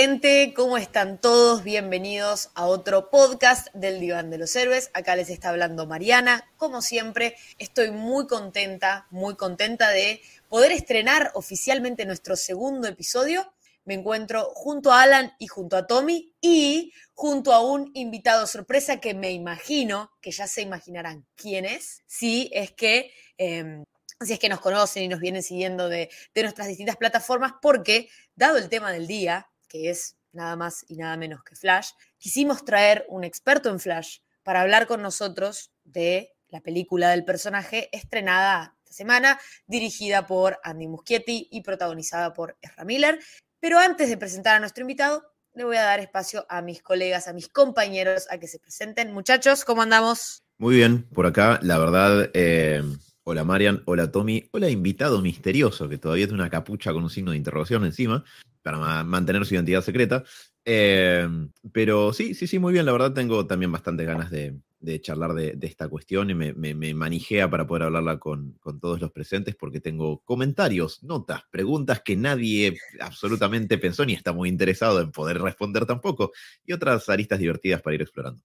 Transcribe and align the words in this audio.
Gente, 0.00 0.54
¿cómo 0.54 0.78
están 0.78 1.20
todos? 1.20 1.64
Bienvenidos 1.64 2.50
a 2.54 2.66
otro 2.66 3.10
podcast 3.10 3.66
del 3.74 3.98
Diván 3.98 4.30
de 4.30 4.38
los 4.38 4.54
Héroes. 4.54 4.92
Acá 4.94 5.16
les 5.16 5.28
está 5.28 5.48
hablando 5.48 5.88
Mariana. 5.88 6.48
Como 6.56 6.82
siempre, 6.82 7.34
estoy 7.58 7.90
muy 7.90 8.28
contenta, 8.28 9.08
muy 9.10 9.34
contenta 9.34 9.90
de 9.90 10.22
poder 10.48 10.70
estrenar 10.70 11.32
oficialmente 11.34 12.06
nuestro 12.06 12.36
segundo 12.36 12.86
episodio. 12.86 13.52
Me 13.84 13.94
encuentro 13.94 14.52
junto 14.54 14.92
a 14.92 15.02
Alan 15.02 15.32
y 15.40 15.48
junto 15.48 15.76
a 15.76 15.88
Tommy 15.88 16.32
y 16.40 16.92
junto 17.14 17.52
a 17.52 17.60
un 17.60 17.90
invitado 17.94 18.46
sorpresa 18.46 19.00
que 19.00 19.14
me 19.14 19.32
imagino 19.32 20.12
que 20.22 20.30
ya 20.30 20.46
se 20.46 20.62
imaginarán 20.62 21.26
quién 21.34 21.64
es. 21.64 22.04
Si 22.06 22.48
es 22.52 22.70
que 22.70 23.10
em, 23.36 23.82
si 24.20 24.32
es 24.32 24.38
que 24.38 24.48
nos 24.48 24.60
conocen 24.60 25.02
y 25.02 25.08
nos 25.08 25.18
vienen 25.18 25.42
siguiendo 25.42 25.88
de, 25.88 26.08
nuestras 26.36 26.68
distintas 26.68 26.96
plataformas, 26.96 27.54
porque 27.60 28.08
dado 28.36 28.58
el 28.58 28.68
tema 28.68 28.92
del 28.92 29.08
día, 29.08 29.48
que 29.68 29.90
es 29.90 30.16
nada 30.32 30.56
más 30.56 30.84
y 30.88 30.96
nada 30.96 31.16
menos 31.16 31.42
que 31.44 31.56
Flash, 31.56 31.90
quisimos 32.18 32.64
traer 32.64 33.04
un 33.08 33.24
experto 33.24 33.70
en 33.70 33.80
Flash 33.80 34.18
para 34.42 34.62
hablar 34.62 34.86
con 34.86 35.02
nosotros 35.02 35.72
de 35.84 36.34
la 36.48 36.60
película 36.60 37.10
del 37.10 37.24
personaje 37.24 37.88
estrenada 37.96 38.76
esta 38.82 38.94
semana, 38.94 39.38
dirigida 39.66 40.26
por 40.26 40.58
Andy 40.64 40.88
Muschietti 40.88 41.48
y 41.50 41.62
protagonizada 41.62 42.32
por 42.32 42.56
Ezra 42.62 42.84
Miller. 42.84 43.18
Pero 43.60 43.78
antes 43.78 44.08
de 44.08 44.16
presentar 44.16 44.56
a 44.56 44.60
nuestro 44.60 44.82
invitado, 44.82 45.22
le 45.54 45.64
voy 45.64 45.76
a 45.76 45.82
dar 45.82 46.00
espacio 46.00 46.46
a 46.48 46.62
mis 46.62 46.82
colegas, 46.82 47.28
a 47.28 47.32
mis 47.32 47.48
compañeros, 47.48 48.26
a 48.30 48.38
que 48.38 48.46
se 48.46 48.58
presenten. 48.58 49.12
Muchachos, 49.12 49.64
¿cómo 49.64 49.82
andamos? 49.82 50.42
Muy 50.56 50.76
bien, 50.76 51.08
por 51.10 51.26
acá, 51.26 51.58
la 51.62 51.78
verdad, 51.78 52.30
eh, 52.34 52.82
Hola 53.30 53.44
Marian, 53.44 53.82
hola 53.84 54.10
Tommy, 54.10 54.48
hola 54.52 54.70
invitado 54.70 55.20
misterioso 55.20 55.86
que 55.86 55.98
todavía 55.98 56.26
tiene 56.26 56.40
una 56.40 56.48
capucha 56.48 56.94
con 56.94 57.02
un 57.02 57.10
signo 57.10 57.32
de 57.32 57.36
interrogación 57.36 57.84
encima 57.84 58.24
para 58.62 59.04
mantener 59.04 59.44
su 59.44 59.52
identidad 59.52 59.82
secreta. 59.82 60.24
Em, 60.64 61.50
pero 61.70 62.14
sí, 62.14 62.32
sí, 62.32 62.46
sí, 62.46 62.58
muy 62.58 62.72
bien. 62.72 62.86
La 62.86 62.92
verdad 62.92 63.12
tengo 63.12 63.46
también 63.46 63.70
bastante 63.70 64.06
ganas 64.06 64.30
de, 64.30 64.62
charlar 65.02 65.34
de, 65.34 65.58
esta 65.60 65.88
cuestión 65.90 66.30
y 66.30 66.34
me, 66.34 66.54
me, 66.54 66.94
manijea 66.94 67.50
para 67.50 67.66
poder 67.66 67.82
hablarla 67.82 68.18
con, 68.18 68.52
con, 68.60 68.80
todos 68.80 68.98
los 68.98 69.12
presentes 69.12 69.54
porque 69.54 69.82
tengo 69.82 70.20
comentarios, 70.20 71.02
notas, 71.02 71.42
preguntas 71.50 72.00
que 72.00 72.16
nadie 72.16 72.78
absolutamente 72.98 73.76
pensó 73.76 74.06
ni 74.06 74.14
está 74.14 74.32
muy 74.32 74.48
interesado 74.48 75.02
en 75.02 75.12
poder 75.12 75.38
responder 75.42 75.84
tampoco 75.84 76.32
y 76.64 76.72
otras 76.72 77.06
aristas 77.10 77.40
divertidas 77.40 77.82
para 77.82 77.94
ir 77.94 78.00
explorando. 78.00 78.42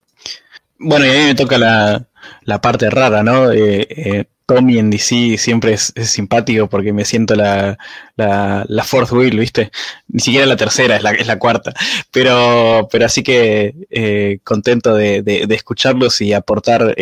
Bueno, 0.84 1.06
y 1.06 1.10
a 1.10 1.14
mí 1.14 1.20
me 1.28 1.36
toca 1.36 1.58
la, 1.58 2.06
la 2.44 2.62
parte 2.62 2.90
rara, 2.90 3.24
¿no? 3.24 3.52
Eh, 3.52 3.88
eh, 3.90 4.26
Tommy 4.46 4.78
en 4.78 4.90
DC 4.90 5.38
siempre 5.38 5.74
es, 5.74 5.94
simpático 5.96 6.68
porque 6.68 6.92
me 6.92 7.06
siento 7.06 7.36
la, 7.36 7.78
la, 8.18 8.84
fourth 8.84 9.14
wheel, 9.14 9.40
¿viste? 9.40 9.72
Ni 10.10 10.20
siquiera 10.20 10.46
la 10.46 10.58
tercera, 10.58 10.98
es 10.98 11.04
la, 11.04 11.12
es 11.12 11.26
la 11.28 11.40
cuarta. 11.40 11.74
Pero, 12.12 12.90
pero 12.92 13.06
así 13.06 13.24
que 13.24 13.74
eh, 13.90 14.40
contento 14.44 14.94
de, 14.94 15.48
escucharlos 15.50 16.20
y 16.20 16.34
aportar 16.34 16.94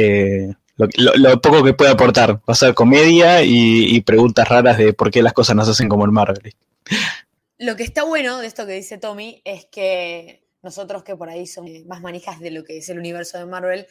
lo, 0.77 1.41
poco 1.41 1.63
que 1.63 1.73
pueda 1.73 1.91
aportar. 1.91 2.35
Va 2.35 2.53
a 2.53 2.55
ser 2.55 2.75
comedia 2.75 3.41
y, 3.43 3.99
preguntas 4.01 4.47
raras 4.47 4.77
de 4.77 4.93
por 4.93 5.09
qué 5.09 5.23
las 5.23 5.33
cosas 5.33 5.55
no 5.55 5.65
se 5.65 5.71
hacen 5.71 5.89
como 5.89 6.05
el 6.05 6.11
Marvel. 6.11 6.53
Lo 7.57 7.75
que 7.75 7.83
está 7.83 8.03
bueno 8.03 8.37
de 8.37 8.47
esto 8.47 8.67
que 8.67 8.73
dice 8.73 8.99
Tommy 8.99 9.41
es 9.45 9.65
que 9.65 10.40
nosotros 10.61 11.03
que 11.03 11.15
por 11.15 11.29
ahí 11.29 11.47
somos 11.47 11.71
más 11.85 12.01
manijas 12.01 12.39
de 12.39 12.51
lo 12.51 12.63
que 12.63 12.77
es 12.77 12.89
el 12.89 12.99
universo 12.99 13.37
de 13.37 13.45
Marvel, 13.45 13.87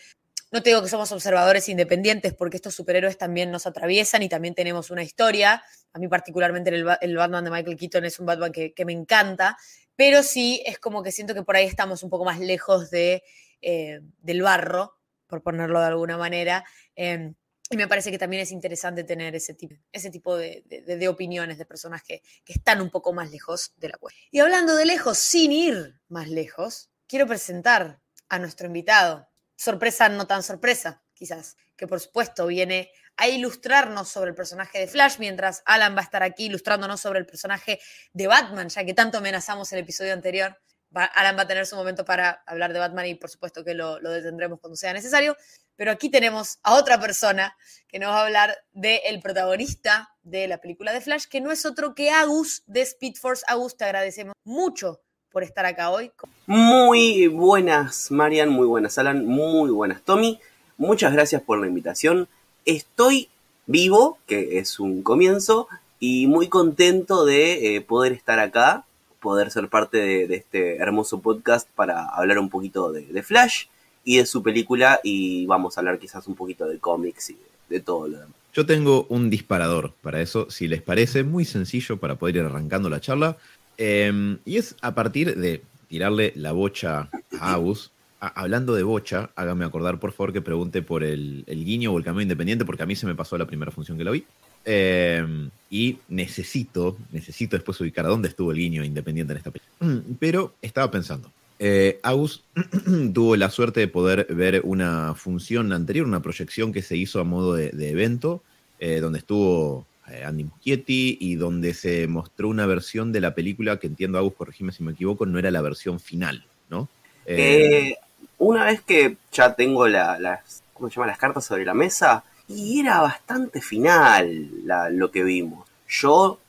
no 0.52 0.62
te 0.62 0.70
digo 0.70 0.82
que 0.82 0.88
somos 0.88 1.12
observadores 1.12 1.68
independientes 1.68 2.34
porque 2.34 2.56
estos 2.56 2.74
superhéroes 2.74 3.16
también 3.16 3.52
nos 3.52 3.66
atraviesan 3.66 4.22
y 4.22 4.28
también 4.28 4.54
tenemos 4.54 4.90
una 4.90 5.04
historia. 5.04 5.62
A 5.92 5.98
mí 6.00 6.08
particularmente 6.08 6.70
el, 6.70 7.16
Batman 7.16 7.44
de 7.44 7.50
Michael 7.50 7.76
Keaton 7.76 8.04
es 8.04 8.18
un 8.18 8.26
Batman 8.26 8.50
que, 8.50 8.84
me 8.84 8.92
encanta, 8.92 9.56
pero 9.94 10.24
sí 10.24 10.60
es 10.66 10.80
como 10.80 11.04
que 11.04 11.12
siento 11.12 11.34
que 11.34 11.44
por 11.44 11.54
ahí 11.54 11.66
estamos 11.66 12.02
un 12.02 12.10
poco 12.10 12.24
más 12.24 12.40
lejos 12.40 12.90
de, 12.90 13.22
eh, 13.62 14.00
del 14.18 14.42
barro, 14.42 14.96
por 15.28 15.40
ponerlo 15.42 15.78
de 15.78 15.86
alguna 15.86 16.18
manera. 16.18 16.64
Em, 16.96 17.34
y 17.70 17.76
me 17.76 17.88
parece 17.88 18.10
que 18.10 18.18
también 18.18 18.42
es 18.42 18.50
interesante 18.50 19.04
tener 19.04 19.34
ese 19.34 19.54
tipo, 19.54 19.76
ese 19.92 20.10
tipo 20.10 20.36
de, 20.36 20.64
de, 20.66 21.08
opiniones 21.08 21.56
de 21.56 21.64
personas 21.64 22.02
que, 22.02 22.20
que, 22.44 22.52
están 22.52 22.80
un 22.80 22.90
poco 22.90 23.12
más 23.12 23.30
lejos 23.30 23.72
de 23.76 23.88
la 23.88 23.96
cuestión. 23.96 24.28
Y 24.32 24.40
hablando 24.40 24.74
de 24.74 24.86
lejos, 24.86 25.18
sin 25.18 25.52
ir 25.52 26.00
más 26.08 26.28
lejos, 26.28 26.90
quiero 27.06 27.26
presentar 27.26 28.00
a 28.28 28.38
nuestro 28.38 28.66
invitado 28.66 29.30
sorpresa 29.60 30.08
no 30.08 30.26
tan 30.26 30.42
sorpresa, 30.42 31.02
quizás, 31.12 31.56
que 31.76 31.86
por 31.86 32.00
supuesto 32.00 32.46
viene 32.46 32.90
a 33.18 33.28
ilustrarnos 33.28 34.08
sobre 34.08 34.30
el 34.30 34.34
personaje 34.34 34.78
de 34.78 34.88
Flash, 34.88 35.16
mientras 35.18 35.62
Alan 35.66 35.94
va 35.94 36.00
a 36.00 36.04
estar 36.04 36.22
aquí 36.22 36.46
ilustrándonos 36.46 37.00
sobre 37.00 37.18
el 37.18 37.26
personaje 37.26 37.78
de 38.14 38.26
Batman, 38.26 38.70
ya 38.70 38.84
que 38.84 38.94
tanto 38.94 39.18
amenazamos 39.18 39.70
el 39.74 39.80
episodio 39.80 40.14
anterior. 40.14 40.58
Alan 40.92 41.36
va 41.36 41.42
a 41.42 41.46
tener 41.46 41.66
su 41.66 41.76
momento 41.76 42.04
para 42.06 42.42
hablar 42.46 42.72
de 42.72 42.78
Batman 42.78 43.06
y 43.06 43.14
por 43.14 43.28
supuesto 43.28 43.62
que 43.62 43.74
lo, 43.74 44.00
detendremos 44.00 44.58
cuando 44.60 44.76
sea 44.76 44.94
necesario. 44.94 45.36
Pero 45.80 45.92
aquí 45.92 46.10
tenemos 46.10 46.58
a 46.62 46.74
otra 46.74 47.00
persona 47.00 47.56
que 47.88 47.98
nos 47.98 48.10
va 48.10 48.20
a 48.20 48.26
hablar 48.26 48.54
del 48.74 49.18
protagonista 49.22 50.10
de 50.22 50.46
la 50.46 50.58
película 50.58 50.92
de 50.92 51.00
Flash, 51.00 51.24
que 51.24 51.40
no 51.40 51.50
es 51.50 51.64
otro 51.64 51.94
que 51.94 52.10
Agus 52.10 52.62
de 52.66 52.82
Speed 52.82 53.14
Force. 53.14 53.42
Agus, 53.48 53.78
te 53.78 53.86
agradecemos 53.86 54.34
mucho 54.44 55.00
por 55.32 55.42
estar 55.42 55.64
acá 55.64 55.88
hoy. 55.88 56.12
Muy 56.44 57.28
buenas, 57.28 58.10
Marian, 58.10 58.50
muy 58.50 58.66
buenas, 58.66 58.98
Alan, 58.98 59.24
muy 59.24 59.70
buenas, 59.70 60.02
Tommy. 60.02 60.38
Muchas 60.76 61.14
gracias 61.14 61.40
por 61.40 61.58
la 61.58 61.66
invitación. 61.66 62.28
Estoy 62.66 63.30
vivo, 63.64 64.18
que 64.26 64.58
es 64.58 64.80
un 64.80 65.02
comienzo, 65.02 65.66
y 65.98 66.26
muy 66.26 66.48
contento 66.48 67.24
de 67.24 67.76
eh, 67.76 67.80
poder 67.80 68.12
estar 68.12 68.38
acá, 68.38 68.84
poder 69.18 69.50
ser 69.50 69.70
parte 69.70 69.96
de, 69.96 70.36
este 70.36 70.76
hermoso 70.76 71.22
podcast 71.22 71.70
para 71.74 72.04
hablar 72.04 72.38
un 72.38 72.50
poquito 72.50 72.92
de, 72.92 73.22
Flash 73.22 73.64
y 74.04 74.18
de 74.18 74.26
su 74.26 74.42
película, 74.42 75.00
y 75.02 75.46
vamos 75.46 75.76
a 75.76 75.80
hablar 75.80 75.98
quizás 75.98 76.26
un 76.26 76.34
poquito 76.34 76.66
de 76.66 76.78
cómics 76.78 77.30
y 77.30 77.38
de 77.68 77.80
todo 77.80 78.08
lo 78.08 78.18
demás. 78.18 78.34
Yo 78.52 78.66
tengo 78.66 79.06
un 79.08 79.30
disparador 79.30 79.92
para 80.02 80.20
eso, 80.20 80.50
si 80.50 80.66
les 80.66 80.82
parece, 80.82 81.22
muy 81.22 81.44
sencillo 81.44 81.98
para 81.98 82.16
poder 82.16 82.36
ir 82.36 82.42
arrancando 82.42 82.90
la 82.90 83.00
charla. 83.00 83.36
Em, 83.78 84.38
y 84.44 84.56
es 84.56 84.74
a 84.82 84.94
partir 84.94 85.36
de 85.36 85.62
tirarle 85.88 86.32
la 86.36 86.52
bocha 86.52 87.08
a 87.38 87.54
Agus. 87.54 87.92
hablando 88.20 88.74
de 88.74 88.82
bocha, 88.82 89.30
hágame 89.34 89.64
acordar 89.64 89.98
por 89.98 90.12
favor 90.12 90.34
que 90.34 90.42
pregunte 90.42 90.82
por 90.82 91.02
el, 91.02 91.42
guiño 91.46 91.90
o 91.90 91.96
el 91.96 92.04
camino 92.04 92.22
independiente, 92.22 92.66
porque 92.66 92.82
a 92.82 92.86
mí 92.86 92.94
se 92.94 93.06
me 93.06 93.14
pasó 93.14 93.38
la 93.38 93.46
primera 93.46 93.70
función 93.70 93.96
que 93.96 94.04
la 94.04 94.10
vi. 94.10 94.24
Em, 94.64 95.48
y 95.70 95.98
necesito, 96.08 96.98
necesito 97.12 97.56
después 97.56 97.80
ubicar 97.80 98.04
a 98.04 98.08
dónde 98.08 98.28
estuvo 98.28 98.50
el 98.50 98.58
guiño 98.58 98.84
independiente 98.84 99.32
en 99.32 99.38
esta 99.38 99.50
película. 99.50 100.02
Pero 100.18 100.52
estaba 100.60 100.90
pensando. 100.90 101.32
Eh, 101.62 102.00
Agus 102.02 102.42
tuvo 103.12 103.36
la 103.36 103.50
suerte 103.50 103.80
de 103.80 103.88
poder 103.88 104.26
ver 104.30 104.62
una 104.64 105.14
función 105.14 105.74
anterior, 105.74 106.06
una 106.06 106.22
proyección 106.22 106.72
que 106.72 106.80
se 106.80 106.96
hizo 106.96 107.20
a 107.20 107.24
modo 107.24 107.52
de, 107.52 107.90
evento, 107.90 108.42
eh, 108.78 109.00
donde 109.00 109.18
estuvo 109.18 109.86
eh, 110.08 110.24
Andy 110.24 110.44
Muschietti 110.44 111.18
y 111.20 111.34
donde 111.34 111.74
se 111.74 112.06
mostró 112.06 112.48
una 112.48 112.64
versión 112.64 113.12
de 113.12 113.20
la 113.20 113.34
película 113.34 113.78
que 113.78 113.88
entiendo, 113.88 114.16
Agus, 114.16 114.32
corregime 114.32 114.72
si 114.72 114.82
me 114.82 114.92
equivoco, 114.92 115.26
no 115.26 115.38
era 115.38 115.50
la 115.50 115.60
versión 115.60 116.00
final, 116.00 116.46
¿no? 116.70 116.88
Eh, 117.26 117.94
una 118.38 118.64
vez 118.64 118.80
que 118.80 119.18
ya 119.30 119.54
tengo 119.54 119.86
las, 119.86 120.62
¿cómo 120.72 120.88
se 120.88 120.96
llama? 120.96 121.08
las 121.08 121.18
cartas 121.18 121.44
sobre 121.44 121.66
la 121.66 121.74
mesa, 121.74 122.24
y 122.48 122.80
era 122.80 123.02
bastante 123.02 123.60
final 123.60 124.50
lo 124.92 125.10
que 125.10 125.22
vimos. 125.22 125.68
Yo 125.86 126.40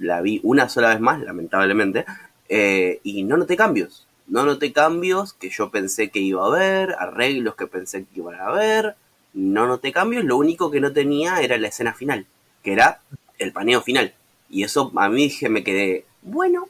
la 0.00 0.20
vi 0.20 0.40
una 0.42 0.68
sola 0.68 0.88
vez 0.88 0.98
más, 0.98 1.20
lamentablemente, 1.20 2.04
y 3.04 3.22
no 3.22 3.36
noté 3.36 3.56
cambios. 3.56 4.04
No 4.26 4.44
noté 4.44 4.72
cambios 4.72 5.32
que 5.32 5.50
yo 5.50 5.70
pensé 5.70 6.10
que 6.10 6.20
iba 6.20 6.42
a 6.42 6.46
haber, 6.46 6.94
arreglos 6.98 7.54
que 7.56 7.66
pensé 7.66 8.04
que 8.04 8.20
iban 8.20 8.36
a 8.36 8.46
haber. 8.46 8.96
No 9.34 9.66
noté 9.66 9.92
cambios, 9.92 10.24
lo 10.24 10.36
único 10.36 10.70
que 10.70 10.80
no 10.80 10.92
tenía 10.92 11.40
era 11.40 11.58
la 11.58 11.68
escena 11.68 11.94
final 11.94 12.26
que 12.62 12.72
era 12.72 13.00
el 13.38 13.52
paneo 13.52 13.82
final. 13.82 14.14
Y 14.48 14.64
eso 14.64 14.92
a 14.96 15.08
mí 15.08 15.32
me 15.48 15.64
quedé, 15.64 16.04
bueno. 16.22 16.68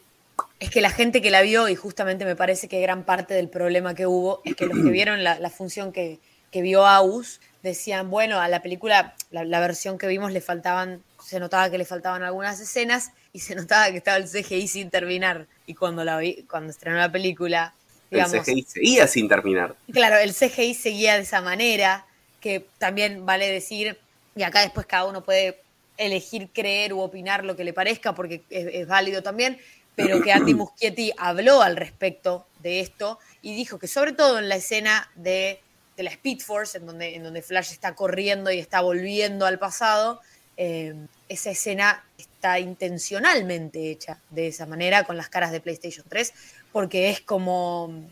Es 0.60 0.70
que 0.70 0.80
la 0.80 0.90
gente 0.90 1.20
que 1.20 1.30
la 1.30 1.42
vio, 1.42 1.68
y 1.68 1.74
justamente 1.74 2.24
me 2.24 2.36
parece 2.36 2.68
que 2.68 2.80
gran 2.80 3.04
parte 3.04 3.34
del 3.34 3.48
problema 3.48 3.94
que 3.94 4.06
hubo, 4.06 4.40
es 4.44 4.54
que 4.54 4.66
los 4.66 4.78
que 4.78 4.90
vieron 4.90 5.22
la, 5.24 5.50
función 5.50 5.92
que, 5.92 6.20
vio 6.52 6.86
Aus 6.86 7.40
decían, 7.62 8.10
bueno, 8.10 8.40
a 8.40 8.48
la 8.48 8.62
película, 8.62 9.14
la, 9.30 9.60
versión 9.60 9.98
que 9.98 10.06
vimos 10.06 10.32
le 10.32 10.40
faltaban, 10.40 11.02
se 11.22 11.40
notaba 11.40 11.70
que 11.70 11.78
le 11.78 11.84
faltaban 11.84 12.22
algunas 12.22 12.60
escenas 12.60 13.10
y 13.32 13.40
se 13.40 13.54
notaba 13.54 13.90
que 13.90 13.98
estaba 13.98 14.16
el 14.16 14.28
CGI 14.28 14.68
sin 14.68 14.90
terminar. 14.90 15.46
Y 15.66 15.74
cuando 15.74 16.04
la 16.04 16.18
vi, 16.18 16.44
cuando 16.48 16.70
estrenó 16.70 16.98
la 16.98 17.10
película, 17.10 17.74
digamos, 18.10 18.34
el 18.34 18.42
CGI 18.42 18.62
seguía 18.62 19.06
sin 19.06 19.28
terminar. 19.28 19.76
Claro, 19.92 20.18
el 20.18 20.34
CGI 20.34 20.74
seguía 20.74 21.14
de 21.14 21.22
esa 21.22 21.40
manera, 21.40 22.06
que 22.40 22.66
también 22.78 23.24
vale 23.24 23.50
decir, 23.50 23.98
y 24.34 24.42
acá 24.42 24.60
después 24.60 24.86
cada 24.86 25.06
uno 25.06 25.22
puede 25.22 25.60
elegir 25.96 26.48
creer 26.52 26.92
u 26.92 27.00
opinar 27.00 27.44
lo 27.44 27.56
que 27.56 27.64
le 27.64 27.72
parezca, 27.72 28.14
porque 28.14 28.42
es, 28.50 28.86
válido 28.86 29.22
también, 29.22 29.58
pero 29.94 30.20
que 30.22 30.32
Andy 30.32 30.54
Muschietti 30.54 31.12
habló 31.16 31.62
al 31.62 31.76
respecto 31.76 32.46
de 32.60 32.80
esto 32.80 33.18
y 33.40 33.54
dijo 33.54 33.78
que 33.78 33.86
sobre 33.86 34.12
todo 34.12 34.38
en 34.38 34.48
la 34.48 34.56
escena 34.56 35.10
de, 35.14 35.60
la 35.96 36.10
Speed 36.10 36.40
Force, 36.40 36.78
en 36.78 36.86
donde, 36.86 37.14
en 37.14 37.22
donde 37.22 37.42
Flash 37.42 37.70
está 37.70 37.94
corriendo 37.94 38.50
y 38.50 38.58
está 38.58 38.80
volviendo 38.80 39.46
al 39.46 39.60
pasado, 39.60 40.20
eh, 40.56 40.94
esa 41.28 41.50
escena 41.50 42.04
está 42.42 42.58
intencionalmente 42.58 43.92
hecha 43.92 44.18
de 44.30 44.48
esa 44.48 44.66
manera 44.66 45.04
con 45.04 45.16
las 45.16 45.28
caras 45.28 45.52
de 45.52 45.60
PlayStation 45.60 46.04
3, 46.08 46.34
porque 46.72 47.08
es 47.08 47.20
como, 47.20 48.10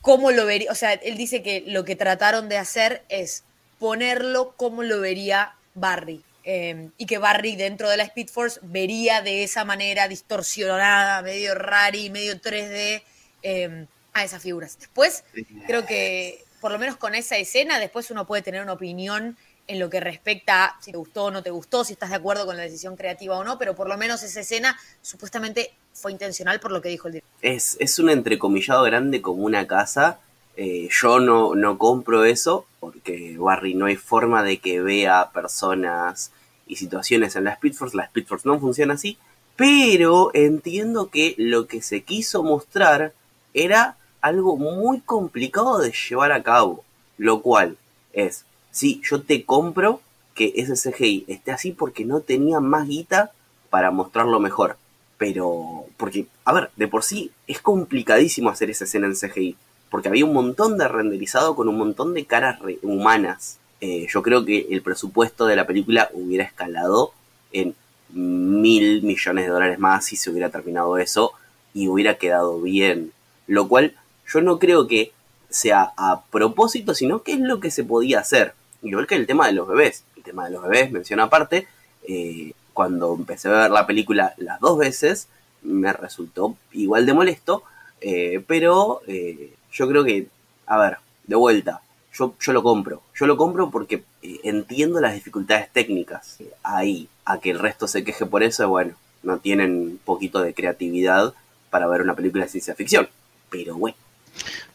cómo 0.00 0.30
lo 0.30 0.46
vería, 0.46 0.70
o 0.70 0.76
sea, 0.76 0.92
él 0.92 1.16
dice 1.16 1.42
que 1.42 1.64
lo 1.66 1.84
que 1.84 1.96
trataron 1.96 2.48
de 2.48 2.56
hacer 2.56 3.02
es 3.08 3.42
ponerlo 3.80 4.54
como 4.56 4.84
lo 4.84 5.00
vería 5.00 5.56
Barry. 5.74 6.22
eh, 6.44 6.90
y 6.98 7.06
que 7.06 7.18
Barry 7.18 7.56
dentro 7.56 7.88
de 7.88 7.96
la 7.96 8.04
Speed 8.04 8.28
Force 8.28 8.60
vería 8.62 9.22
de 9.22 9.42
esa 9.42 9.64
manera 9.64 10.06
distorsionada, 10.06 11.20
medio 11.22 11.56
rari, 11.56 12.10
medio 12.10 12.40
3D, 12.40 13.02
eh, 13.42 13.86
a 14.12 14.22
esas 14.22 14.40
figuras. 14.40 14.78
Después, 14.78 15.24
creo 15.66 15.84
que 15.84 16.44
por 16.60 16.70
lo 16.70 16.78
menos 16.78 16.96
con 16.96 17.16
esa 17.16 17.36
escena, 17.38 17.80
después 17.80 18.10
uno 18.12 18.24
puede 18.24 18.42
tener 18.42 18.62
una 18.62 18.74
opinión 18.74 19.36
en 19.66 19.78
lo 19.78 19.88
que 19.88 20.00
respecta 20.00 20.64
a 20.64 20.80
si 20.80 20.92
te 20.92 20.98
gustó 20.98 21.24
o 21.24 21.30
no 21.30 21.42
te 21.42 21.50
gustó, 21.50 21.84
si 21.84 21.94
estás 21.94 22.10
de 22.10 22.16
acuerdo 22.16 22.46
con 22.46 22.56
la 22.56 22.62
decisión 22.62 22.96
creativa 22.96 23.38
o 23.38 23.44
no, 23.44 23.58
pero 23.58 23.74
por 23.74 23.88
lo 23.88 23.96
menos 23.96 24.22
esa 24.22 24.40
escena 24.40 24.78
supuestamente 25.00 25.72
fue 25.92 26.12
intencional 26.12 26.60
por 26.60 26.72
lo 26.72 26.82
que 26.82 26.90
dijo 26.90 27.08
el 27.08 27.14
director. 27.14 27.40
Es, 27.40 27.98
un 27.98 28.10
entrecomillado 28.10 28.82
grande 28.82 29.22
como 29.22 29.44
una 29.44 29.66
casa. 29.66 30.18
Eh, 30.56 30.88
yo 30.90 31.18
no, 31.18 31.54
no 31.54 31.78
compro 31.78 32.24
eso 32.24 32.66
porque 32.80 33.36
Barry 33.38 33.74
no 33.74 33.86
hay 33.86 33.96
forma 33.96 34.42
de 34.42 34.58
que 34.58 34.80
vea 34.80 35.30
personas 35.32 36.30
y 36.66 36.76
situaciones 36.76 37.36
en 37.36 37.44
la 37.44 37.52
Speed 37.52 37.74
Force. 37.74 37.96
La 37.96 38.04
Speed 38.04 38.26
Force 38.26 38.48
no 38.48 38.58
funciona 38.58 38.94
así. 38.94 39.18
Pero 39.56 40.30
entiendo 40.34 41.10
que 41.10 41.34
lo 41.38 41.66
que 41.66 41.80
se 41.80 42.02
quiso 42.02 42.42
mostrar 42.42 43.12
era 43.52 43.96
algo 44.20 44.56
muy 44.56 45.00
complicado 45.00 45.78
de 45.78 45.92
llevar 45.92 46.32
a 46.32 46.42
cabo. 46.42 46.84
Lo 47.16 47.40
cual 47.40 47.76
es, 48.12 48.44
sí, 48.74 49.00
yo 49.08 49.22
te 49.22 49.44
compro 49.44 50.00
que 50.34 50.52
ese 50.56 50.74
CGI 50.74 51.24
esté 51.28 51.52
así 51.52 51.70
porque 51.70 52.04
no 52.04 52.20
tenía 52.20 52.60
más 52.60 52.88
guita 52.88 53.30
para 53.70 53.90
mostrarlo 53.90 54.40
mejor. 54.40 54.76
Pero, 55.16 55.86
porque, 55.96 56.26
a 56.44 56.52
ver, 56.52 56.70
de 56.76 56.88
por 56.88 57.04
sí 57.04 57.30
es 57.46 57.60
complicadísimo 57.60 58.50
hacer 58.50 58.68
esa 58.68 58.84
escena 58.84 59.06
en 59.06 59.14
CGI. 59.14 59.56
Porque 59.90 60.08
había 60.08 60.24
un 60.24 60.34
montón 60.34 60.76
de 60.76 60.88
renderizado 60.88 61.54
con 61.54 61.68
un 61.68 61.78
montón 61.78 62.14
de 62.14 62.26
caras 62.26 62.58
humanas. 62.82 63.58
Eh, 63.80 64.06
yo 64.10 64.22
creo 64.22 64.44
que 64.44 64.66
el 64.70 64.82
presupuesto 64.82 65.46
de 65.46 65.56
la 65.56 65.66
película 65.66 66.10
hubiera 66.12 66.44
escalado 66.44 67.12
en 67.52 67.76
mil 68.10 69.02
millones 69.02 69.44
de 69.44 69.50
dólares 69.50 69.78
más 69.78 70.04
si 70.04 70.16
se 70.16 70.30
hubiera 70.30 70.50
terminado 70.50 70.98
eso 70.98 71.32
y 71.72 71.86
hubiera 71.86 72.14
quedado 72.14 72.60
bien. 72.60 73.12
Lo 73.46 73.68
cual 73.68 73.94
yo 74.26 74.40
no 74.40 74.58
creo 74.58 74.88
que 74.88 75.12
sea 75.48 75.92
a 75.96 76.24
propósito, 76.24 76.94
sino 76.94 77.22
que 77.22 77.32
es 77.32 77.40
lo 77.40 77.60
que 77.60 77.70
se 77.70 77.84
podía 77.84 78.18
hacer. 78.18 78.54
Igual 78.84 79.06
que 79.06 79.16
el 79.16 79.26
tema 79.26 79.46
de 79.46 79.54
los 79.54 79.66
bebés. 79.66 80.04
El 80.16 80.22
tema 80.22 80.44
de 80.44 80.52
los 80.52 80.62
bebés, 80.62 80.92
menciona 80.92 81.24
aparte, 81.24 81.66
eh, 82.06 82.52
cuando 82.72 83.14
empecé 83.14 83.48
a 83.48 83.62
ver 83.62 83.70
la 83.70 83.86
película 83.86 84.34
las 84.36 84.60
dos 84.60 84.78
veces, 84.78 85.28
me 85.62 85.92
resultó 85.92 86.56
igual 86.72 87.06
de 87.06 87.14
molesto, 87.14 87.64
eh, 88.00 88.44
pero 88.46 89.00
eh, 89.06 89.54
yo 89.72 89.88
creo 89.88 90.04
que, 90.04 90.28
a 90.66 90.78
ver, 90.78 90.98
de 91.26 91.36
vuelta, 91.36 91.80
yo, 92.12 92.34
yo 92.38 92.52
lo 92.52 92.62
compro. 92.62 93.02
Yo 93.14 93.26
lo 93.26 93.36
compro 93.36 93.70
porque 93.70 94.04
entiendo 94.22 95.00
las 95.00 95.14
dificultades 95.14 95.70
técnicas 95.72 96.38
ahí. 96.62 97.08
A 97.24 97.38
que 97.40 97.50
el 97.50 97.58
resto 97.58 97.88
se 97.88 98.04
queje 98.04 98.26
por 98.26 98.42
eso, 98.42 98.68
bueno, 98.68 98.94
no 99.22 99.38
tienen 99.38 99.70
un 99.70 100.00
poquito 100.04 100.42
de 100.42 100.52
creatividad 100.52 101.32
para 101.70 101.86
ver 101.86 102.02
una 102.02 102.14
película 102.14 102.44
de 102.44 102.50
ciencia 102.50 102.74
ficción. 102.74 103.08
Pero 103.48 103.76
bueno, 103.76 103.96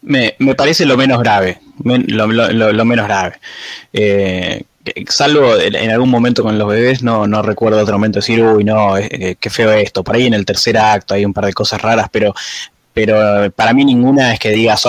Me, 0.01 0.35
me 0.39 0.55
parece 0.55 0.85
lo 0.85 0.95
menos 0.97 1.19
grave, 1.19 1.59
lo, 1.83 2.85
menos 2.85 3.05
grave. 3.05 3.35
Eh, 3.91 4.63
salvo 5.07 5.57
en 5.57 5.91
algún 5.91 6.09
momento 6.09 6.41
con 6.41 6.57
los 6.57 6.67
bebés, 6.67 7.03
no, 7.03 7.27
no 7.27 7.41
recuerdo 7.41 7.79
otro 7.81 7.95
momento 7.95 8.19
decir, 8.19 8.41
uy, 8.43 8.63
no, 8.63 8.97
eh, 8.97 9.07
eh, 9.11 9.35
qué 9.39 9.49
feo 9.49 9.71
esto. 9.73 10.03
Por 10.03 10.15
ahí 10.15 10.25
en 10.27 10.33
el 10.33 10.45
tercer 10.45 10.77
acto 10.77 11.13
hay 11.13 11.25
un 11.25 11.33
par 11.33 11.45
de 11.45 11.53
cosas 11.53 11.81
raras, 11.81 12.07
pero, 12.11 12.33
pero 12.93 13.43
eh, 13.45 13.49
para 13.51 13.73
mí 13.73 13.83
ninguna 13.83 14.33
es 14.33 14.39
que 14.39 14.51
digas, 14.51 14.85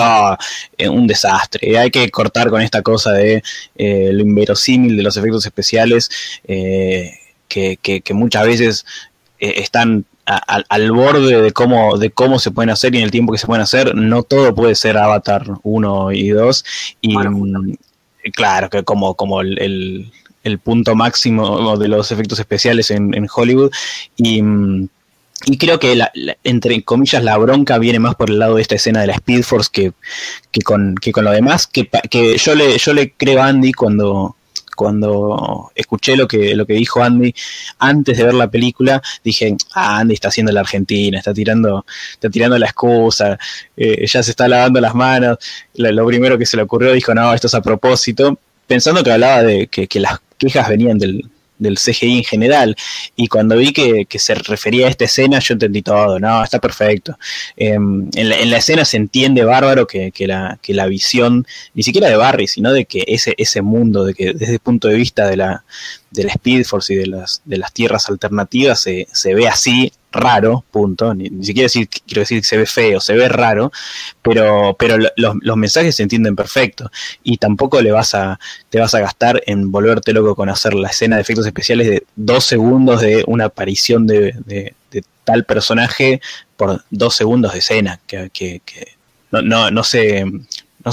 eh, 0.77 0.87
un 0.87 1.05
desastre. 1.07 1.77
Hay 1.77 1.91
que 1.91 2.09
cortar 2.09 2.49
con 2.49 2.61
esta 2.61 2.81
cosa 2.81 3.11
de 3.11 3.43
eh, 3.75 4.09
lo 4.13 4.21
inverosímil 4.21 4.95
de 4.95 5.03
los 5.03 5.17
efectos 5.17 5.45
especiales, 5.45 6.09
eh, 6.47 7.11
que, 7.49 7.77
que- 7.77 8.13
muchas 8.13 8.45
veces 8.47 8.85
están 9.37 10.05
a- 10.35 10.55
al- 10.55 10.65
al 10.69 10.91
borde 10.91 11.41
de 11.41 11.51
cómo, 11.51 11.97
de 11.97 12.09
cómo 12.11 12.39
se 12.39 12.51
pueden 12.51 12.69
hacer 12.69 12.93
y 12.95 12.99
en 12.99 13.03
el 13.03 13.11
tiempo 13.11 13.31
que 13.33 13.39
se 13.39 13.47
pueden 13.47 13.61
hacer, 13.63 13.95
no 13.95 14.23
todo 14.23 14.53
puede 14.55 14.75
ser 14.75 14.97
Avatar 14.97 15.45
1 15.63 16.11
y 16.11 16.29
2. 16.29 16.65
Y 17.01 17.13
Bueno, 17.13 17.31
mm, 17.31 17.73
claro, 18.33 18.69
que 18.69 18.83
como, 18.83 19.15
como 19.15 19.41
el, 19.41 19.59
el- 19.59 20.11
el 20.43 20.57
punto 20.57 20.95
máximo 20.95 21.77
de 21.77 21.87
los 21.87 22.11
efectos 22.11 22.39
especiales 22.39 22.89
en, 22.89 23.13
en 23.13 23.27
Hollywood. 23.33 23.71
Y, 24.17 24.41
mm, 24.41 24.87
y 25.45 25.57
creo 25.57 25.79
que, 25.79 25.95
la- 25.95 26.11
la- 26.15 26.35
entre 26.43 26.81
comillas, 26.83 27.23
la 27.23 27.37
bronca 27.37 27.77
viene 27.77 27.99
más 27.99 28.15
por 28.15 28.29
el 28.29 28.39
lado 28.39 28.55
de 28.55 28.61
esta 28.63 28.75
escena 28.75 29.01
de 29.01 29.07
la 29.07 29.13
Speed 29.13 29.43
Force 29.43 29.69
que, 29.71 29.91
que, 30.51 30.61
con, 30.61 30.95
que 30.95 31.11
con 31.11 31.25
lo 31.25 31.31
demás. 31.31 31.67
Que, 31.67 31.87
que 32.09 32.37
yo, 32.37 32.55
le, 32.55 32.77
yo 32.77 32.93
le 32.93 33.11
creo 33.11 33.41
a 33.41 33.47
Andy 33.47 33.71
cuando, 33.73 34.35
cuando 34.81 35.71
escuché 35.75 36.15
lo 36.15 36.27
que, 36.27 36.55
lo 36.55 36.65
que 36.65 36.73
dijo 36.73 37.03
Andy 37.03 37.35
antes 37.77 38.17
de 38.17 38.23
ver 38.23 38.33
la 38.33 38.49
película, 38.49 38.99
dije, 39.23 39.55
ah, 39.75 39.99
Andy 39.99 40.15
está 40.15 40.29
haciendo 40.29 40.51
la 40.51 40.61
Argentina, 40.61 41.19
está 41.19 41.35
tirando, 41.35 41.85
está 42.13 42.31
tirando 42.31 42.57
la 42.57 42.65
excusa, 42.65 43.37
eh, 43.77 44.07
ya 44.07 44.23
se 44.23 44.31
está 44.31 44.47
lavando 44.47 44.81
las 44.81 44.95
manos. 44.95 45.37
Lo, 45.75 46.07
primero 46.07 46.35
que 46.35 46.47
se 46.47 46.57
le 46.57 46.63
ocurrió 46.63 46.93
dijo, 46.93 47.13
no, 47.13 47.31
esto 47.31 47.45
es 47.45 47.53
a 47.53 47.61
propósito, 47.61 48.39
pensando 48.65 49.03
que 49.03 49.11
hablaba 49.11 49.43
de 49.43 49.67
que 49.67 49.99
las 49.99 50.19
quejas 50.39 50.67
venían 50.67 50.97
del, 50.97 51.29
del 51.61 51.77
CGI 51.77 52.17
en 52.17 52.23
general. 52.23 52.75
Y 53.15 53.27
cuando 53.27 53.55
vi 53.55 53.71
que, 53.71 54.05
que 54.05 54.19
se 54.19 54.33
refería 54.33 54.87
a 54.87 54.89
esta 54.89 55.05
escena, 55.05 55.39
yo 55.39 55.53
entendí 55.53 55.81
todo, 55.81 56.19
no, 56.19 56.43
está 56.43 56.59
perfecto. 56.59 57.17
Eh, 57.55 57.75
en, 57.75 58.09
la, 58.29 58.39
en, 58.39 58.49
la, 58.49 58.57
escena 58.57 58.83
se 58.83 58.97
entiende 58.97 59.43
bárbaro 59.43 59.87
que, 59.87 60.11
que, 60.11 60.27
la, 60.27 60.57
que, 60.61 60.73
la, 60.73 60.87
visión, 60.87 61.45
ni 61.73 61.83
siquiera 61.83 62.09
de 62.09 62.17
Barry, 62.17 62.47
sino 62.47 62.73
de 62.73 62.85
que 62.85 63.03
ese, 63.07 63.35
ese 63.37 63.61
mundo, 63.61 64.03
de 64.03 64.13
que 64.13 64.33
desde 64.33 64.53
el 64.53 64.59
punto 64.59 64.87
de 64.87 64.95
vista 64.95 65.27
de 65.27 65.37
la, 65.37 65.63
de 66.11 66.25
la 66.25 66.33
Speed 66.33 66.65
Force 66.65 66.93
y 66.93 66.97
de 66.97 67.07
las, 67.07 67.41
de 67.45 67.57
las 67.57 67.73
tierras 67.73 68.09
alternativas 68.09 68.81
se, 68.81 69.07
se 69.11 69.33
ve 69.33 69.47
así, 69.47 69.91
raro, 70.11 70.63
punto. 70.71 71.13
Ni, 71.13 71.29
ni, 71.29 71.45
siquiera 71.45 71.65
decir, 71.65 71.87
quiero 72.05 72.21
decir 72.21 72.41
que 72.41 72.47
se 72.47 72.57
ve 72.57 72.65
feo, 72.65 72.99
se 72.99 73.15
ve 73.15 73.29
raro, 73.29 73.71
pero, 74.21 74.75
pero 74.77 74.97
los, 74.97 75.11
los, 75.15 75.57
mensajes 75.57 75.95
se 75.95 76.03
entienden 76.03 76.35
perfecto. 76.35 76.91
Y 77.23 77.37
tampoco 77.37 77.81
le 77.81 77.91
vas 77.91 78.13
a, 78.13 78.39
te 78.69 78.79
vas 78.79 78.93
a 78.93 78.99
gastar 78.99 79.41
en 79.47 79.71
volverte 79.71 80.13
loco 80.13 80.35
con 80.35 80.49
hacer 80.49 80.73
la 80.73 80.89
escena 80.89 81.15
de 81.15 81.21
efectos 81.21 81.45
especiales 81.45 81.87
de 81.87 82.03
dos 82.15 82.43
segundos 82.45 83.01
de 83.01 83.23
una 83.27 83.45
aparición 83.45 84.05
de, 84.05 84.35
de, 84.45 84.75
tal 85.23 85.45
personaje 85.45 86.19
por 86.57 86.83
dos 86.89 87.15
segundos 87.15 87.53
de 87.53 87.59
escena. 87.59 87.99
Que, 88.07 88.29
que, 88.33 88.61
no, 89.31 89.41
no, 89.41 89.71
no 89.71 89.83
sé, 89.83 90.25
no 90.25 90.91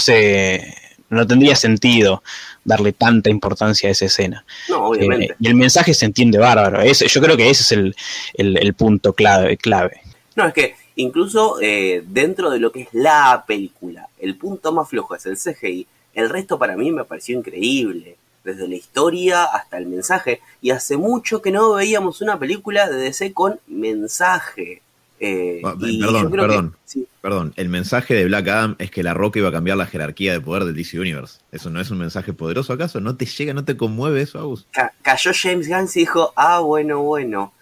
no 1.11 1.27
tendría 1.27 1.57
sentido 1.57 2.23
darle 2.69 2.93
tanta 2.93 3.31
importancia 3.31 3.89
a 3.89 3.93
esa 3.93 4.05
escena. 4.05 4.45
No, 4.69 4.89
obviamente. 4.89 5.33
Eh, 5.33 5.37
y 5.41 5.49
el 5.49 5.55
mensaje 5.55 5.95
se 5.95 6.05
entiende 6.05 6.39
bárbaro. 6.39 6.81
Ese, 6.81 7.09
yo 7.09 7.21
creo 7.21 7.37
que 7.37 7.51
ese 7.51 7.63
es 7.63 7.73
el, 7.73 7.97
el, 8.35 8.57
el 8.59 8.75
punto 8.75 9.15
clave, 9.15 9.57
clave. 9.57 10.03
No, 10.37 10.47
es 10.47 10.55
que 10.55 10.77
incluso 10.97 11.61
eh, 11.61 12.05
dentro 12.07 12.51
de 12.51 12.61
lo 12.61 12.71
que 12.71 12.83
es 12.83 12.89
la 12.93 13.45
película, 13.47 14.09
el 14.21 14.37
punto 14.37 14.73
más 14.73 14.89
flojo 14.89 15.17
es 15.17 15.27
el 15.27 15.37
CGI. 15.37 15.87
El 16.15 16.29
resto 16.29 16.59
para 16.59 16.77
mí 16.77 16.93
me 16.93 17.05
pareció 17.05 17.37
increíble. 17.39 18.17
Desde 18.45 18.69
la 18.69 18.77
historia 18.77 19.45
hasta 19.45 19.79
el 19.79 19.87
mensaje. 19.87 20.41
Y 20.63 20.71
hace 20.71 20.97
mucho 20.97 21.43
que 21.43 21.51
no 21.51 21.73
veíamos 21.75 22.21
una 22.21 22.39
película 22.39 22.89
de 22.89 22.97
DC 22.97 23.33
con 23.33 23.59
mensaje. 23.67 24.81
Eh, 25.21 25.61
y 25.81 26.01
perdón, 26.01 26.31
perdón, 26.31 26.71
que, 26.71 26.77
sí. 26.85 27.09
perdón. 27.21 27.53
El 27.57 27.69
mensaje 27.69 28.15
de 28.15 28.25
Black 28.27 28.49
Adam 28.49 28.77
es 28.79 28.91
que 28.91 29.03
la 29.03 29.15
Roca 29.15 29.39
iba 29.39 29.49
a 29.49 29.53
cambiar 29.53 29.77
la 29.77 29.87
jerarquía 29.87 30.33
de 30.33 30.41
poder 30.41 30.65
del 30.65 30.75
DC 30.75 30.99
Universe. 30.99 31.41
¿Eso 31.51 31.71
no 31.71 31.81
es 31.81 31.91
un 31.91 31.99
mensaje 31.99 32.33
poderoso 32.33 32.73
acaso? 32.73 33.01
¿No 33.01 33.17
te 33.17 33.27
llega, 33.27 33.53
no 33.53 33.65
te 33.65 33.77
conmueve 33.77 34.23
eso, 34.23 34.39
Agus? 34.39 34.67
Ca 34.71 34.93
cayó 35.03 35.33
James 35.35 35.69
Gunn 35.69 35.89
y 35.95 36.01
dijo, 36.01 36.33
ah, 36.37 36.61
bueno, 36.61 37.01
bueno. 37.03 37.53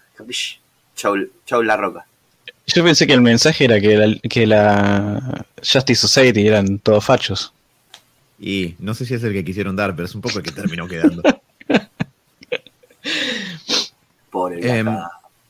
Chau, 0.95 1.15
chau 1.45 1.63
la 1.63 1.77
Roca. 1.77 2.05
Yo 2.67 2.83
pensé 2.83 3.07
que 3.07 3.13
el 3.13 3.21
mensaje 3.21 3.65
era 3.65 3.79
que 3.79 3.95
la, 3.95 4.15
que 4.29 4.45
la 4.45 5.45
Justice 5.57 6.01
Society 6.01 6.47
eran 6.47 6.79
todos 6.79 7.05
fachos. 7.05 7.53
Y 8.39 8.75
no 8.79 8.93
sé 8.93 9.05
si 9.05 9.15
es 9.15 9.23
el 9.23 9.33
que 9.33 9.43
quisieron 9.43 9.75
dar, 9.75 9.95
pero 9.95 10.05
es 10.05 10.13
un 10.13 10.21
poco 10.21 10.39
el 10.39 10.43
que 10.43 10.51
terminó 10.51 10.87
quedando. 10.87 11.23
Por 14.29 14.53
el 14.53 14.65
eh, 14.65 14.85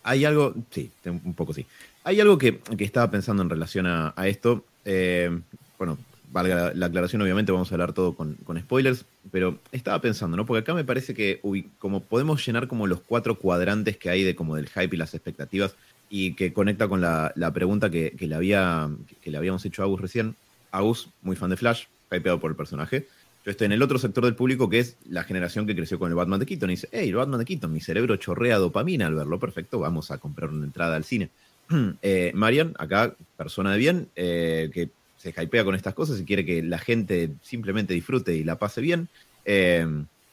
hay 0.04 0.24
algo, 0.24 0.54
sí, 0.72 0.90
un 1.06 1.34
poco 1.34 1.54
sí. 1.54 1.66
Hay 2.08 2.22
algo 2.22 2.38
que, 2.38 2.60
que 2.60 2.86
estaba 2.86 3.12
pensando 3.12 3.44
en 3.44 3.50
relación 3.50 3.86
a, 3.86 4.14
esto. 4.28 4.64
Eh, 4.86 5.42
bueno, 5.78 5.98
valga 6.32 6.56
la, 6.56 6.74
la, 6.74 6.86
aclaración, 6.86 7.22
obviamente 7.22 7.52
vamos 7.52 7.70
a 7.70 7.76
hablar 7.76 7.92
todo 7.92 8.14
con, 8.14 8.38
spoilers, 8.62 9.04
pero 9.30 9.60
estaba 9.74 10.00
pensando, 10.00 10.38
¿no? 10.38 10.46
Porque 10.46 10.62
acá 10.62 10.74
me 10.74 10.86
parece 10.86 11.14
que 11.14 11.42
uy, 11.44 11.70
como 11.80 12.00
podemos 12.00 12.46
llenar 12.46 12.70
como 12.70 12.88
los 12.88 13.02
cuatro 13.02 13.36
cuadrantes 13.36 13.98
que 13.98 14.10
hay 14.10 14.24
de 14.24 14.38
como 14.38 14.56
del 14.56 14.70
hype 14.70 14.96
y 14.96 14.98
las 14.98 15.16
expectativas 15.16 15.76
y 16.10 16.34
que 16.36 16.54
conecta 16.54 16.88
con 16.88 17.02
la, 17.02 17.52
pregunta 17.54 17.90
que, 17.90 18.12
que, 18.12 18.28
le 18.28 18.36
había, 18.36 18.90
que 19.22 19.30
le 19.30 19.38
habíamos 19.38 19.66
hecho 19.66 19.82
a 19.82 19.86
Agus 19.86 20.00
recién. 20.00 20.38
Agus, 20.72 21.10
muy 21.24 21.36
fan 21.36 21.50
de 21.50 21.58
Flash, 21.58 21.88
hypeado 22.10 22.40
por 22.40 22.52
el 22.52 22.56
personaje. 22.56 23.06
Yo 23.44 23.52
estoy 23.52 23.66
en 23.66 23.74
el 23.74 23.84
otro 23.84 24.00
sector 24.00 24.24
del 24.24 24.36
público 24.36 24.70
que 24.70 24.80
es 24.80 24.96
la 25.10 25.26
generación 25.26 25.68
que 25.68 25.76
creció 25.76 26.00
con 26.00 26.10
el 26.10 26.16
Batman 26.16 26.40
de 26.40 26.46
Keaton 26.46 26.70
y 26.70 26.76
dice, 26.76 26.88
hey, 26.94 27.10
el 27.10 27.16
Batman 27.16 27.40
de 27.40 27.46
Keaton, 27.46 27.74
mi 27.74 27.82
cerebro 27.82 28.16
chorrea 28.16 28.60
dopamina 28.60 29.08
al 29.08 29.16
verlo, 29.16 29.40
perfecto, 29.40 29.80
vamos 29.80 30.10
a 30.10 30.20
comprar 30.20 30.52
una 30.52 30.64
entrada 30.64 30.96
al 30.96 31.04
cine. 31.04 31.32
eh, 32.02 32.32
Marian, 32.34 32.74
acá, 32.78 33.16
persona 33.36 33.72
de 33.74 33.78
bien, 33.78 34.08
eh, 34.16 34.70
que 34.74 34.90
se 35.18 35.30
hypea 35.30 35.64
con 35.64 35.76
estas 35.76 35.94
cosas 35.94 36.20
y 36.20 36.26
quiere 36.26 36.46
que 36.46 36.62
la 36.64 36.78
gente 36.78 37.32
simplemente 37.42 37.94
disfrute 37.94 38.36
y 38.36 38.44
la 38.44 38.58
pase 38.60 38.82
bien, 38.82 39.08
eh, 39.46 39.86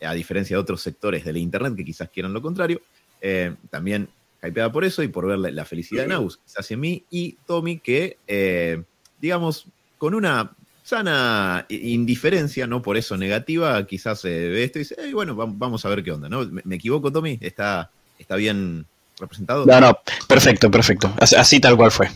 a 0.02 0.12
diferencia 0.14 0.56
de 0.56 0.60
otros 0.60 0.82
sectores 0.82 1.24
de 1.24 1.32
la 1.32 1.38
Internet 1.38 1.74
que 1.76 1.84
quizás 1.84 2.10
quieran 2.10 2.32
lo 2.32 2.42
contrario. 2.42 2.80
Eh, 3.20 3.54
también 3.70 4.08
hypeada 4.42 4.70
por 4.70 4.84
eso 4.84 5.02
y 5.02 5.08
por 5.08 5.26
ver 5.26 5.38
la, 5.38 5.50
la 5.50 5.64
felicidad 5.64 6.02
de 6.02 6.08
Naus, 6.08 6.36
quizás 6.36 6.70
en 6.70 6.80
mí, 6.80 7.02
y 7.10 7.32
Tommy, 7.46 7.78
que, 7.78 8.18
eh, 8.26 8.82
digamos, 9.18 9.66
con 9.96 10.14
una 10.14 10.54
sana 10.82 11.64
indiferencia, 11.70 12.66
no 12.66 12.82
por 12.82 12.98
eso 12.98 13.16
negativa, 13.16 13.86
quizás 13.86 14.20
se 14.20 14.28
ve 14.50 14.64
esto 14.64 14.78
y 14.78 14.82
dice, 14.82 14.96
"Ey, 14.98 15.14
bueno, 15.14 15.34
vam- 15.34 15.54
vamos 15.56 15.86
a 15.86 15.88
ver 15.88 16.02
qué 16.04 16.12
onda, 16.12 16.28
¿no? 16.28 16.44
¿Me, 16.44 16.60
me 16.64 16.74
equivoco, 16.76 17.10
Tommy? 17.10 17.38
¿Está, 17.40 17.90
está 18.18 18.36
bien 18.36 18.86
representado? 19.18 19.66
No, 19.66 19.80
no, 19.80 19.98
perfecto, 20.28 20.70
perfecto. 20.70 21.12
Así, 21.18 21.36
así 21.36 21.60
tal 21.60 21.76
cual 21.76 21.90
fue. 21.90 22.10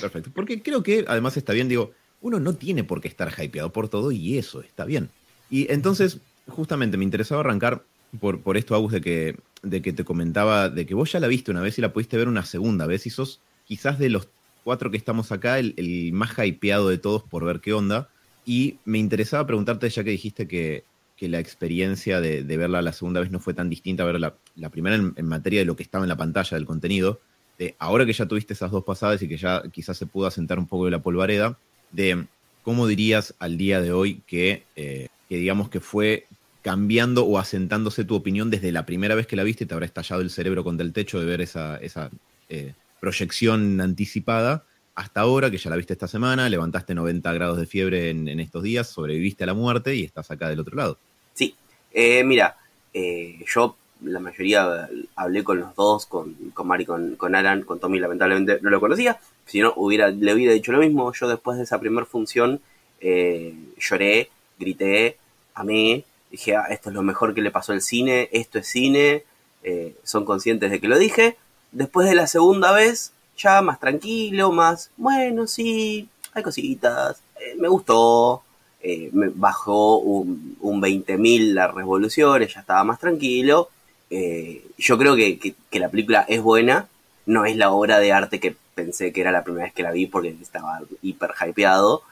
Perfecto. 0.00 0.30
Porque 0.34 0.62
creo 0.62 0.82
que 0.82 1.04
además 1.06 1.36
está 1.36 1.52
bien, 1.52 1.68
digo, 1.68 1.92
uno 2.20 2.40
no 2.40 2.54
tiene 2.54 2.84
por 2.84 3.00
qué 3.00 3.08
estar 3.08 3.32
hypeado 3.42 3.72
por 3.72 3.88
todo 3.88 4.12
y 4.12 4.38
eso 4.38 4.60
está 4.60 4.84
bien. 4.84 5.10
Y 5.50 5.70
entonces, 5.72 6.18
justamente 6.48 6.96
me 6.96 7.04
interesaba 7.04 7.40
arrancar 7.40 7.84
por, 8.20 8.40
por 8.40 8.56
esto, 8.56 8.74
Agus, 8.74 8.92
de 8.92 9.00
que, 9.00 9.36
de 9.62 9.82
que 9.82 9.92
te 9.92 10.04
comentaba, 10.04 10.68
de 10.68 10.86
que 10.86 10.94
vos 10.94 11.12
ya 11.12 11.20
la 11.20 11.28
viste 11.28 11.50
una 11.50 11.60
vez 11.60 11.78
y 11.78 11.82
la 11.82 11.92
pudiste 11.92 12.16
ver 12.16 12.28
una 12.28 12.44
segunda 12.44 12.86
vez 12.86 13.06
y 13.06 13.10
sos 13.10 13.40
quizás 13.64 13.98
de 13.98 14.10
los 14.10 14.28
cuatro 14.64 14.90
que 14.90 14.96
estamos 14.96 15.30
acá 15.32 15.58
el, 15.58 15.74
el 15.76 16.12
más 16.12 16.32
hypeado 16.38 16.88
de 16.88 16.98
todos 16.98 17.22
por 17.22 17.44
ver 17.44 17.60
qué 17.60 17.72
onda. 17.72 18.08
Y 18.44 18.78
me 18.84 18.98
interesaba 18.98 19.46
preguntarte, 19.46 19.88
ya 19.88 20.04
que 20.04 20.10
dijiste 20.10 20.46
que, 20.46 20.84
que 21.16 21.28
la 21.28 21.38
experiencia 21.38 22.20
de, 22.20 22.42
verla 22.42 22.82
la 22.82 22.92
segunda 22.92 23.20
vez 23.20 23.30
no 23.30 23.40
fue 23.40 23.54
tan 23.54 23.70
distinta 23.70 24.02
a 24.02 24.06
verla 24.06 24.34
la 24.54 24.68
primera 24.68 24.96
en, 24.96 25.14
en 25.16 25.26
materia 25.26 25.60
de 25.60 25.66
lo 25.66 25.76
que 25.76 25.82
estaba 25.82 26.04
en 26.04 26.08
la 26.08 26.16
pantalla, 26.16 26.56
del 26.56 26.66
contenido, 26.66 27.20
de 27.58 27.74
ahora 27.78 28.04
que 28.04 28.12
ya 28.12 28.26
tuviste 28.26 28.52
esas 28.52 28.70
dos 28.70 28.84
pasadas 28.84 29.22
y 29.22 29.28
que 29.28 29.36
ya 29.36 29.62
quizás 29.72 29.96
se 29.96 30.06
pudo 30.06 30.26
asentar 30.26 30.58
un 30.58 30.66
poco 30.66 30.84
de 30.84 30.90
la 30.90 30.98
polvareda, 30.98 31.58
de 31.92 32.26
cómo 32.62 32.86
dirías 32.86 33.34
al 33.38 33.56
día 33.56 33.80
de 33.80 33.92
hoy 33.92 34.22
que, 34.26 34.64
eh, 34.76 35.08
que 35.28 35.36
digamos 35.36 35.70
que 35.70 35.80
fue 35.80 36.26
cambiando 36.62 37.24
o 37.24 37.38
asentándose 37.38 38.04
tu 38.04 38.16
opinión 38.16 38.50
desde 38.50 38.72
la 38.72 38.84
primera 38.84 39.14
vez 39.14 39.28
que 39.28 39.36
la 39.36 39.44
viste, 39.44 39.66
te 39.66 39.74
habrá 39.74 39.86
estallado 39.86 40.20
el 40.20 40.30
cerebro 40.30 40.64
contra 40.64 40.84
el 40.84 40.92
techo 40.92 41.20
de 41.20 41.26
ver 41.26 41.40
esa, 41.40 41.76
esa 41.76 42.10
eh, 42.48 42.74
proyección 43.00 43.80
anticipada, 43.80 44.64
hasta 44.96 45.20
ahora 45.20 45.50
que 45.50 45.58
ya 45.58 45.70
la 45.70 45.76
viste 45.76 45.92
esta 45.92 46.08
semana, 46.08 46.48
levantaste 46.48 46.94
90 46.94 47.32
grados 47.34 47.58
de 47.58 47.66
fiebre 47.66 48.10
en, 48.10 48.40
estos 48.40 48.62
días, 48.62 48.88
sobreviviste 48.88 49.44
a 49.44 49.46
la 49.46 49.54
muerte 49.54 49.94
y 49.94 50.04
estás 50.04 50.30
acá 50.30 50.48
del 50.48 50.60
otro 50.60 50.74
lado. 50.74 50.98
Sí, 51.34 51.54
eh, 51.92 52.24
mira, 52.24 52.56
eh, 52.94 53.38
yo 53.46 53.76
la 54.02 54.20
mayoría 54.20 54.88
hablé 55.14 55.44
con 55.44 55.60
los 55.60 55.74
dos, 55.74 56.06
con, 56.06 56.34
con 56.52 56.66
Mari, 56.66 56.84
con, 56.84 57.16
con 57.16 57.34
Alan, 57.34 57.62
con 57.62 57.78
Tommy 57.78 57.98
lamentablemente 57.98 58.58
no 58.62 58.70
lo 58.70 58.80
conocía, 58.80 59.18
si 59.44 59.60
no 59.60 59.72
hubiera, 59.76 60.08
le 60.08 60.34
hubiera 60.34 60.52
dicho 60.52 60.72
lo 60.72 60.78
mismo, 60.78 61.12
yo 61.12 61.28
después 61.28 61.58
de 61.58 61.64
esa 61.64 61.78
primera 61.78 62.06
función 62.06 62.60
eh, 63.00 63.54
lloré, 63.78 64.30
grité, 64.58 65.18
amé, 65.54 66.04
dije, 66.30 66.56
ah, 66.56 66.66
esto 66.70 66.90
es 66.90 66.94
lo 66.94 67.02
mejor 67.02 67.34
que 67.34 67.42
le 67.42 67.50
pasó 67.50 67.72
al 67.72 67.82
cine, 67.82 68.28
esto 68.32 68.58
es 68.58 68.66
cine, 68.66 69.24
eh, 69.62 69.94
son 70.04 70.24
conscientes 70.24 70.70
de 70.70 70.80
que 70.80 70.88
lo 70.88 70.98
dije, 70.98 71.36
después 71.72 72.08
de 72.08 72.14
la 72.14 72.26
segunda 72.26 72.72
vez, 72.72 73.12
ya 73.36 73.62
más 73.62 73.78
tranquilo, 73.78 74.52
más, 74.52 74.90
bueno, 74.96 75.46
sí, 75.46 76.08
hay 76.32 76.42
cositas, 76.42 77.20
eh, 77.40 77.54
me 77.58 77.68
gustó, 77.68 78.42
eh, 78.82 79.10
me 79.12 79.28
bajó 79.28 79.98
un, 79.98 80.56
un 80.60 80.80
20.000 80.80 81.54
las 81.54 81.74
revoluciones, 81.74 82.54
ya 82.54 82.60
estaba 82.60 82.84
más 82.84 82.98
tranquilo. 82.98 83.70
Eh, 84.10 84.64
yo 84.78 84.98
creo 84.98 85.16
que, 85.16 85.38
que, 85.38 85.80
la 85.80 85.88
película 85.88 86.24
es 86.28 86.42
buena, 86.42 86.88
no 87.26 87.44
es 87.44 87.56
la 87.56 87.72
obra 87.72 87.98
de 87.98 88.12
arte 88.12 88.40
que 88.40 88.56
pensé 88.74 89.12
que 89.12 89.20
era 89.20 89.32
la 89.32 89.44
primera 89.44 89.64
vez 89.64 89.74
que 89.74 89.82
la 89.82 89.90
vi 89.92 90.06
porque 90.06 90.36
estaba 90.40 90.80
hiper 91.02 91.32
hypeado, 91.40 92.02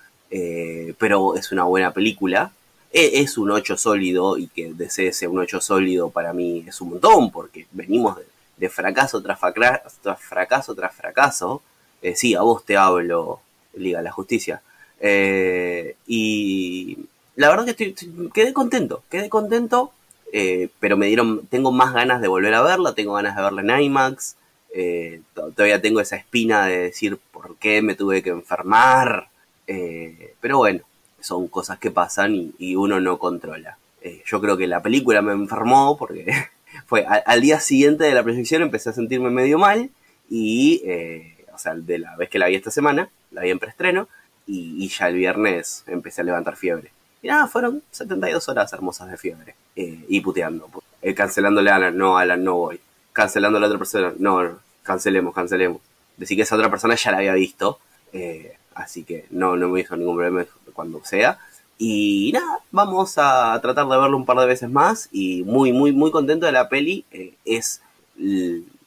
pero 0.98 1.36
es 1.36 1.52
una 1.52 1.64
buena 1.64 1.92
película. 1.92 2.52
E, 2.92 3.20
es 3.20 3.38
un 3.38 3.50
8 3.50 3.76
sólido 3.76 4.38
y 4.38 4.48
que 4.48 4.72
DC 4.72 5.12
sea 5.12 5.28
un 5.28 5.38
8 5.38 5.60
sólido 5.60 6.10
para 6.10 6.32
mí 6.32 6.64
es 6.66 6.80
un 6.80 6.90
montón 6.90 7.30
porque 7.30 7.66
venimos 7.72 8.16
de, 8.16 8.24
de 8.56 8.68
fracaso 8.68 9.22
tras, 9.22 9.38
fracaso 9.38 9.96
tras 10.02 10.20
fracaso 10.20 10.74
tras 10.74 10.94
fracaso. 10.94 11.62
Eh, 12.02 12.14
sí, 12.16 12.34
a 12.34 12.42
vos 12.42 12.64
te 12.64 12.76
hablo, 12.76 13.40
Liga 13.74 13.98
de 13.98 14.04
la 14.04 14.12
Justicia. 14.12 14.62
Eh, 15.00 15.96
y 16.06 16.98
la 17.36 17.48
verdad 17.48 17.64
que 17.64 17.84
estoy, 17.84 18.30
quedé 18.32 18.52
contento, 18.52 19.02
quedé 19.10 19.28
contento, 19.28 19.92
eh, 20.32 20.68
pero 20.80 20.96
me 20.96 21.06
dieron, 21.06 21.46
tengo 21.46 21.72
más 21.72 21.92
ganas 21.92 22.20
de 22.20 22.28
volver 22.28 22.54
a 22.54 22.62
verla, 22.62 22.94
tengo 22.94 23.14
ganas 23.14 23.36
de 23.36 23.42
verla 23.42 23.62
en 23.62 23.82
IMAX, 23.82 24.36
eh, 24.72 25.20
todavía 25.34 25.80
tengo 25.80 26.00
esa 26.00 26.16
espina 26.16 26.66
de 26.66 26.78
decir 26.78 27.18
por 27.32 27.56
qué 27.56 27.82
me 27.82 27.94
tuve 27.94 28.22
que 28.22 28.30
enfermar, 28.30 29.28
eh, 29.66 30.34
pero 30.40 30.58
bueno, 30.58 30.80
son 31.20 31.48
cosas 31.48 31.78
que 31.78 31.90
pasan 31.90 32.34
y, 32.34 32.54
y 32.58 32.76
uno 32.76 33.00
no 33.00 33.18
controla. 33.18 33.78
Yo 34.26 34.38
creo 34.40 34.58
que 34.58 34.66
la 34.66 34.82
película 34.82 35.22
me 35.22 35.32
enfermó 35.32 35.96
porque 35.96 36.26
fue 36.86 37.04
al, 37.04 37.40
día 37.40 37.60
siguiente 37.60 38.04
de 38.04 38.14
la 38.14 38.22
proyección 38.22 38.62
empecé 38.62 38.90
a 38.90 38.92
sentirme 38.92 39.30
medio 39.30 39.58
mal 39.58 39.90
y, 40.28 40.82
eh, 40.84 41.44
o 41.52 41.58
sea, 41.58 41.74
de 41.74 41.98
la 41.98 42.16
vez 42.16 42.28
que 42.28 42.38
la 42.38 42.48
vi 42.48 42.54
esta 42.54 42.70
semana, 42.70 43.08
la 43.30 43.42
vi 43.42 43.50
en 43.50 43.58
preestreno, 43.58 44.08
y, 44.46 44.88
ya 44.88 45.08
el 45.08 45.16
viernes 45.16 45.84
empecé 45.86 46.20
a 46.20 46.24
levantar 46.24 46.56
fiebre. 46.56 46.92
Y 47.22 47.28
nada, 47.28 47.46
fueron 47.46 47.82
72 47.90 48.48
horas 48.48 48.72
hermosas 48.72 49.10
de 49.10 49.16
fiebre. 49.16 49.54
Eh, 49.76 50.04
y 50.08 50.20
puteando. 50.20 50.68
Eh, 51.00 51.14
cancelándole 51.14 51.70
a 51.70 51.76
Alan, 51.76 51.96
no, 51.96 52.18
Alan, 52.18 52.44
no 52.44 52.56
voy. 52.56 52.80
Cancelando 53.12 53.58
a 53.58 53.60
la 53.60 53.66
otra 53.66 53.78
persona, 53.78 54.12
no, 54.18 54.42
no, 54.42 54.58
cancelemos, 54.82 55.34
cancelemos. 55.34 55.80
Decir 56.16 56.36
que 56.36 56.42
esa 56.42 56.56
otra 56.56 56.70
persona 56.70 56.94
ya 56.94 57.10
la 57.10 57.18
había 57.18 57.32
visto. 57.34 57.78
Eh, 58.12 58.56
así 58.74 59.04
que 59.04 59.26
no, 59.30 59.56
no 59.56 59.68
me 59.68 59.80
hizo 59.80 59.96
ningún 59.96 60.16
problema 60.16 60.46
cuando 60.72 61.02
sea. 61.04 61.38
Y 61.78 62.30
nada, 62.32 62.60
vamos 62.70 63.14
a 63.16 63.58
tratar 63.60 63.86
de 63.88 63.98
verlo 63.98 64.16
un 64.16 64.24
par 64.24 64.38
de 64.38 64.46
veces 64.46 64.70
más. 64.70 65.08
Y 65.12 65.42
muy, 65.42 65.72
muy, 65.72 65.92
muy 65.92 66.10
contento 66.10 66.46
de 66.46 66.52
la 66.52 66.68
peli. 66.68 67.04
Eh, 67.10 67.34
es 67.44 67.82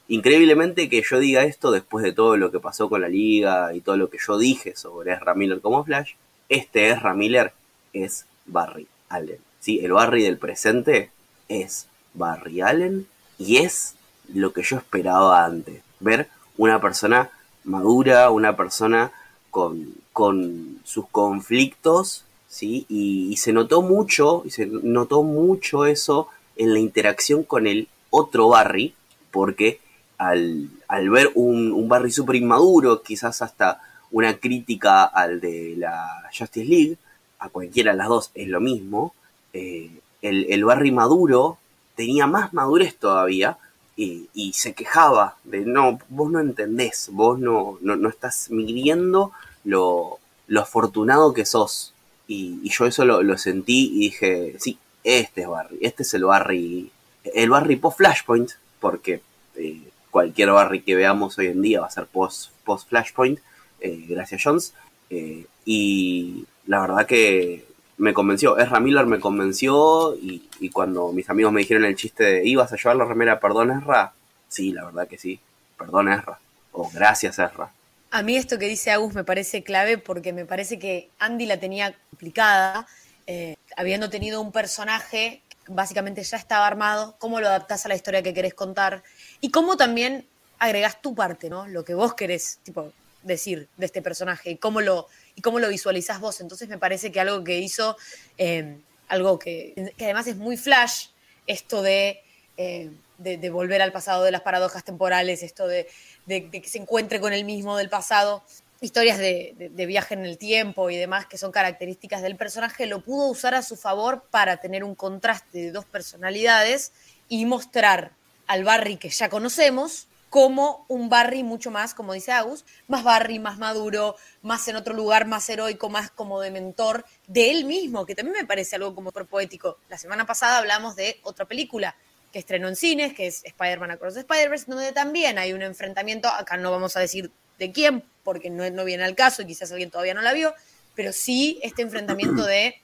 increíblemente 0.08 0.90
que 0.90 1.02
yo 1.02 1.20
diga 1.20 1.44
esto 1.44 1.72
después 1.72 2.04
de 2.04 2.14
todo 2.14 2.38
lo 2.38 2.52
que 2.52 2.60
pasó 2.60 2.90
con 2.90 3.02
la 3.02 3.10
liga 3.10 3.74
y 3.74 3.82
todo 3.82 3.98
lo 3.98 4.10
que 4.10 4.18
yo 4.26 4.38
dije 4.38 4.76
sobre 4.76 5.14
Ezra 5.14 5.34
Miller 5.34 5.60
como 5.60 5.84
Flash, 5.84 6.14
este 6.50 6.90
Ezra 6.90 7.14
Miller 7.14 7.54
es 7.94 8.26
Barry 8.46 8.88
Allen. 9.10 9.40
¿sí? 9.60 9.80
El 9.84 9.94
Barry 9.94 10.24
del 10.24 10.38
presente 10.38 11.12
es 11.50 11.88
Barry 12.14 12.62
Allen 12.62 13.08
y 13.38 13.58
es 13.58 13.96
lo 14.34 14.54
que 14.54 14.64
yo 14.64 14.78
esperaba 14.78 15.46
antes. 15.46 15.82
Ver 16.00 16.30
una 16.58 16.80
persona 16.82 17.30
madura, 17.64 18.30
una 18.30 18.56
persona 18.56 19.12
con, 19.52 19.94
con 20.14 20.80
sus 20.84 21.08
conflictos, 21.10 22.24
¿sí? 22.48 22.86
Y, 22.90 23.36
se 23.38 23.54
notó 23.54 23.82
mucho, 23.82 24.44
y 24.46 24.52
se 24.52 24.66
notó 24.66 25.24
mucho 25.24 25.86
eso 25.86 26.30
en 26.56 26.74
la 26.74 26.80
interacción 26.80 27.44
con 27.44 27.68
el 27.68 27.88
otro 28.10 28.50
Barry, 28.50 28.96
porque 29.32 29.80
al, 30.18 30.70
al 30.88 31.10
ver 31.10 31.32
un, 31.36 31.72
un, 31.72 31.88
Barry 31.88 32.12
súper 32.12 32.38
inmaduro, 32.38 33.04
quizás 33.04 33.42
hasta 33.42 33.82
una 34.12 34.38
crítica 34.38 35.04
al 35.04 35.40
de 35.40 35.76
la 35.78 36.30
Justice 36.38 36.66
League, 36.66 36.98
a 37.40 37.50
cualquiera 37.50 37.92
de 37.92 37.98
las 37.98 38.08
dos 38.08 38.32
es 38.34 38.48
lo 38.48 38.60
mismo, 38.60 39.14
eh, 39.54 39.92
el, 40.22 40.48
el, 40.50 40.66
Barry 40.66 40.92
maduro 40.92 41.58
tenía 41.96 42.28
más 42.28 42.54
madurez 42.54 42.96
todavía 42.98 43.58
y, 43.96 44.30
y, 44.34 44.54
se 44.54 44.74
quejaba 44.74 45.38
de, 45.44 45.62
no, 45.62 46.00
vos 46.10 46.32
no 46.32 46.40
entendés, 46.40 47.10
vos 47.12 47.40
no, 47.40 47.78
no, 47.82 47.96
no 47.96 48.10
estás 48.10 48.50
midiendo 48.50 49.32
lo, 49.64 50.20
lo, 50.48 50.62
afortunado 50.62 51.34
que 51.34 51.46
sos. 51.46 51.94
Y, 52.28 52.70
yo 52.70 52.86
eso 52.86 53.06
lo, 53.06 53.24
lo, 53.24 53.38
sentí 53.38 53.92
y 53.94 54.00
dije, 54.00 54.56
sí, 54.60 54.78
este 55.04 55.42
es 55.42 55.48
Barry, 55.48 55.78
este 55.82 56.04
es 56.04 56.14
el 56.14 56.26
Barry, 56.26 56.92
el 57.34 57.50
Barry 57.50 57.76
post 57.78 57.98
Flashpoint, 57.98 58.52
porque... 58.80 59.22
Eh, 59.56 59.82
cualquier 60.18 60.50
Barry 60.50 60.82
que 60.82 60.96
veamos 60.96 61.38
hoy 61.38 61.46
en 61.46 61.62
día 61.62 61.82
va 61.82 61.86
a 61.86 61.92
ser 61.92 62.08
post, 62.08 62.50
post 62.66 62.90
Flashpoint, 62.90 63.38
eh, 63.80 64.06
gracias 64.10 64.42
Jones. 64.44 64.74
Eh, 65.12 65.46
y 65.64 66.44
la 66.66 66.82
verdad 66.82 67.06
que 67.06 67.68
me 67.98 68.16
convenció, 68.16 68.58
Ezra 68.58 68.80
Miller 68.80 69.06
me 69.06 69.20
convenció 69.20 70.16
y, 70.16 70.50
y, 70.60 70.70
cuando 70.70 71.12
mis 71.12 71.30
amigos 71.30 71.54
me 71.54 71.62
dijeron 71.62 71.86
el 71.86 71.96
chiste 71.96 72.24
de 72.24 72.48
ibas 72.48 72.74
a 72.74 72.78
llevar 72.78 72.96
la 72.96 73.06
remera, 73.06 73.40
perdón 73.40 73.70
Ezra, 73.70 74.14
sí, 74.48 74.72
la 74.72 74.86
verdad 74.86 75.08
que 75.08 75.20
sí, 75.20 75.40
perdón 75.78 76.12
Ezra, 76.12 76.40
o 76.72 76.90
gracias 76.92 77.38
Ezra. 77.38 77.72
A 78.10 78.22
mí 78.24 78.38
esto 78.38 78.58
que 78.58 78.68
dice 78.68 78.92
Agus 78.92 79.14
me 79.14 79.24
parece 79.24 79.64
clave 79.64 79.98
porque 79.98 80.34
me 80.34 80.46
parece 80.46 80.80
que 80.80 81.10
Andy 81.20 81.46
la 81.46 81.60
tenía 81.60 81.94
complicada, 82.10 82.88
eh, 83.26 83.56
habiendo 83.76 84.10
tenido 84.10 84.42
un 84.42 84.52
personaje 84.52 85.42
básicamente 85.68 86.24
ya 86.24 86.38
estaba 86.38 86.66
armado, 86.66 87.16
cómo 87.20 87.40
lo 87.40 87.48
adaptás 87.48 87.86
a 87.86 87.90
la 87.90 87.96
historia 87.96 88.24
que 88.24 88.34
querés 88.34 88.54
contar 88.54 89.04
y 89.42 89.52
cómo 89.52 89.78
también 89.78 90.26
agregás 90.60 91.02
tu 91.02 91.14
parte, 91.14 91.50
¿no? 91.50 91.68
Lo 91.68 91.84
que 91.84 91.94
vos 91.94 92.14
querés, 92.14 92.60
tipo, 92.64 92.92
decir 93.24 93.68
de 93.78 93.86
este 93.86 94.02
personaje 94.02 94.52
y 94.52 94.58
cómo 94.58 94.82
lo, 94.82 95.08
y 95.36 95.42
cómo 95.42 95.60
lo 95.60 95.70
visualizás 95.70 96.20
vos. 96.20 96.42
Entonces 96.42 96.70
me 96.70 96.78
parece 96.78 97.12
que 97.12 97.20
algo 97.20 97.44
que 97.44 97.60
hizo 97.60 97.98
eh, 98.38 98.78
algo 99.08 99.38
que, 99.40 99.94
que 99.98 100.06
además 100.06 100.28
es 100.28 100.38
muy 100.38 100.58
flash, 100.58 101.08
esto 101.46 101.82
de, 101.82 102.22
eh, 102.58 102.90
de, 103.18 103.50
volver 103.50 103.82
al 103.82 103.92
pasado, 103.92 104.24
de 104.24 104.32
las 104.32 104.42
paradojas 104.42 104.84
temporales, 104.84 105.44
esto 105.44 105.68
de, 105.68 105.88
que 106.28 106.64
se 106.66 106.78
encuentre 106.78 107.20
con 107.20 107.34
el 107.34 107.46
mismo 107.46 107.78
del 107.78 107.90
pasado, 107.90 108.44
historias 108.82 109.18
de, 109.18 109.86
viaje 109.88 110.14
en 110.14 110.26
el 110.26 110.38
tiempo 110.38 110.90
y 110.90 110.98
demás 110.98 111.26
que 111.26 111.38
son 111.38 111.52
características 111.52 112.22
del 112.22 112.36
personaje, 112.36 112.86
lo 112.86 113.02
pudo 113.02 113.28
usar 113.28 113.56
a 113.56 113.62
su 113.62 113.76
favor 113.76 114.24
para 114.30 114.58
tener 114.58 114.84
un 114.84 114.96
contraste 114.96 115.58
de 115.60 115.72
dos 115.72 115.86
personalidades 115.86 116.92
y 117.28 117.46
mostrar 117.46 118.12
al 118.46 118.64
Barry 118.64 118.98
que 118.98 119.10
ya 119.10 119.30
conocemos 119.30 120.08
como 120.30 120.86
un 120.90 121.10
Barry 121.10 121.44
mucho 121.44 121.72
más, 121.72 121.94
como 121.94 122.14
dice 122.14 122.32
Agus, 122.32 122.66
más 122.88 123.04
Barry, 123.04 123.40
más 123.40 123.58
maduro, 123.58 124.16
más 124.42 124.68
en 124.68 124.76
otro 124.76 124.94
lugar, 124.94 125.26
más 125.26 125.50
heroico, 125.50 125.90
más 125.90 126.12
como 126.12 126.42
de 126.42 126.52
mentor 126.52 127.06
de 127.28 127.50
él 127.52 127.66
mismo, 127.66 128.06
que 128.06 128.14
también 128.14 128.38
me 128.42 128.46
parece 128.46 128.76
algo 128.76 128.94
como 128.94 129.10
súper 129.10 129.26
poético. 129.26 129.78
La 129.90 129.98
semana 129.98 130.26
pasada 130.26 130.58
hablamos 130.58 130.96
de 130.96 131.20
otra 131.24 131.46
película 131.46 131.96
que 132.32 132.40
estrenó 132.40 132.68
en 132.68 132.76
cines, 132.76 133.14
que 133.14 133.28
es 133.28 133.44
Spider-Man 133.46 133.92
Across 133.92 134.16
the 134.16 134.20
Spider-Verse, 134.22 134.66
donde 134.68 134.92
también 134.92 135.38
hay 135.38 135.54
un 135.54 135.62
enfrentamiento, 135.62 136.28
acá 136.28 136.58
no 136.58 136.72
vamos 136.72 136.98
a 136.98 137.00
decir 137.00 137.32
de 137.58 137.72
quién, 137.72 138.04
porque 138.24 138.50
no, 138.50 138.70
no 138.70 138.86
viene 138.86 139.04
al 139.04 139.16
caso 139.16 139.42
y 139.42 139.46
quizás 139.46 139.72
alguien 139.72 139.90
todavía 139.90 140.14
no 140.14 140.22
la 140.22 140.34
vio, 140.34 140.54
pero 140.96 141.14
sí 141.14 141.60
este 141.64 141.82
enfrentamiento 141.82 142.46
de 142.46 142.82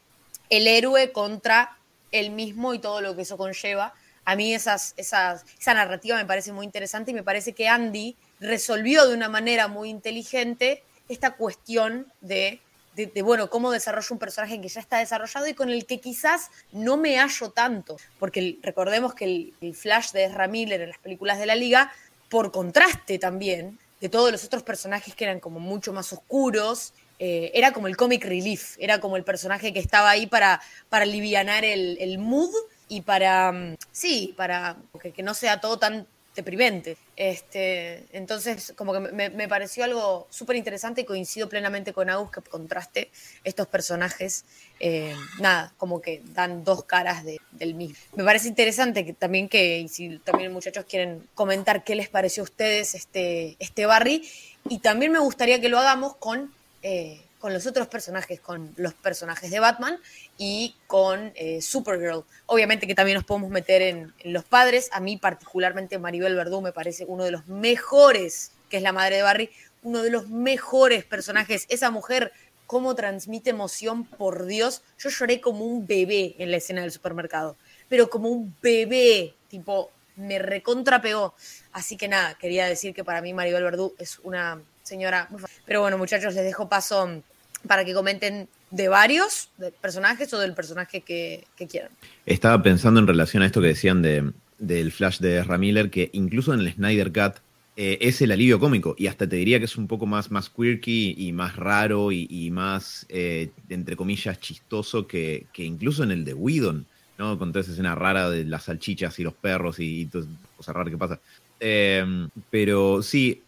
el 0.50 0.68
héroe 0.68 1.12
contra 1.12 1.78
él 2.12 2.30
mismo 2.30 2.74
y 2.74 2.80
todo 2.80 3.02
lo 3.02 3.16
que 3.16 3.24
eso 3.24 3.38
conlleva. 3.38 3.94
A 4.26 4.36
mí 4.36 4.54
esas, 4.54 4.94
esas, 4.98 5.46
esa 5.60 5.74
narrativa 5.74 6.16
me 6.16 6.26
parece 6.26 6.54
muy 6.54 6.66
interesante 6.66 7.12
y 7.12 7.14
me 7.14 7.24
parece 7.24 7.54
que 7.54 7.68
Andy 7.68 8.16
resolvió 8.40 9.08
de 9.08 9.16
una 9.16 9.30
manera 9.30 9.68
muy 9.68 9.90
inteligente 9.90 10.84
esta 11.10 11.36
cuestión 11.36 12.12
de, 12.22 12.62
de, 12.96 13.22
bueno, 13.22 13.50
cómo 13.50 13.72
desarrolla 13.72 14.08
un 14.12 14.20
personaje 14.20 14.62
que 14.62 14.68
ya 14.68 14.80
está 14.80 15.00
desarrollado 15.00 15.48
y 15.48 15.54
con 15.54 15.70
el 15.70 15.86
que 15.86 16.00
quizás 16.00 16.50
no 16.72 16.98
me 16.98 17.18
hallo 17.18 17.52
tanto. 17.52 17.98
Porque 18.20 18.60
recordemos 18.62 19.14
que 19.14 19.26
el, 19.26 19.54
el 19.62 19.76
Flash 19.76 20.12
de 20.12 20.26
Ezra 20.26 20.48
Miller 20.48 20.82
en 20.82 20.90
las 20.90 21.00
películas 21.00 21.40
de 21.40 21.46
la 21.46 21.56
Liga, 21.56 21.92
por 22.30 22.52
contraste 22.52 23.20
también 23.20 23.80
de 24.00 24.10
todos 24.10 24.32
los 24.32 24.44
otros 24.44 24.64
personajes 24.64 25.16
que 25.16 25.24
eran 25.24 25.40
como 25.40 25.60
mucho 25.60 25.94
más 25.94 26.12
oscuros, 26.12 26.94
eh, 27.20 27.52
era 27.54 27.72
como 27.72 27.88
el 27.88 27.96
comic 27.96 28.26
relief, 28.26 28.76
era 28.80 29.00
como 29.00 29.16
el 29.16 29.24
personaje 29.24 29.72
que 29.72 29.80
estaba 29.80 30.10
ahí 30.10 30.28
para, 30.28 30.62
para 30.90 31.04
alivianar 31.04 31.64
el, 31.64 31.98
el 32.02 32.18
mood 32.18 32.54
y 32.90 33.02
para, 33.02 33.52
mm, 33.52 33.78
sí, 33.92 34.34
para 34.36 34.76
que, 35.02 35.12
que 35.12 35.24
no 35.24 35.34
sea 35.34 35.62
todo 35.62 35.80
tan 35.80 36.06
deprimente. 36.36 36.98
Este, 37.16 38.06
entonces, 38.12 38.74
como 38.76 38.94
que 38.94 39.00
me, 39.00 39.48
pareció 39.48 39.84
algo 39.84 40.28
súper 40.30 40.56
interesante 40.56 41.02
y 41.02 41.06
coincido 41.06 41.48
plenamente 41.48 41.94
con 41.94 42.10
Agus 42.10 42.32
que 42.32 42.42
contraste 42.42 43.12
estos 43.44 43.68
personajes, 43.68 44.46
eh, 44.80 45.16
nada, 45.40 45.74
como 45.78 46.02
que 46.02 46.22
dan 46.34 46.64
dos 46.64 46.84
caras 46.86 47.24
de- 47.24 47.40
del 47.52 47.76
mismo. 47.76 47.96
Me 48.16 48.24
parece 48.24 48.48
interesante 48.48 49.06
que 49.06 49.14
también 49.14 49.48
que, 49.48 49.80
y 49.80 49.88
si 49.88 50.18
también 50.20 50.52
muchachos 50.52 50.86
quieren 50.90 51.28
comentar 51.36 51.84
qué 51.84 51.96
les 51.96 52.10
pareció 52.10 52.44
a 52.44 52.46
ustedes 52.46 52.96
este, 52.96 53.56
este 53.60 53.86
Barry, 53.86 54.28
y 54.70 54.80
también 54.80 55.12
me 55.12 55.20
gustaría 55.20 55.60
que 55.62 55.70
lo 55.70 55.80
hagamos 55.80 56.16
con, 56.16 56.52
eh, 56.82 57.23
con 57.44 57.52
los 57.52 57.68
otros 57.68 57.90
personajes, 57.90 58.40
con 58.40 58.72
los 58.78 58.94
personajes 58.94 59.52
de 59.52 59.60
Batman 59.60 60.00
y 60.38 60.78
con 60.88 61.34
eh, 61.36 61.62
Supergirl. 61.62 62.24
Obviamente 62.46 62.88
que 62.88 62.96
también 62.96 63.18
nos 63.18 63.26
podemos 63.26 63.50
meter 63.50 63.82
en, 63.82 64.14
los 64.24 64.46
padres. 64.46 64.88
A 64.94 65.02
mí 65.02 65.18
particularmente 65.18 66.00
Maribel 66.00 66.38
Verdú 66.38 66.62
me 66.62 66.72
parece 66.72 67.04
uno 67.04 67.26
de 67.26 67.32
los 67.32 67.46
mejores, 67.48 68.54
que 68.70 68.78
es 68.78 68.84
la 68.84 68.94
madre 68.94 69.18
de 69.18 69.24
Barry, 69.24 69.50
uno 69.82 70.02
de 70.04 70.10
los 70.10 70.30
mejores 70.30 71.04
personajes. 71.04 71.66
Esa 71.68 71.92
mujer, 71.92 72.32
cómo 72.66 72.96
transmite 72.96 73.50
emoción, 73.50 74.06
por 74.06 74.46
Dios. 74.46 74.82
Yo 74.98 75.10
lloré 75.10 75.42
como 75.42 75.66
un 75.66 75.86
bebé 75.86 76.36
en 76.38 76.50
la 76.50 76.56
escena 76.56 76.80
del 76.80 76.94
supermercado, 76.94 77.58
pero 77.90 78.10
como 78.10 78.30
un 78.30 78.56
bebé, 78.62 79.34
tipo, 79.50 79.92
me 80.16 80.40
recontrapegó. 80.40 81.36
Así 81.74 81.98
que 81.98 82.08
nada, 82.08 82.36
quería 82.36 82.68
decir 82.68 82.94
que 82.94 83.04
para 83.04 83.20
mí 83.22 83.34
Maribel 83.34 83.66
Verdú 83.66 83.96
es 84.00 84.20
una 84.20 84.62
señora 84.84 85.28
Pero 85.66 85.82
bueno, 85.82 85.98
muchachos, 85.98 86.36
les 86.36 86.44
dejo 86.46 86.70
paso 86.70 87.22
para 87.68 87.86
que 87.86 87.94
comenten 87.94 88.48
de 88.72 88.88
varios 88.88 89.50
personajes 89.82 90.34
o 90.34 90.40
del 90.40 90.54
personaje 90.54 91.02
que, 91.02 91.46
quieran. 91.70 91.92
Estaba 92.26 92.62
pensando 92.62 93.00
en 93.00 93.08
relación 93.08 93.44
a 93.44 93.46
esto 93.46 93.62
que 93.62 93.68
decían 93.68 94.02
de, 94.02 94.32
del 94.58 94.92
Flash 94.92 95.20
de 95.20 95.40
Ezra 95.40 95.60
que 95.90 96.10
incluso 96.14 96.54
en 96.54 96.62
el 96.62 96.74
Snyder 96.74 97.12
Cut 97.12 97.36
eh, 97.76 97.98
es 98.02 98.22
el 98.22 98.32
alivio 98.32 98.60
cómico, 98.60 98.94
y 99.00 99.08
hasta 99.08 99.28
te 99.28 99.36
diría 99.36 99.58
que 99.58 99.66
es 99.66 99.78
un 99.78 99.88
poco 99.88 100.06
más, 100.06 100.30
más 100.30 100.50
quirky 100.50 101.16
y 101.18 101.32
más 101.32 101.56
raro 101.56 102.12
y, 102.12 102.52
más, 102.52 103.06
eh, 103.10 103.50
entre 103.70 103.96
comillas, 103.96 104.40
chistoso 104.40 105.08
que, 105.08 105.48
incluso 105.58 106.04
en 106.04 106.12
el 106.12 106.24
de 106.24 106.36
Whedon, 106.36 106.86
¿no? 107.18 107.40
Con 107.40 107.52
toda 107.52 107.62
esa 107.62 107.72
escena 107.72 107.96
rara 107.96 108.30
de 108.30 108.46
las 108.46 108.66
salchichas 108.66 109.18
y 109.20 109.24
los 109.24 109.34
perros 109.34 109.80
y, 109.80 110.02
y 110.02 110.08
esa 110.08 110.28
cosa 110.56 110.74
rara 110.74 110.92
que 110.92 110.98
pasa. 110.98 111.20
Eh, 111.60 112.28
pero 112.52 113.02
sí, 113.02 113.42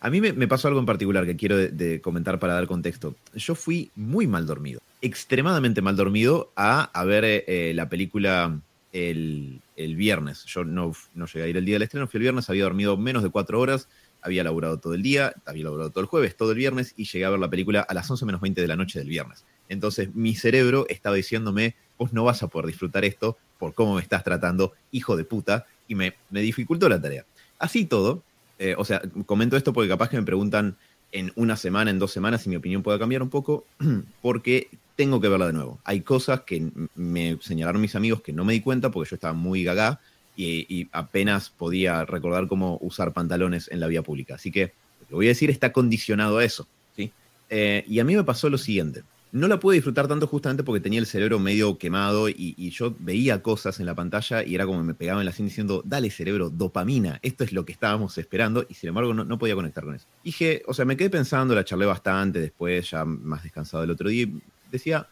a 0.00 0.10
mí 0.10 0.20
me, 0.20 0.48
pasó 0.48 0.68
algo 0.68 0.80
en 0.80 0.86
particular 0.86 1.26
que 1.26 1.36
quiero 1.36 1.56
de- 1.56 2.00
comentar 2.00 2.38
para 2.38 2.54
dar 2.54 2.66
contexto. 2.66 3.16
Yo 3.34 3.54
fui 3.54 3.90
muy 3.96 4.26
mal 4.26 4.46
dormido, 4.46 4.80
extremadamente 5.02 5.82
mal 5.82 5.96
dormido 5.96 6.52
a, 6.56 6.90
ver 7.04 7.24
eh, 7.24 7.44
eh, 7.46 7.72
la 7.74 7.88
película 7.88 8.60
el, 8.92 9.60
el 9.76 9.96
viernes. 9.96 10.44
Yo 10.44 10.64
no, 10.64 10.92
no 11.14 11.26
llegué 11.26 11.44
a 11.44 11.48
ir 11.48 11.56
el 11.56 11.64
día 11.64 11.74
del 11.74 11.82
estreno, 11.82 12.06
fui 12.06 12.18
el 12.18 12.22
viernes, 12.22 12.48
había 12.48 12.64
dormido 12.64 12.96
menos 12.96 13.22
de 13.22 13.30
cuatro 13.30 13.60
horas, 13.60 13.88
había 14.22 14.44
laburado 14.44 14.78
todo 14.78 14.94
el 14.94 15.02
día, 15.02 15.34
había 15.46 15.64
laburado 15.64 15.90
todo 15.90 16.00
el 16.00 16.06
jueves, 16.06 16.36
todo 16.36 16.52
el 16.52 16.58
viernes 16.58 16.94
y 16.96 17.04
llegué 17.04 17.24
a 17.24 17.30
ver 17.30 17.38
la 17.38 17.50
película 17.50 17.80
a 17.80 17.94
las 17.94 18.10
11 18.10 18.24
menos 18.24 18.40
20 18.40 18.60
de 18.60 18.68
la 18.68 18.76
noche 18.76 18.98
del 18.98 19.08
viernes. 19.08 19.44
Entonces 19.68 20.14
mi 20.14 20.34
cerebro 20.34 20.86
estaba 20.88 21.16
diciéndome, 21.16 21.76
vos 21.98 22.12
no 22.12 22.24
vas 22.24 22.42
a 22.42 22.48
poder 22.48 22.66
disfrutar 22.66 23.04
esto 23.04 23.36
por 23.58 23.74
cómo 23.74 23.96
me 23.96 24.02
estás 24.02 24.24
tratando, 24.24 24.72
hijo 24.92 25.16
de 25.16 25.24
puta, 25.24 25.66
y 25.88 25.94
me, 25.94 26.14
me 26.30 26.40
dificultó 26.40 26.88
la 26.88 27.00
tarea. 27.00 27.24
Así 27.58 27.84
todo, 27.84 28.22
eh, 28.58 28.74
o 28.76 28.84
sea, 28.84 29.02
comento 29.26 29.56
esto 29.56 29.72
porque 29.72 29.88
capaz 29.88 30.08
que 30.08 30.16
me 30.16 30.22
preguntan 30.22 30.76
en 31.12 31.32
una 31.36 31.56
semana, 31.56 31.90
en 31.90 31.98
dos 31.98 32.12
semanas, 32.12 32.42
si 32.42 32.48
mi 32.50 32.56
opinión 32.56 32.82
puede 32.82 32.98
cambiar 32.98 33.22
un 33.22 33.30
poco, 33.30 33.64
porque 34.22 34.68
tengo 34.96 35.20
que 35.20 35.28
verla 35.28 35.46
de 35.46 35.52
nuevo. 35.52 35.78
Hay 35.84 36.00
cosas 36.00 36.40
que 36.40 36.70
me 36.94 37.38
señalaron 37.40 37.80
mis 37.80 37.94
amigos 37.94 38.20
que 38.20 38.32
no 38.32 38.44
me 38.44 38.52
di 38.52 38.60
cuenta 38.60 38.90
porque 38.90 39.10
yo 39.10 39.14
estaba 39.14 39.34
muy 39.34 39.62
gaga 39.62 40.00
y, 40.36 40.66
y 40.68 40.88
apenas 40.92 41.50
podía 41.50 42.04
recordar 42.04 42.48
cómo 42.48 42.78
usar 42.80 43.12
pantalones 43.12 43.70
en 43.70 43.80
la 43.80 43.86
vía 43.86 44.02
pública. 44.02 44.34
Así 44.34 44.50
que 44.50 44.72
lo 45.00 45.06
que 45.08 45.14
voy 45.14 45.26
a 45.26 45.30
decir 45.30 45.50
está 45.50 45.72
condicionado 45.72 46.38
a 46.38 46.44
eso. 46.44 46.66
¿sí? 46.96 47.12
Eh, 47.48 47.84
y 47.88 48.00
a 48.00 48.04
mí 48.04 48.16
me 48.16 48.24
pasó 48.24 48.50
lo 48.50 48.58
siguiente. 48.58 49.02
No 49.30 49.46
la 49.46 49.60
pude 49.60 49.74
disfrutar 49.74 50.08
tanto 50.08 50.26
justamente 50.26 50.62
porque 50.62 50.80
tenía 50.80 51.00
el 51.00 51.06
cerebro 51.06 51.38
medio 51.38 51.76
quemado 51.76 52.28
y, 52.28 52.70
yo 52.70 52.94
veía 52.98 53.42
cosas 53.42 53.80
en 53.80 53.86
la 53.86 53.94
pantalla 53.94 54.44
y 54.44 54.54
era 54.54 54.64
como 54.64 54.82
me 54.82 54.94
pegaba 54.94 55.20
en 55.20 55.26
la 55.26 55.32
sien 55.32 55.48
diciendo, 55.48 55.82
dale 55.84 56.10
cerebro, 56.10 56.50
dopamina, 56.50 57.18
esto 57.22 57.44
es 57.44 57.52
lo 57.52 57.64
que 57.64 57.72
estábamos 57.72 58.16
esperando 58.18 58.64
y 58.68 58.74
sin 58.74 58.88
embargo 58.88 59.12
no, 59.12 59.24
no 59.24 59.38
podía 59.38 59.54
conectar 59.54 59.84
con 59.84 59.94
eso. 59.94 60.06
Dije, 60.24 60.62
o 60.66 60.74
sea, 60.74 60.84
me 60.84 60.96
quedé 60.96 61.10
pensando, 61.10 61.54
la 61.54 61.64
charlé 61.64 61.86
bastante 61.86 62.40
después, 62.40 62.90
ya 62.90 63.04
más 63.04 63.42
descansado 63.42 63.82
el 63.84 63.90
otro 63.90 64.08
día, 64.08 64.22
y 64.22 64.42
decía, 64.70 65.06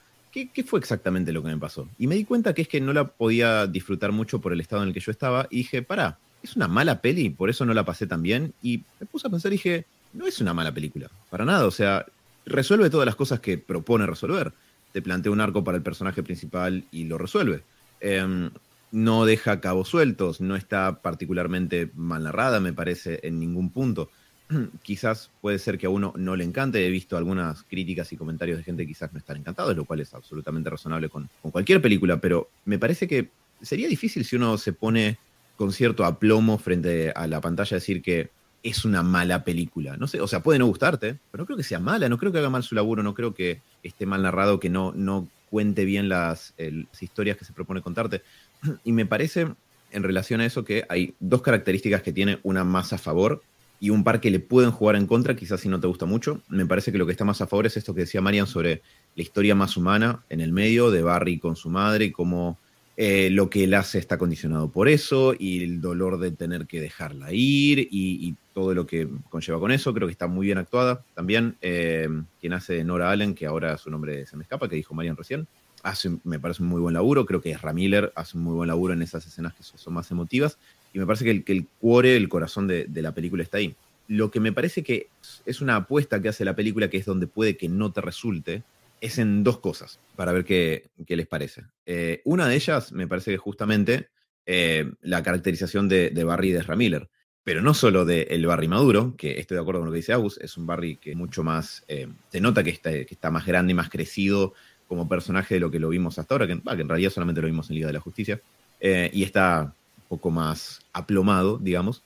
¿qué, 0.44 0.64
fue 0.64 0.78
exactamente 0.78 1.32
lo 1.32 1.42
que 1.42 1.48
me 1.48 1.56
pasó? 1.56 1.88
Y 1.98 2.06
me 2.06 2.14
di 2.14 2.24
cuenta 2.24 2.52
que 2.52 2.62
es 2.62 2.68
que 2.68 2.80
no 2.80 2.92
la 2.92 3.06
podía 3.06 3.66
disfrutar 3.66 4.12
mucho 4.12 4.40
por 4.40 4.52
el 4.52 4.60
estado 4.60 4.82
en 4.82 4.88
el 4.88 4.94
que 4.94 5.00
yo 5.00 5.10
estaba 5.10 5.46
y 5.50 5.58
dije, 5.58 5.82
pará, 5.82 6.18
es 6.42 6.56
una 6.56 6.68
mala 6.68 7.00
peli, 7.00 7.30
por 7.30 7.48
eso 7.48 7.64
no 7.64 7.74
la 7.74 7.84
pasé 7.84 8.06
tan 8.06 8.22
bien 8.22 8.52
y 8.62 8.82
me 9.00 9.06
puse 9.06 9.26
a 9.26 9.30
pensar 9.30 9.50
dije, 9.50 9.86
no 10.12 10.26
es 10.26 10.40
una 10.40 10.54
mala 10.54 10.72
película, 10.72 11.10
para 11.30 11.44
nada, 11.44 11.66
o 11.66 11.70
sea, 11.70 12.04
resuelve 12.46 12.90
todas 12.90 13.06
las 13.06 13.16
cosas 13.16 13.40
que 13.40 13.58
propone 13.58 14.06
resolver. 14.06 14.52
Te 14.92 15.02
plantea 15.02 15.32
un 15.32 15.40
arco 15.40 15.64
para 15.64 15.76
el 15.76 15.82
personaje 15.82 16.22
principal 16.22 16.84
y 16.90 17.04
lo 17.04 17.18
resuelve. 17.18 17.62
Em, 18.00 18.50
no 18.92 19.26
deja 19.26 19.60
cabos 19.60 19.88
sueltos, 19.88 20.40
no 20.40 20.56
está 20.56 21.02
particularmente 21.02 21.90
mal 21.94 22.24
narrada, 22.24 22.60
me 22.60 22.72
parece, 22.72 23.20
en 23.22 23.38
ningún 23.38 23.70
punto. 23.70 24.10
quizás 24.82 25.30
puede 25.40 25.58
ser 25.58 25.76
que 25.76 25.86
a 25.86 25.90
uno 25.90 26.12
no 26.16 26.36
le 26.36 26.44
encante, 26.44 26.86
he 26.86 26.90
visto 26.90 27.16
algunas 27.16 27.64
críticas 27.64 28.12
y 28.12 28.16
comentarios 28.16 28.58
de 28.58 28.64
gente 28.64 28.84
que 28.84 28.88
quizás 28.88 29.12
no 29.12 29.18
están 29.18 29.36
encantados, 29.36 29.76
lo 29.76 29.84
cual 29.84 30.00
es 30.00 30.14
absolutamente 30.14 30.70
razonable 30.70 31.08
con, 31.08 31.28
con 31.42 31.50
cualquier 31.50 31.82
película, 31.82 32.20
pero 32.20 32.48
me 32.64 32.78
parece 32.78 33.08
que 33.08 33.28
sería 33.60 33.88
difícil 33.88 34.24
si 34.24 34.36
uno 34.36 34.56
se 34.58 34.72
pone 34.72 35.18
con 35.56 35.72
cierto 35.72 36.04
aplomo 36.04 36.58
frente 36.58 37.10
a 37.10 37.26
la 37.26 37.40
pantalla 37.40 37.76
decir 37.76 38.02
que 38.02 38.30
es 38.62 38.84
una 38.84 39.02
mala 39.02 39.44
película. 39.44 39.96
No 39.96 40.06
sé, 40.06 40.20
o 40.20 40.26
sea, 40.26 40.42
puede 40.42 40.58
no 40.58 40.66
gustarte, 40.66 41.18
pero 41.30 41.42
no 41.42 41.46
creo 41.46 41.56
que 41.56 41.62
sea 41.62 41.78
mala, 41.78 42.08
no 42.08 42.18
creo 42.18 42.32
que 42.32 42.38
haga 42.38 42.50
mal 42.50 42.62
su 42.62 42.74
laburo, 42.74 43.02
no 43.02 43.14
creo 43.14 43.34
que 43.34 43.60
esté 43.82 44.06
mal 44.06 44.22
narrado, 44.22 44.60
que 44.60 44.68
no, 44.70 44.92
no 44.94 45.28
cuente 45.50 45.84
bien 45.84 46.08
las, 46.08 46.54
las 46.58 47.02
historias 47.02 47.36
que 47.36 47.44
se 47.44 47.52
propone 47.52 47.82
contarte. 47.82 48.22
Y 48.84 48.92
me 48.92 49.06
parece, 49.06 49.48
en 49.90 50.02
relación 50.02 50.40
a 50.40 50.46
eso, 50.46 50.64
que 50.64 50.84
hay 50.88 51.14
dos 51.20 51.42
características 51.42 52.02
que 52.02 52.12
tiene 52.12 52.40
una 52.42 52.64
más 52.64 52.92
a 52.92 52.98
favor 52.98 53.42
y 53.78 53.90
un 53.90 54.04
par 54.04 54.20
que 54.20 54.30
le 54.30 54.40
pueden 54.40 54.70
jugar 54.70 54.96
en 54.96 55.06
contra, 55.06 55.36
quizás 55.36 55.60
si 55.60 55.68
no 55.68 55.80
te 55.80 55.86
gusta 55.86 56.06
mucho. 56.06 56.42
Me 56.48 56.66
parece 56.66 56.92
que 56.92 56.98
lo 56.98 57.06
que 57.06 57.12
está 57.12 57.24
más 57.24 57.40
a 57.40 57.46
favor 57.46 57.66
es 57.66 57.76
esto 57.76 57.94
que 57.94 58.00
decía 58.00 58.20
Marian 58.20 58.46
sobre 58.46 58.82
la 59.14 59.22
historia 59.22 59.54
más 59.54 59.76
humana 59.76 60.24
en 60.30 60.40
el 60.40 60.52
medio 60.52 60.90
de 60.90 61.02
Barry 61.02 61.38
con 61.38 61.56
su 61.56 61.68
madre 61.68 62.06
y 62.06 62.10
cómo 62.12 62.58
eh, 62.98 63.28
lo 63.30 63.50
que 63.50 63.64
él 63.64 63.74
hace 63.74 63.98
está 63.98 64.16
condicionado 64.16 64.70
por 64.70 64.88
eso 64.88 65.34
y 65.38 65.62
el 65.62 65.82
dolor 65.82 66.18
de 66.18 66.30
tener 66.30 66.66
que 66.66 66.80
dejarla 66.80 67.30
ir 67.30 67.88
y, 67.90 68.34
todo 68.54 68.72
lo 68.72 68.86
que 68.86 69.06
conlleva 69.28 69.60
con 69.60 69.70
eso. 69.70 69.92
Creo 69.92 70.08
que 70.08 70.12
está 70.12 70.28
muy 70.28 70.46
bien 70.46 70.56
actuada 70.56 71.04
también. 71.14 71.56
eh, 71.60 72.08
quien 72.40 72.54
hace 72.54 72.72
de 72.72 72.84
Nora 72.84 73.10
Allen, 73.10 73.34
que 73.34 73.44
ahora 73.44 73.76
su 73.76 73.90
nombre 73.90 74.24
se 74.24 74.34
me 74.34 74.44
escapa, 74.44 74.66
que 74.66 74.76
dijo 74.76 74.94
Marian 74.94 75.14
recién. 75.14 75.46
hace, 75.82 76.16
me 76.24 76.38
parece 76.38 76.62
un 76.62 76.70
muy 76.70 76.80
buen 76.80 76.94
laburo. 76.94 77.26
Creo 77.26 77.42
que 77.42 77.54
Ramiller 77.54 78.14
hace 78.16 78.38
un 78.38 78.44
muy 78.44 78.54
buen 78.54 78.68
laburo 78.68 78.94
en 78.94 79.02
esas 79.02 79.26
escenas 79.26 79.52
que 79.52 79.62
son, 79.62 79.92
más 79.92 80.10
emotivas. 80.10 80.56
Y 80.94 80.98
me 80.98 81.04
parece 81.04 81.26
que 81.26 81.32
el, 81.32 81.44
que 81.44 81.52
el 81.52 81.66
cuore, 81.66 82.16
el 82.16 82.30
corazón 82.30 82.66
de, 82.66 82.88
la 82.94 83.12
película 83.12 83.42
está 83.42 83.58
ahí. 83.58 83.74
Lo 84.08 84.30
que 84.30 84.40
me 84.40 84.52
parece 84.52 84.82
que 84.82 85.10
es 85.44 85.60
una 85.60 85.76
apuesta 85.76 86.22
que 86.22 86.30
hace 86.30 86.46
la 86.46 86.56
película, 86.56 86.88
que 86.88 86.96
es 86.96 87.04
donde 87.04 87.26
puede 87.26 87.58
que 87.58 87.68
no 87.68 87.92
te 87.92 88.00
resulte, 88.00 88.62
es 89.00 89.18
en 89.18 89.44
dos 89.44 89.58
cosas, 89.58 90.00
para 90.16 90.32
ver 90.32 90.44
qué, 90.44 90.88
les 91.06 91.26
parece. 91.26 91.64
Eh, 91.84 92.22
una 92.24 92.48
de 92.48 92.56
ellas 92.56 92.92
me 92.92 93.06
parece 93.06 93.32
que 93.32 93.38
justamente 93.38 94.08
eh, 94.46 94.90
la 95.02 95.22
caracterización 95.22 95.88
de, 95.88 96.10
Barry 96.24 96.52
de 96.52 96.62
Ramiller. 96.62 97.08
Pero 97.44 97.62
no 97.62 97.74
solo 97.74 98.04
de 98.04 98.22
el 98.22 98.44
Barry 98.44 98.66
maduro, 98.66 99.14
que 99.16 99.38
estoy 99.38 99.54
de 99.54 99.60
acuerdo 99.60 99.80
con 99.80 99.86
lo 99.86 99.92
que 99.92 99.98
dice 99.98 100.12
Agus, 100.12 100.36
es 100.38 100.56
un 100.56 100.66
Barry 100.66 100.96
que 100.96 101.14
mucho 101.14 101.44
más, 101.44 101.84
eh, 101.86 102.08
se 102.32 102.40
nota 102.40 102.64
que 102.64 102.70
está, 102.70 102.90
que 102.90 103.06
está 103.08 103.30
más 103.30 103.46
grande 103.46 103.70
y 103.70 103.74
más 103.74 103.88
crecido 103.88 104.52
como 104.88 105.08
personaje 105.08 105.54
de 105.54 105.60
lo 105.60 105.70
que 105.70 105.78
lo 105.78 105.88
vimos 105.88 106.18
hasta 106.18 106.34
ahora, 106.34 106.48
que, 106.48 106.54
en 106.54 106.88
realidad 106.88 107.10
solamente 107.10 107.40
lo 107.40 107.46
vimos 107.46 107.70
en 107.70 107.76
Liga 107.76 107.86
de 107.86 107.92
la 107.92 108.00
Justicia, 108.00 108.40
y 108.80 109.22
está 109.22 109.72
un 109.96 110.08
poco 110.08 110.30
más 110.30 110.80
aplomado, 110.92 111.58
digamos, 111.58 112.02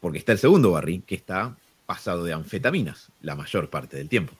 porque 0.00 0.18
está 0.18 0.32
el 0.32 0.38
segundo 0.38 0.72
Barry, 0.72 1.02
que 1.06 1.14
está 1.14 1.56
pasado 1.86 2.24
de 2.24 2.32
anfetaminas 2.32 3.08
la 3.20 3.34
mayor 3.34 3.68
parte 3.68 3.96
del 3.96 4.08
tiempo. 4.08 4.34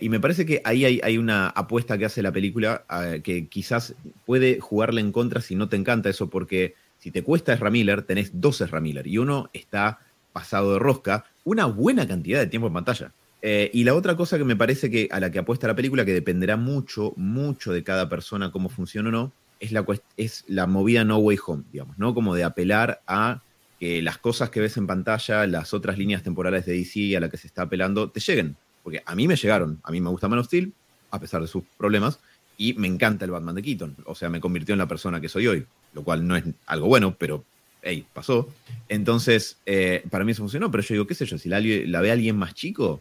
Y 0.00 0.08
me 0.08 0.18
parece 0.20 0.46
que 0.46 0.62
ahí 0.64 0.84
hay, 0.84 1.18
una 1.18 1.48
apuesta 1.48 1.98
que 1.98 2.06
hace 2.06 2.22
la 2.22 2.32
película 2.32 2.84
que 3.22 3.48
quizás 3.48 3.94
puede 4.24 4.60
jugarle 4.60 5.00
en 5.00 5.12
contra 5.12 5.40
si 5.40 5.56
no 5.56 5.68
te 5.68 5.76
encanta 5.76 6.08
eso, 6.08 6.30
porque 6.30 6.74
si 6.98 7.10
te 7.10 7.22
cuesta 7.22 7.52
Ezra 7.52 7.70
Miller, 7.70 8.02
tenés 8.02 8.30
dos 8.32 8.60
Ezra 8.60 8.80
Miller 8.80 9.06
y 9.06 9.18
uno 9.18 9.50
está 9.52 9.98
pasado 10.32 10.74
de 10.74 10.78
rosca 10.78 11.24
una 11.44 11.66
buena 11.66 12.06
cantidad 12.06 12.40
de 12.40 12.46
tiempo 12.46 12.68
en 12.68 12.74
pantalla. 12.74 13.12
Eh, 13.40 13.70
y 13.72 13.84
la 13.84 13.94
otra 13.94 14.16
cosa 14.16 14.36
que 14.36 14.44
me 14.44 14.56
parece 14.56 14.90
que 14.90 15.08
a 15.10 15.20
la 15.20 15.30
que 15.30 15.38
apuesta 15.38 15.66
la 15.66 15.76
película, 15.76 16.04
que 16.04 16.12
dependerá 16.12 16.56
mucho, 16.56 17.12
mucho 17.16 17.72
de 17.72 17.84
cada 17.84 18.08
persona 18.08 18.50
cómo 18.50 18.68
funciona 18.68 19.08
o 19.08 19.12
no, 19.12 19.32
es 19.60 19.72
la, 19.72 19.84
es 20.16 20.44
la 20.48 20.66
movida 20.66 21.04
No 21.04 21.18
Way 21.18 21.38
Home, 21.46 21.64
digamos, 21.72 21.98
¿no? 21.98 22.14
Como 22.14 22.34
de 22.34 22.44
apelar 22.44 23.00
a 23.06 23.42
que 23.78 24.02
las 24.02 24.18
cosas 24.18 24.50
que 24.50 24.60
ves 24.60 24.76
en 24.76 24.86
pantalla, 24.86 25.46
las 25.46 25.72
otras 25.72 25.98
líneas 25.98 26.22
temporales 26.22 26.66
de 26.66 26.72
DC 26.72 27.16
a 27.16 27.20
la 27.20 27.28
que 27.28 27.36
se 27.36 27.46
está 27.46 27.62
apelando, 27.62 28.10
te 28.10 28.20
lleguen. 28.20 28.56
Porque 28.88 29.02
a 29.04 29.14
mí 29.14 29.28
me 29.28 29.36
llegaron, 29.36 29.80
a 29.82 29.90
mí 29.90 30.00
me 30.00 30.08
gusta 30.08 30.28
Man 30.28 30.38
of 30.38 30.46
Steel, 30.46 30.72
a 31.10 31.20
pesar 31.20 31.42
de 31.42 31.46
sus 31.46 31.62
problemas, 31.76 32.20
y 32.56 32.72
me 32.72 32.86
encanta 32.86 33.26
el 33.26 33.30
Batman 33.30 33.54
de 33.54 33.62
Keaton. 33.62 33.96
O 34.06 34.14
sea, 34.14 34.30
me 34.30 34.40
convirtió 34.40 34.72
en 34.72 34.78
la 34.78 34.88
persona 34.88 35.20
que 35.20 35.28
soy 35.28 35.46
hoy 35.46 35.66
lo 35.92 36.04
cual 36.04 36.26
no 36.26 36.36
es 36.36 36.44
algo 36.66 36.86
bueno, 36.86 37.14
pero 37.18 37.44
hey, 37.82 38.04
pasó. 38.12 38.48
Entonces, 38.88 39.58
eh, 39.66 40.02
para 40.10 40.24
mí 40.24 40.32
eso 40.32 40.42
funcionó, 40.42 40.70
pero 40.70 40.82
yo 40.82 40.94
digo, 40.94 41.06
qué 41.06 41.14
sé 41.14 41.26
yo, 41.26 41.38
si 41.38 41.48
la, 41.48 41.60
ve 42.00 42.10
alguien 42.10 42.36
más 42.36 42.54
chico, 42.54 43.00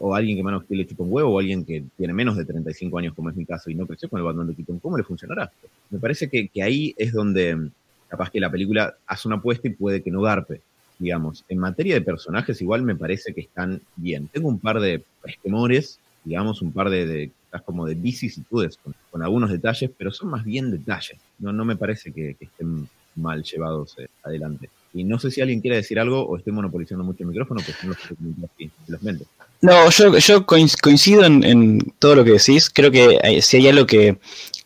o 0.00 0.14
alguien 0.14 0.36
que 0.36 0.42
manos 0.42 0.64
le 0.68 0.86
chupa 0.86 1.04
un 1.04 1.12
huevo, 1.12 1.34
o 1.34 1.38
alguien 1.38 1.64
que 1.64 1.84
tiene 1.96 2.12
menos 2.12 2.36
de 2.36 2.44
35 2.44 2.98
años, 2.98 3.14
como 3.14 3.30
es 3.30 3.36
mi 3.36 3.44
caso, 3.44 3.70
y 3.70 3.74
no 3.74 3.86
creció 3.86 4.08
con 4.08 4.18
el 4.18 4.24
Batman 4.24 4.48
de 4.48 4.54
Keaton, 4.54 4.78
¿cómo 4.78 4.96
le 4.96 5.04
funcionará? 5.04 5.50
Me 5.90 5.98
parece 5.98 6.28
que, 6.28 6.50
ahí 6.62 6.94
es 6.96 7.12
donde 7.12 7.70
capaz 8.08 8.30
que 8.30 8.40
la 8.40 8.50
película 8.50 8.96
hace 9.06 9.28
una 9.28 9.38
apuesta 9.38 9.68
y 9.68 9.70
puede 9.70 10.02
que 10.02 10.10
no 10.10 10.20
garpe, 10.20 10.60
digamos. 11.02 11.44
En 11.48 11.58
materia 11.58 11.94
de 11.94 12.00
personajes, 12.00 12.60
igual 12.62 12.82
me 12.82 12.94
parece 12.94 13.34
que 13.34 13.42
están 13.42 13.82
bien. 13.96 14.28
Tengo 14.28 14.48
un 14.48 14.58
par 14.58 14.80
de 14.80 15.02
esquemores, 15.24 15.98
digamos, 16.24 16.62
un 16.62 16.72
par 16.72 16.88
de 16.90 17.30
como 17.60 17.86
de 17.86 17.94
vicisitudes 17.94 18.78
con, 19.10 19.22
algunos 19.22 19.50
detalles, 19.50 19.90
pero 19.96 20.10
son 20.10 20.30
más 20.30 20.44
bien 20.44 20.70
detalles. 20.70 21.18
No, 21.38 21.52
no 21.52 21.64
me 21.64 21.76
parece 21.76 22.12
que, 22.12 22.36
estén 22.40 22.88
mal 23.16 23.42
llevados 23.42 23.94
eh, 23.98 24.08
adelante. 24.22 24.70
Y 24.94 25.04
no 25.04 25.18
sé 25.18 25.30
si 25.30 25.42
alguien 25.42 25.60
quiere 25.60 25.76
decir 25.76 25.98
algo 25.98 26.24
o 26.26 26.36
estoy 26.36 26.52
monopolizando 26.52 27.04
mucho 27.04 27.22
el 27.22 27.28
micrófono, 27.28 27.60
pues 27.64 27.76
que 27.76 28.70
los 28.88 29.02
mentes. 29.02 29.26
No, 29.60 29.90
yo, 29.90 30.16
yo 30.18 30.46
coincido 30.46 31.24
en, 31.24 31.78
todo 31.98 32.14
lo 32.14 32.24
que 32.24 32.32
decís. 32.32 32.70
Creo 32.70 32.90
que 32.90 33.40
si 33.42 33.58
hay 33.58 33.68
algo 33.68 33.86
que, 33.86 34.18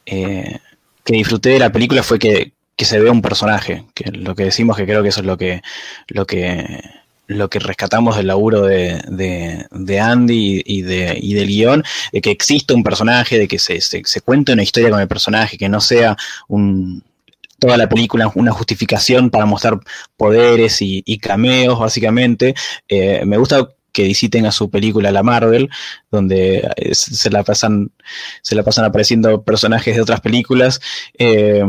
eh, 0.06 0.58
que 1.04 1.14
disfruté 1.14 1.50
de 1.50 1.58
la 1.58 1.72
película 1.72 2.02
fue 2.02 2.18
que, 2.18 2.52
que 2.76 2.84
se 2.84 3.00
vea 3.00 3.12
un 3.12 3.22
personaje. 3.22 3.84
Que 3.94 4.10
lo 4.12 4.34
que 4.34 4.44
decimos 4.44 4.76
que 4.76 4.84
creo 4.84 5.02
que 5.02 5.08
eso 5.08 5.20
es 5.20 5.26
lo 5.26 5.36
que, 5.36 5.62
lo 6.08 6.26
que 6.26 6.82
lo 7.28 7.50
que 7.50 7.58
rescatamos 7.58 8.16
del 8.16 8.28
laburo 8.28 8.62
de, 8.62 9.02
de, 9.08 10.00
Andy 10.00 10.62
y, 10.64 10.82
de, 10.82 11.18
y 11.20 11.34
del 11.34 11.48
guion, 11.48 11.84
de 12.12 12.20
que 12.20 12.30
exista 12.30 12.74
un 12.74 12.84
personaje, 12.84 13.38
de 13.38 13.48
que 13.48 13.58
se, 13.58 13.80
se, 13.80 14.20
cuente 14.20 14.52
una 14.52 14.62
historia 14.62 14.90
con 14.90 15.00
el 15.00 15.08
personaje, 15.08 15.58
que 15.58 15.68
no 15.68 15.80
sea 15.80 16.16
un, 16.48 17.02
toda 17.58 17.76
la 17.76 17.88
película 17.88 18.30
una 18.34 18.52
justificación 18.52 19.30
para 19.30 19.46
mostrar 19.46 19.80
poderes 20.16 20.78
y, 20.80 21.18
cameos, 21.18 21.78
básicamente. 21.78 22.54
Eh, 22.88 23.22
me 23.24 23.38
gusta 23.38 23.68
que 23.92 24.04
DC 24.04 24.28
tenga 24.28 24.52
su 24.52 24.70
película 24.70 25.10
La 25.10 25.22
Marvel, 25.22 25.70
donde 26.10 26.68
eh, 26.76 26.94
se 26.94 27.30
la 27.30 27.42
pasan, 27.42 27.90
se 28.42 28.54
la 28.54 28.62
pasan 28.62 28.84
apareciendo 28.84 29.42
personajes 29.42 29.96
de 29.96 30.02
otras 30.02 30.20
películas. 30.20 30.80
Eh, 31.18 31.64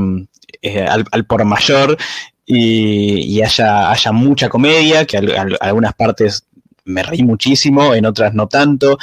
al, 0.87 1.05
al, 1.11 1.25
por 1.25 1.43
mayor 1.45 1.97
y, 2.45 3.41
haya, 3.41 3.91
haya, 3.91 4.11
mucha 4.11 4.49
comedia, 4.49 5.05
que 5.05 5.17
algunas 5.17 5.93
partes 5.93 6.45
me 6.85 7.03
reí 7.03 7.23
muchísimo, 7.23 7.93
en 7.93 8.05
otras 8.05 8.33
no 8.33 8.47
tanto. 8.47 8.97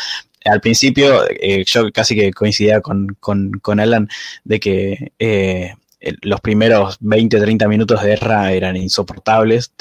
Al 0.44 0.60
principio 0.60 1.22
eh, 1.28 1.64
yo 1.66 1.90
casi 1.92 2.14
que 2.14 2.32
coincidía 2.32 2.80
con, 2.80 3.16
con, 3.20 3.80
Alan 3.80 4.08
de 4.44 4.60
que 4.60 5.12
eh, 5.18 5.74
los 6.22 6.40
primeros 6.40 6.96
20, 7.00 7.40
30 7.40 7.68
minutos 7.68 8.02
de 8.02 8.08
guerra 8.08 8.52
eran 8.52 8.76
insoportables, 8.76 9.72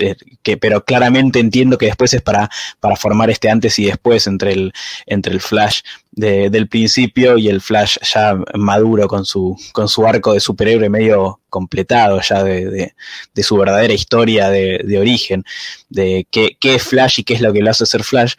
que, 0.42 0.58
pero 0.58 0.84
claramente 0.86 1.40
entiendo 1.40 1.78
que 1.78 1.88
después 1.88 2.14
es 2.14 2.22
para, 2.22 2.50
para 2.80 2.96
formar 2.96 3.30
este 3.30 3.50
antes 3.50 3.78
y 3.80 3.86
después 3.86 4.28
entre 4.28 4.54
el, 4.54 4.74
entre 5.06 5.34
el 5.34 5.42
Flash 5.42 5.82
del 6.12 6.68
principio 6.68 7.38
y 7.38 7.48
el 7.50 7.60
Flash 7.60 7.98
ya 8.02 8.38
maduro 8.54 9.08
con 9.08 9.26
su, 9.26 9.58
con 9.72 9.88
su 9.88 10.06
arco 10.06 10.34
de 10.34 10.40
superhéroe 10.40 10.90
medio 10.90 11.40
completado 11.50 12.22
ya 12.22 12.44
de, 12.44 12.94
su 13.42 13.58
verdadera 13.58 13.94
historia 13.94 14.50
de, 14.50 14.98
origen, 15.00 15.44
de 15.90 16.28
qué, 16.30 16.58
es 16.62 16.84
Flash 16.84 17.20
y 17.20 17.24
qué 17.24 17.34
es 17.34 17.42
lo 17.42 17.52
que 17.52 17.62
lo 17.62 17.72
hace 17.72 17.86
ser 17.86 18.04
Flash. 18.04 18.34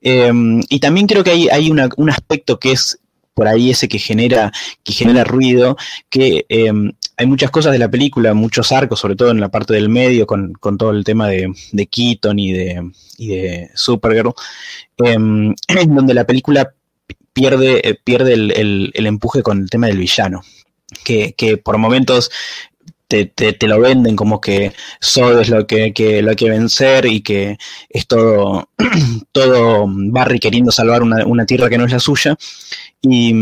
Em, 0.00 0.62
y 0.68 0.80
también 0.80 1.06
creo 1.06 1.24
que 1.24 1.30
hay, 1.30 1.48
hay 1.48 1.70
un 1.70 2.10
aspecto 2.10 2.58
que 2.58 2.72
es 2.72 2.98
por 3.34 3.48
ahí 3.48 3.70
ese 3.70 3.88
que 3.88 3.98
genera, 3.98 4.52
que 4.82 4.92
genera 4.92 5.24
ruido, 5.24 5.76
que 6.08 6.46
em, 6.48 6.92
hay 7.16 7.26
muchas 7.26 7.50
cosas 7.50 7.72
de 7.72 7.78
la 7.78 7.90
película, 7.90 8.34
muchos 8.34 8.72
arcos, 8.72 9.00
sobre 9.00 9.16
todo 9.16 9.30
en 9.30 9.40
la 9.40 9.48
parte 9.48 9.74
del 9.74 9.88
medio, 9.88 10.26
con, 10.26 10.54
todo 10.78 10.90
el 10.90 11.04
tema 11.04 11.28
de, 11.28 11.52
de 11.72 11.86
Keaton 11.86 12.38
y 12.38 12.52
de, 12.52 12.90
y 13.18 13.28
de 13.28 13.70
Supergirl, 13.74 14.32
em, 14.98 15.54
donde 15.88 16.14
la 16.14 16.26
película 16.26 16.74
pierde, 17.32 17.88
eh, 17.88 17.98
pierde 18.02 18.34
el, 18.34 18.92
empuje 18.94 19.42
con 19.42 19.62
el 19.62 19.70
tema 19.70 19.86
del 19.86 19.98
villano. 19.98 20.42
Que, 21.04 21.34
por 21.62 21.78
momentos 21.78 22.30
te, 23.08 23.56
lo 23.62 23.80
venden 23.80 24.16
como 24.16 24.40
que 24.40 24.72
Sod 25.00 25.40
es 25.40 25.48
lo 25.48 25.66
que, 25.66 25.92
lo 26.22 26.30
hay 26.30 26.36
que 26.36 26.50
vencer 26.50 27.06
y 27.06 27.20
que 27.20 27.58
es 27.88 28.06
todo, 28.06 28.68
todo 29.32 29.86
Barry 29.88 30.40
queriendo 30.40 30.72
salvar 30.72 31.02
una, 31.02 31.24
una, 31.26 31.46
tierra 31.46 31.68
que 31.68 31.78
no 31.78 31.86
es 31.86 31.92
la 31.92 32.00
suya. 32.00 32.36
Y, 33.02 33.32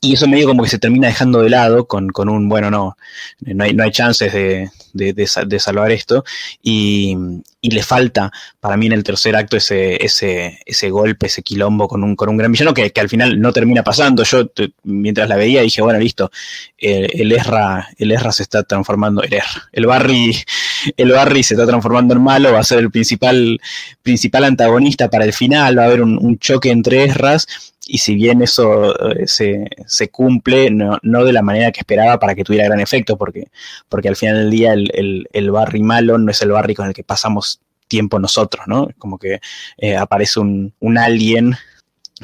y 0.00 0.14
eso 0.14 0.28
medio 0.28 0.46
como 0.46 0.62
que 0.62 0.70
se 0.70 0.78
termina 0.78 1.08
dejando 1.08 1.40
de 1.40 1.50
lado 1.50 1.86
con, 1.86 2.10
un, 2.28 2.48
bueno, 2.48 2.70
no, 2.70 2.96
no 3.40 3.64
hay, 3.64 3.74
no 3.74 3.82
hay 3.82 3.90
chances 3.90 4.32
de, 4.32 4.70
de, 4.94 5.58
salvar 5.58 5.92
esto. 5.92 6.24
Y, 6.62 7.16
le 7.62 7.82
falta, 7.82 8.30
para 8.60 8.76
mí 8.76 8.86
en 8.86 8.92
el 8.92 9.02
tercer 9.02 9.34
acto, 9.34 9.56
ese, 9.56 10.04
ese, 10.04 10.60
ese 10.66 10.90
golpe, 10.90 11.26
ese 11.26 11.42
quilombo 11.42 11.88
con 11.88 12.04
un, 12.04 12.14
con 12.14 12.28
un 12.28 12.36
gran 12.36 12.52
villano 12.52 12.74
que, 12.74 12.92
al 12.94 13.08
final 13.08 13.40
no 13.40 13.52
termina 13.52 13.82
pasando. 13.82 14.22
Yo 14.22 14.50
mientras 14.84 15.28
la 15.28 15.36
veía 15.36 15.62
dije, 15.62 15.82
bueno, 15.82 15.98
listo, 15.98 16.30
el, 16.78 17.10
el 17.12 17.32
Ezra, 17.32 17.88
el 17.98 18.14
se 18.32 18.42
está 18.42 18.62
transformando, 18.62 19.22
el 19.22 19.34
el 19.72 19.86
Barry, 19.86 20.36
el 20.96 21.10
Barry 21.10 21.42
se 21.42 21.54
está 21.54 21.66
transformando 21.66 22.14
en 22.14 22.22
malo, 22.22 22.52
va 22.52 22.60
a 22.60 22.64
ser 22.64 22.78
el 22.78 22.90
principal, 22.90 23.60
principal 24.02 24.44
antagonista 24.44 25.08
para 25.08 25.24
el 25.24 25.32
final, 25.32 25.78
va 25.78 25.82
a 25.82 25.86
haber 25.86 26.02
un, 26.02 26.18
un 26.18 26.38
choque 26.38 26.70
entre 26.70 27.04
Ezras 27.04 27.46
y 27.86 27.98
si 27.98 28.14
bien 28.14 28.42
eso 28.42 28.94
eh, 29.10 29.26
se, 29.26 29.68
se 29.86 30.08
cumple, 30.08 30.70
no, 30.70 30.98
no, 31.02 31.24
de 31.24 31.32
la 31.32 31.42
manera 31.42 31.70
que 31.70 31.80
esperaba 31.80 32.18
para 32.18 32.34
que 32.34 32.44
tuviera 32.44 32.66
gran 32.66 32.80
efecto, 32.80 33.16
porque, 33.16 33.48
porque 33.88 34.08
al 34.08 34.16
final 34.16 34.36
del 34.36 34.50
día 34.50 34.72
el, 34.72 34.83
el, 34.94 35.28
el 35.32 35.50
Barry 35.50 35.82
malo 35.82 36.18
no 36.18 36.30
es 36.30 36.42
el 36.42 36.50
Barry 36.50 36.74
con 36.74 36.88
el 36.88 36.94
que 36.94 37.04
pasamos 37.04 37.60
tiempo 37.88 38.18
nosotros, 38.18 38.66
¿no? 38.66 38.88
Como 38.98 39.18
que 39.18 39.40
eh, 39.78 39.96
aparece 39.96 40.40
un, 40.40 40.72
un 40.80 40.98
alien 40.98 41.56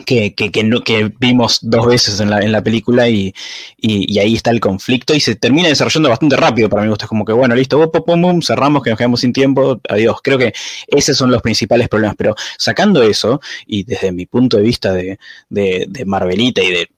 que, 0.06 0.34
que, 0.34 0.50
que, 0.50 1.12
vimos 1.18 1.58
dos 1.62 1.86
veces 1.86 2.20
en 2.20 2.30
la, 2.30 2.40
en 2.40 2.52
la 2.52 2.62
película 2.62 3.08
y, 3.08 3.34
y, 3.76 4.18
ahí 4.18 4.34
está 4.34 4.50
el 4.50 4.60
conflicto 4.60 5.14
y 5.14 5.20
se 5.20 5.34
termina 5.34 5.68
desarrollando 5.68 6.08
bastante 6.08 6.36
rápido 6.36 6.68
para 6.68 6.82
mí. 6.82 6.92
Es 6.92 7.06
como 7.06 7.24
que, 7.24 7.32
bueno, 7.32 7.54
listo, 7.54 7.90
pum, 7.90 8.20
pum, 8.20 8.42
cerramos, 8.42 8.82
que 8.82 8.90
nos 8.90 8.98
quedamos 8.98 9.20
sin 9.20 9.32
tiempo, 9.32 9.80
adiós. 9.88 10.18
Creo 10.22 10.38
que 10.38 10.52
esos 10.86 11.16
son 11.16 11.30
los 11.30 11.42
principales 11.42 11.88
problemas, 11.88 12.16
pero 12.16 12.34
sacando 12.56 13.02
eso 13.02 13.40
y 13.66 13.82
desde 13.84 14.12
mi 14.12 14.26
punto 14.26 14.56
de 14.56 14.62
vista 14.62 14.92
de, 14.92 15.18
de, 15.48 15.86
de 15.88 16.04
Marvelita 16.04 16.62
y 16.62 16.70
de 16.70 16.88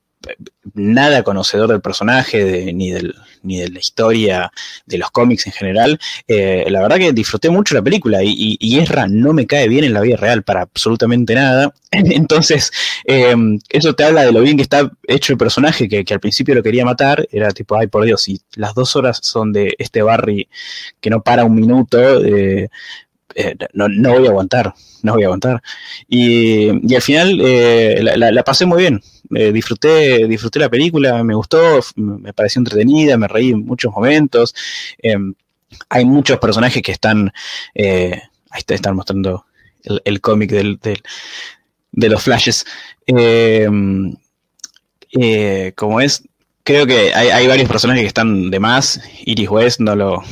nada 0.73 1.23
conocedor 1.23 1.69
del 1.69 1.81
personaje, 1.81 2.71
ni, 2.73 2.91
del, 2.91 3.13
ni 3.41 3.59
de 3.59 3.69
la 3.69 3.79
historia 3.79 4.51
de 4.85 4.97
los 4.97 5.11
cómics 5.11 5.45
en 5.47 5.53
general, 5.53 5.99
eh, 6.27 6.65
la 6.69 6.81
verdad 6.81 6.97
que 6.97 7.13
disfruté 7.13 7.49
mucho 7.49 7.75
la 7.75 7.81
película 7.81 8.23
y, 8.23 8.57
y, 8.59 8.79
Ezra 8.79 9.07
no 9.07 9.33
me 9.33 9.45
cae 9.45 9.67
bien 9.67 9.83
en 9.83 9.93
la 9.93 10.01
vida 10.01 10.17
real 10.17 10.43
para 10.43 10.61
absolutamente 10.61 11.35
nada. 11.35 11.73
Entonces, 11.91 12.71
eh, 13.05 13.35
eso 13.69 13.93
te 13.93 14.03
habla 14.03 14.23
de 14.23 14.31
lo 14.31 14.41
bien 14.41 14.57
que 14.57 14.63
está 14.63 14.91
hecho 15.07 15.33
el 15.33 15.37
personaje, 15.37 15.87
que, 15.87 16.13
al 16.13 16.19
principio 16.19 16.55
lo 16.55 16.63
quería 16.63 16.85
matar, 16.85 17.27
era 17.31 17.51
tipo, 17.51 17.77
ay 17.77 17.87
por 17.87 18.05
Dios, 18.05 18.23
si 18.23 18.41
las 18.55 18.73
dos 18.73 18.95
horas 18.95 19.19
son 19.21 19.51
de 19.53 19.75
este 19.77 20.01
Barry 20.01 20.47
que 21.01 21.09
no 21.09 21.21
para 21.21 21.45
un 21.45 21.55
minuto, 21.55 22.23
eh, 22.23 22.69
no, 23.73 23.87
no 23.89 24.13
voy 24.13 24.27
a 24.27 24.29
aguantar 24.29 24.73
no 25.03 25.13
voy 25.13 25.23
a 25.23 25.25
aguantar. 25.27 25.61
Y, 26.07 26.89
y 26.89 26.95
al 26.95 27.01
final 27.01 27.39
eh, 27.43 28.01
la, 28.01 28.43
pasé 28.43 28.65
muy 28.65 28.81
bien. 28.81 29.01
Eh, 29.33 29.51
disfruté, 29.51 30.27
disfruté 30.27 30.59
la 30.59 30.69
película, 30.69 31.23
me 31.23 31.35
gustó, 31.35 31.79
me 31.95 32.33
pareció 32.33 32.59
entretenida, 32.59 33.17
me 33.17 33.27
reí 33.27 33.51
en 33.51 33.65
muchos 33.65 33.91
momentos. 33.91 34.53
Em, 34.97 35.33
hay 35.89 36.05
muchos 36.05 36.39
personajes 36.39 36.81
que 36.81 36.91
están. 36.91 37.31
Eh, 37.73 38.21
ahí 38.49 38.61
están 38.67 38.95
mostrando 38.95 39.45
el, 40.05 40.21
cómic 40.21 40.51
del, 40.51 40.79
de 41.91 42.09
los 42.09 42.23
flashes. 42.23 42.65
Em, 43.05 44.15
como 45.75 46.01
es, 46.01 46.23
creo 46.63 46.85
que 46.85 47.13
hay, 47.13 47.29
hay, 47.29 47.47
varios 47.47 47.67
personajes 47.69 48.01
que 48.03 48.07
están 48.07 48.51
de 48.51 48.59
más. 48.59 49.01
Iris 49.25 49.49
West 49.49 49.79
no 49.79 49.95
lo, 49.95 50.23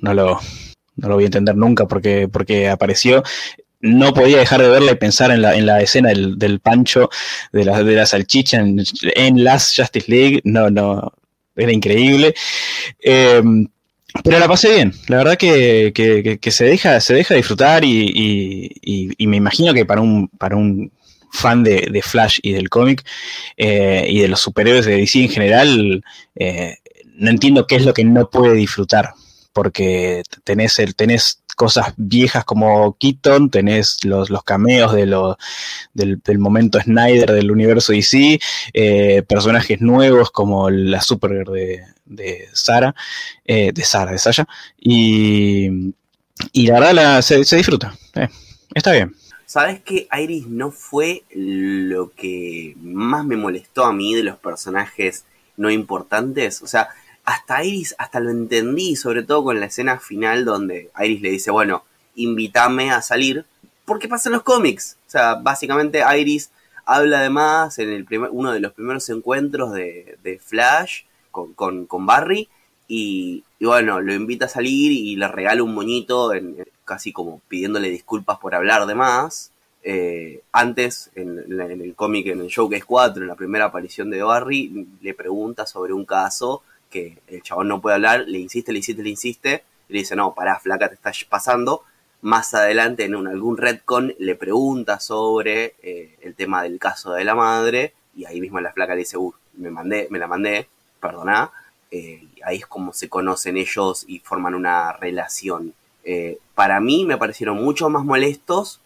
no 0.00 0.14
lo, 0.14 0.40
no 0.96 1.08
lo 1.08 1.14
voy 1.14 1.24
a 1.24 1.26
entender 1.26 1.56
nunca 1.56 1.86
porque, 1.86 2.28
porque 2.28 2.68
apareció 2.68 3.22
no 3.86 4.12
podía 4.12 4.38
dejar 4.38 4.62
de 4.62 4.68
verla 4.68 4.92
y 4.92 4.96
pensar 4.96 5.30
en 5.30 5.42
la, 5.42 5.56
en 5.56 5.66
la 5.66 5.80
escena 5.80 6.10
del, 6.10 6.60
pancho, 6.60 7.08
de 7.52 7.64
la, 7.64 7.82
de 7.82 7.94
la 7.94 8.06
salchicha 8.06 8.58
en, 8.58 8.82
en 9.14 9.44
Last 9.44 9.76
Justice 9.76 10.10
League. 10.10 10.40
No, 10.44 10.70
no, 10.70 11.12
era 11.56 11.72
increíble. 11.72 12.34
Em, 13.00 13.68
pero 14.22 14.38
la 14.38 14.48
pasé 14.48 14.74
bien, 14.74 14.94
la 15.08 15.18
verdad 15.18 15.36
que, 15.36 15.92
que, 16.40 16.50
se, 16.50 16.64
deja, 16.64 17.00
se 17.00 17.14
deja 17.14 17.34
disfrutar 17.34 17.84
y, 17.84 18.72
y, 18.82 19.26
me 19.26 19.36
imagino 19.36 19.74
que 19.74 19.84
para 19.84 20.00
un, 20.00 20.28
para 20.28 20.56
un 20.56 20.90
fan 21.32 21.62
de, 21.62 21.88
de 21.90 22.02
Flash 22.02 22.38
y 22.42 22.52
del 22.52 22.70
cómic 22.70 23.04
eh, 23.56 24.06
y 24.08 24.20
de 24.20 24.28
los 24.28 24.40
superhéroes 24.40 24.86
de 24.86 24.96
DC 24.96 25.22
en 25.22 25.28
general, 25.28 26.04
eh, 26.34 26.76
no 27.16 27.30
entiendo 27.30 27.66
qué 27.66 27.76
es 27.76 27.84
lo 27.84 27.92
que 27.92 28.04
no 28.04 28.30
puede 28.30 28.54
disfrutar, 28.54 29.12
porque 29.52 30.22
tenés, 30.44 30.78
el, 30.78 30.94
tenés 30.94 31.42
cosas 31.56 31.94
viejas 31.96 32.44
como 32.44 32.96
Keaton, 32.98 33.50
tenés 33.50 34.04
los, 34.04 34.30
los 34.30 34.44
cameos 34.44 34.92
de 34.92 35.06
del, 35.94 36.38
momento 36.38 36.80
Snyder 36.80 37.32
del 37.32 37.50
universo 37.50 37.92
DC, 37.92 38.38
eh, 38.72 39.22
personajes 39.22 39.80
nuevos 39.80 40.30
como 40.30 40.70
la 40.70 41.00
Supergirl 41.00 41.52
de, 41.52 41.82
de 42.04 42.48
Sara, 42.52 42.94
eh, 43.44 43.72
de 43.72 43.82
Sara, 43.82 44.12
de 44.12 44.18
Sasha, 44.18 44.46
y, 44.78 45.92
y 46.52 46.66
la 46.66 46.80
verdad 46.80 47.22
se, 47.22 47.56
disfruta, 47.56 47.96
eh, 48.14 48.28
está 48.74 48.92
bien. 48.92 49.16
¿Sabes 49.46 49.80
que 49.80 50.08
Iris 50.12 50.46
no 50.46 50.70
fue 50.70 51.22
lo 51.30 52.10
que 52.10 52.74
más 52.78 53.24
me 53.24 53.36
molestó 53.36 53.84
a 53.84 53.92
mí 53.92 54.14
de 54.14 54.24
los 54.24 54.36
personajes 54.36 55.24
no 55.56 55.70
importantes? 55.70 56.60
O 56.62 56.66
sea, 56.66 56.88
hasta 57.26 57.64
Iris, 57.64 57.94
hasta 57.98 58.20
lo 58.20 58.30
entendí, 58.30 58.94
sobre 58.94 59.24
todo 59.24 59.44
con 59.44 59.58
la 59.58 59.66
escena 59.66 59.98
final 59.98 60.44
donde 60.44 60.90
Iris 60.98 61.20
le 61.20 61.30
dice, 61.30 61.50
bueno, 61.50 61.84
invítame 62.14 62.92
a 62.92 63.02
salir, 63.02 63.44
porque 63.84 64.08
pasa 64.08 64.28
en 64.28 64.34
los 64.34 64.44
cómics. 64.44 64.96
O 65.08 65.10
sea, 65.10 65.34
básicamente 65.34 66.04
Iris 66.18 66.50
habla 66.84 67.18
además 67.18 67.80
en 67.80 67.90
el 67.90 68.04
primer, 68.04 68.30
uno 68.32 68.52
de 68.52 68.60
los 68.60 68.72
primeros 68.72 69.08
encuentros 69.10 69.72
de, 69.72 70.40
Flash 70.40 71.02
con, 71.32 71.84
con, 71.86 72.06
Barry 72.06 72.48
y, 72.86 73.42
bueno, 73.60 74.00
lo 74.00 74.14
invita 74.14 74.46
a 74.46 74.48
salir 74.48 74.92
y 74.92 75.16
le 75.16 75.26
regala 75.26 75.64
un 75.64 75.74
moñito, 75.74 76.32
en, 76.32 76.64
casi 76.84 77.12
como 77.12 77.40
pidiéndole 77.48 77.90
disculpas 77.90 78.38
por 78.38 78.54
hablar 78.54 78.86
de 78.86 78.94
más. 78.94 79.50
Eh, 79.82 80.42
antes, 80.52 81.10
en, 81.16 81.40
en 81.60 81.80
el 81.80 81.94
cómic, 81.96 82.28
en 82.28 82.40
el 82.40 82.46
Showcase 82.46 82.84
4, 82.84 83.22
en 83.22 83.28
la 83.28 83.34
primera 83.34 83.64
aparición 83.64 84.10
de 84.10 84.22
Barry, 84.22 84.86
le 85.00 85.14
pregunta 85.14 85.66
sobre 85.66 85.92
un 85.92 86.04
caso 86.04 86.62
que 86.96 87.18
el 87.28 87.42
chabón 87.42 87.68
no 87.68 87.80
puede 87.82 87.96
hablar, 87.96 88.24
le 88.26 88.38
insiste, 88.38 88.72
le 88.72 88.78
insiste, 88.78 89.02
le 89.02 89.10
insiste, 89.10 89.64
y 89.88 89.92
le 89.92 89.98
dice, 89.98 90.16
no, 90.16 90.34
pará, 90.34 90.58
flaca, 90.58 90.88
te 90.88 90.94
estás 90.94 91.24
pasando. 91.24 91.82
Más 92.22 92.54
adelante, 92.54 93.04
en 93.04 93.14
un, 93.14 93.28
algún 93.28 93.58
redcon, 93.58 94.14
le 94.18 94.34
pregunta 94.34 94.98
sobre 94.98 95.74
eh, 95.82 96.16
el 96.22 96.34
tema 96.34 96.62
del 96.62 96.78
caso 96.78 97.12
de 97.12 97.24
la 97.24 97.34
madre, 97.34 97.92
y 98.16 98.24
ahí 98.24 98.40
mismo 98.40 98.60
la 98.60 98.72
flaca 98.72 98.94
le 98.94 99.00
dice, 99.00 99.18
uh, 99.18 99.32
me, 99.58 99.70
mandé, 99.70 100.08
me 100.10 100.18
la 100.18 100.26
mandé, 100.26 100.68
perdona. 100.98 101.50
Eh, 101.90 102.26
ahí 102.44 102.56
es 102.56 102.66
como 102.66 102.94
se 102.94 103.10
conocen 103.10 103.58
ellos 103.58 104.04
y 104.08 104.20
forman 104.20 104.54
una 104.54 104.92
relación. 104.92 105.74
Eh, 106.02 106.38
para 106.54 106.80
mí 106.80 107.04
me 107.04 107.18
parecieron 107.18 107.62
mucho 107.62 107.90
más 107.90 108.04
molestos 108.04 108.80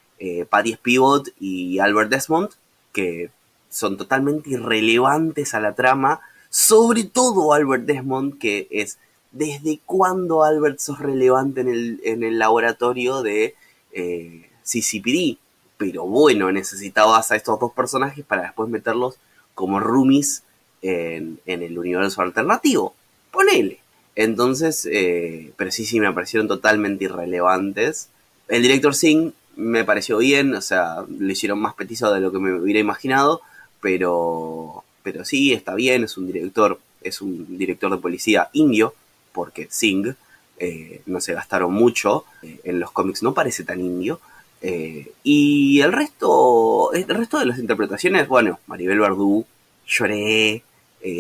Patty 0.51 0.73
Spivot 0.75 1.29
y 1.41 1.79
Albert 1.79 2.11
Desmond, 2.11 2.51
que 2.93 3.31
son 3.71 3.97
totalmente 3.97 4.51
irrelevantes 4.51 5.55
a 5.55 5.61
la 5.61 5.75
trama 5.75 6.21
sobre 6.51 7.05
todo 7.05 7.53
Albert 7.53 7.85
Desmond, 7.85 8.39
que 8.39 8.67
es 8.71 8.99
desde 9.31 9.81
cuándo 9.87 10.43
Albert 10.45 10.81
sos 10.81 10.99
relevante 10.99 11.61
en 11.61 11.69
el, 11.69 12.01
en 12.05 12.25
el 12.25 12.39
laboratorio 12.39 13.23
de 13.23 13.55
eh, 13.93 14.51
CCPD. 14.65 15.39
Pero 15.79 16.05
bueno, 16.05 16.53
necesitabas 16.53 17.31
a 17.31 17.37
estos 17.37 17.59
dos 17.59 17.73
personajes 17.73 18.25
para 18.25 18.43
después 18.43 18.69
meterlos 18.69 19.17
como 19.55 19.81
roomies 19.81 20.43
en, 20.83 21.41
el 21.47 21.79
universo 21.79 22.21
alternativo. 22.23 22.95
Ponele. 23.31 23.79
Entonces, 24.17 24.87
eh, 24.91 25.53
pero 25.57 25.71
sí, 25.71 25.87
sí, 25.87 26.01
me 26.01 26.13
parecieron 26.13 26.49
totalmente 26.49 27.05
irrelevantes. 27.05 28.09
El 28.49 28.63
director 28.63 28.95
Singh 28.95 29.33
me 29.57 29.85
pareció 29.85 30.19
bien, 30.19 30.55
o 30.55 30.61
sea, 30.61 31.05
lo 31.09 31.31
hicieron 31.31 31.61
más 31.61 31.75
petizo 31.75 32.13
de 32.13 32.21
lo 32.21 32.33
que 32.33 32.39
me 32.39 32.53
hubiera 32.55 32.81
imaginado, 32.81 33.41
pero 33.81 34.85
pero 35.03 35.25
sí, 35.25 35.53
está 35.53 35.75
bien, 35.75 36.05
es 36.05 36.17
un 36.17 36.27
director, 36.27 36.81
es 37.03 37.21
un 37.21 37.59
director 37.59 37.91
de 37.91 37.99
policía 37.99 38.49
indio, 38.53 38.95
porque 39.33 39.69
Singh 39.71 40.15
eh, 40.59 41.03
no 41.07 41.21
se 41.21 41.35
gastaron 41.35 41.73
mucho, 41.73 42.25
eh, 42.43 42.61
en 42.65 42.81
los 42.81 42.91
cómics 42.91 43.23
no 43.23 43.35
parece 43.35 43.65
tan 43.65 43.81
indio, 43.81 44.21
eh, 44.63 45.13
y 45.23 45.81
el 45.81 45.93
resto, 45.93 46.93
el 46.93 47.09
resto 47.09 47.39
de 47.39 47.47
las 47.47 47.59
interpretaciones, 47.59 48.29
bueno, 48.29 48.61
Maribel 48.67 49.01
Verdú, 49.01 49.47
lloré, 49.87 50.63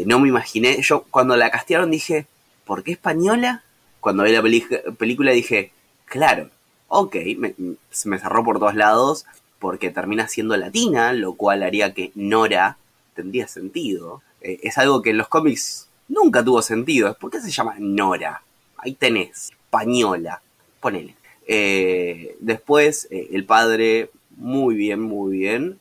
no 0.04 0.20
me 0.20 0.28
imaginé, 0.28 0.82
yo 0.82 1.04
cuando 1.10 1.36
la 1.36 1.50
castearon 1.50 1.90
dije, 1.90 2.26
¿por 2.66 2.82
qué 2.82 2.92
española? 2.92 3.64
Cuando 4.00 4.24
vi 4.24 4.32
la 4.32 4.42
película 4.42 5.32
dije, 5.32 5.72
claro, 6.04 6.50
ok, 6.88 7.16
me, 7.38 7.54
me 8.04 8.18
cerró 8.18 8.44
por 8.44 8.58
todos 8.58 8.74
lados, 8.74 9.24
porque 9.58 9.90
termina 9.90 10.28
siendo 10.28 10.56
latina, 10.56 11.12
lo 11.12 11.34
cual 11.34 11.62
haría 11.62 11.94
que 11.94 12.12
Nora 12.14 12.76
tendría 13.20 13.46
sentido. 13.46 14.22
Eh, 14.40 14.60
es 14.62 14.78
algo 14.78 15.02
que 15.02 15.10
en 15.10 15.18
los 15.18 15.28
cómics 15.28 15.88
nunca 16.08 16.42
tuvo 16.42 16.62
sentido. 16.62 17.14
¿Por 17.14 17.30
qué 17.30 17.40
se 17.40 17.50
llama 17.50 17.74
Nora? 17.78 18.42
Ahí 18.78 18.94
tenés, 18.94 19.50
española, 19.50 20.40
ponele. 20.80 21.14
Eh, 21.46 22.36
después, 22.40 23.08
eh, 23.10 23.28
el 23.32 23.44
padre, 23.44 24.10
muy 24.36 24.74
bien, 24.74 25.00
muy 25.00 25.36
bien. 25.38 25.78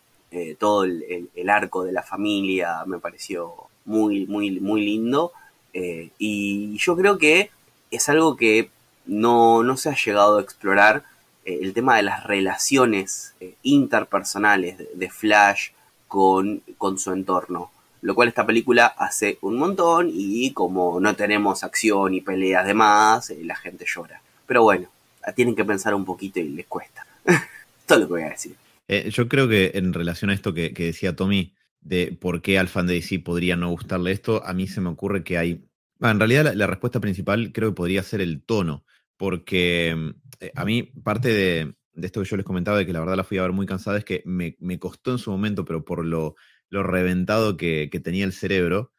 todo 0.60 0.84
el, 0.84 1.49
arco 1.49 1.84
de 1.84 1.91
la 1.91 2.04
familia 2.04 2.84
me 2.86 2.99
pareció 2.99 3.54
muy, 3.86 4.28
muy, 4.28 4.60
muy 4.60 4.86
lindo. 4.86 5.32
y 5.73 6.78
yo 6.78 6.95
creo 6.95 7.17
que 7.17 7.49
es 7.89 8.10
algo 8.10 8.36
que 8.36 8.69
no, 9.08 9.63
no 9.63 9.75
se 9.78 9.89
ha 9.89 9.95
llegado 9.95 10.38
a 10.38 10.41
explorar. 10.41 11.04
el 11.45 11.73
tema 11.73 11.95
de 11.95 12.04
las 12.04 12.25
relaciones 12.25 13.34
interpersonales 13.63 14.78
de 14.93 15.10
Flash 15.10 15.71
con, 16.10 16.62
con 16.78 17.00
su 17.00 17.13
entorno. 17.13 17.72
Lo 18.02 18.15
cual 18.15 18.28
esta 18.28 18.45
película 18.45 18.88
hace 18.88 19.38
un 19.41 19.58
montón 19.58 20.10
y 20.12 20.52
como 20.52 21.00
no 21.00 21.15
tenemos 21.15 21.63
acción 21.63 22.13
y 22.13 22.22
peleas 22.22 22.65
de 22.65 22.74
más, 22.74 23.30
eh, 23.30 23.39
la 23.43 23.56
gente 23.56 23.86
llora. 23.88 24.22
Pero 24.45 24.63
bueno, 24.63 24.89
tienen 25.36 25.56
que 25.56 25.65
pensar 25.65 25.93
un 25.93 26.06
poquito 26.06 26.39
y 26.39 26.50
les 26.50 26.65
cuesta. 26.65 27.06
Todo 27.86 28.00
lo 28.00 28.08
que 28.08 28.13
voy 28.13 28.22
a 28.24 28.30
decir. 28.30 28.56
Eh, 28.88 29.10
yo 29.12 29.28
creo 29.28 29.48
que 29.48 29.72
en 29.76 29.93
relación 29.93 30.32
a 30.32 30.34
esto 30.34 30.54
que, 30.54 30.72
decía 30.72 31.15
Tommy, 31.15 31.54
de 31.82 32.17
por 32.19 32.41
qué 32.41 32.58
al 32.58 32.67
fan 32.67 32.88
de 32.88 33.22
podría 33.24 33.56
no 33.56 33.69
gustarle 33.69 34.12
esto, 34.12 34.43
a 34.45 34.54
mí 34.54 34.67
se 34.67 34.82
me 34.82 34.89
ocurre 34.89 35.24
que 35.24 35.38
hay... 35.38 35.63
en 36.02 36.19
realidad 36.19 36.54
la, 36.54 36.67
respuesta 36.67 37.00
principal 37.00 37.52
creo 37.54 37.69
que 37.69 37.76
podría 37.76 38.04
ser 38.04 38.22
el 38.22 38.41
tono, 38.41 38.84
porque 39.17 40.13
eh, 40.39 40.52
a 40.56 40.65
mí 40.65 40.84
parte 40.84 41.30
de, 41.30 41.76
de 42.00 42.08
esto 42.08 42.22
que 42.22 42.30
yo 42.30 42.38
les 42.38 42.46
comentaba, 42.46 42.78
de 42.78 42.86
que 42.86 42.94
la 42.94 43.00
verdad 43.00 43.18
la 43.18 43.24
fui 43.24 43.38
a 43.38 43.44
ver 43.44 43.52
muy 43.52 43.66
cansada, 43.66 43.98
es 43.98 44.06
que 44.06 44.24
me, 44.26 44.56
costó 44.80 45.12
en 45.12 45.18
su 45.18 45.32
momento, 45.32 45.66
pero 45.66 45.86
por 45.86 46.06
lo, 46.06 46.36
reventado 46.70 47.58
que, 47.58 47.90
tenía 48.04 48.26
el 48.26 48.34
cerebro, 48.34 48.94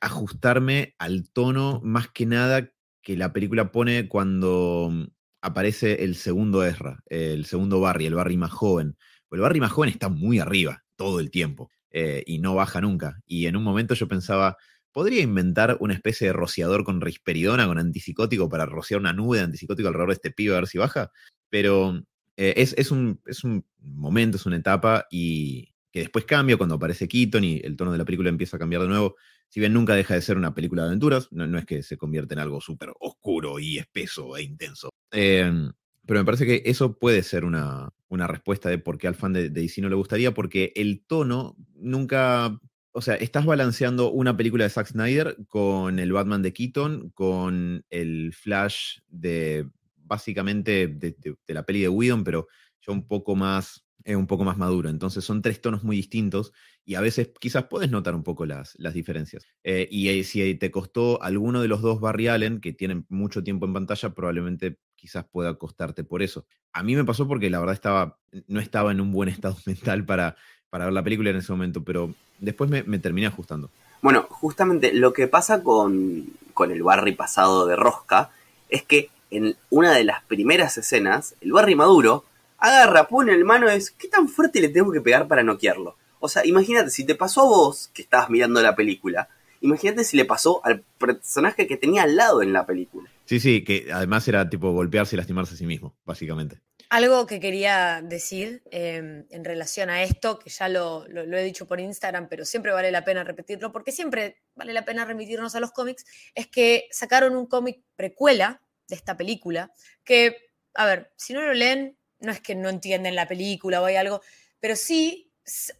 ajustarme 0.00 0.94
al 0.98 1.28
tono 1.30 1.80
más 1.82 2.08
que 2.08 2.26
nada 2.26 2.70
que 3.02 3.16
la 3.16 3.32
película 3.32 3.72
pone 3.72 4.08
cuando 4.08 4.88
mm, 4.90 5.04
aparece 5.42 6.04
el 6.04 6.14
segundo 6.16 6.64
Ezra, 6.64 7.02
el 7.06 7.44
segundo 7.44 7.80
Barry, 7.80 8.06
el 8.06 8.14
Barry 8.14 8.36
más 8.36 8.50
joven. 8.50 8.96
El 9.30 9.40
Barry 9.40 9.60
más 9.60 9.72
joven 9.72 9.90
está 9.90 10.08
muy 10.08 10.38
arriba 10.38 10.84
todo 10.96 11.20
el 11.20 11.30
tiempo. 11.30 11.70
eh, 11.96 12.24
y 12.26 12.38
no 12.40 12.56
baja 12.56 12.80
nunca. 12.80 13.20
Y 13.24 13.46
en 13.46 13.56
un 13.56 13.62
momento 13.62 13.94
yo 13.94 14.08
pensaba, 14.08 14.56
¿podría 14.92 15.22
inventar 15.22 15.76
una 15.80 15.94
especie 15.94 16.26
de 16.26 16.32
rociador 16.32 16.84
con 16.84 17.00
risperidona, 17.00 17.66
con 17.66 17.78
antipsicótico, 17.78 18.48
para 18.48 18.66
rociar 18.66 19.00
una 19.00 19.12
nube 19.12 19.38
de 19.38 19.44
antipsicótico 19.44 19.88
alrededor 19.88 20.08
de 20.08 20.14
este 20.14 20.32
pibe 20.32 20.54
a 20.54 20.60
ver 20.60 20.66
si 20.66 20.78
baja? 20.78 21.12
Pero 21.50 22.02
eh, 22.36 22.54
es, 22.56 22.90
un, 22.90 23.20
es 23.26 23.44
un 23.44 23.64
momento, 23.80 24.36
es 24.36 24.46
una 24.46 24.56
etapa 24.56 25.06
y 25.10 25.74
que 25.92 26.00
después 26.00 26.24
cambia 26.24 26.56
cuando 26.56 26.74
aparece 26.74 27.06
Keaton 27.06 27.44
y 27.44 27.60
el 27.62 27.76
tono 27.76 27.92
de 27.92 27.98
la 27.98 28.04
película 28.04 28.28
empieza 28.28 28.56
a 28.56 28.60
cambiar 28.60 28.82
de 28.82 28.88
nuevo. 28.88 29.14
Si 29.48 29.60
bien 29.60 29.72
nunca 29.72 29.94
deja 29.94 30.14
de 30.14 30.22
ser 30.22 30.36
una 30.36 30.52
película 30.52 30.82
de 30.82 30.88
aventuras, 30.88 31.28
no, 31.30 31.56
es 31.56 31.64
que 31.64 31.84
se 31.84 31.96
convierta 31.96 32.34
en 32.34 32.40
algo 32.40 32.60
súper 32.60 32.92
oscuro 32.98 33.60
y 33.60 33.78
espeso 33.78 34.36
e 34.36 34.42
intenso. 34.42 34.90
Em, 35.12 35.70
pero 36.04 36.18
me 36.18 36.24
parece 36.24 36.46
que 36.46 36.62
eso 36.64 36.98
puede 36.98 37.22
ser 37.22 37.44
una, 37.44 37.90
respuesta 38.10 38.68
de 38.68 38.78
por 38.78 38.98
qué 38.98 39.06
al 39.06 39.14
fan 39.14 39.32
de, 39.32 39.50
de, 39.50 39.60
DC 39.62 39.80
no 39.80 39.88
le 39.88 39.94
gustaría, 39.94 40.34
porque 40.34 40.72
el 40.74 41.04
tono 41.06 41.56
nunca. 41.76 42.58
O 42.96 43.00
sea, 43.00 43.14
estás 43.14 43.44
balanceando 43.44 44.10
una 44.10 44.36
película 44.36 44.64
de 44.64 44.70
Zack 44.70 44.88
Snyder 44.88 45.36
con 45.48 45.98
el 45.98 46.12
Batman 46.12 46.42
de 46.42 46.52
Keaton, 46.52 47.10
con 47.10 47.84
el 47.90 48.32
Flash 48.32 48.98
de 49.08 49.68
básicamente 50.14 50.86
de, 50.86 51.36
la 51.48 51.64
peli 51.64 51.82
de 51.82 51.88
Whedon, 51.88 52.24
pero 52.24 52.48
ya 52.86 52.92
un 52.92 53.06
poco 53.06 53.34
más, 53.34 53.84
un 54.06 54.26
poco 54.26 54.44
más 54.44 54.56
maduro. 54.56 54.88
Entonces 54.88 55.24
son 55.24 55.42
tres 55.42 55.60
tonos 55.60 55.82
muy 55.84 55.96
distintos 55.96 56.52
y 56.84 56.94
a 56.94 57.00
veces 57.00 57.30
quizás 57.40 57.64
puedes 57.64 57.90
notar 57.90 58.14
un 58.14 58.22
poco 58.22 58.46
las, 58.46 58.74
las 58.78 58.94
diferencias. 58.94 59.46
Eh, 59.62 59.88
y 59.90 60.08
eh, 60.08 60.24
si 60.24 60.54
te 60.54 60.70
costó 60.70 61.22
alguno 61.22 61.62
de 61.62 61.68
los 61.68 61.82
dos 61.82 62.00
Barry 62.00 62.28
Allen, 62.28 62.60
que 62.60 62.72
tienen 62.72 63.06
mucho 63.08 63.42
tiempo 63.42 63.66
en 63.66 63.72
pantalla, 63.72 64.10
probablemente 64.10 64.78
quizás 64.94 65.24
pueda 65.24 65.54
costarte 65.54 66.04
por 66.04 66.22
eso. 66.22 66.46
A 66.72 66.82
mí 66.82 66.94
me 66.94 67.04
pasó 67.04 67.26
porque 67.26 67.50
la 67.50 67.60
verdad 67.60 67.74
estaba, 67.74 68.18
no 68.46 68.60
estaba 68.60 68.92
en 68.92 69.00
un 69.00 69.12
buen 69.12 69.28
estado 69.30 69.56
mental 69.66 70.04
para, 70.04 70.36
para 70.70 70.84
ver 70.84 70.94
la 70.94 71.02
película 71.02 71.30
en 71.30 71.36
ese 71.36 71.52
momento, 71.52 71.82
pero 71.82 72.14
después 72.38 72.70
me, 72.70 72.98
terminé 72.98 73.26
ajustando. 73.26 73.70
Bueno, 74.02 74.26
justamente 74.28 74.92
lo 74.92 75.12
que 75.12 75.28
pasa 75.28 75.62
con, 75.62 76.26
con 76.52 76.70
el 76.70 76.82
Barry 76.82 77.12
pasado 77.12 77.66
de 77.66 77.76
Rosca 77.76 78.30
es 78.68 78.82
que 78.82 79.08
en 79.36 79.56
una 79.70 79.92
de 79.92 80.04
las 80.04 80.22
primeras 80.24 80.76
escenas, 80.78 81.34
el 81.40 81.52
Barry 81.52 81.74
Maduro 81.74 82.24
agarra, 82.58 83.08
pone 83.08 83.32
el 83.32 83.44
mano 83.44 83.70
y 83.70 83.74
dice, 83.74 83.92
¿qué 83.98 84.08
tan 84.08 84.28
fuerte 84.28 84.60
le 84.60 84.68
tengo 84.68 84.92
que 84.92 85.00
pegar 85.00 85.28
para 85.28 85.42
noquearlo? 85.42 85.96
O 86.20 86.28
sea, 86.28 86.46
imagínate, 86.46 86.90
si 86.90 87.04
te 87.04 87.14
pasó 87.14 87.42
a 87.42 87.44
vos, 87.44 87.90
que 87.92 88.02
estabas 88.02 88.30
mirando 88.30 88.62
la 88.62 88.74
película, 88.74 89.28
imagínate 89.60 90.04
si 90.04 90.16
le 90.16 90.24
pasó 90.24 90.64
al 90.64 90.82
personaje 90.98 91.66
que 91.66 91.76
tenía 91.76 92.04
al 92.04 92.16
lado 92.16 92.42
en 92.42 92.52
la 92.52 92.64
película. 92.64 93.10
Sí, 93.24 93.40
sí, 93.40 93.64
que 93.64 93.88
además 93.92 94.26
era 94.28 94.48
tipo 94.48 94.72
golpearse 94.72 95.16
y 95.16 95.18
lastimarse 95.18 95.54
a 95.54 95.56
sí 95.56 95.66
mismo, 95.66 95.94
básicamente. 96.04 96.60
Algo 96.90 97.26
que 97.26 97.40
quería 97.40 98.02
decir 98.02 98.62
em, 98.70 99.24
en 99.30 99.44
relación 99.44 99.90
a 99.90 100.02
esto, 100.02 100.38
que 100.38 100.50
ya 100.50 100.68
lo, 100.68 101.06
he 101.06 101.42
dicho 101.42 101.66
por 101.66 101.80
Instagram, 101.80 102.28
pero 102.28 102.44
siempre 102.44 102.72
vale 102.72 102.90
la 102.90 103.04
pena 103.04 103.24
repetirlo, 103.24 103.72
porque 103.72 103.90
siempre 103.90 104.36
vale 104.54 104.72
la 104.72 104.84
pena 104.84 105.04
remitirnos 105.04 105.54
a 105.54 105.60
los 105.60 105.72
cómics, 105.72 106.04
es 106.34 106.46
que 106.46 106.86
sacaron 106.90 107.36
un 107.36 107.46
cómic 107.46 107.80
precuela 107.96 108.62
de 108.88 108.96
esta 108.96 109.16
película, 109.16 109.72
que, 110.04 110.36
a 110.74 110.86
ver, 110.86 111.12
si 111.16 111.32
no 111.32 111.42
lo 111.42 111.54
leen, 111.54 111.98
no 112.20 112.32
es 112.32 112.40
que 112.40 112.54
no 112.54 112.68
entienden 112.68 113.14
la 113.14 113.28
película 113.28 113.80
o 113.80 113.86
hay 113.86 113.96
algo, 113.96 114.20
pero 114.60 114.76
sí 114.76 115.30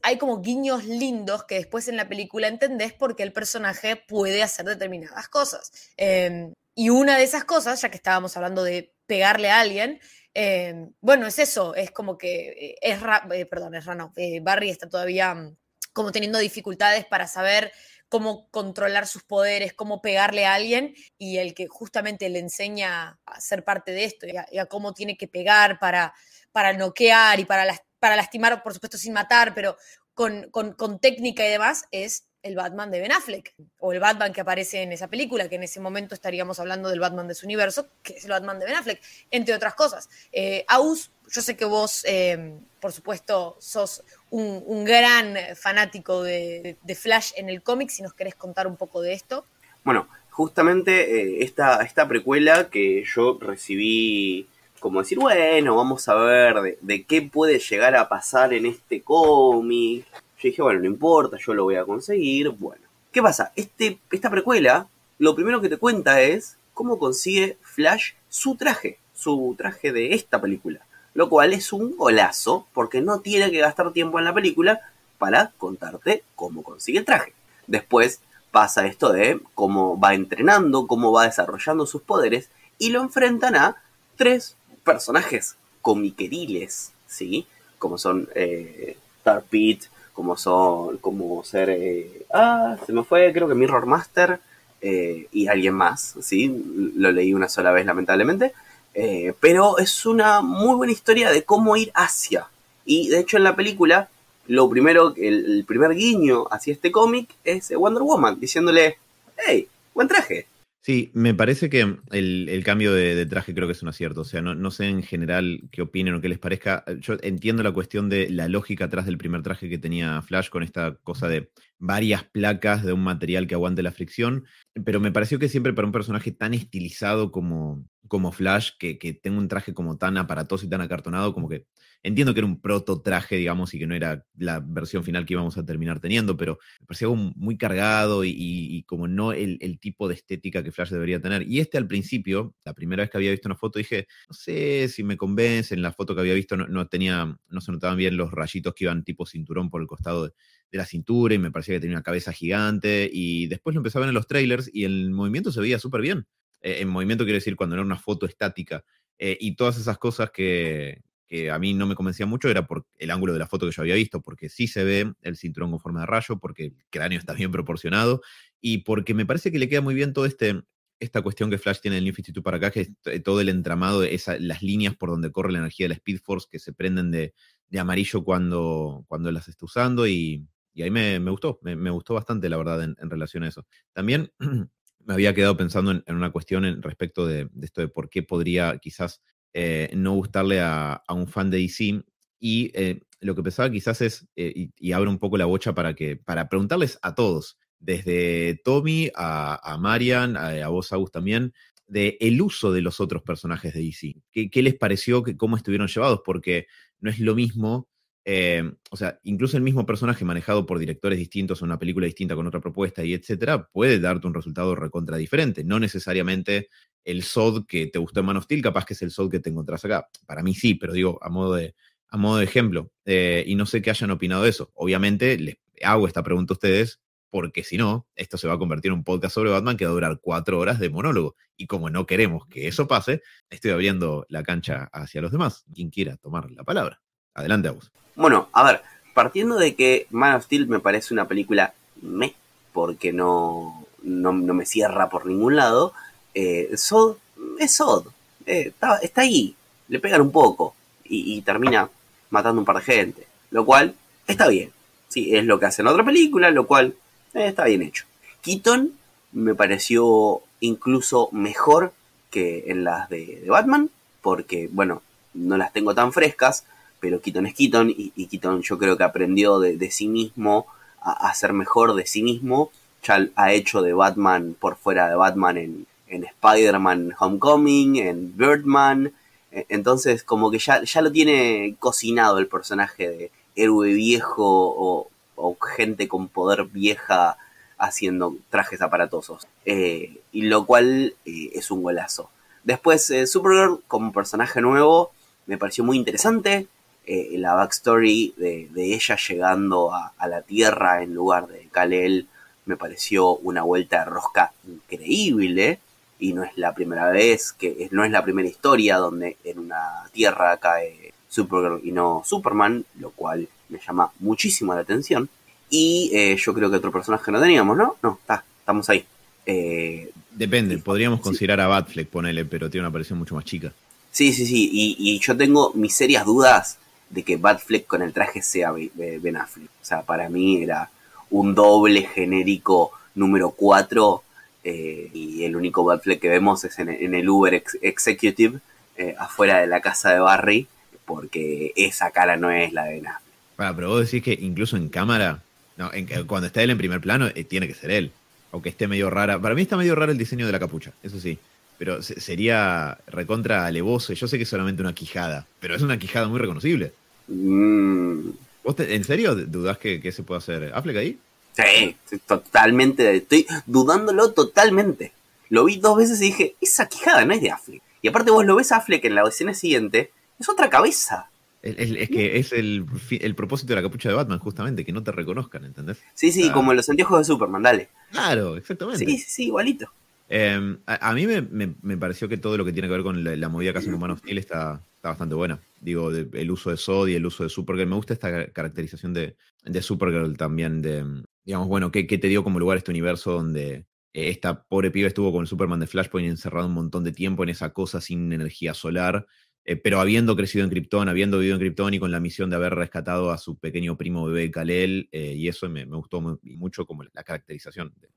hay 0.02 0.18
como 0.18 0.40
guiños 0.40 0.84
lindos 0.84 1.44
que 1.44 1.56
después 1.56 1.88
en 1.88 1.96
la 1.96 2.08
película 2.08 2.48
entendés 2.48 2.92
porque 2.92 3.22
el 3.22 3.32
personaje 3.32 3.96
puede 3.96 4.42
hacer 4.42 4.66
determinadas 4.66 5.28
cosas. 5.28 5.72
Em, 5.96 6.52
y 6.74 6.90
una 6.90 7.16
de 7.16 7.24
esas 7.24 7.44
cosas, 7.44 7.80
ya 7.80 7.88
que 7.88 7.96
estábamos 7.96 8.36
hablando 8.36 8.62
de 8.62 8.94
pegarle 9.06 9.50
a 9.50 9.60
alguien, 9.60 10.00
em, 10.34 10.92
bueno, 11.00 11.26
es 11.26 11.38
eso, 11.38 11.74
es 11.74 11.90
como 11.90 12.18
que 12.18 12.76
es, 12.80 12.98
eh, 13.32 13.46
perdón, 13.46 13.74
es 13.74 13.84
eh, 14.16 14.40
Barry 14.42 14.70
está 14.70 14.88
todavía 14.88 15.34
mm, 15.34 15.56
como 15.92 16.12
teniendo 16.12 16.38
dificultades 16.38 17.06
para 17.06 17.26
saber 17.26 17.72
cómo 18.14 18.48
controlar 18.52 19.08
sus 19.08 19.24
poderes, 19.24 19.72
cómo 19.72 20.00
pegarle 20.00 20.46
a 20.46 20.54
alguien, 20.54 20.94
y 21.18 21.38
el 21.38 21.52
que 21.52 21.66
justamente 21.66 22.28
le 22.28 22.38
enseña 22.38 23.18
a 23.26 23.40
ser 23.40 23.64
parte 23.64 23.90
de 23.90 24.04
esto 24.04 24.24
y 24.28 24.56
a, 24.56 24.66
cómo 24.66 24.94
tiene 24.94 25.16
que 25.16 25.26
pegar 25.26 25.80
para, 25.80 26.14
para 26.52 26.72
noquear 26.74 27.40
y 27.40 27.44
para, 27.44 27.64
para 27.98 28.14
lastimar, 28.14 28.62
por 28.62 28.72
supuesto 28.72 28.98
sin 28.98 29.14
matar, 29.14 29.52
pero 29.52 29.76
con, 30.14 30.48
con, 30.52 31.00
técnica 31.00 31.44
y 31.44 31.50
demás, 31.50 31.86
es 31.90 32.28
el 32.44 32.54
Batman 32.54 32.92
de 32.92 33.00
Ben 33.00 33.10
Affleck, 33.10 33.52
o 33.80 33.92
el 33.92 33.98
Batman 33.98 34.32
que 34.32 34.42
aparece 34.42 34.82
en 34.82 34.92
esa 34.92 35.08
película, 35.08 35.48
que 35.48 35.56
en 35.56 35.64
ese 35.64 35.80
momento 35.80 36.14
estaríamos 36.14 36.60
hablando 36.60 36.90
del 36.90 37.00
Batman 37.00 37.26
de 37.26 37.34
su 37.34 37.46
universo, 37.46 37.88
que 38.04 38.12
es 38.12 38.24
el 38.26 38.30
Batman 38.30 38.60
de 38.60 38.66
Ben 38.66 38.76
Affleck, 38.76 39.02
entre 39.32 39.56
otras 39.56 39.74
cosas. 39.74 40.08
Eh, 40.30 40.64
Aus, 40.68 41.10
yo 41.32 41.42
sé 41.42 41.56
que 41.56 41.64
vos, 41.64 42.04
eh, 42.04 42.60
por 42.78 42.92
supuesto, 42.92 43.56
sos 43.58 44.04
un, 44.34 44.84
gran 44.84 45.36
fanático 45.54 46.22
de, 46.22 46.76
Flash 46.96 47.32
en 47.36 47.48
el 47.48 47.62
cómic, 47.62 47.90
si 47.90 48.02
nos 48.02 48.14
querés 48.14 48.34
contar 48.34 48.66
un 48.66 48.76
poco 48.76 49.00
de 49.00 49.12
esto. 49.12 49.44
Bueno, 49.84 50.08
justamente 50.30 51.20
eh, 51.20 51.44
esta, 51.44 51.82
esta 51.82 52.08
precuela 52.08 52.68
que 52.68 53.04
yo 53.04 53.38
recibí 53.40 54.48
como 54.80 55.00
decir, 55.00 55.18
bueno, 55.18 55.76
vamos 55.76 56.08
a 56.08 56.14
ver 56.14 56.78
de, 56.80 57.04
qué 57.04 57.22
puede 57.22 57.58
llegar 57.58 57.96
a 57.96 58.08
pasar 58.08 58.52
en 58.52 58.66
este 58.66 59.00
cómic. 59.00 60.04
Yo 60.38 60.48
dije, 60.48 60.62
bueno, 60.62 60.80
no 60.80 60.86
importa, 60.86 61.38
yo 61.38 61.54
lo 61.54 61.64
voy 61.64 61.76
a 61.76 61.84
conseguir. 61.84 62.50
Bueno, 62.50 62.82
¿qué 63.10 63.22
pasa? 63.22 63.52
Este, 63.56 63.98
esta 64.10 64.30
precuela, 64.30 64.88
lo 65.18 65.34
primero 65.34 65.62
que 65.62 65.70
te 65.70 65.78
cuenta 65.78 66.20
es 66.20 66.58
cómo 66.74 66.98
consigue 66.98 67.56
Flash 67.62 68.12
su 68.28 68.56
traje, 68.56 68.98
su 69.14 69.54
traje 69.56 69.90
de 69.92 70.12
esta 70.12 70.38
película 70.40 70.84
lo 71.14 71.28
cual 71.28 71.52
es 71.52 71.72
un 71.72 71.96
golazo 71.96 72.66
porque 72.74 73.00
no 73.00 73.20
tiene 73.20 73.50
que 73.50 73.60
gastar 73.60 73.92
tiempo 73.92 74.18
en 74.18 74.24
la 74.24 74.34
película 74.34 74.80
para 75.18 75.52
contarte 75.58 76.24
cómo 76.34 76.62
consigue 76.62 76.98
el 76.98 77.04
traje. 77.04 77.32
Después 77.66 78.20
pasa 78.50 78.86
esto 78.86 79.12
de 79.12 79.40
cómo 79.54 79.98
va 79.98 80.14
entrenando, 80.14 80.86
cómo 80.86 81.12
va 81.12 81.24
desarrollando 81.24 81.86
sus 81.86 82.02
poderes 82.02 82.50
y 82.78 82.90
lo 82.90 83.00
enfrentan 83.00 83.56
a 83.56 83.76
tres 84.16 84.56
personajes 84.84 85.56
comiqueriles, 85.82 86.92
¿sí? 87.06 87.46
Como 87.78 87.98
son 87.98 88.28
eh, 88.34 88.96
Star 89.18 89.42
Pit, 89.42 89.84
como 90.12 90.36
son, 90.36 90.98
como 90.98 91.42
ser, 91.44 91.70
eh, 91.70 92.26
ah, 92.32 92.76
se 92.86 92.92
me 92.92 93.02
fue, 93.02 93.32
creo 93.32 93.48
que 93.48 93.54
Mirror 93.54 93.86
Master 93.86 94.40
eh, 94.80 95.28
y 95.32 95.48
alguien 95.48 95.74
más, 95.74 96.14
¿sí? 96.20 96.64
Lo 96.94 97.10
leí 97.10 97.34
una 97.34 97.48
sola 97.48 97.72
vez 97.72 97.86
lamentablemente. 97.86 98.52
Eh, 98.94 99.34
pero 99.40 99.78
es 99.78 100.06
una 100.06 100.40
muy 100.40 100.76
buena 100.76 100.92
historia 100.92 101.30
de 101.30 101.42
cómo 101.42 101.76
ir 101.76 101.90
hacia. 101.94 102.48
Y 102.84 103.08
de 103.08 103.20
hecho 103.20 103.36
en 103.36 103.44
la 103.44 103.56
película, 103.56 104.08
lo 104.46 104.68
primero, 104.68 105.14
el, 105.16 105.64
primer 105.66 105.94
guiño 105.94 106.44
hacia 106.50 106.72
este 106.72 106.92
cómic 106.92 107.34
es 107.44 107.70
Wonder 107.70 108.02
Woman, 108.02 108.38
diciéndole, 108.38 108.98
hey, 109.36 109.68
buen 109.94 110.08
traje. 110.08 110.46
Sí, 110.82 111.10
me 111.14 111.32
parece 111.32 111.70
que 111.70 111.96
el, 112.10 112.62
cambio 112.62 112.92
de, 112.92 113.24
traje 113.24 113.54
creo 113.54 113.66
que 113.66 113.72
es 113.72 113.82
un 113.82 113.88
acierto. 113.88 114.20
O 114.20 114.24
sea, 114.24 114.42
no, 114.42 114.54
no, 114.54 114.70
sé 114.70 114.86
en 114.86 115.02
general 115.02 115.62
qué 115.72 115.80
opinen 115.80 116.12
o 116.12 116.20
qué 116.20 116.28
les 116.28 116.38
parezca. 116.38 116.84
Yo 117.00 117.16
entiendo 117.22 117.62
la 117.62 117.72
cuestión 117.72 118.10
de 118.10 118.28
la 118.28 118.48
lógica 118.48 118.84
atrás 118.84 119.06
del 119.06 119.16
primer 119.16 119.42
traje 119.42 119.70
que 119.70 119.78
tenía 119.78 120.20
Flash 120.20 120.50
con 120.50 120.62
esta 120.62 120.96
cosa 121.02 121.26
de 121.26 121.50
varias 121.78 122.24
placas 122.24 122.84
de 122.84 122.92
un 122.92 123.02
material 123.02 123.46
que 123.46 123.54
aguante 123.54 123.82
la 123.82 123.92
fricción, 123.92 124.44
pero 124.84 125.00
me 125.00 125.10
pareció 125.10 125.38
que 125.38 125.48
siempre 125.48 125.72
para 125.72 125.86
un 125.86 125.92
personaje 125.92 126.32
tan 126.32 126.52
estilizado 126.52 127.32
como, 127.32 127.82
como 128.08 128.32
Flash, 128.32 128.72
que, 128.78 128.98
que 128.98 129.20
un 129.30 129.48
traje 129.48 129.74
como 129.74 129.96
tan 129.96 130.16
aparatoso 130.16 130.66
y 130.66 130.68
tan 130.68 130.80
acartonado, 130.80 131.32
como 131.32 131.48
que 131.48 131.66
entiendo 132.04 132.34
que 132.34 132.40
era 132.40 132.46
un 132.46 132.60
proto 132.60 133.00
traje, 133.00 133.36
digamos, 133.36 133.72
y 133.74 133.78
que 133.78 133.86
no 133.86 133.94
era 133.94 134.24
la 134.36 134.60
versión 134.60 135.02
final 135.02 135.24
que 135.24 135.32
íbamos 135.32 135.56
a 135.56 135.64
terminar 135.64 136.00
teniendo, 136.00 136.36
pero 136.36 136.58
me 136.80 136.86
parecía 136.86 137.08
muy 137.08 137.56
cargado 137.56 138.24
y, 138.24 138.84
como 138.86 139.08
no 139.08 139.32
el, 139.32 139.58
tipo 139.80 140.06
de 140.06 140.14
estética 140.14 140.62
que 140.62 140.70
Flash 140.70 140.90
debería 140.90 141.20
tener. 141.20 141.42
Y 141.48 141.60
este 141.60 141.78
al 141.78 141.88
principio, 141.88 142.54
la 142.64 142.74
primera 142.74 143.02
vez 143.02 143.10
que 143.10 143.16
había 143.16 143.30
visto 143.30 143.48
una 143.48 143.56
foto, 143.56 143.78
dije, 143.78 144.06
no 144.28 144.34
sé 144.34 144.88
si 144.88 145.02
me 145.02 145.16
convence, 145.16 145.74
en 145.74 145.82
la 145.82 145.92
foto 145.92 146.14
que 146.14 146.20
había 146.20 146.34
visto 146.34 146.56
no, 146.56 146.86
tenía, 146.88 147.36
no 147.48 147.60
se 147.60 147.72
notaban 147.72 147.96
bien 147.96 148.16
los 148.16 148.30
rayitos 148.30 148.74
que 148.74 148.84
iban 148.84 149.02
tipo 149.02 149.24
cinturón 149.26 149.70
por 149.70 149.80
el 149.80 149.86
costado 149.88 150.26
de, 150.26 150.32
la 150.70 150.84
cintura 150.84 151.34
y 151.34 151.38
me 151.38 151.52
parecía 151.52 151.76
que 151.76 151.80
tenía 151.80 151.96
una 151.96 152.02
cabeza 152.02 152.32
gigante 152.32 153.08
y 153.12 153.46
después 153.46 153.74
lo 153.74 153.78
empecé 153.78 153.96
a 153.96 154.00
ver 154.00 154.08
en 154.08 154.14
los 154.14 154.26
trailers 154.26 154.68
y 154.72 154.84
el 154.84 155.12
movimiento 155.12 155.52
se 155.52 155.60
veía 155.60 155.78
súper 155.78 156.00
bien. 156.00 156.26
Eh, 156.64 156.80
en 156.80 156.88
movimiento 156.88 157.24
quiere 157.24 157.38
decir 157.38 157.56
cuando 157.56 157.76
era 157.76 157.84
una 157.84 157.98
foto 157.98 158.26
estática. 158.26 158.84
Eh, 159.18 159.36
y 159.38 159.54
todas 159.54 159.78
esas 159.78 159.98
cosas 159.98 160.30
que, 160.30 161.02
que 161.26 161.50
a 161.50 161.58
mí 161.58 161.74
no 161.74 161.86
me 161.86 161.94
convencía 161.94 162.26
mucho 162.26 162.48
era 162.48 162.66
por 162.66 162.86
el 162.98 163.10
ángulo 163.10 163.32
de 163.32 163.38
la 163.38 163.46
foto 163.46 163.66
que 163.66 163.72
yo 163.72 163.82
había 163.82 163.94
visto, 163.94 164.20
porque 164.20 164.48
sí 164.48 164.66
se 164.66 164.82
ve 164.82 165.12
el 165.22 165.36
cinturón 165.36 165.70
con 165.70 165.80
forma 165.80 166.00
de 166.00 166.06
rayo, 166.06 166.38
porque 166.38 166.64
el 166.64 166.76
cráneo 166.90 167.18
está 167.18 167.34
bien 167.34 167.52
proporcionado 167.52 168.22
y 168.60 168.78
porque 168.78 169.14
me 169.14 169.26
parece 169.26 169.52
que 169.52 169.58
le 169.58 169.68
queda 169.68 169.82
muy 169.82 169.94
bien 169.94 170.12
todo 170.12 170.26
este 170.26 170.62
esta 171.00 171.22
cuestión 171.22 171.50
que 171.50 171.58
Flash 171.58 171.80
tiene 171.80 171.96
del 171.96 172.04
New 172.04 172.14
52 172.14 172.42
para 172.42 172.56
acá, 172.56 172.70
que 172.70 172.80
es 172.80 173.22
todo 173.22 173.40
el 173.40 173.48
entramado, 173.48 174.00
de 174.00 174.20
las 174.40 174.62
líneas 174.62 174.96
por 174.96 175.10
donde 175.10 175.30
corre 175.32 175.52
la 175.52 175.58
energía 175.58 175.84
de 175.84 175.88
la 175.90 175.94
Speed 175.96 176.20
Force 176.22 176.46
que 176.50 176.58
se 176.58 176.72
prenden 176.72 177.10
de, 177.10 177.34
amarillo 177.78 178.22
cuando, 178.22 179.04
cuando 179.08 179.32
las 179.32 179.48
está 179.48 179.64
usando 179.64 180.06
y, 180.06 180.46
ahí 180.76 180.90
me, 180.90 181.18
gustó, 181.18 181.58
me, 181.62 181.90
gustó 181.90 182.14
bastante 182.14 182.48
la 182.48 182.56
verdad 182.56 182.82
en, 182.84 183.10
relación 183.10 183.42
a 183.42 183.48
eso. 183.48 183.66
También 183.92 184.32
me 185.04 185.14
había 185.14 185.34
quedado 185.34 185.56
pensando 185.56 185.90
en, 185.90 186.02
una 186.08 186.32
cuestión 186.32 186.64
en 186.64 186.82
respecto 186.82 187.26
de, 187.26 187.48
esto 187.62 187.80
de 187.80 187.88
por 187.88 188.08
qué 188.08 188.22
podría 188.22 188.78
quizás 188.78 189.22
eh, 189.52 189.90
no 189.94 190.12
gustarle 190.14 190.60
a, 190.60 191.02
un 191.08 191.28
fan 191.28 191.50
de 191.50 191.58
DC. 191.58 192.02
Y 192.40 192.70
eh, 192.74 193.00
lo 193.20 193.34
que 193.34 193.42
pensaba 193.42 193.70
quizás 193.70 194.00
es, 194.00 194.26
eh, 194.36 194.52
y, 194.54 194.72
y 194.76 194.92
abro 194.92 195.10
un 195.10 195.18
poco 195.18 195.38
la 195.38 195.46
bocha 195.46 195.74
para 195.74 195.94
que, 195.94 196.16
para 196.16 196.48
preguntarles 196.48 196.98
a 197.02 197.14
todos, 197.14 197.58
desde 197.78 198.60
Tommy 198.64 199.10
a, 199.14 199.60
a 199.62 199.78
Marian, 199.78 200.36
a, 200.36 200.48
a 200.64 200.68
vos, 200.68 200.92
Agus 200.92 201.10
también, 201.10 201.52
de 201.86 202.16
el 202.20 202.40
uso 202.40 202.72
de 202.72 202.80
los 202.80 203.00
otros 203.00 203.22
personajes 203.22 203.74
de 203.74 203.82
DC. 203.82 204.16
¿Qué, 204.32 204.50
qué 204.50 204.62
les 204.62 204.74
pareció? 204.74 205.22
Que, 205.22 205.36
¿Cómo 205.36 205.56
estuvieron 205.56 205.88
llevados? 205.88 206.22
Porque 206.24 206.66
no 207.00 207.10
es 207.10 207.18
lo 207.18 207.34
mismo, 207.34 207.88
eh, 208.24 208.72
o 208.90 208.96
sea, 208.96 209.20
incluso 209.22 209.56
el 209.56 209.62
mismo 209.62 209.84
personaje 209.84 210.24
manejado 210.24 210.64
por 210.64 210.78
directores 210.78 211.18
distintos 211.18 211.60
en 211.60 211.66
una 211.66 211.78
película 211.78 212.06
distinta 212.06 212.34
con 212.34 212.46
otra 212.46 212.60
propuesta 212.60 213.04
y 213.04 213.12
etcétera, 213.12 213.68
puede 213.68 214.00
darte 214.00 214.26
un 214.26 214.34
resultado 214.34 214.74
recontra 214.74 215.16
diferente. 215.16 215.64
No 215.64 215.78
necesariamente 215.78 216.68
el 217.04 217.22
SOD 217.22 217.66
que 217.66 217.86
te 217.86 217.98
gustó 217.98 218.20
en 218.20 218.26
Man 218.26 218.38
of 218.38 218.44
Steel, 218.44 218.62
capaz 218.62 218.86
que 218.86 218.94
es 218.94 219.02
el 219.02 219.10
SOD 219.10 219.30
que 219.30 219.40
te 219.40 219.50
encontrás 219.50 219.84
acá. 219.84 220.08
Para 220.26 220.42
mí 220.42 220.54
sí, 220.54 220.74
pero 220.74 220.92
digo, 220.92 221.18
a 221.22 221.28
modo 221.28 221.54
de, 221.54 221.74
a 222.08 222.16
modo 222.16 222.38
de 222.38 222.44
ejemplo. 222.44 222.90
Eh, 223.04 223.44
y 223.46 223.54
no 223.56 223.66
sé 223.66 223.82
qué 223.82 223.90
hayan 223.90 224.10
opinado 224.10 224.44
de 224.44 224.50
eso. 224.50 224.70
Obviamente 224.74 225.38
les 225.38 225.56
hago 225.82 226.06
esta 226.06 226.22
pregunta 226.22 226.54
a 226.54 226.56
ustedes 226.56 227.00
porque 227.28 227.64
si 227.64 227.76
no, 227.76 228.06
esto 228.14 228.38
se 228.38 228.46
va 228.46 228.54
a 228.54 228.58
convertir 228.58 228.92
en 228.92 228.98
un 228.98 229.04
podcast 229.04 229.34
sobre 229.34 229.50
Batman 229.50 229.76
que 229.76 229.84
va 229.84 229.90
a 229.90 229.94
durar 229.94 230.20
cuatro 230.22 230.58
horas 230.60 230.78
de 230.78 230.88
monólogo. 230.88 231.34
Y 231.56 231.66
como 231.66 231.90
no 231.90 232.06
queremos 232.06 232.46
que 232.46 232.68
eso 232.68 232.86
pase, 232.86 233.22
estoy 233.50 233.72
abriendo 233.72 234.24
la 234.28 234.44
cancha 234.44 234.88
hacia 234.92 235.20
los 235.20 235.32
demás. 235.32 235.64
Quien 235.74 235.90
quiera 235.90 236.16
tomar 236.16 236.50
la 236.52 236.62
palabra. 236.62 237.03
Adelante, 237.34 237.68
Agus. 237.68 237.90
Bueno, 238.14 238.48
a 238.52 238.62
ver, 238.62 238.82
partiendo 239.12 239.56
de 239.56 239.74
que 239.74 240.06
Man 240.10 240.34
of 240.36 240.44
Steel 240.44 240.66
me 240.66 240.80
parece 240.80 241.14
una 241.14 241.26
película 241.26 241.74
me, 242.00 242.34
porque 242.72 243.12
no, 243.12 243.86
no, 244.02 244.32
no 244.32 244.54
me 244.54 244.66
cierra 244.66 245.08
por 245.08 245.26
ningún 245.26 245.56
lado, 245.56 245.92
eh, 246.34 246.70
Sod 246.76 247.16
es 247.58 247.72
Sod, 247.72 248.08
eh, 248.46 248.68
está, 248.68 248.98
está, 248.98 249.22
ahí, 249.22 249.54
le 249.88 250.00
pegan 250.00 250.20
un 250.20 250.32
poco 250.32 250.74
y, 251.04 251.40
termina 251.42 251.88
matando 252.30 252.60
un 252.60 252.64
par 252.64 252.76
de 252.76 252.82
gente, 252.82 253.26
lo 253.50 253.64
cual 253.64 253.94
está 254.26 254.48
bien. 254.48 254.72
Sí, 255.08 255.36
es 255.36 255.44
lo 255.44 255.60
que 255.60 255.66
hace 255.66 255.82
en 255.82 255.88
otra 255.88 256.04
película, 256.04 256.50
lo 256.50 256.66
cual 256.66 256.94
eh, 257.34 257.46
está 257.48 257.64
bien 257.64 257.82
hecho. 257.82 258.04
Keaton 258.42 258.92
me 259.32 259.54
pareció 259.54 260.42
incluso 260.60 261.28
mejor 261.32 261.92
que 262.30 262.64
en 262.68 262.84
las 262.84 263.08
de, 263.08 263.44
Batman, 263.46 263.90
porque, 264.22 264.68
bueno, 264.72 265.02
no 265.34 265.56
las 265.56 265.72
tengo 265.72 265.94
tan 265.94 266.12
frescas, 266.12 266.64
pero 267.04 267.20
Keaton 267.20 267.44
es 267.44 267.52
Keaton 267.52 267.90
y, 267.90 268.14
y 268.16 268.28
Keaton 268.28 268.62
yo 268.62 268.78
creo 268.78 268.96
que 268.96 269.04
aprendió 269.04 269.60
de, 269.60 269.90
sí 269.90 270.08
mismo 270.08 270.66
a, 271.02 271.28
a, 271.28 271.34
ser 271.34 271.52
mejor 271.52 271.94
de 271.94 272.06
sí 272.06 272.22
mismo. 272.22 272.70
Ya 273.02 273.28
ha 273.36 273.52
hecho 273.52 273.82
de 273.82 273.92
Batman 273.92 274.56
por 274.58 274.76
fuera 274.76 275.10
de 275.10 275.14
Batman 275.14 275.58
en, 275.58 275.86
en 276.08 276.24
Spider-Man 276.24 277.12
Homecoming, 277.18 277.96
en 277.96 278.34
Birdman. 278.38 279.12
Entonces, 279.50 280.24
como 280.24 280.50
que 280.50 280.58
ya, 280.58 280.82
ya 280.82 281.02
lo 281.02 281.12
tiene 281.12 281.76
cocinado 281.78 282.38
el 282.38 282.46
personaje 282.46 283.10
de 283.10 283.30
héroe 283.54 283.92
viejo 283.92 284.46
o, 284.46 285.10
o 285.34 285.56
gente 285.58 286.08
con 286.08 286.28
poder 286.28 286.64
vieja 286.64 287.36
haciendo 287.76 288.34
trajes 288.48 288.80
aparatosos. 288.80 289.46
Eh, 289.66 290.22
y 290.32 290.40
lo 290.40 290.64
cual 290.64 291.16
eh, 291.26 291.50
es 291.52 291.70
un 291.70 291.82
golazo. 291.82 292.30
Después, 292.62 293.10
eh, 293.10 293.26
Supergirl 293.26 293.82
como 293.88 294.10
personaje 294.10 294.62
nuevo 294.62 295.12
me 295.46 295.58
pareció 295.58 295.84
muy 295.84 295.96
interesante. 295.96 296.66
Eh, 297.06 297.36
la 297.38 297.54
backstory 297.54 298.34
de, 298.36 298.68
de 298.70 298.94
ella 298.94 299.16
llegando 299.16 299.92
a, 299.92 300.12
a, 300.16 300.28
la 300.28 300.40
Tierra 300.42 301.02
en 301.02 301.14
lugar 301.14 301.46
de 301.48 301.68
Kal-El 301.70 302.28
me 302.66 302.76
pareció 302.76 303.36
una 303.36 303.62
vuelta 303.62 304.00
de 304.00 304.04
rosca 304.06 304.52
increíble. 304.66 305.80
Y 306.18 306.32
no 306.32 306.44
es 306.44 306.56
la 306.56 306.74
primera 306.74 307.10
vez, 307.10 307.52
que 307.52 307.88
no 307.90 308.04
es 308.04 308.10
la 308.10 308.22
primera 308.22 308.48
historia 308.48 308.96
donde 308.96 309.36
en 309.44 309.58
una 309.58 310.04
Tierra 310.12 310.56
cae 310.56 311.12
Supergirl 311.28 311.80
y 311.84 311.92
no 311.92 312.22
Superman, 312.24 312.84
lo 313.00 313.10
cual 313.10 313.48
me 313.68 313.80
llama 313.84 314.10
muchísimo 314.20 314.74
la 314.74 314.80
atención. 314.80 315.28
Y 315.68 316.10
eh, 316.14 316.36
yo 316.38 316.54
creo 316.54 316.70
que 316.70 316.76
otro 316.76 316.92
personaje 316.92 317.32
no 317.32 317.40
teníamos, 317.40 317.76
¿no? 317.76 317.96
No, 318.02 318.18
está, 318.20 318.44
estamos 318.60 318.88
ahí. 318.88 319.04
Eh, 319.44 320.10
Depende, 320.30 320.78
podríamos 320.78 321.18
sí. 321.18 321.24
considerar 321.24 321.60
a 321.60 321.66
Batfleck, 321.66 322.08
ponele, 322.08 322.44
pero 322.44 322.70
tiene 322.70 322.82
una 322.82 322.90
aparición 322.90 323.18
mucho 323.18 323.34
más 323.34 323.44
chica. 323.44 323.72
Sí, 324.10 324.32
sí, 324.32 324.46
sí, 324.46 324.70
y, 324.72 324.96
y, 324.98 325.18
yo 325.18 325.36
tengo 325.36 325.72
mis 325.74 325.94
serias 325.94 326.24
dudas 326.24 326.78
de 327.14 327.22
que 327.22 327.36
Batfleck 327.36 327.86
con 327.86 328.02
el 328.02 328.12
traje 328.12 328.42
sea 328.42 328.72
Ben 328.72 329.36
Affleck. 329.36 329.70
O 329.80 329.84
sea, 329.84 330.02
para 330.02 330.28
mí 330.28 330.62
era 330.62 330.90
un 331.30 331.54
doble 331.54 332.02
genérico 332.02 332.92
número 333.14 333.50
4 333.50 334.22
eh, 334.64 335.10
y 335.14 335.44
el 335.44 335.56
único 335.56 335.84
Batfleck 335.84 336.20
que 336.20 336.28
vemos 336.28 336.64
es 336.64 336.78
en, 336.78 337.14
el 337.14 337.28
Uber 337.28 337.54
ex 337.54 337.78
Executive 337.80 338.58
eh, 338.96 339.14
afuera 339.18 339.60
de 339.60 339.66
la 339.66 339.80
casa 339.80 340.12
de 340.12 340.18
Barry 340.18 340.66
porque 341.04 341.72
esa 341.76 342.10
cara 342.10 342.36
no 342.36 342.50
es 342.50 342.72
la 342.72 342.84
de 342.84 342.94
Ben 342.94 343.06
Affleck. 343.06 343.34
Para, 343.56 343.76
pero 343.76 343.88
vos 343.90 344.00
decís 344.00 344.22
que 344.22 344.32
incluso 344.32 344.76
en 344.76 344.88
cámara 344.88 345.40
no, 345.76 345.92
en, 345.92 346.06
cuando 346.26 346.46
está 346.46 346.62
él 346.62 346.70
en 346.70 346.78
primer 346.78 347.00
plano, 347.00 347.28
eh, 347.34 347.44
tiene 347.44 347.66
que 347.68 347.74
ser 347.74 347.90
él. 347.90 348.12
Aunque 348.52 348.68
esté 348.68 348.86
medio 348.86 349.10
rara. 349.10 349.40
Para 349.40 349.54
mí 349.54 349.62
está 349.62 349.76
medio 349.76 349.94
raro 349.94 350.12
el 350.12 350.18
diseño 350.18 350.46
de 350.46 350.52
la 350.52 350.60
capucha, 350.60 350.92
eso 351.02 351.18
sí. 351.18 351.38
Pero 351.78 352.02
se, 352.02 352.20
sería 352.20 352.98
recontra 353.06 353.66
alevoso. 353.66 354.12
Yo 354.12 354.28
sé 354.28 354.36
que 354.36 354.44
es 354.44 354.48
solamente 354.48 354.82
una 354.82 354.94
quijada, 354.94 355.46
pero 355.60 355.74
es 355.74 355.82
una 355.82 355.98
quijada 355.98 356.28
muy 356.28 356.38
reconocible. 356.38 356.92
Mm. 357.28 358.30
¿Vos 358.64 358.76
te, 358.76 358.94
en 358.94 359.04
serio 359.04 359.34
dudás 359.34 359.78
que, 359.78 360.00
que, 360.00 360.12
se 360.12 360.22
puede 360.22 360.38
hacer 360.38 360.72
Affleck 360.74 360.96
ahí? 360.96 361.18
Sí, 361.56 361.96
totalmente. 362.26 363.16
Estoy 363.16 363.46
dudándolo 363.66 364.32
totalmente. 364.32 365.12
Lo 365.50 365.64
vi 365.64 365.76
dos 365.76 365.96
veces 365.96 366.20
y 366.20 366.26
dije, 366.26 366.54
esa 366.60 366.88
quijada 366.88 367.24
no 367.24 367.34
es 367.34 367.42
de 367.42 367.50
Affleck. 367.50 367.82
Y 368.02 368.08
aparte 368.08 368.30
vos 368.30 368.44
lo 368.44 368.56
ves 368.56 368.72
a 368.72 368.78
Affleck 368.78 369.04
en 369.04 369.14
la 369.14 369.26
escena 369.28 369.54
siguiente, 369.54 370.10
es 370.38 370.48
otra 370.48 370.68
cabeza. 370.68 371.28
Es, 371.62 371.76
es, 371.78 371.90
es, 371.96 372.10
que 372.10 372.38
es 372.38 372.52
el, 372.52 372.84
el, 373.10 373.34
propósito 373.34 373.70
de 373.70 373.76
la 373.76 373.82
capucha 373.82 374.10
de 374.10 374.14
Batman, 374.14 374.38
justamente, 374.38 374.84
que 374.84 374.92
no 374.92 375.02
te 375.02 375.12
reconozcan, 375.12 375.64
¿entendés? 375.64 375.98
Sí, 376.12 376.30
sí, 376.30 376.48
ah. 376.50 376.52
como 376.52 376.74
los 376.74 376.88
anteojos 376.90 377.20
de 377.20 377.24
Superman, 377.24 377.62
dale. 377.62 377.88
Claro, 378.10 378.56
exactamente. 378.56 379.06
Sí, 379.06 379.18
sí, 379.18 379.24
sí 379.26 379.44
igualito. 379.44 379.90
Eh, 380.28 380.78
a, 380.86 381.14
mí 381.14 381.26
me, 381.26 381.96
pareció 381.96 382.28
que 382.28 382.38
todo 382.38 382.56
lo 382.56 382.64
que 382.64 382.72
tiene 382.72 382.88
que 382.88 382.94
ver 382.94 383.02
con 383.02 383.22
la, 383.22 383.48
movida 383.48 383.72
que 383.72 383.78
hacen 383.78 383.92
con 383.92 384.00
Man 384.00 384.12
of 384.12 384.20
Steel 384.20 384.38
está, 384.38 384.82
bastante 385.02 385.34
buena. 385.34 385.60
Digo, 385.80 386.10
el 386.10 386.50
uso 386.50 386.70
de 386.70 386.76
Sod 386.76 387.08
y 387.08 387.14
el 387.14 387.26
uso 387.26 387.42
de 387.42 387.50
Supergirl. 387.50 387.88
Me 387.88 387.96
gusta 387.96 388.14
esta 388.14 388.46
caracterización 388.48 389.12
de, 389.12 389.36
Supergirl 389.80 390.36
también, 390.36 390.82
de, 390.82 391.04
digamos, 391.44 391.68
bueno, 391.68 391.90
que 391.92 392.04
te 392.04 392.28
dio 392.28 392.42
como 392.42 392.58
lugar 392.58 392.78
este 392.78 392.90
universo 392.90 393.32
donde 393.32 393.86
eh, 394.12 394.28
esta 394.30 394.64
pobre 394.64 394.90
piba 394.90 395.08
estuvo 395.08 395.32
con 395.32 395.42
el 395.42 395.46
Superman 395.46 395.80
de 395.80 395.86
Flashpoint 395.86 396.28
encerrado 396.28 396.68
un 396.68 396.74
montón 396.74 397.04
de 397.04 397.12
tiempo 397.12 397.42
en 397.42 397.50
esa 397.50 397.72
cosa 397.72 398.00
sin 398.00 398.32
energía 398.32 398.72
solar 398.72 399.26
eh, 399.66 399.76
pero 399.76 400.00
habiendo 400.00 400.36
crecido 400.36 400.64
en 400.64 400.70
Krypton, 400.70 401.08
habiendo 401.08 401.38
vivido 401.38 401.54
en 401.54 401.60
Krypton 401.60 401.94
y 401.94 401.98
con 401.98 402.10
la 402.10 402.20
misión 402.20 402.50
de 402.50 402.56
haber 402.56 402.74
rescatado 402.74 403.30
a 403.30 403.38
su 403.38 403.56
pequeño 403.58 403.96
primo 403.96 404.26
bebé 404.26 404.50
Kalel, 404.50 405.08
eh, 405.10 405.34
y 405.36 405.48
eso 405.48 405.68
me, 405.70 405.86
gustó 405.86 406.20
mucho 406.42 406.84
como 406.84 407.02
la 407.02 407.24
caracterización 407.24 407.94
de, 407.98 408.08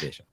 de 0.00 0.06
ella. 0.06 0.24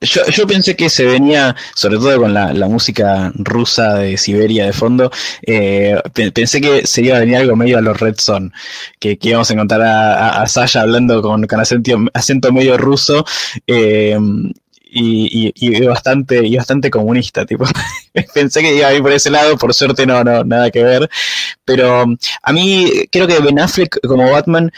Yo, 0.00 0.22
yo, 0.26 0.46
pensé 0.46 0.76
que 0.76 0.90
se 0.90 1.06
venía, 1.06 1.56
sobre 1.74 1.96
todo 1.96 2.20
con 2.20 2.34
la, 2.34 2.52
música 2.68 3.32
rusa 3.36 3.94
de 3.94 4.18
Siberia 4.18 4.66
de 4.66 4.72
fondo, 4.72 5.10
eh, 5.42 5.96
pensé 6.34 6.60
que 6.60 6.86
se 6.86 7.02
iba 7.02 7.16
a 7.16 7.20
venir 7.20 7.36
algo 7.36 7.56
medio 7.56 7.78
a 7.78 7.80
los 7.80 7.98
Red 7.98 8.16
Son, 8.18 8.52
que, 8.98 9.18
íbamos 9.20 9.50
a 9.50 9.54
encontrar 9.54 9.80
a, 9.82 10.46
Sasha 10.46 10.82
hablando 10.82 11.22
con, 11.22 11.46
acento, 12.12 12.52
medio 12.52 12.76
ruso, 12.76 13.24
eh, 13.66 14.18
y, 14.94 15.86
bastante 15.86 16.46
y 16.46 16.56
bastante 16.56 16.90
comunista 16.90 17.44
tipo. 17.44 17.64
Pensé 18.34 18.60
que 18.60 18.76
iba 18.76 18.88
a 18.88 18.94
ir 18.94 19.02
por 19.02 19.12
ese 19.12 19.30
lado 19.30 19.56
por 19.58 19.74
suerte 19.74 20.06
no 20.06 20.22
no 20.22 20.44
nada 20.44 20.70
que 20.70 20.82
ver. 20.82 21.10
Pero 21.64 22.04
a 22.42 22.52
mí 22.52 22.90
creo 23.10 23.26
que 23.26 23.40
Ben 23.40 23.58
Affleck 23.58 23.98
como 24.06 24.30
Batman 24.30 24.70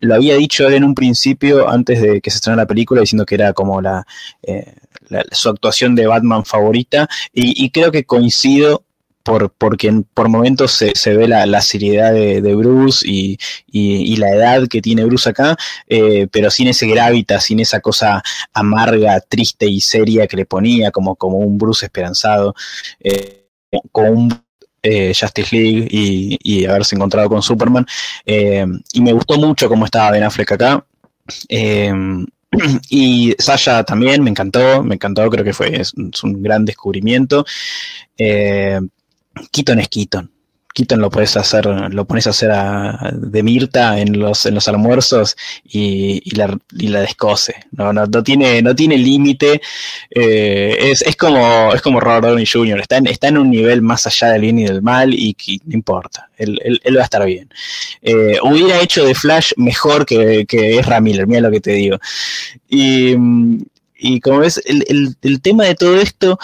lo 0.00 0.14
había 0.14 0.36
dicho 0.36 0.66
él 0.66 0.74
en 0.74 0.84
un 0.84 0.94
principio 0.94 1.68
antes 1.68 2.00
de 2.00 2.20
que 2.20 2.30
se 2.30 2.36
estrenara 2.36 2.62
la 2.62 2.68
película 2.68 3.00
diciendo 3.00 3.26
que 3.26 3.34
era 3.34 3.52
como 3.52 3.80
la, 3.80 4.06
eh, 4.42 4.74
la 5.08 5.24
su 5.32 5.48
actuación 5.48 5.94
de 5.94 6.06
Batman 6.06 6.44
favorita 6.44 7.08
y, 7.32 7.70
creo 7.70 7.90
que 7.90 8.04
coincido 8.04 8.84
por, 9.22 9.50
porque 9.52 9.92
por 10.14 10.28
momentos 10.28 10.72
se, 10.72 10.92
se 10.94 11.14
ve 11.14 11.28
la, 11.28 11.44
la, 11.46 11.60
seriedad 11.60 12.12
de, 12.12 12.40
de 12.40 12.54
Bruce 12.54 13.06
y, 13.06 13.38
y, 13.66 14.12
y, 14.12 14.16
la 14.16 14.30
edad 14.30 14.68
que 14.68 14.80
tiene 14.80 15.04
Bruce 15.04 15.28
acá, 15.28 15.56
eh, 15.86 16.28
pero 16.32 16.50
sin 16.50 16.68
ese 16.68 16.86
gravita, 16.86 17.40
sin 17.40 17.60
esa 17.60 17.80
cosa 17.80 18.22
amarga, 18.54 19.20
triste 19.20 19.66
y 19.66 19.80
seria 19.80 20.26
que 20.26 20.36
le 20.36 20.46
ponía, 20.46 20.90
como, 20.90 21.16
como 21.16 21.38
un 21.38 21.58
Bruce 21.58 21.84
esperanzado, 21.84 22.54
eh, 23.00 23.48
con 23.92 24.08
un 24.16 24.47
eh, 24.82 25.12
Justice 25.18 25.54
League 25.54 25.88
y, 25.90 26.64
haberse 26.66 26.94
encontrado 26.94 27.28
con 27.28 27.42
Superman. 27.42 27.86
Eh, 28.24 28.66
y 28.92 29.00
me 29.00 29.12
gustó 29.12 29.36
mucho 29.38 29.68
cómo 29.68 29.84
estaba 29.84 30.10
Ben 30.10 30.24
Affleck 30.24 30.52
acá. 30.52 30.84
Eh, 31.48 31.92
y 32.90 33.34
Sasha 33.38 33.84
también 33.84 34.22
me 34.22 34.30
encantó, 34.30 34.82
me 34.82 34.94
encantó, 34.94 35.28
creo 35.28 35.44
que 35.44 35.52
fue 35.52 35.80
es, 35.80 35.94
un 35.94 36.42
gran 36.42 36.64
descubrimiento. 36.64 37.44
Keaton 38.16 39.78
es 39.78 39.88
Keaton. 39.88 40.30
Lo 40.96 41.10
puedes 41.10 41.36
hacer, 41.36 41.66
lo 41.66 42.04
pones 42.04 42.26
a 42.26 42.30
hacer 42.30 42.52
de 43.12 43.42
Mirta 43.42 43.98
en 43.98 44.18
los, 44.18 44.46
en 44.46 44.54
los 44.54 44.68
almuerzos 44.68 45.36
y, 45.64 46.34
la, 46.36 46.56
y 46.76 46.88
la 46.88 47.00
descose. 47.00 47.54
No, 47.72 47.92
no, 47.92 48.06
no 48.06 48.22
tiene, 48.22 48.62
no 48.62 48.74
tiene 48.74 48.96
límite. 48.96 49.60
Eh, 50.10 50.76
es, 50.78 51.02
es, 51.02 51.16
como, 51.16 51.72
es 51.74 51.82
como 51.82 52.00
Robert 52.00 52.26
Downey 52.26 52.46
Jr. 52.46 52.80
Está 52.80 52.98
en, 52.98 53.06
está 53.06 53.28
en 53.28 53.38
un 53.38 53.50
nivel 53.50 53.82
más 53.82 54.06
allá 54.06 54.28
del 54.28 54.42
bien 54.42 54.58
y 54.58 54.64
del 54.64 54.82
mal 54.82 55.14
y, 55.14 55.36
no 55.64 55.74
importa. 55.74 56.28
Él, 56.36 56.60
él, 56.62 56.96
va 56.96 57.00
a 57.00 57.04
estar 57.04 57.24
bien. 57.26 57.48
Eh, 58.02 58.38
hubiera 58.42 58.80
hecho 58.80 59.04
de 59.04 59.14
Flash 59.14 59.52
mejor 59.56 60.06
que, 60.06 60.46
que 60.46 60.78
Ezra 60.78 61.00
Miller, 61.00 61.26
mira 61.26 61.40
lo 61.40 61.50
que 61.50 61.60
te 61.60 61.72
digo. 61.72 61.98
Y, 62.68 63.14
y 63.98 64.20
como 64.20 64.38
ves, 64.38 64.62
el, 64.64 65.16
el, 65.22 65.40
tema 65.40 65.64
de 65.64 65.74
todo 65.74 66.00
esto 66.00 66.38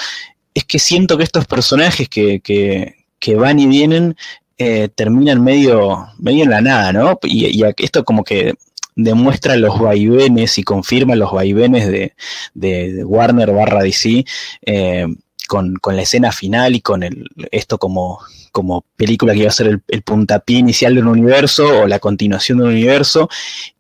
es 0.55 0.65
que 0.65 0.79
siento 0.79 1.17
que 1.17 1.25
estos 1.25 1.47
personajes 1.47 2.09
que, 2.09 2.41
que, 2.41 3.04
van 3.35 3.59
y 3.59 3.67
vienen 3.67 4.17
eh, 4.57 4.89
terminan 4.95 5.43
medio, 5.43 6.07
medio 6.19 6.45
en 6.45 6.51
la 6.51 6.61
nada, 6.61 6.93
¿no? 6.93 7.19
Y, 7.25 7.63
esto 7.79 8.05
como 8.05 8.23
que 8.23 8.55
demuestra 8.95 9.57
los 9.57 9.81
vaivenes 9.81 10.59
y 10.59 10.63
confirma 10.63 11.17
los 11.17 11.33
vaivenes 11.33 11.89
de, 11.89 12.15
de, 12.55 13.05
Warner 13.05 13.51
barra 13.53 13.83
DC 13.83 14.25
eh, 14.65 15.07
con, 15.49 15.75
la 15.85 16.03
escena 16.03 16.31
final 16.31 16.77
y 16.77 16.81
con 16.81 17.03
el, 17.03 17.29
esto 17.51 17.79
como, 17.79 18.21
como 18.53 18.85
película 18.97 19.33
que 19.33 19.41
iba 19.41 19.49
a 19.49 19.53
ser 19.53 19.81
el, 19.89 20.03
puntapié 20.03 20.59
inicial 20.59 20.95
de 20.95 21.01
un 21.01 21.09
universo 21.09 21.83
o 21.83 21.89
la 21.89 21.99
continuación 21.99 22.59
de 22.59 22.65
un 22.65 22.71
universo 22.71 23.29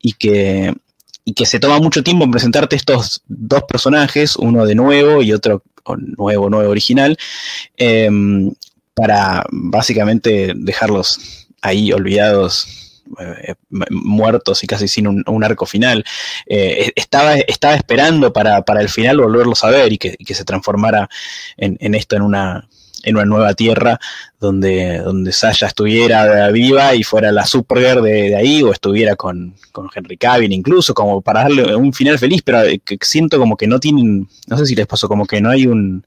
y 0.03 0.14
que, 0.14 0.74
y 1.24 1.34
que 1.34 1.47
se 1.47 1.61
toma 1.61 1.78
mucho 1.78 2.03
tiempo 2.03 2.24
en 2.24 2.32
presentarte 2.32 2.74
estos 2.74 3.22
dos 3.28 3.62
personajes, 3.62 4.34
uno 4.34 4.66
de 4.66 4.74
nuevo 4.74 5.22
y 5.22 5.32
otro 5.32 5.62
nuevo, 6.16 6.51
nuevo 6.51 6.70
original, 6.70 7.16
em, 7.76 8.51
para 8.95 9.45
básicamente 9.51 10.53
dejarlos 10.55 11.49
ahí 11.62 11.92
olvidados, 11.92 13.03
eh, 13.20 13.55
muertos 13.90 14.64
y 14.64 14.66
casi 14.66 14.88
sin 14.88 15.07
un, 15.07 15.45
arco 15.45 15.66
final. 15.66 16.05
Eh, 16.47 16.92
estaba, 16.95 17.34
estaba 17.34 17.74
esperando 17.74 18.32
para, 18.32 18.62
el 18.80 18.88
final 18.88 19.18
volverlos 19.18 19.64
a 19.64 19.70
ver 19.70 19.92
y 19.92 19.99
que, 19.99 20.34
se 20.34 20.45
transformara 20.45 21.09
en, 21.57 21.95
esto, 21.95 22.16
en 22.16 22.22
una, 22.22 22.68
en 23.05 23.16
una 23.16 23.24
nueva 23.24 23.55
tierra 23.55 23.98
donde, 24.40 24.98
donde 24.98 25.32
Sasha 25.32 25.66
estuviera 25.66 26.50
viva 26.50 26.94
y 26.94 27.02
fuera 27.02 27.32
la 27.32 27.46
Supergirl 27.46 28.02
de, 28.02 28.36
ahí 28.36 28.62
o 28.62 28.72
estuviera 28.72 29.16
con, 29.16 29.55
Henry 29.94 30.16
Cavill 30.16 30.52
incluso 30.52 30.94
como 30.94 31.20
para 31.20 31.42
darle 31.42 31.74
un 31.76 31.92
final 31.92 32.18
feliz, 32.18 32.42
pero 32.42 32.61
que 32.84 32.98
siento 33.00 33.38
como 33.38 33.57
que 33.57 33.66
no 33.66 33.80
tienen, 33.80 34.28
no 34.46 34.59
sé 34.59 34.66
si 34.66 34.74
les 34.74 34.86
pasó, 34.86 35.09
como 35.09 35.26
que 35.26 35.40
no 35.40 35.50
hay 35.50 35.66
un, 35.66 36.07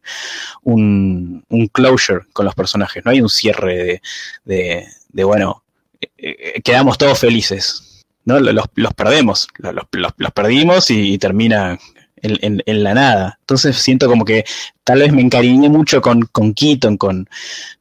un, 0.64 1.44
closure 1.72 2.26
con 2.34 2.46
los 2.46 2.56
personajes, 2.56 3.04
no 3.06 3.12
hay 3.12 3.22
un 3.22 3.30
cierre 3.30 4.02
de, 4.46 4.86
de, 5.12 5.24
bueno, 5.24 5.64
eh, 6.02 6.08
eh, 6.18 6.62
quedamos 6.62 6.98
todos 6.98 7.20
felices. 7.20 8.06
¿no? 8.26 8.40
Los, 8.40 8.66
los 8.76 8.94
perdemos, 8.94 9.48
los, 9.58 9.74
los, 10.18 10.32
perdimos 10.34 10.92
y 10.92 11.18
termina 11.18 11.80
en, 12.22 12.84
la 12.84 12.94
nada. 12.94 13.38
Entonces 13.42 13.78
siento 13.78 14.08
como 14.08 14.26
que 14.26 14.46
tal 14.84 15.00
vez 15.00 15.12
me 15.12 15.22
encariñé 15.22 15.70
mucho 15.70 16.02
con, 16.02 16.22
con 16.32 16.54
Keaton, 16.54 16.98
con, 16.98 17.30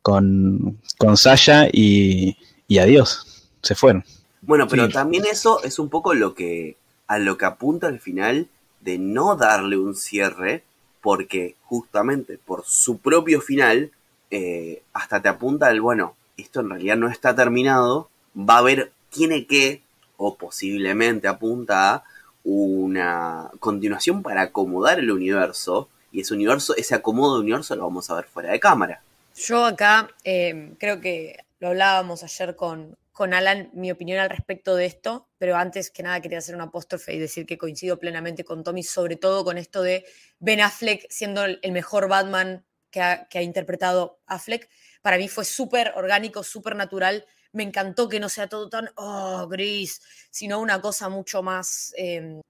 con, 0.03 0.79
con 0.99 1.17
Sasha 1.17 1.69
y, 1.73 2.37
y 2.69 2.79
adiós, 2.79 3.49
se 3.63 3.75
fueron. 3.75 4.05
Bueno, 4.43 4.69
pero 4.69 4.89
también 4.89 5.25
eso 5.31 5.63
es 5.65 5.79
un 5.79 5.89
poco 5.89 6.15
lo 6.15 6.35
que 6.35 6.77
a 7.07 7.19
lo 7.19 7.39
que 7.39 7.45
apunta 7.45 7.87
al 7.87 8.01
final 8.01 8.49
de 8.81 8.99
no 8.99 9.37
darle 9.37 9.77
un 9.77 9.95
cierre, 9.95 10.65
porque 11.01 11.57
justamente 11.65 12.39
por 12.39 12.65
su 12.65 12.99
propio 12.99 13.41
final, 13.41 13.91
eh, 14.31 14.83
hasta 14.93 15.21
te 15.23 15.29
apunta 15.29 15.67
al, 15.67 15.81
bueno, 15.81 16.15
esto 16.37 16.61
en 16.61 16.71
realidad 16.71 16.97
no 16.97 17.09
está 17.09 17.35
terminado, 17.35 18.09
va 18.37 18.57
a 18.57 18.59
haber, 18.59 18.93
tiene 19.11 19.47
que, 19.47 19.83
o 20.17 20.37
posiblemente 20.37 21.29
apunta 21.29 21.95
a, 21.95 22.05
una 22.47 23.51
continuación 23.59 24.23
para 24.23 24.43
acomodar 24.43 25.01
el 25.01 25.11
universo 25.11 25.89
y 26.13 26.21
ese 26.21 26.33
universo, 26.33 26.77
ese 26.77 26.95
acomodo 26.95 27.35
de 27.35 27.41
universo 27.41 27.75
lo 27.75 27.83
vamos 27.83 28.09
a 28.09 28.15
ver 28.15 28.27
fuera 28.27 28.53
de 28.53 28.61
cámara. 28.61 29.03
Yo 29.35 29.65
acá 29.65 30.09
eh, 30.23 30.73
creo 30.79 31.01
que 31.01 31.45
lo 31.59 31.69
hablábamos 31.69 32.23
ayer 32.23 32.55
con, 32.55 32.97
con 33.13 33.35
Alan, 33.35 33.71
mi 33.73 33.91
opinión 33.91 34.21
al 34.21 34.31
respecto 34.31 34.77
de 34.77 34.87
esto, 34.87 35.27
pero 35.39 35.57
antes 35.57 35.91
que 35.91 36.05
nada 36.05 36.21
quería 36.21 36.39
hacer 36.39 36.55
un 36.55 36.61
apóstrofe 36.61 37.15
y 37.15 37.19
decir 37.19 37.47
que 37.47 37.59
coincido 37.59 37.99
plenamente 37.99 38.45
con 38.45 38.63
Tommy, 38.63 38.85
sobre 38.85 39.17
todo 39.17 39.45
con 39.45 39.59
esto 39.59 39.83
de 39.83 40.05
Ben 40.39 40.61
Affleck 40.61 41.05
siendo 41.11 41.45
el 41.45 41.73
mejor 41.73 42.09
Batman 42.09 42.65
que 42.91 43.03
ha, 43.03 43.27
que 43.27 43.39
ha 43.39 43.43
interpretado 43.43 44.21
Affleck. 44.27 44.69
Para 45.03 45.19
mí 45.19 45.27
fue 45.29 45.45
súper 45.45 45.93
orgánico, 45.97 46.45
súper 46.45 46.77
natural 46.77 47.27
me 47.53 47.63
encantó 47.63 48.09
que 48.09 48.21
no 48.21 48.29
sea 48.29 48.49
todo 48.49 48.69
tan, 48.69 48.91
oh, 48.97 49.47
gris, 49.49 50.01
sino 50.31 50.61
una 50.61 50.81
cosa 50.81 51.09
mucho 51.09 51.43
más, 51.43 51.93
em, 51.97 52.41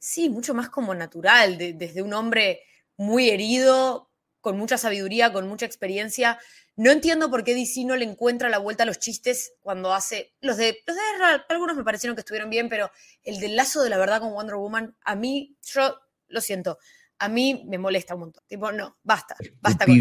sí, 0.00 0.28
mucho 0.28 0.54
más 0.54 0.68
como 0.70 0.94
natural, 0.94 1.58
desde 1.58 2.02
un 2.02 2.14
hombre 2.14 2.62
muy 2.96 3.30
herido, 3.30 4.10
con 4.40 4.56
mucha 4.58 4.78
sabiduría, 4.78 5.32
con 5.32 5.48
mucha 5.48 5.66
experiencia. 5.66 6.38
No 6.76 6.90
entiendo 6.90 7.30
por 7.30 7.42
qué 7.42 7.54
DC 7.54 7.84
no 7.84 7.96
le 7.96 8.04
encuentra 8.04 8.48
la 8.48 8.58
vuelta 8.58 8.84
a 8.84 8.86
los 8.86 8.98
chistes 8.98 9.54
cuando 9.60 9.92
hace. 9.92 10.34
Los 10.40 10.56
de, 10.56 10.78
los 10.86 10.96
de 10.96 11.02
algunos 11.48 11.76
me 11.76 11.82
parecieron 11.82 12.14
que 12.14 12.20
estuvieron 12.20 12.48
bien, 12.48 12.68
pero 12.68 12.90
el 13.24 13.40
del 13.40 13.56
lazo 13.56 13.82
de 13.82 13.90
la 13.90 13.98
verdad 13.98 14.20
con 14.20 14.32
Wonder 14.32 14.56
Woman, 14.56 14.96
a 15.02 15.16
mí, 15.16 15.56
yo 15.62 15.98
lo 16.28 16.40
siento, 16.40 16.78
a 17.18 17.28
mí 17.28 17.64
me 17.66 17.78
molesta 17.78 18.14
un 18.14 18.20
montón. 18.20 18.44
Tipo, 18.46 18.70
no, 18.72 18.98
basta, 19.02 19.36
basta 19.60 19.86
con 19.86 19.96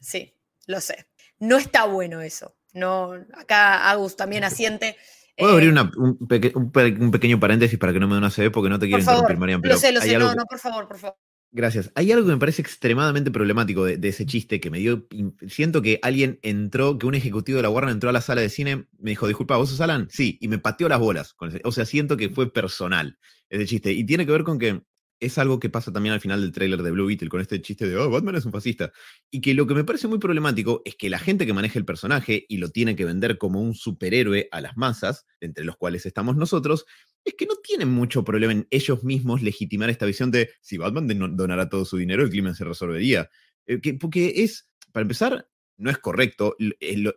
Sí, 0.00 0.34
lo 0.66 0.80
sé. 0.80 1.08
No 1.38 1.56
está 1.56 1.84
bueno 1.86 2.20
eso. 2.20 2.56
No, 2.74 3.12
acá 3.34 3.90
Agus 3.90 4.16
también 4.16 4.44
asiente. 4.44 4.96
¿Puedo 5.36 5.52
abrir 5.52 5.72
eh, 5.76 6.52
un, 6.56 7.10
pequeño 7.10 7.38
paréntesis 7.38 7.78
para 7.78 7.92
que 7.92 8.00
no 8.00 8.08
me 8.08 8.14
dé 8.14 8.18
una 8.18 8.30
CB 8.30 8.50
porque 8.50 8.68
no 8.68 8.78
te 8.78 8.86
quiero 8.86 9.00
interrumpir, 9.00 9.38
Marian? 9.38 9.62
Pero 9.62 9.74
lo 9.74 9.80
sé, 9.80 9.92
lo 9.92 10.00
sé, 10.00 10.18
no, 10.18 10.34
no, 10.34 10.44
por 10.44 10.58
favor, 10.58 10.88
por 10.88 10.98
favor. 10.98 11.16
Gracias. 11.50 11.90
Hay 11.94 12.12
algo 12.12 12.26
que 12.26 12.32
me 12.32 12.38
parece 12.38 12.60
extremadamente 12.60 13.30
problemático 13.30 13.84
de, 13.84 14.08
ese 14.08 14.26
chiste 14.26 14.60
que 14.60 14.70
me 14.70 14.78
dio. 14.78 15.06
Siento 15.48 15.80
que 15.80 15.98
alguien 16.02 16.38
entró, 16.42 16.98
que 16.98 17.06
un 17.06 17.14
ejecutivo 17.14 17.56
de 17.56 17.62
la 17.62 17.70
Warner 17.70 17.92
entró 17.92 18.10
a 18.10 18.12
la 18.12 18.20
sala 18.20 18.42
de 18.42 18.50
cine, 18.50 18.86
me 18.98 19.10
dijo, 19.10 19.26
disculpa, 19.26 19.56
¿vos 19.56 19.70
sos 19.70 19.80
Alan? 19.80 20.08
Sí, 20.10 20.36
y 20.42 20.48
me 20.48 20.58
pateó 20.58 20.88
las 20.88 20.98
bolas. 20.98 21.36
o 21.64 21.72
sea, 21.72 21.86
siento 21.86 22.16
que 22.16 22.28
fue 22.28 22.52
personal 22.52 23.18
ese 23.48 23.64
chiste. 23.64 23.92
Y 23.92 24.04
tiene 24.04 24.26
que 24.26 24.32
ver 24.32 24.44
con 24.44 24.58
que 24.58 24.82
es 25.20 25.38
algo 25.38 25.58
que 25.58 25.70
pasa 25.70 25.92
también 25.92 26.12
al 26.12 26.20
final 26.20 26.40
del 26.40 26.52
tráiler 26.52 26.82
de 26.82 26.90
Blue 26.90 27.06
Beetle 27.06 27.28
con 27.28 27.40
este 27.40 27.60
chiste 27.60 27.88
de, 27.88 27.96
oh, 27.96 28.10
Batman 28.10 28.36
es 28.36 28.44
un 28.44 28.52
fascista. 28.52 28.92
Y 29.30 29.40
que 29.40 29.54
lo 29.54 29.66
que 29.66 29.74
me 29.74 29.84
parece 29.84 30.08
muy 30.08 30.18
problemático 30.18 30.82
es 30.84 30.96
que 30.96 31.10
la 31.10 31.18
gente 31.18 31.46
que 31.46 31.52
maneja 31.52 31.78
el 31.78 31.84
personaje 31.84 32.46
y 32.48 32.58
lo 32.58 32.70
tiene 32.70 32.96
que 32.96 33.04
vender 33.04 33.38
como 33.38 33.60
un 33.60 33.74
superhéroe 33.74 34.48
a 34.50 34.60
las 34.60 34.76
masas, 34.76 35.26
entre 35.40 35.64
los 35.64 35.76
cuales 35.76 36.06
estamos 36.06 36.36
nosotros, 36.36 36.86
es 37.24 37.34
que 37.34 37.46
no 37.46 37.56
tienen 37.56 37.88
mucho 37.88 38.24
problema 38.24 38.52
en 38.52 38.66
ellos 38.70 39.04
mismos 39.04 39.42
legitimar 39.42 39.90
esta 39.90 40.06
visión 40.06 40.30
de, 40.30 40.50
si 40.60 40.78
Batman 40.78 41.36
donara 41.36 41.68
todo 41.68 41.84
su 41.84 41.96
dinero, 41.96 42.22
el 42.22 42.30
crimen 42.30 42.54
se 42.54 42.64
resolvería. 42.64 43.28
Eh, 43.66 43.98
porque 43.98 44.32
es, 44.36 44.68
para 44.92 45.02
empezar, 45.02 45.48
no 45.78 45.90
es 45.90 45.98
correcto. 45.98 46.56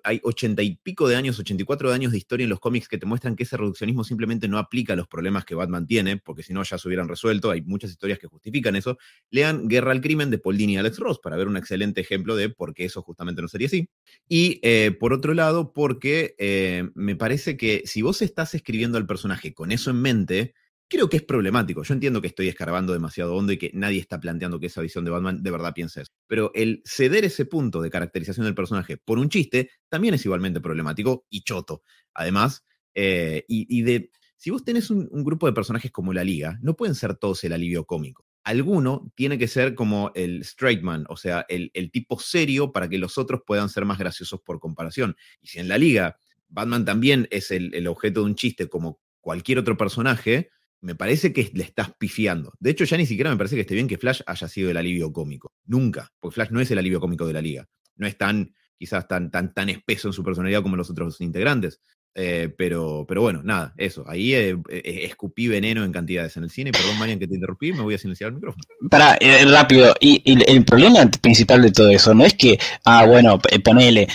Hay 0.03 0.21
ochenta 0.23 0.61
y 0.61 0.75
pico 0.77 1.09
de 1.09 1.15
años, 1.15 1.39
84 1.39 1.91
años 1.91 2.11
de 2.11 2.17
historia 2.19 2.43
en 2.43 2.49
los 2.49 2.59
cómics 2.59 2.87
que 2.87 2.97
te 2.97 3.05
muestran 3.05 3.35
que 3.35 3.43
ese 3.43 3.57
reduccionismo 3.57 4.03
simplemente 4.03 4.47
no 4.47 4.59
aplica 4.59 4.93
a 4.93 4.95
los 4.95 5.07
problemas 5.07 5.45
que 5.45 5.55
Batman 5.55 5.87
tiene, 5.87 6.17
porque 6.17 6.43
si 6.43 6.53
no 6.53 6.63
ya 6.63 6.77
se 6.77 6.87
hubieran 6.87 7.09
resuelto. 7.09 7.49
Hay 7.51 7.61
muchas 7.63 7.89
historias 7.89 8.19
que 8.19 8.27
justifican 8.27 8.75
eso. 8.75 8.97
Lean 9.31 9.67
Guerra 9.67 9.91
al 9.91 10.01
Crimen 10.01 10.29
de 10.29 10.37
Paul 10.37 10.57
Dini 10.57 10.73
y 10.73 10.77
Alex 10.77 10.99
Ross 10.99 11.19
para 11.19 11.35
ver 11.35 11.47
un 11.47 11.57
excelente 11.57 12.01
ejemplo 12.01 12.35
de 12.35 12.49
por 12.49 12.73
qué 12.73 12.85
eso 12.85 13.01
justamente 13.01 13.41
no 13.41 13.47
sería 13.47 13.67
así. 13.67 13.89
Y 14.29 14.59
eh, 14.61 14.91
por 14.91 15.11
otro 15.11 15.33
lado, 15.33 15.73
porque 15.73 16.35
eh, 16.37 16.89
me 16.93 17.15
parece 17.15 17.57
que 17.57 17.81
si 17.85 18.03
vos 18.03 18.21
estás 18.21 18.53
escribiendo 18.53 18.97
al 18.97 19.07
personaje 19.07 19.53
con 19.53 19.71
eso 19.71 19.89
en 19.89 20.01
mente, 20.01 20.53
creo 20.91 21.09
que 21.09 21.17
es 21.17 21.23
problemático. 21.23 21.83
Yo 21.83 21.93
entiendo 21.93 22.21
que 22.21 22.27
estoy 22.27 22.49
escarbando 22.49 22.91
demasiado 22.91 23.33
hondo 23.33 23.53
y 23.53 23.57
que 23.57 23.71
nadie 23.73 23.97
está 23.97 24.19
planteando 24.19 24.59
que 24.59 24.65
esa 24.65 24.81
visión 24.81 25.05
de 25.05 25.11
Batman 25.11 25.41
de 25.41 25.49
verdad 25.49 25.73
piense 25.73 26.01
eso. 26.01 26.11
Pero 26.27 26.51
el 26.53 26.81
ceder 26.83 27.23
ese 27.23 27.45
punto 27.45 27.81
de 27.81 27.89
caracterización 27.89 28.45
del 28.45 28.53
personaje 28.53 28.97
por 28.97 29.17
un 29.17 29.29
chiste 29.29 29.71
también 29.87 30.15
es 30.15 30.25
igualmente 30.25 30.59
problemático 30.59 31.25
y 31.29 31.43
choto. 31.43 31.81
Además, 32.13 32.65
eh, 32.93 33.45
y, 33.47 33.81
de. 33.83 34.11
Si 34.35 34.49
vos 34.49 34.65
tenés 34.65 34.89
un, 34.89 35.07
grupo 35.23 35.47
de 35.47 35.53
personajes 35.53 35.91
como 35.91 36.11
la 36.11 36.25
Liga, 36.25 36.59
no 36.61 36.75
pueden 36.75 36.95
ser 36.95 37.15
todos 37.15 37.41
el 37.45 37.53
alivio 37.53 37.85
cómico. 37.85 38.25
Alguno 38.43 39.13
tiene 39.15 39.37
que 39.37 39.47
ser 39.47 39.75
como 39.75 40.11
el 40.13 40.41
straight 40.41 40.81
man, 40.81 41.05
o 41.07 41.15
sea, 41.15 41.45
el, 41.47 41.71
tipo 41.91 42.19
serio 42.19 42.73
para 42.73 42.89
que 42.89 42.97
los 42.97 43.17
otros 43.17 43.43
puedan 43.47 43.69
ser 43.69 43.85
más 43.85 43.97
graciosos 43.97 44.41
por 44.41 44.59
comparación. 44.59 45.15
Y 45.39 45.47
si 45.47 45.59
en 45.59 45.69
la 45.69 45.77
Liga 45.77 46.17
Batman 46.49 46.83
también 46.83 47.29
es 47.31 47.49
el 47.51 47.87
objeto 47.87 48.21
de 48.21 48.25
un 48.25 48.35
chiste 48.35 48.67
como 48.67 48.99
cualquier 49.21 49.59
otro 49.59 49.77
personaje, 49.77 50.49
me 50.81 50.95
parece 50.95 51.31
que 51.31 51.51
le 51.53 51.63
estás 51.63 51.93
pifiando. 51.97 52.53
De 52.59 52.71
hecho, 52.71 52.83
ya 52.85 52.97
ni 52.97 53.05
siquiera 53.05 53.29
me 53.29 53.37
parece 53.37 53.55
que 53.55 53.61
esté 53.61 53.75
bien 53.75 53.87
que 53.87 53.97
Flash 53.97 54.21
haya 54.25 54.47
sido 54.47 54.71
el 54.71 54.77
alivio 54.77 55.13
cómico. 55.13 55.53
Nunca. 55.65 56.11
Porque 56.19 56.35
Flash 56.35 56.49
no 56.49 56.59
es 56.59 56.71
el 56.71 56.79
alivio 56.79 56.99
cómico 56.99 57.27
de 57.27 57.33
la 57.33 57.41
liga. 57.41 57.67
No 57.95 58.07
es 58.07 58.17
tan, 58.17 58.55
quizás 58.77 59.07
tan, 59.07 59.29
tan, 59.29 59.53
tan 59.53 59.69
espeso 59.69 60.09
en 60.09 60.13
su 60.13 60.23
personalidad 60.23 60.63
como 60.63 60.75
los 60.75 60.89
otros 60.89 61.21
integrantes. 61.21 61.81
Eh, 62.13 62.53
pero, 62.57 63.05
pero 63.07 63.21
bueno, 63.21 63.41
nada, 63.41 63.73
eso. 63.77 64.03
Ahí 64.05 64.33
eh, 64.33 64.57
eh, 64.69 65.01
escupí 65.03 65.47
veneno 65.47 65.85
en 65.85 65.93
cantidades 65.93 66.35
en 66.35 66.43
el 66.43 66.49
cine. 66.49 66.71
Perdón, 66.71 66.99
Marian, 66.99 67.19
que 67.19 67.27
te 67.27 67.35
interrumpí, 67.35 67.71
me 67.71 67.81
voy 67.81 67.93
a 67.93 67.97
silenciar 67.97 68.29
el 68.29 68.35
micrófono. 68.35 68.63
Para, 68.89 69.17
rápido. 69.47 69.95
Y, 70.01 70.21
el 70.25 70.65
problema 70.65 71.09
principal 71.21 71.61
de 71.61 71.71
todo 71.71 71.89
eso 71.89 72.13
no 72.13 72.25
es 72.25 72.33
que, 72.33 72.59
ah, 72.83 73.05
bueno, 73.05 73.39
ponele 73.63 74.07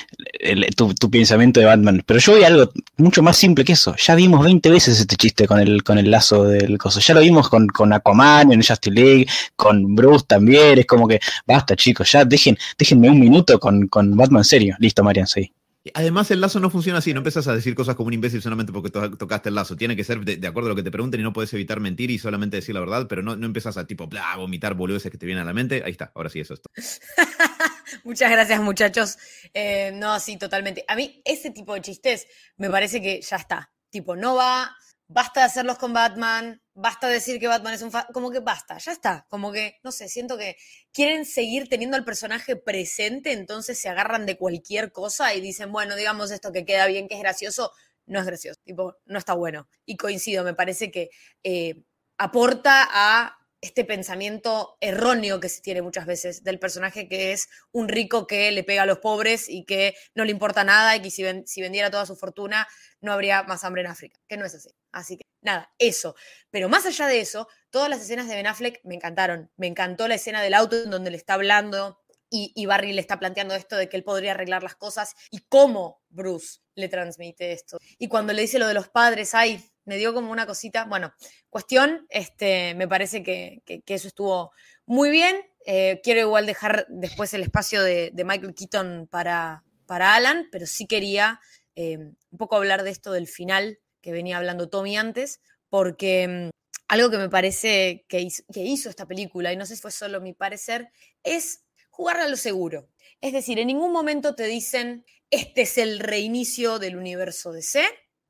tu, 0.76 0.94
tu, 0.94 1.10
pensamiento 1.10 1.60
de 1.60 1.66
Batman. 1.66 2.02
Pero 2.04 2.20
yo 2.20 2.32
voy 2.32 2.44
algo 2.44 2.70
mucho 2.98 3.22
más 3.22 3.36
simple 3.36 3.64
que 3.64 3.72
eso. 3.72 3.94
Ya 3.96 4.14
vimos 4.14 4.44
20 4.44 4.68
veces 4.70 5.00
este 5.00 5.16
chiste 5.16 5.46
con 5.46 5.58
el, 5.58 5.82
con 5.82 5.98
el 5.98 6.10
lazo 6.10 6.44
del 6.44 6.76
coso. 6.76 7.00
Ya 7.00 7.14
lo 7.14 7.20
vimos 7.20 7.48
con, 7.48 7.66
con 7.68 7.92
Aquaman 7.94 8.52
en 8.52 8.62
Justice 8.62 8.90
League, 8.90 9.26
con 9.56 9.94
Bruce 9.94 10.26
también. 10.28 10.78
Es 10.78 10.86
como 10.86 11.08
que, 11.08 11.18
basta, 11.46 11.74
chicos, 11.76 12.12
ya 12.12 12.26
dejen, 12.26 12.58
déjenme 12.78 13.08
un 13.08 13.20
minuto 13.20 13.58
con, 13.58 13.88
con 13.88 14.14
Batman 14.16 14.44
serio. 14.44 14.76
Listo, 14.78 15.02
Marian, 15.02 15.26
sí. 15.26 15.50
Además, 15.94 16.30
el 16.30 16.40
lazo 16.40 16.60
no 16.60 16.70
funciona 16.70 16.98
así, 16.98 17.12
no 17.12 17.18
empiezas 17.18 17.46
a 17.48 17.54
decir 17.54 17.74
cosas 17.74 17.94
como 17.94 18.08
un 18.08 18.14
imbécil 18.14 18.42
solamente 18.42 18.72
porque 18.72 18.90
tocaste 18.90 19.48
el 19.48 19.54
lazo. 19.54 19.76
Tiene 19.76 19.96
que 19.96 20.04
ser 20.04 20.20
de, 20.20 20.46
acuerdo 20.46 20.68
a 20.68 20.70
lo 20.70 20.76
que 20.76 20.82
te 20.82 20.90
pregunten 20.90 21.20
y 21.20 21.22
no 21.22 21.32
puedes 21.32 21.52
evitar 21.52 21.80
mentir 21.80 22.10
y 22.10 22.18
solamente 22.18 22.56
decir 22.56 22.74
la 22.74 22.80
verdad, 22.80 23.06
pero 23.08 23.22
no, 23.22 23.36
no 23.36 23.46
empiezas 23.46 23.76
a 23.76 23.86
tipo, 23.86 24.06
bla, 24.06 24.36
vomitar 24.36 24.74
boludeces 24.74 25.10
que 25.10 25.18
te 25.18 25.26
vienen 25.26 25.42
a 25.42 25.46
la 25.46 25.52
mente. 25.52 25.82
Ahí 25.84 25.92
está, 25.92 26.12
ahora 26.14 26.30
sí, 26.30 26.40
eso 26.40 26.54
es 26.54 26.62
todo. 26.62 26.72
Muchas 28.04 28.30
gracias, 28.30 28.60
muchachos. 28.60 29.18
Eh, 29.52 29.92
no, 29.94 30.18
sí, 30.20 30.36
totalmente. 30.36 30.84
A 30.88 30.96
mí, 30.96 31.20
ese 31.24 31.50
tipo 31.50 31.74
de 31.74 31.82
chistes 31.82 32.26
me 32.56 32.70
parece 32.70 33.00
que 33.00 33.20
ya 33.20 33.36
está. 33.36 33.72
Tipo, 33.90 34.16
no 34.16 34.34
va, 34.34 34.74
basta 35.08 35.40
de 35.40 35.46
hacerlos 35.46 35.78
con 35.78 35.92
Batman, 35.92 36.60
basta 36.76 37.08
de 37.08 37.14
decir 37.14 37.40
que 37.40 37.48
Batman 37.48 37.74
es 37.74 37.82
un... 37.82 37.90
como 38.12 38.30
que 38.30 38.40
basta, 38.40 38.78
ya 38.78 38.92
está. 38.92 39.26
Como 39.28 39.50
que, 39.50 39.78
no 39.82 39.90
sé, 39.90 40.08
siento 40.08 40.36
que 40.36 40.56
quieren 40.92 41.24
seguir 41.24 41.68
teniendo 41.68 41.96
al 41.96 42.04
personaje 42.04 42.54
presente, 42.54 43.32
entonces 43.32 43.80
se 43.80 43.88
agarran 43.88 44.26
de 44.26 44.36
cualquier 44.36 44.92
cosa 44.92 45.34
y 45.34 45.40
dicen, 45.40 45.72
bueno, 45.72 45.96
digamos 45.96 46.30
esto 46.30 46.52
que 46.52 46.66
queda 46.66 46.86
bien, 46.86 47.08
que 47.08 47.14
es 47.14 47.20
gracioso, 47.20 47.72
no 48.04 48.20
es 48.20 48.26
gracioso, 48.26 48.60
tipo, 48.62 48.96
no 49.06 49.18
está 49.18 49.32
bueno. 49.32 49.68
Y 49.86 49.96
coincido, 49.96 50.44
me 50.44 50.54
parece 50.54 50.90
que 50.90 51.08
eh, 51.42 51.82
aporta 52.18 52.86
a 52.90 53.38
este 53.62 53.84
pensamiento 53.84 54.76
erróneo 54.80 55.40
que 55.40 55.48
se 55.48 55.62
tiene 55.62 55.80
muchas 55.80 56.04
veces 56.06 56.44
del 56.44 56.58
personaje 56.58 57.08
que 57.08 57.32
es 57.32 57.48
un 57.72 57.88
rico 57.88 58.26
que 58.26 58.52
le 58.52 58.64
pega 58.64 58.82
a 58.82 58.86
los 58.86 58.98
pobres 58.98 59.48
y 59.48 59.64
que 59.64 59.94
no 60.14 60.24
le 60.24 60.30
importa 60.30 60.62
nada 60.62 60.94
y 60.94 61.00
que 61.00 61.10
si 61.10 61.60
vendiera 61.62 61.90
toda 61.90 62.04
su 62.04 62.16
fortuna 62.16 62.68
no 63.00 63.12
habría 63.12 63.42
más 63.44 63.64
hambre 63.64 63.80
en 63.80 63.88
África, 63.88 64.20
que 64.28 64.36
no 64.36 64.44
es 64.44 64.54
así. 64.54 64.70
Así 64.96 65.18
que 65.18 65.24
nada, 65.42 65.70
eso. 65.78 66.16
Pero 66.50 66.70
más 66.70 66.86
allá 66.86 67.06
de 67.06 67.20
eso, 67.20 67.48
todas 67.68 67.90
las 67.90 68.00
escenas 68.00 68.28
de 68.28 68.34
Ben 68.34 68.46
Affleck 68.46 68.80
me 68.82 68.94
encantaron. 68.94 69.50
Me 69.56 69.66
encantó 69.66 70.08
la 70.08 70.14
escena 70.14 70.40
del 70.40 70.54
auto 70.54 70.82
en 70.82 70.90
donde 70.90 71.10
le 71.10 71.18
está 71.18 71.34
hablando 71.34 72.00
y, 72.30 72.50
y, 72.56 72.64
Barry 72.64 72.94
le 72.94 73.02
está 73.02 73.18
planteando 73.18 73.54
esto 73.54 73.76
de 73.76 73.90
que 73.90 73.96
él 73.98 74.04
podría 74.04 74.32
arreglar 74.32 74.62
las 74.62 74.74
cosas 74.74 75.14
y 75.30 75.40
cómo 75.48 76.02
Bruce 76.08 76.60
le 76.74 76.88
transmite 76.88 77.52
esto. 77.52 77.76
Y 77.98 78.08
cuando 78.08 78.32
le 78.32 78.40
dice 78.40 78.58
lo 78.58 78.66
de 78.66 78.74
los 78.74 78.88
padres, 78.88 79.34
ay, 79.34 79.62
me 79.84 79.98
dio 79.98 80.14
como 80.14 80.32
una 80.32 80.46
cosita. 80.46 80.86
Bueno, 80.86 81.12
cuestión, 81.50 82.06
este, 82.08 82.74
me 82.74 82.88
parece 82.88 83.22
que, 83.22 83.62
eso 83.86 84.08
estuvo 84.08 84.52
muy 84.86 85.10
bien. 85.10 85.36
Eh, 85.66 86.00
quiero 86.02 86.20
igual 86.20 86.46
dejar 86.46 86.86
después 86.88 87.34
el 87.34 87.42
espacio 87.42 87.82
de, 87.82 88.12
Michael 88.14 88.54
Keaton 88.54 89.08
para, 89.10 89.62
para, 89.84 90.14
Alan, 90.14 90.48
pero 90.50 90.66
sí 90.66 90.86
quería 90.86 91.38
eh, 91.74 91.98
un 91.98 92.38
poco 92.38 92.56
hablar 92.56 92.82
de 92.82 92.90
esto 92.90 93.12
del 93.12 93.28
final 93.28 93.78
que 94.06 94.12
venía 94.12 94.36
hablando 94.36 94.68
Tommy 94.68 94.96
antes, 94.96 95.40
porque 95.68 96.28
mm, 96.28 96.50
algo 96.86 97.10
que 97.10 97.18
me 97.18 97.28
parece 97.28 98.06
que 98.08 98.20
hizo, 98.20 98.44
que 98.52 98.72
esta 98.72 99.04
película, 99.04 99.52
y 99.52 99.56
no 99.56 99.66
sé 99.66 99.74
si 99.74 99.82
fue 99.82 99.90
solo 99.90 100.20
mi 100.20 100.32
parecer, 100.32 100.90
es 101.24 101.64
jugar 101.90 102.18
a 102.18 102.28
lo 102.28 102.36
seguro. 102.36 102.88
Es 103.20 103.32
decir, 103.32 103.58
en 103.58 103.66
ningún 103.66 103.90
momento 103.90 104.36
te 104.36 104.44
dicen, 104.44 105.04
este 105.30 105.62
es 105.62 105.76
el 105.76 105.98
reinicio 105.98 106.78
del 106.78 106.96
universo 106.96 107.50
de 107.50 107.62
C, 107.62 107.84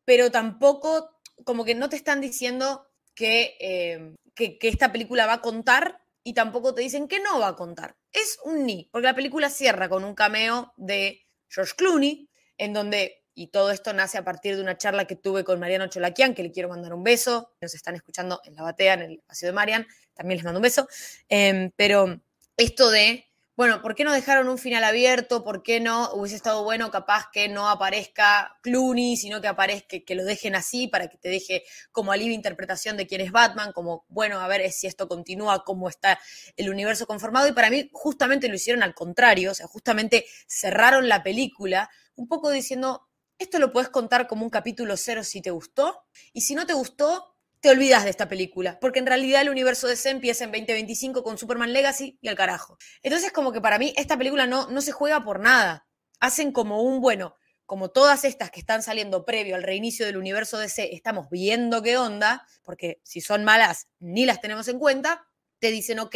pero 0.07 0.31
tampoco 0.31 1.11
como 1.45 1.67
que 1.67 1.75
no 1.75 1.91
te 1.91 1.97
están 1.97 2.23
diciendo 2.23 2.87
eh, 3.21 4.15
que, 4.35 4.59
que, 4.59 4.69
esta 4.69 4.93
película 4.93 5.27
va 5.27 5.35
a 5.35 5.43
contar 5.43 6.01
y 6.25 6.33
tampoco 6.33 6.75
te 6.75 6.81
dicen 6.81 7.07
que 7.07 7.21
no 7.21 7.39
va 7.39 7.49
a 7.49 7.57
contar. 7.57 7.99
Es 8.13 8.39
un 8.45 8.65
ni, 8.65 8.89
porque 8.91 9.09
la 9.09 9.15
película 9.15 9.51
cierra 9.51 9.91
con 9.91 10.05
un 10.05 10.15
cameo 10.15 10.73
de 10.79 11.27
George 11.51 11.75
Clooney, 11.77 12.31
en 12.57 12.73
donde, 12.73 13.26
y 13.37 13.49
todo 13.49 13.71
esto 13.71 13.93
nace 13.93 14.19
a 14.19 14.25
partir 14.25 14.57
de 14.57 14.63
una 14.63 14.77
charla 14.77 15.05
que 15.05 15.15
tuve 15.15 15.45
con 15.45 15.61
Mariano 15.61 15.87
Cholaquian, 15.87 16.35
que 16.35 16.43
le 16.43 16.51
quiero 16.51 16.69
mandar 16.69 16.95
un 16.95 17.05
beso, 17.05 17.53
nos 17.61 17.75
están 17.75 17.95
escuchando 17.95 18.41
en 18.45 18.57
la 18.57 18.63
batea, 18.63 18.95
en 18.95 19.03
el 19.03 19.13
espacio 19.19 19.47
de 19.47 19.53
Marian, 19.53 19.87
también 20.15 20.39
les 20.39 20.45
mando 20.45 20.59
un 20.59 20.63
beso, 20.63 20.89
em, 21.29 21.71
pero 21.77 22.21
esto 22.57 22.91
de 22.91 23.27
bueno, 23.57 23.81
¿por 23.81 23.95
qué 23.95 24.05
no 24.05 24.13
dejaron 24.13 24.51
un 24.51 24.59
final 24.59 24.85
abierto? 24.85 25.43
¿Por 25.43 25.63
qué 25.63 25.81
no 25.81 26.13
hubiese 26.13 26.37
estado 26.37 26.63
bueno 26.63 26.91
capaz 26.91 27.31
que 27.33 27.49
no 27.49 27.71
aparezca 27.71 28.59
Clooney, 28.61 29.17
sino 29.17 29.41
que 29.41 29.49
aparezca, 29.49 29.97
que 30.01 30.15
lo 30.15 30.25
dejen 30.27 30.55
así 30.55 30.89
para 30.89 31.09
que 31.09 31.17
te 31.17 31.31
deje 31.31 31.65
como 31.91 32.13
alivio 32.13 32.35
interpretación 32.35 32.99
de 32.99 33.07
quién 33.07 33.23
es 33.23 33.33
Batman, 33.33 33.73
como, 33.73 34.05
bueno, 34.09 34.41
a 34.41 34.47
ver 34.47 34.71
si 34.73 34.87
esto 34.87 35.09
continúa, 35.09 35.65
cómo 35.65 35.89
está 35.89 36.19
el 36.59 36.69
universo 36.69 37.07
conformado. 37.07 37.49
Y 37.49 37.53
para 37.53 37.71
mí 37.71 37.89
justamente 37.95 38.49
lo 38.49 38.57
hicieron 38.57 38.83
al 38.83 38.95
contrario, 38.95 39.53
o 39.53 39.55
sea, 39.55 39.67
justamente 39.67 40.27
cerraron 40.47 41.09
la 41.09 41.23
película 41.23 41.89
un 42.15 42.29
poco 42.29 42.51
diciendo, 42.51 43.09
esto 43.39 43.59
lo 43.59 43.73
puedes 43.73 43.89
contar 43.89 44.27
como 44.27 44.45
un 44.45 44.51
capítulo 44.51 44.97
cero 44.97 45.25
si 45.25 45.43
te 45.43 45.51
gustó, 45.51 46.05
y 46.33 46.43
si 46.43 46.55
no 46.55 46.67
te 46.67 46.73
gustó, 46.73 47.37
te 47.61 47.71
olvidas 47.71 48.05
de 48.05 48.11
esta 48.11 48.29
película, 48.29 48.79
porque 48.81 48.99
en 48.99 49.07
realidad 49.07 49.43
el 49.43 49.51
universo 49.51 49.89
de 49.89 49.97
C 49.97 50.11
empieza 50.11 50.45
en 50.45 50.53
2025 50.53 51.23
con 51.23 51.39
Superman 51.39 51.73
Legacy 51.73 52.19
y 52.21 52.29
al 52.29 52.37
carajo. 52.37 52.79
Entonces, 53.03 53.33
como 53.33 53.53
que 53.53 53.61
para 53.61 53.79
mí 53.79 53.93
esta 53.97 54.17
película 54.17 54.47
no, 54.47 54.71
no 54.71 54.81
se 54.81 54.93
juega 54.93 55.25
por 55.25 55.41
nada. 55.41 55.87
Hacen 56.21 56.53
como 56.53 56.83
un, 56.83 57.01
bueno, 57.01 57.35
como 57.65 57.91
todas 57.91 58.25
estas 58.25 58.51
que 58.51 58.61
están 58.61 58.83
saliendo 58.83 59.25
previo 59.25 59.57
al 59.57 59.65
reinicio 59.65 60.07
del 60.07 60.17
universo 60.17 60.59
de 60.59 60.69
C, 60.69 60.95
estamos 60.95 61.29
viendo 61.31 61.83
qué 61.83 61.99
onda, 61.99 62.47
porque 62.63 63.01
si 63.03 63.21
son 63.21 63.45
malas 63.45 63.89
ni 63.99 64.25
las 64.25 64.41
tenemos 64.41 64.69
en 64.69 64.79
cuenta, 64.79 65.27
te 65.59 65.71
dicen, 65.71 65.99
ok, 65.99 66.15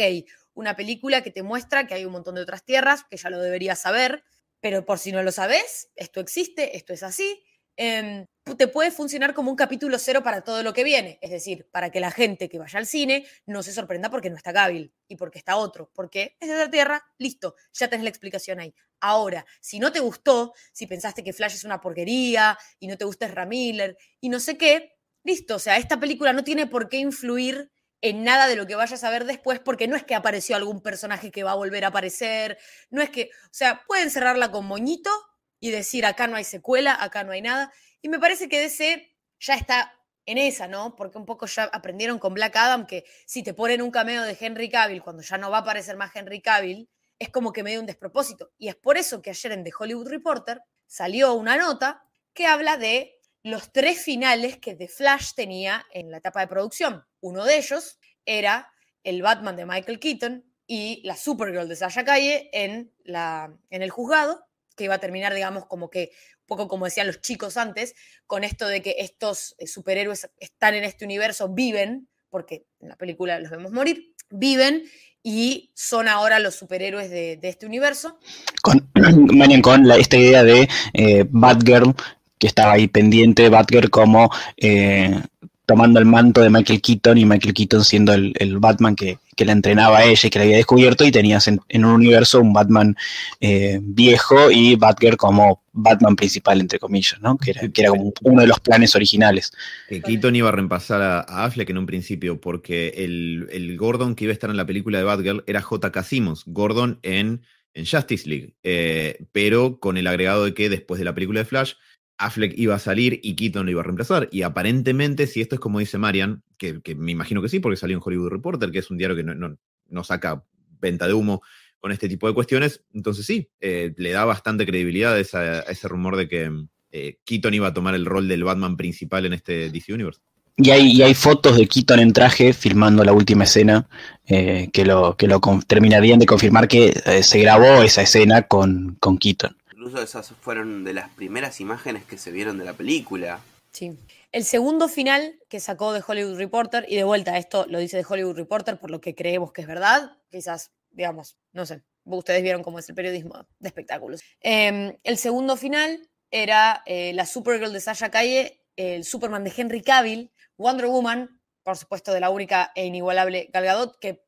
una 0.53 0.75
película 0.75 1.21
que 1.21 1.31
te 1.31 1.43
muestra 1.43 1.87
que 1.87 1.93
hay 1.93 2.05
un 2.05 2.13
montón 2.13 2.35
de 2.35 2.41
otras 2.41 2.63
tierras, 2.63 3.03
que 3.09 3.17
ya 3.17 3.29
lo 3.29 3.41
deberías 3.41 3.79
saber, 3.79 4.23
pero 4.61 4.85
por 4.85 4.99
si 4.99 5.11
no 5.11 5.23
lo 5.23 5.31
sabes, 5.31 5.91
esto 5.95 6.19
existe, 6.21 6.77
esto 6.77 6.93
es 6.93 7.03
así, 7.03 7.43
Em, 7.77 8.27
te 8.57 8.67
puede 8.67 8.91
funcionar 8.91 9.33
como 9.33 9.49
un 9.49 9.55
capítulo 9.55 9.97
cero 9.97 10.21
para 10.23 10.43
todo 10.43 10.61
lo 10.61 10.73
que 10.73 10.83
viene. 10.83 11.17
Es 11.21 11.31
decir, 11.31 11.67
para 11.71 11.89
que 11.89 11.99
la 11.99 12.11
gente 12.11 12.49
que 12.49 12.59
vaya 12.59 12.77
al 12.77 12.85
cine 12.85 13.25
no 13.45 13.63
se 13.63 13.73
sorprenda 13.73 14.09
porque 14.09 14.29
no 14.29 14.35
está 14.35 14.51
Gabil 14.51 14.93
y 15.07 15.15
porque 15.15 15.39
está 15.39 15.55
otro. 15.57 15.89
Porque 15.93 16.37
es 16.39 16.49
de 16.49 16.55
la 16.55 16.69
Tierra, 16.69 17.03
listo, 17.17 17.55
ya 17.73 17.87
tenés 17.87 18.03
la 18.03 18.09
explicación 18.09 18.59
ahí. 18.59 18.73
Ahora, 18.99 19.45
si 19.61 19.79
no 19.79 19.91
te 19.91 19.99
gustó, 19.99 20.53
si 20.73 20.85
pensaste 20.85 21.23
que 21.23 21.33
Flash 21.33 21.55
es 21.55 21.63
una 21.63 21.81
porquería 21.81 22.57
y 22.79 22.87
no 22.87 22.97
te 22.97 23.05
gusta 23.05 23.27
Ramiller 23.27 23.97
y 24.19 24.29
no 24.29 24.39
sé 24.39 24.57
qué, 24.57 24.93
listo. 25.23 25.55
O 25.55 25.59
sea, 25.59 25.77
esta 25.77 25.99
película 25.99 26.33
no 26.33 26.43
tiene 26.43 26.67
por 26.67 26.89
qué 26.89 26.97
influir 26.97 27.71
en 28.01 28.23
nada 28.23 28.47
de 28.47 28.55
lo 28.55 28.65
que 28.65 28.75
vayas 28.75 29.03
a 29.03 29.09
ver 29.09 29.25
después, 29.25 29.59
porque 29.59 29.87
no 29.87 29.95
es 29.95 30.03
que 30.03 30.15
apareció 30.15 30.55
algún 30.55 30.81
personaje 30.81 31.31
que 31.31 31.43
va 31.43 31.51
a 31.51 31.55
volver 31.55 31.85
a 31.85 31.89
aparecer, 31.89 32.57
no 32.89 33.01
es 33.01 33.09
que, 33.09 33.29
o 33.45 33.53
sea, 33.53 33.83
pueden 33.87 34.09
cerrarla 34.09 34.51
con 34.51 34.65
moñito 34.65 35.11
y 35.59 35.69
decir 35.69 36.05
acá 36.05 36.27
no 36.27 36.35
hay 36.35 36.43
secuela, 36.43 36.97
acá 36.99 37.23
no 37.23 37.31
hay 37.31 37.41
nada. 37.41 37.71
Y 38.01 38.09
me 38.09 38.19
parece 38.19 38.49
que 38.49 38.59
DC 38.59 39.15
ya 39.39 39.53
está 39.53 39.93
en 40.25 40.37
esa, 40.37 40.67
¿no? 40.67 40.95
Porque 40.95 41.17
un 41.17 41.25
poco 41.25 41.45
ya 41.45 41.63
aprendieron 41.65 42.19
con 42.19 42.33
Black 42.33 42.55
Adam 42.55 42.87
que 42.87 43.05
si 43.25 43.43
te 43.43 43.53
ponen 43.53 43.81
un 43.81 43.91
cameo 43.91 44.23
de 44.23 44.37
Henry 44.39 44.69
Cavill 44.69 45.03
cuando 45.03 45.21
ya 45.21 45.37
no 45.37 45.51
va 45.51 45.57
a 45.57 45.61
aparecer 45.61 45.97
más 45.97 46.15
Henry 46.15 46.41
Cavill, 46.41 46.89
es 47.19 47.29
como 47.29 47.53
que 47.53 47.63
medio 47.63 47.79
un 47.79 47.85
despropósito. 47.85 48.51
Y 48.57 48.67
es 48.67 48.75
por 48.75 48.97
eso 48.97 49.21
que 49.21 49.29
ayer 49.29 49.51
en 49.51 49.63
The 49.63 49.71
Hollywood 49.77 50.09
Reporter 50.09 50.61
salió 50.87 51.33
una 51.35 51.55
nota 51.55 52.03
que 52.33 52.47
habla 52.47 52.77
de 52.77 53.20
los 53.43 53.71
tres 53.71 54.01
finales 54.01 54.57
que 54.57 54.75
The 54.75 54.87
Flash 54.87 55.31
tenía 55.35 55.85
en 55.93 56.11
la 56.11 56.17
etapa 56.17 56.41
de 56.41 56.47
producción. 56.47 57.05
Uno 57.19 57.43
de 57.43 57.57
ellos 57.57 57.99
era 58.25 58.71
el 59.03 59.21
Batman 59.21 59.55
de 59.55 59.65
Michael 59.65 59.99
Keaton 59.99 60.45
y 60.67 61.01
la 61.03 61.15
Supergirl 61.15 61.67
de 61.67 61.75
Sasha 61.75 62.05
Calle 62.05 62.49
en, 62.53 62.91
la, 63.03 63.53
en 63.69 63.81
el 63.81 63.89
juzgado 63.89 64.45
que 64.75 64.85
iba 64.85 64.95
a 64.95 64.99
terminar, 64.99 65.33
digamos, 65.33 65.65
como 65.65 65.89
que, 65.89 66.11
un 66.41 66.45
poco 66.47 66.67
como 66.67 66.85
decían 66.85 67.07
los 67.07 67.21
chicos 67.21 67.57
antes, 67.57 67.95
con 68.25 68.43
esto 68.43 68.67
de 68.67 68.81
que 68.81 68.95
estos 68.99 69.55
eh, 69.57 69.67
superhéroes 69.67 70.29
están 70.39 70.75
en 70.75 70.83
este 70.83 71.05
universo, 71.05 71.49
viven, 71.49 72.07
porque 72.29 72.65
en 72.79 72.89
la 72.89 72.95
película 72.95 73.39
los 73.39 73.51
vemos 73.51 73.71
morir, 73.71 74.13
viven 74.29 74.83
y 75.23 75.71
son 75.75 76.07
ahora 76.07 76.39
los 76.39 76.55
superhéroes 76.55 77.09
de, 77.09 77.37
este 77.43 77.65
universo. 77.65 78.17
Con, 78.61 78.89
con 79.61 79.91
esta 79.91 80.17
idea 80.17 80.43
de 80.43 80.67
eh, 80.93 81.25
Batgirl, 81.29 81.93
que 82.41 82.47
estaba 82.47 82.73
ahí 82.73 82.87
pendiente, 82.87 83.49
Batgirl 83.49 83.91
como 83.91 84.31
eh, 84.57 85.21
tomando 85.67 85.99
el 85.99 86.05
manto 86.05 86.41
de 86.41 86.49
Michael 86.49 86.81
Keaton 86.81 87.19
y 87.19 87.23
Michael 87.23 87.53
Keaton 87.53 87.83
siendo 87.85 88.13
el, 88.13 88.57
Batman 88.57 88.95
que, 88.95 89.19
que, 89.35 89.45
la 89.45 89.51
entrenaba 89.51 89.99
a 89.99 90.05
ella 90.05 90.27
y 90.27 90.29
que 90.31 90.39
la 90.39 90.45
había 90.45 90.57
descubierto 90.57 91.05
y 91.05 91.11
tenías 91.11 91.47
en, 91.47 91.61
un 91.73 91.85
universo 91.85 92.41
un 92.41 92.51
Batman 92.51 92.95
eh, 93.39 93.79
viejo 93.79 94.49
y 94.49 94.75
Batgirl 94.75 95.17
como 95.17 95.61
Batman 95.71 96.15
principal, 96.15 96.59
entre 96.59 96.79
comillas, 96.79 97.21
¿no? 97.21 97.37
Que 97.37 97.51
era, 97.51 97.69
que 97.69 97.81
era 97.81 97.91
como 97.91 98.11
uno 98.23 98.41
de 98.41 98.47
los 98.47 98.59
planes 98.59 98.95
originales. 98.95 99.51
Que 99.87 100.01
Keaton 100.01 100.35
iba 100.35 100.49
a 100.49 100.51
reemplazar 100.51 100.99
a, 100.99 101.45
Affleck 101.45 101.69
en 101.69 101.77
un 101.77 101.85
principio 101.85 102.41
porque 102.41 102.95
el, 102.97 103.77
Gordon 103.77 104.15
que 104.15 104.23
iba 104.23 104.31
a 104.31 104.33
estar 104.33 104.49
en 104.49 104.57
la 104.57 104.65
película 104.65 104.97
de 104.97 105.03
Batgirl 105.03 105.43
era 105.45 105.61
J.K. 105.61 106.03
Simmons, 106.03 106.43
Gordon 106.47 106.97
en, 107.03 107.43
en 107.75 107.85
Justice 107.85 108.27
League, 108.27 108.55
eh, 108.63 109.25
pero 109.31 109.79
con 109.79 109.95
el 109.97 110.07
agregado 110.07 110.43
de 110.43 110.55
que 110.55 110.69
después 110.69 110.97
de 110.97 111.05
la 111.05 111.13
película 111.13 111.39
de 111.39 111.45
Flash 111.45 111.73
Affleck 112.21 112.53
iba 112.55 112.75
a 112.75 112.79
salir 112.79 113.19
y 113.23 113.35
Keaton 113.35 113.65
lo 113.65 113.71
iba 113.71 113.81
a 113.81 113.83
reemplazar. 113.83 114.29
Y 114.31 114.43
aparentemente, 114.43 115.27
si 115.27 115.41
esto 115.41 115.55
es 115.55 115.61
como 115.61 115.79
dice 115.79 115.97
Marian, 115.97 116.43
que, 116.57 116.79
me 116.95 117.11
imagino 117.11 117.41
que 117.41 117.49
sí, 117.49 117.59
porque 117.59 117.77
salió 117.77 117.97
en 117.97 118.03
Hollywood 118.05 118.29
Reporter, 118.29 118.71
que 118.71 118.79
es 118.79 118.91
un 118.91 118.97
diario 118.97 119.15
que 119.15 119.23
no, 119.23 120.03
saca 120.03 120.43
venta 120.79 121.07
de 121.07 121.13
humo 121.13 121.41
con 121.79 121.91
este 121.91 122.07
tipo 122.07 122.27
de 122.27 122.35
cuestiones, 122.35 122.83
entonces 122.93 123.25
sí, 123.25 123.49
eh, 123.59 123.93
le 123.97 124.11
da 124.11 124.23
bastante 124.23 124.67
credibilidad 124.67 125.15
a, 125.15 125.19
ese 125.19 125.87
rumor 125.87 126.15
de 126.15 126.27
que 126.27 126.51
eh, 126.91 127.17
Keaton 127.25 127.55
iba 127.55 127.69
a 127.69 127.73
tomar 127.73 127.95
el 127.95 128.05
rol 128.05 128.27
del 128.27 128.43
Batman 128.43 128.77
principal 128.77 129.25
en 129.25 129.33
este 129.33 129.71
DC 129.71 129.91
Universe. 129.91 130.21
Y 130.57 130.69
hay, 130.69 131.01
hay 131.01 131.15
fotos 131.15 131.57
de 131.57 131.67
Keaton 131.67 131.99
en 131.99 132.13
traje 132.13 132.53
filmando 132.53 133.03
la 133.03 133.13
última 133.13 133.45
escena 133.45 133.87
eh, 134.27 134.69
que 134.71 134.85
lo, 134.85 135.17
que 135.17 135.27
lo 135.27 135.41
terminarían 135.65 136.19
de 136.19 136.27
confirmar 136.27 136.67
que 136.67 136.91
se 137.23 137.39
grabó 137.39 137.81
esa 137.81 138.03
escena 138.03 138.43
con, 138.43 138.97
con 138.99 139.17
Keaton 139.17 139.55
incluso 139.81 140.03
esas 140.03 140.31
fueron 140.41 140.83
de 140.83 140.93
las 140.93 141.09
primeras 141.09 141.59
imágenes 141.59 142.03
que 142.03 142.19
se 142.19 142.29
vieron 142.29 142.59
de 142.59 142.65
la 142.65 142.73
película. 142.73 143.41
Sí. 143.71 143.97
El 144.31 144.43
segundo 144.43 144.87
final 144.87 145.39
que 145.49 145.59
sacó 145.59 145.91
de 145.91 146.03
Hollywood 146.05 146.37
Reporter, 146.37 146.85
y 146.87 146.97
de 146.97 147.03
vuelta 147.03 147.35
esto 147.39 147.65
lo 147.67 147.79
dice 147.79 147.97
de 147.97 148.05
Hollywood 148.07 148.35
Reporter 148.35 148.77
por 148.77 148.91
lo 148.91 149.01
que 149.01 149.15
creemos 149.15 149.51
que 149.51 149.61
es 149.61 149.67
verdad, 149.67 150.19
quizás, 150.29 150.71
digamos, 150.91 151.35
no 151.51 151.65
sé, 151.65 151.81
ustedes 152.05 152.43
vieron 152.43 152.61
cómo 152.61 152.77
es 152.77 152.87
el 152.89 152.95
periodismo 152.95 153.47
de 153.57 153.67
espectáculos. 153.67 154.21
Em, 154.41 154.95
el 155.01 155.17
segundo 155.17 155.57
final 155.57 156.07
era 156.29 156.83
eh, 156.85 157.13
la 157.13 157.25
Supergirl 157.25 157.73
de 157.73 157.81
Sasha 157.81 158.11
Calle, 158.11 158.63
el 158.75 159.03
Superman 159.03 159.43
de 159.43 159.53
Henry 159.57 159.81
Cavill, 159.81 160.31
Wonder 160.57 160.85
Woman, 160.85 161.41
por 161.63 161.75
supuesto 161.75 162.13
de 162.13 162.19
la 162.19 162.29
única 162.29 162.71
e 162.75 162.85
inigualable 162.85 163.49
Gal 163.51 163.65
Gadot, 163.65 163.97
que 163.97 164.23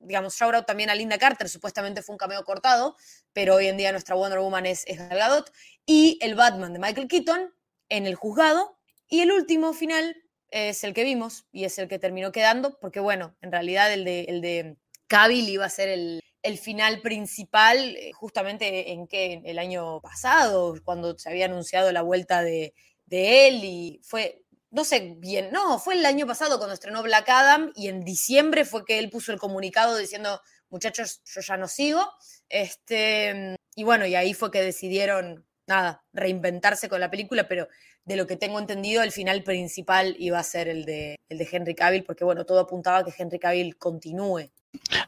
digamos, 0.00 0.34
shout 0.36 0.54
out 0.54 0.66
también 0.66 0.90
a 0.90 0.94
Linda 0.94 1.18
Carter, 1.18 1.48
supuestamente 1.48 2.02
fue 2.02 2.14
un 2.14 2.18
cameo 2.18 2.44
cortado, 2.44 2.96
pero 3.32 3.56
hoy 3.56 3.66
en 3.66 3.76
día 3.76 3.92
nuestra 3.92 4.14
Wonder 4.14 4.38
Woman 4.38 4.66
es, 4.66 4.84
es 4.86 4.98
Gal 4.98 5.44
y 5.86 6.18
el 6.20 6.34
Batman 6.34 6.72
de 6.72 6.78
Michael 6.78 7.08
Keaton 7.08 7.54
en 7.88 8.06
el 8.06 8.14
juzgado, 8.14 8.78
y 9.08 9.20
el 9.20 9.32
último 9.32 9.72
final 9.72 10.16
es 10.50 10.84
el 10.84 10.94
que 10.94 11.04
vimos, 11.04 11.46
y 11.52 11.64
es 11.64 11.78
el 11.78 11.88
que 11.88 11.98
terminó 11.98 12.32
quedando, 12.32 12.78
porque 12.80 13.00
bueno, 13.00 13.36
en 13.40 13.52
realidad 13.52 13.92
el 13.92 14.04
de, 14.04 14.20
el 14.22 14.40
de 14.40 14.76
Cavill 15.06 15.48
iba 15.48 15.64
a 15.64 15.70
ser 15.70 15.88
el, 15.88 16.22
final 16.62 17.02
principal 17.02 17.94
eh, 17.96 18.10
justamente 18.14 18.92
en 18.92 19.06
que 19.06 19.42
el 19.44 19.58
año 19.58 20.00
pasado, 20.00 20.74
cuando 20.82 21.18
se 21.18 21.28
había 21.28 21.44
anunciado 21.44 21.92
la 21.92 22.00
vuelta 22.00 22.42
de, 22.42 22.72
de 23.04 23.48
él, 23.48 23.64
y 23.64 24.00
fue 24.02 24.42
no 24.70 24.84
sé 24.84 25.14
bien, 25.18 25.50
no, 25.50 25.78
fue 25.78 25.94
el 25.94 26.04
año 26.04 26.26
pasado 26.26 26.58
cuando 26.58 26.74
estrenó 26.74 27.02
Black 27.02 27.28
Adam 27.28 27.72
y 27.74 27.88
en 27.88 28.04
diciembre 28.04 28.64
fue 28.64 28.84
que 28.84 28.98
él 28.98 29.10
puso 29.10 29.32
el 29.32 29.38
comunicado 29.38 29.96
diciendo, 29.96 30.40
muchachos, 30.70 31.22
yo 31.24 31.40
ya 31.40 31.56
no 31.56 31.68
sigo. 31.68 32.06
Este, 32.48 33.56
y 33.74 33.84
bueno, 33.84 34.06
y 34.06 34.14
ahí 34.14 34.34
fue 34.34 34.50
que 34.50 34.60
decidieron, 34.60 35.46
nada, 35.66 36.04
reinventarse 36.12 36.88
con 36.88 37.00
la 37.00 37.10
película, 37.10 37.48
pero 37.48 37.68
de 38.04 38.16
lo 38.16 38.26
que 38.26 38.36
tengo 38.36 38.58
entendido, 38.58 39.02
el 39.02 39.12
final 39.12 39.42
principal 39.42 40.16
iba 40.18 40.38
a 40.38 40.42
ser 40.42 40.68
el 40.68 40.84
de, 40.84 41.16
el 41.28 41.38
de 41.38 41.48
Henry 41.50 41.74
Cavill, 41.74 42.04
porque 42.04 42.24
bueno, 42.24 42.44
todo 42.44 42.60
apuntaba 42.60 42.98
a 42.98 43.04
que 43.04 43.12
Henry 43.16 43.38
Cavill 43.38 43.76
continúe. 43.76 44.50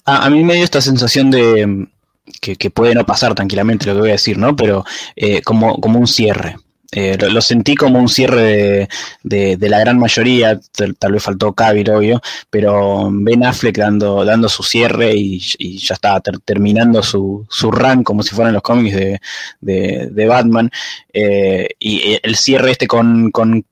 A, 0.05 0.29
mí 0.31 0.43
me 0.43 0.55
dio 0.55 0.65
esta 0.65 0.81
sensación 0.81 1.31
de 1.31 1.89
que, 2.41 2.71
puede 2.71 2.95
no 2.95 3.05
pasar 3.05 3.35
tranquilamente 3.35 3.87
lo 3.87 3.95
que 3.95 4.01
voy 4.01 4.09
a 4.11 4.13
decir, 4.13 4.39
¿no? 4.39 4.57
Pero 4.57 4.85
eh, 5.17 5.43
como, 5.43 5.81
como 5.81 5.99
un 5.99 6.07
cierre. 6.07 6.57
Eh, 6.93 7.17
lo, 7.19 7.41
sentí 7.41 7.77
como 7.77 8.01
un 8.01 8.09
cierre 8.09 8.89
de, 9.23 9.57
la 9.61 9.79
gran 9.79 9.99
mayoría, 9.99 10.61
tal, 10.99 11.13
vez 11.13 11.23
faltó 11.23 11.53
Cavill, 11.53 11.91
obvio, 11.91 12.21
pero 12.51 13.09
Ben 13.13 13.45
Affleck 13.45 13.79
dando, 13.79 14.25
dando 14.25 14.49
su 14.49 14.65
cierre 14.65 15.15
y, 15.15 15.39
ya 15.79 15.95
estaba 15.95 16.21
terminando 16.45 17.03
su, 17.03 17.47
su 17.49 17.71
run 17.71 18.03
como 18.03 18.25
si 18.25 18.35
fueran 18.35 18.55
los 18.55 18.63
cómics 18.63 18.97
de, 19.61 20.27
Batman. 20.27 20.71
Eh, 21.13 21.69
y 21.79 22.19
el 22.23 22.37
cierre 22.37 22.73
este 22.73 22.89
con, 22.89 23.31
con 23.31 23.65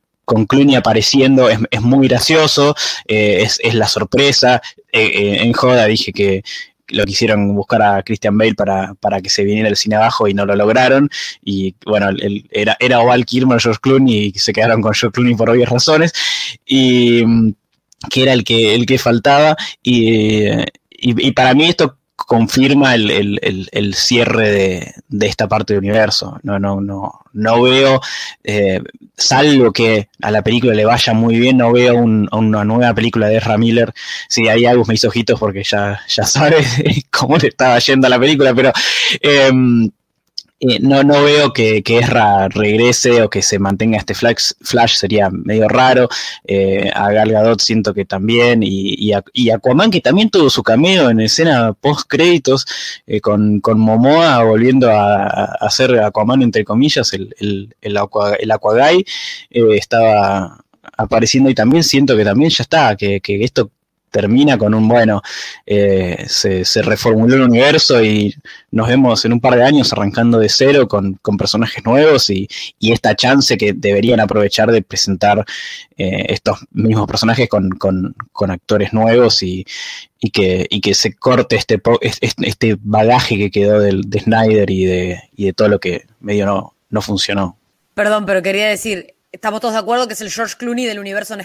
Clooney 0.46 0.76
apareciendo 0.76 1.48
es, 1.48 1.80
muy 1.80 2.06
gracioso, 2.06 2.76
eh, 3.06 3.40
es, 3.42 3.58
es, 3.62 3.74
la 3.74 3.88
sorpresa. 3.88 4.62
en 4.92 5.52
Joda 5.54 5.86
dije 5.86 6.12
que 6.12 6.44
lo 6.88 7.04
quisieron 7.04 7.54
buscar 7.54 7.82
a 7.82 8.02
Christian 8.02 8.36
Bale 8.38 8.54
para, 8.54 8.94
para, 8.94 9.20
que 9.20 9.28
se 9.28 9.44
viniera 9.44 9.68
el 9.68 9.76
cine 9.76 9.96
abajo 9.96 10.28
y 10.28 10.34
no 10.34 10.46
lo 10.46 10.56
lograron. 10.56 11.10
Y 11.44 11.74
bueno, 11.84 12.08
era, 12.50 12.76
era 12.80 13.00
Oval 13.00 13.26
Kilmer, 13.26 13.60
George 13.60 13.80
Clooney, 13.80 14.32
y 14.34 14.38
se 14.38 14.52
quedaron 14.52 14.80
con 14.80 14.94
George 14.94 15.14
Clooney 15.14 15.34
por 15.34 15.50
obvias 15.50 15.68
razones. 15.68 16.12
Y 16.66 17.22
mm, 17.24 17.52
que 18.10 18.22
era 18.22 18.32
el 18.32 18.44
que, 18.44 18.74
el 18.74 18.86
que 18.86 18.98
faltaba. 18.98 19.56
Y, 19.82 20.46
y, 20.90 21.32
para 21.32 21.54
mí 21.54 21.66
esto 21.66 21.97
confirma 22.28 22.94
el, 22.94 23.94
cierre 23.94 24.92
de, 25.08 25.26
esta 25.26 25.48
parte 25.48 25.72
del 25.72 25.82
universo. 25.82 26.38
No, 26.42 26.58
no, 26.58 26.78
no, 26.78 27.22
no 27.32 27.62
veo, 27.62 28.02
eh, 28.44 28.82
salvo 29.16 29.72
que 29.72 30.10
a 30.20 30.30
la 30.30 30.42
película 30.42 30.74
le 30.74 30.84
vaya 30.84 31.14
muy 31.14 31.38
bien, 31.38 31.56
no 31.56 31.72
veo 31.72 31.96
una 31.96 32.64
nueva 32.66 32.92
película 32.92 33.28
de 33.28 33.38
Ezra 33.38 33.56
Miller. 33.56 33.94
Sí, 34.28 34.46
ahí 34.46 34.66
hago 34.66 34.84
mis 34.86 35.06
ojitos 35.06 35.40
porque 35.40 35.64
ya, 35.64 36.02
ya 36.06 36.24
sabes 36.24 36.66
cómo 37.10 37.38
le 37.38 37.48
estaba 37.48 37.78
yendo 37.78 38.06
a 38.06 38.10
la 38.10 38.20
película, 38.20 38.54
pero 38.54 38.72
em, 39.22 39.88
eh, 40.60 40.80
no, 40.80 41.04
no 41.04 41.22
veo 41.22 41.52
que, 41.52 41.84
que 41.84 41.98
Ezra 41.98 42.48
regrese 42.48 43.22
o 43.22 43.30
que 43.30 43.42
se 43.42 43.60
mantenga 43.60 43.98
este 43.98 44.14
flash, 44.14 44.52
flash 44.60 44.96
sería 44.96 45.30
medio 45.30 45.68
raro. 45.68 46.08
Eh, 46.44 46.90
a 46.92 47.12
Gal 47.12 47.30
Gadot 47.30 47.60
siento 47.60 47.94
que 47.94 48.04
también, 48.04 48.62
y, 48.64 49.12
y, 49.32 49.50
Aquaman 49.50 49.90
que 49.90 50.00
también 50.00 50.30
tuvo 50.30 50.50
su 50.50 50.62
cameo 50.64 51.10
en 51.10 51.20
escena 51.20 51.72
post 51.74 52.08
créditos 52.08 52.66
eh, 53.06 53.20
con, 53.20 53.60
con, 53.60 53.78
Momoa 53.78 54.42
volviendo 54.42 54.90
a, 54.90 55.44
hacer 55.60 56.00
Aquaman 56.00 56.42
entre 56.42 56.64
comillas, 56.64 57.12
el, 57.12 57.34
el, 57.38 57.76
el, 57.80 57.96
el 58.40 58.50
Aquaguy 58.50 59.04
estaba 59.50 60.58
apareciendo 60.96 61.50
y 61.50 61.54
también 61.54 61.84
siento 61.84 62.16
que 62.16 62.24
también 62.24 62.50
ya 62.50 62.62
está, 62.62 62.96
que, 62.96 63.20
que 63.20 63.44
esto 63.44 63.70
termina 64.10 64.58
con 64.58 64.74
un, 64.74 64.88
bueno, 64.88 65.22
eh, 65.66 66.24
se, 66.28 66.64
reformuló 66.82 67.34
el 67.36 67.42
universo 67.42 68.02
y 68.02 68.34
nos 68.70 68.88
vemos 68.88 69.24
en 69.24 69.32
un 69.32 69.40
par 69.40 69.56
de 69.56 69.64
años 69.64 69.92
arrancando 69.92 70.38
de 70.38 70.48
cero 70.48 70.88
con, 70.88 71.18
personajes 71.38 71.84
nuevos 71.84 72.30
y, 72.30 72.48
esta 72.80 73.14
chance 73.14 73.56
que 73.56 73.74
deberían 73.74 74.20
aprovechar 74.20 74.70
de 74.72 74.82
presentar 74.82 75.44
eh, 75.96 76.26
estos 76.28 76.58
mismos 76.72 77.06
personajes 77.06 77.48
con, 77.48 78.14
actores 78.50 78.92
nuevos 78.92 79.42
y, 79.42 79.64
que, 80.32 80.66
que 80.82 80.94
se 80.94 81.14
corte 81.14 81.56
este, 81.56 81.80
este 82.02 82.76
bagaje 82.80 83.36
que 83.36 83.50
quedó 83.50 83.80
del, 83.80 84.02
de 84.08 84.20
Snyder 84.20 84.70
y 84.70 84.84
de, 84.84 85.20
de 85.36 85.52
todo 85.52 85.68
lo 85.68 85.78
que 85.78 86.06
medio 86.20 86.46
no, 86.46 86.74
no 86.90 87.02
funcionó. 87.02 87.56
Perdón, 87.94 88.26
pero 88.26 88.42
quería 88.42 88.68
decir, 88.68 89.14
estamos 89.32 89.60
todos 89.60 89.74
de 89.74 89.80
acuerdo 89.80 90.06
que 90.06 90.14
es 90.14 90.20
el 90.20 90.30
George 90.30 90.56
Clooney 90.56 90.86
del 90.86 90.98
universo 90.98 91.36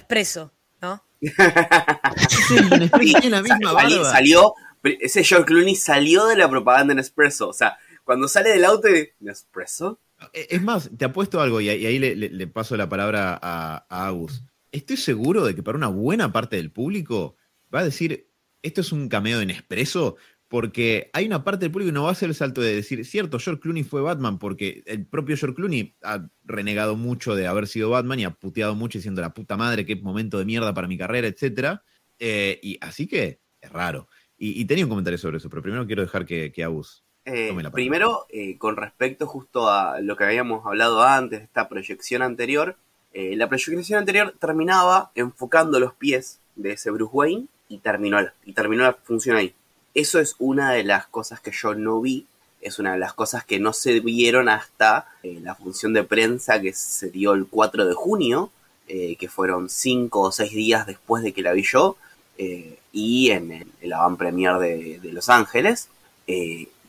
Nespresso, 2.79 3.29
¿no? 3.61 4.03
salió, 4.05 4.53
ese 4.83 5.23
George 5.23 5.45
Clooney 5.45 5.75
salió 5.75 6.25
de 6.27 6.35
la 6.35 6.49
propaganda 6.49 6.93
en 6.93 6.99
Espresso. 6.99 7.49
O 7.49 7.53
sea, 7.53 7.77
cuando 8.03 8.27
sale 8.27 8.49
del 8.49 8.65
auto 8.65 8.87
de 8.87 9.15
Nespresso. 9.19 9.99
Eh, 10.33 10.47
es 10.51 10.61
más, 10.61 10.89
te 10.97 11.05
apuesto 11.05 11.41
algo 11.41 11.61
y 11.61 11.69
ahí 11.69 11.99
le, 11.99 12.47
paso 12.47 12.77
la 12.77 12.89
palabra 12.89 13.39
a, 13.41 13.85
a, 13.89 14.07
Agus. 14.07 14.43
Estoy 14.71 14.97
seguro 14.97 15.45
de 15.45 15.55
que 15.55 15.63
para 15.63 15.77
una 15.77 15.87
buena 15.87 16.31
parte 16.31 16.55
del 16.55 16.71
público 16.71 17.37
va 17.73 17.79
a 17.79 17.85
decir, 17.85 18.27
esto 18.61 18.81
es 18.81 18.91
un 18.91 19.09
cameo 19.09 19.41
en 19.41 19.47
Nespresso, 19.49 20.15
porque 20.53 21.09
hay 21.13 21.25
una 21.25 21.43
parte 21.43 21.65
del 21.65 21.71
público 21.71 21.87
que 21.87 21.93
no 21.93 22.03
va 22.03 22.09
a 22.09 22.11
hacer 22.11 22.29
el 22.29 22.35
salto 22.35 22.61
de 22.61 22.75
decir, 22.75 23.03
cierto, 23.07 23.39
George 23.39 23.59
Clooney 23.59 23.83
fue 23.83 24.03
Batman, 24.03 24.37
porque 24.37 24.83
el 24.85 25.03
propio 25.03 25.35
George 25.35 25.55
Clooney 25.55 25.95
ha 26.03 26.27
renegado 26.43 26.95
mucho 26.95 27.33
de 27.33 27.47
haber 27.47 27.65
sido 27.65 27.89
Batman 27.89 28.19
y 28.19 28.25
ha 28.25 28.29
puteado 28.29 28.75
mucho 28.75 28.99
diciendo 28.99 29.19
la 29.19 29.33
puta 29.33 29.57
madre, 29.57 29.83
qué 29.83 29.95
momento 29.95 30.37
de 30.37 30.45
mierda 30.45 30.71
para 30.71 30.87
mi 30.87 30.95
carrera, 30.95 31.27
etc. 31.27 31.79
Eh, 32.19 32.59
y 32.61 32.77
así 32.81 33.07
que 33.07 33.39
es 33.61 33.71
raro. 33.71 34.07
Y, 34.37 34.63
tenía 34.65 34.85
un 34.85 34.91
comentario 34.91 35.17
sobre 35.17 35.37
eso, 35.37 35.49
pero 35.49 35.63
primero 35.63 35.87
quiero 35.87 36.03
dejar 36.03 36.23
que, 36.23 36.51
que 36.51 36.63
Abus 36.63 37.03
eh, 37.25 37.51
primero, 37.71 38.27
eh, 38.29 38.55
con 38.59 38.77
respecto 38.77 39.25
justo 39.25 39.71
a 39.71 40.01
lo 40.01 40.15
que 40.15 40.25
habíamos 40.25 40.67
hablado 40.67 41.01
antes, 41.01 41.41
esta 41.41 41.67
proyección 41.67 42.21
anterior, 42.21 42.77
la 43.11 43.49
proyección 43.49 43.97
anterior 43.97 44.35
terminaba 44.39 45.09
enfocando 45.15 45.79
los 45.79 45.95
pies 45.95 46.41
de 46.55 46.73
ese 46.73 46.91
Bruce 46.91 47.11
Wayne 47.11 47.47
y 47.69 47.79
terminó, 47.79 48.19
y 48.45 48.53
terminó 48.53 48.83
la 48.83 48.93
función 48.93 49.35
ahí 49.35 49.55
eso 49.93 50.19
es 50.19 50.35
una 50.39 50.71
de 50.71 50.83
las 50.83 51.07
cosas 51.07 51.39
que 51.39 51.51
yo 51.51 51.75
no 51.75 52.01
vi, 52.01 52.25
es 52.63 52.79
una 52.79 52.93
de 52.93 52.99
las 52.99 53.13
cosas 53.13 53.43
que 53.43 53.59
no 53.59 53.73
se 53.73 53.99
vieron 53.99 54.49
hasta 54.49 55.07
eh, 55.21 55.39
la 55.41 55.55
función 55.55 55.93
de 55.93 56.03
prensa 56.03 56.61
que 56.61 56.73
se 56.73 57.09
dio 57.09 57.33
el 57.33 57.45
4 57.45 57.85
de 57.85 57.93
junio, 57.93 58.51
eh, 58.87 59.15
que 59.17 59.29
fueron 59.29 59.69
5 59.69 60.19
o 60.19 60.31
6 60.31 60.51
días 60.51 60.87
después 60.87 61.23
de 61.23 61.33
que 61.33 61.41
la 61.41 61.53
vi 61.53 61.63
yo, 61.63 61.97
eh, 62.37 62.79
y 62.91 63.31
en 63.31 63.71
el, 63.81 63.93
avant 63.93 64.17
premier 64.17 64.57
de, 64.57 64.99
Los 65.11 65.29
Ángeles. 65.29 65.89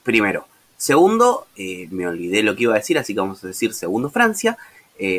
primero. 0.03 0.47
Segundo, 0.77 1.47
me 1.57 2.07
olvidé 2.07 2.43
lo 2.43 2.55
que 2.57 2.65
iba 2.65 2.75
a 2.75 2.79
decir, 2.79 2.99
así 2.99 3.15
que 3.15 3.21
vamos 3.21 3.43
a 3.43 3.49
decir 3.49 3.73
segundo 3.73 4.11
Francia. 4.11 4.59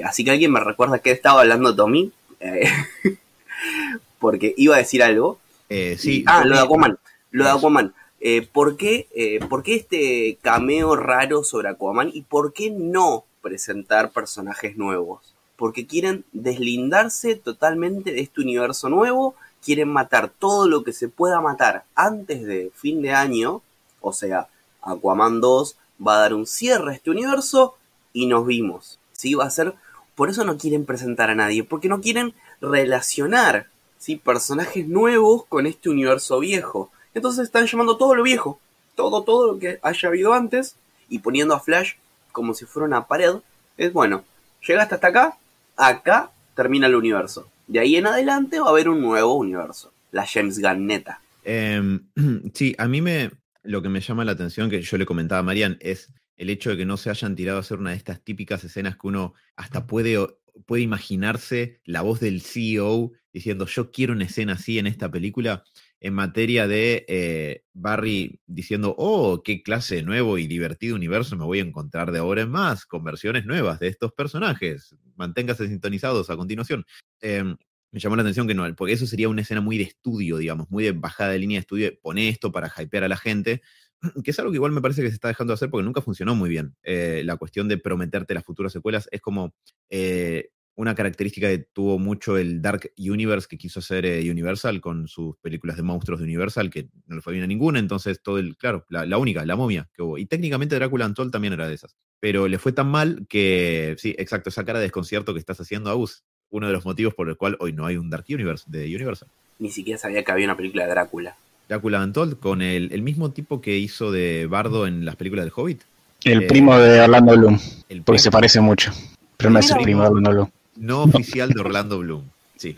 así 0.03 0.23
que 0.23 0.31
alguien 0.31 0.51
me 0.51 0.59
recuerda 0.59 0.99
que 0.99 1.11
estaba 1.11 1.41
hablando 1.41 1.75
Tommy, 1.75 2.11
porque 4.19 4.53
iba 4.57 4.75
a 4.75 4.79
decir 4.79 5.01
algo. 5.01 5.39
sí, 5.69 6.23
ah, 6.27 6.45
lo 6.45 6.55
de 6.55 6.61
Aquaman. 6.61 6.99
Lo 7.35 7.43
de 7.45 7.51
Aquaman. 7.51 7.93
Eh, 8.21 8.47
¿por, 8.51 8.77
qué, 8.77 9.07
eh, 9.13 9.39
¿Por 9.47 9.61
qué 9.61 9.75
este 9.75 10.37
cameo 10.41 10.95
raro 10.95 11.43
sobre 11.43 11.69
Aquaman? 11.69 12.09
¿Y 12.13 12.21
por 12.21 12.53
qué 12.53 12.71
no 12.71 13.25
presentar 13.45 14.09
personajes 14.09 14.75
nuevos. 14.75 15.35
Porque 15.55 15.85
quieren 15.85 16.25
deslindarse 16.33 17.35
totalmente 17.35 18.11
de 18.11 18.21
este 18.21 18.41
universo 18.41 18.89
nuevo, 18.89 19.35
quieren 19.63 19.89
matar 19.89 20.29
todo 20.29 20.67
lo 20.67 20.83
que 20.83 20.93
se 20.93 21.09
pueda 21.09 21.39
matar 21.41 21.83
antes 21.93 22.43
de 22.43 22.71
fin 22.73 23.03
de 23.03 23.11
año, 23.11 23.61
o 24.01 24.13
sea, 24.13 24.47
Aquaman 24.81 25.41
2 25.41 25.77
va 26.05 26.15
a 26.15 26.21
dar 26.21 26.33
un 26.33 26.47
cierre 26.47 26.91
a 26.91 26.95
este 26.95 27.11
universo 27.11 27.75
y 28.13 28.25
nos 28.25 28.47
vimos. 28.47 28.97
¿sí? 29.11 29.35
Va 29.35 29.45
a 29.45 29.51
ser, 29.51 29.75
por 30.15 30.31
eso 30.31 30.43
no 30.43 30.57
quieren 30.57 30.85
presentar 30.85 31.29
a 31.29 31.35
nadie, 31.35 31.63
porque 31.63 31.87
no 31.87 32.01
quieren 32.01 32.33
relacionar 32.61 33.67
¿sí? 33.99 34.15
personajes 34.15 34.87
nuevos 34.87 35.45
con 35.45 35.67
este 35.67 35.91
universo 35.91 36.39
viejo. 36.39 36.89
Entonces 37.15 37.45
están 37.45 37.65
llamando 37.65 37.97
todo 37.97 38.13
lo 38.13 38.23
viejo, 38.23 38.59
todo, 38.93 39.23
todo 39.23 39.53
lo 39.53 39.59
que 39.59 39.79
haya 39.81 40.09
habido 40.09 40.33
antes 40.33 40.75
y 41.09 41.19
poniendo 41.19 41.55
a 41.55 41.59
Flash 41.59 41.93
como 42.31 42.53
si 42.53 42.65
fuera 42.65 42.85
una 42.85 43.07
pared. 43.07 43.35
Es 43.77 43.93
bueno, 43.93 44.23
llegaste 44.67 44.95
hasta 44.95 45.07
acá, 45.07 45.37
acá 45.77 46.31
termina 46.55 46.87
el 46.87 46.95
universo. 46.95 47.49
De 47.67 47.79
ahí 47.79 47.95
en 47.95 48.05
adelante 48.05 48.59
va 48.59 48.67
a 48.67 48.69
haber 48.69 48.89
un 48.89 49.01
nuevo 49.01 49.33
universo, 49.35 49.91
la 50.11 50.27
James 50.27 50.59
Gunn 50.59 50.85
neta. 50.85 51.21
Em, 51.43 52.05
sí, 52.53 52.75
a 52.77 52.87
mí 52.87 53.01
me, 53.01 53.31
lo 53.63 53.81
que 53.81 53.89
me 53.89 54.01
llama 54.01 54.25
la 54.25 54.33
atención, 54.33 54.69
que 54.69 54.81
yo 54.81 54.97
le 54.97 55.05
comentaba 55.05 55.39
a 55.39 55.43
Marian, 55.43 55.77
es 55.79 56.11
el 56.37 56.49
hecho 56.49 56.71
de 56.71 56.77
que 56.77 56.85
no 56.85 56.97
se 56.97 57.09
hayan 57.09 57.35
tirado 57.35 57.57
a 57.57 57.61
hacer 57.61 57.79
una 57.79 57.91
de 57.91 57.95
estas 57.95 58.21
típicas 58.21 58.63
escenas 58.65 58.97
que 58.97 59.07
uno 59.07 59.33
hasta 59.55 59.87
puede, 59.87 60.17
puede 60.65 60.83
imaginarse 60.83 61.79
la 61.85 62.01
voz 62.01 62.19
del 62.19 62.41
CEO 62.41 63.13
diciendo 63.31 63.65
yo 63.65 63.91
quiero 63.91 64.13
una 64.13 64.25
escena 64.25 64.53
así 64.53 64.79
en 64.79 64.87
esta 64.87 65.11
película 65.11 65.63
en 66.05 66.13
materia 66.13 66.67
de 66.67 67.03
eh, 67.07 67.63
Barry 67.73 68.39
diciendo, 68.45 68.93
oh, 68.95 69.41
qué 69.43 69.63
clase 69.63 69.95
de 69.95 70.03
nuevo 70.03 70.37
y 70.37 70.45
divertido 70.45 70.95
universo 70.95 71.35
me 71.35 71.45
voy 71.45 71.57
a 71.57 71.63
encontrar 71.63 72.11
de 72.11 72.19
ahora 72.19 72.43
en 72.43 72.51
más, 72.51 72.85
con 72.85 73.03
versiones 73.03 73.47
nuevas 73.47 73.79
de 73.79 73.87
estos 73.87 74.13
personajes. 74.13 74.95
Manténgase 75.15 75.67
sintonizados 75.67 76.29
a 76.29 76.37
continuación. 76.37 76.85
Em, 77.21 77.57
me 77.91 77.99
llamó 77.99 78.15
la 78.17 78.21
atención 78.21 78.47
que 78.47 78.53
no, 78.53 78.71
porque 78.75 78.93
eso 78.93 79.07
sería 79.07 79.29
una 79.29 79.41
escena 79.41 79.61
muy 79.61 79.79
de 79.79 79.85
estudio, 79.85 80.37
digamos, 80.37 80.69
muy 80.69 80.83
de 80.83 80.91
bajada 80.91 81.31
de 81.31 81.39
línea 81.39 81.55
de 81.55 81.61
estudio, 81.61 81.91
pone 82.03 82.29
esto 82.29 82.51
para 82.51 82.71
hypear 82.77 83.05
a 83.05 83.07
la 83.07 83.17
gente, 83.17 83.63
que 84.23 84.29
es 84.29 84.37
algo 84.37 84.51
que 84.51 84.57
igual 84.57 84.73
me 84.73 84.81
parece 84.81 85.01
que 85.01 85.07
se 85.07 85.15
está 85.15 85.29
dejando 85.29 85.53
de 85.53 85.55
hacer 85.55 85.71
porque 85.71 85.85
nunca 85.85 86.01
funcionó 86.01 86.35
muy 86.35 86.51
bien. 86.51 86.75
Eh, 86.83 87.23
la 87.25 87.37
cuestión 87.37 87.67
de 87.67 87.79
prometerte 87.79 88.35
las 88.35 88.43
futuras 88.43 88.71
secuelas 88.71 89.09
es 89.11 89.21
como 89.21 89.55
eh, 89.89 90.49
una 90.75 90.93
característica 90.93 91.47
que 91.47 91.59
tuvo 91.59 91.97
mucho 91.99 92.37
el 92.37 92.61
Dark 92.61 92.91
Universe 92.97 93.47
que 93.47 93.57
quiso 93.57 93.79
hacer 93.79 94.05
eh, 94.05 94.29
Universal 94.29 94.81
con 94.81 95.07
sus 95.07 95.37
películas 95.37 95.77
de 95.77 95.83
monstruos 95.83 96.19
de 96.19 96.25
Universal, 96.25 96.69
que 96.69 96.89
no 97.07 97.15
le 97.15 97.21
fue 97.21 97.33
bien 97.33 97.45
a 97.45 97.47
ninguna, 97.47 97.79
entonces 97.79 98.21
todo 98.21 98.39
el, 98.39 98.57
claro, 98.57 98.85
la, 98.89 99.17
única, 99.17 99.45
la 99.45 99.55
momia 99.55 99.89
que 99.93 100.01
hubo. 100.01 100.17
Y 100.17 100.25
técnicamente 100.25 100.75
Drácula 100.75 101.05
Untold 101.05 101.31
también 101.31 101.53
era 101.53 101.67
de 101.67 101.75
esas. 101.75 101.95
Pero 102.19 102.47
le 102.47 102.59
fue 102.59 102.73
tan 102.73 102.87
mal 102.87 103.25
que, 103.29 103.95
sí, 103.97 104.15
exacto, 104.17 104.49
esa 104.49 104.65
cara 104.65 104.79
de 104.79 104.83
desconcierto 104.83 105.33
que 105.33 105.39
estás 105.39 105.59
haciendo, 105.61 105.89
Agus, 105.89 106.23
uno 106.49 106.67
de 106.67 106.73
los 106.73 106.85
motivos 106.85 107.13
por 107.13 107.29
el 107.29 107.37
cual 107.37 107.55
hoy 107.59 107.71
no 107.71 107.85
hay 107.85 107.97
un 107.97 108.09
Dark 108.09 108.25
Universe 108.29 108.65
de 108.67 108.85
Universal. 108.95 109.29
Ni 109.59 109.71
siquiera 109.71 109.97
sabía 109.97 110.23
que 110.23 110.31
había 110.31 110.45
una 110.45 110.57
película 110.57 110.83
de 110.83 110.89
Drácula. 110.89 111.37
Drácula 111.69 112.03
Untold, 112.03 112.39
con 112.39 112.61
el, 112.61 113.01
mismo 113.01 113.31
tipo 113.31 113.61
que 113.61 113.77
hizo 113.77 114.11
de 114.11 114.45
Bardo 114.45 114.85
en 114.87 115.05
las 115.05 115.15
películas 115.15 115.45
del 115.45 115.53
Hobbit. 115.55 115.81
El 116.23 116.43
eh, 116.43 116.47
primo 116.47 116.77
de 116.77 117.01
Orlando 117.01 117.37
Bloom, 117.37 117.59
porque 118.03 118.19
se 118.19 118.31
parece 118.31 118.59
mucho, 118.59 118.91
pero 119.37 119.49
no 119.49 119.59
es 119.59 119.71
el 119.71 119.77
primo 119.77 120.01
de 120.01 120.07
Orlando 120.09 120.31
Bloom. 120.31 120.49
No 120.75 121.03
oficial 121.03 121.49
de 121.49 121.61
Orlando 121.61 121.99
Bloom, 121.99 122.29
sí. 122.55 122.75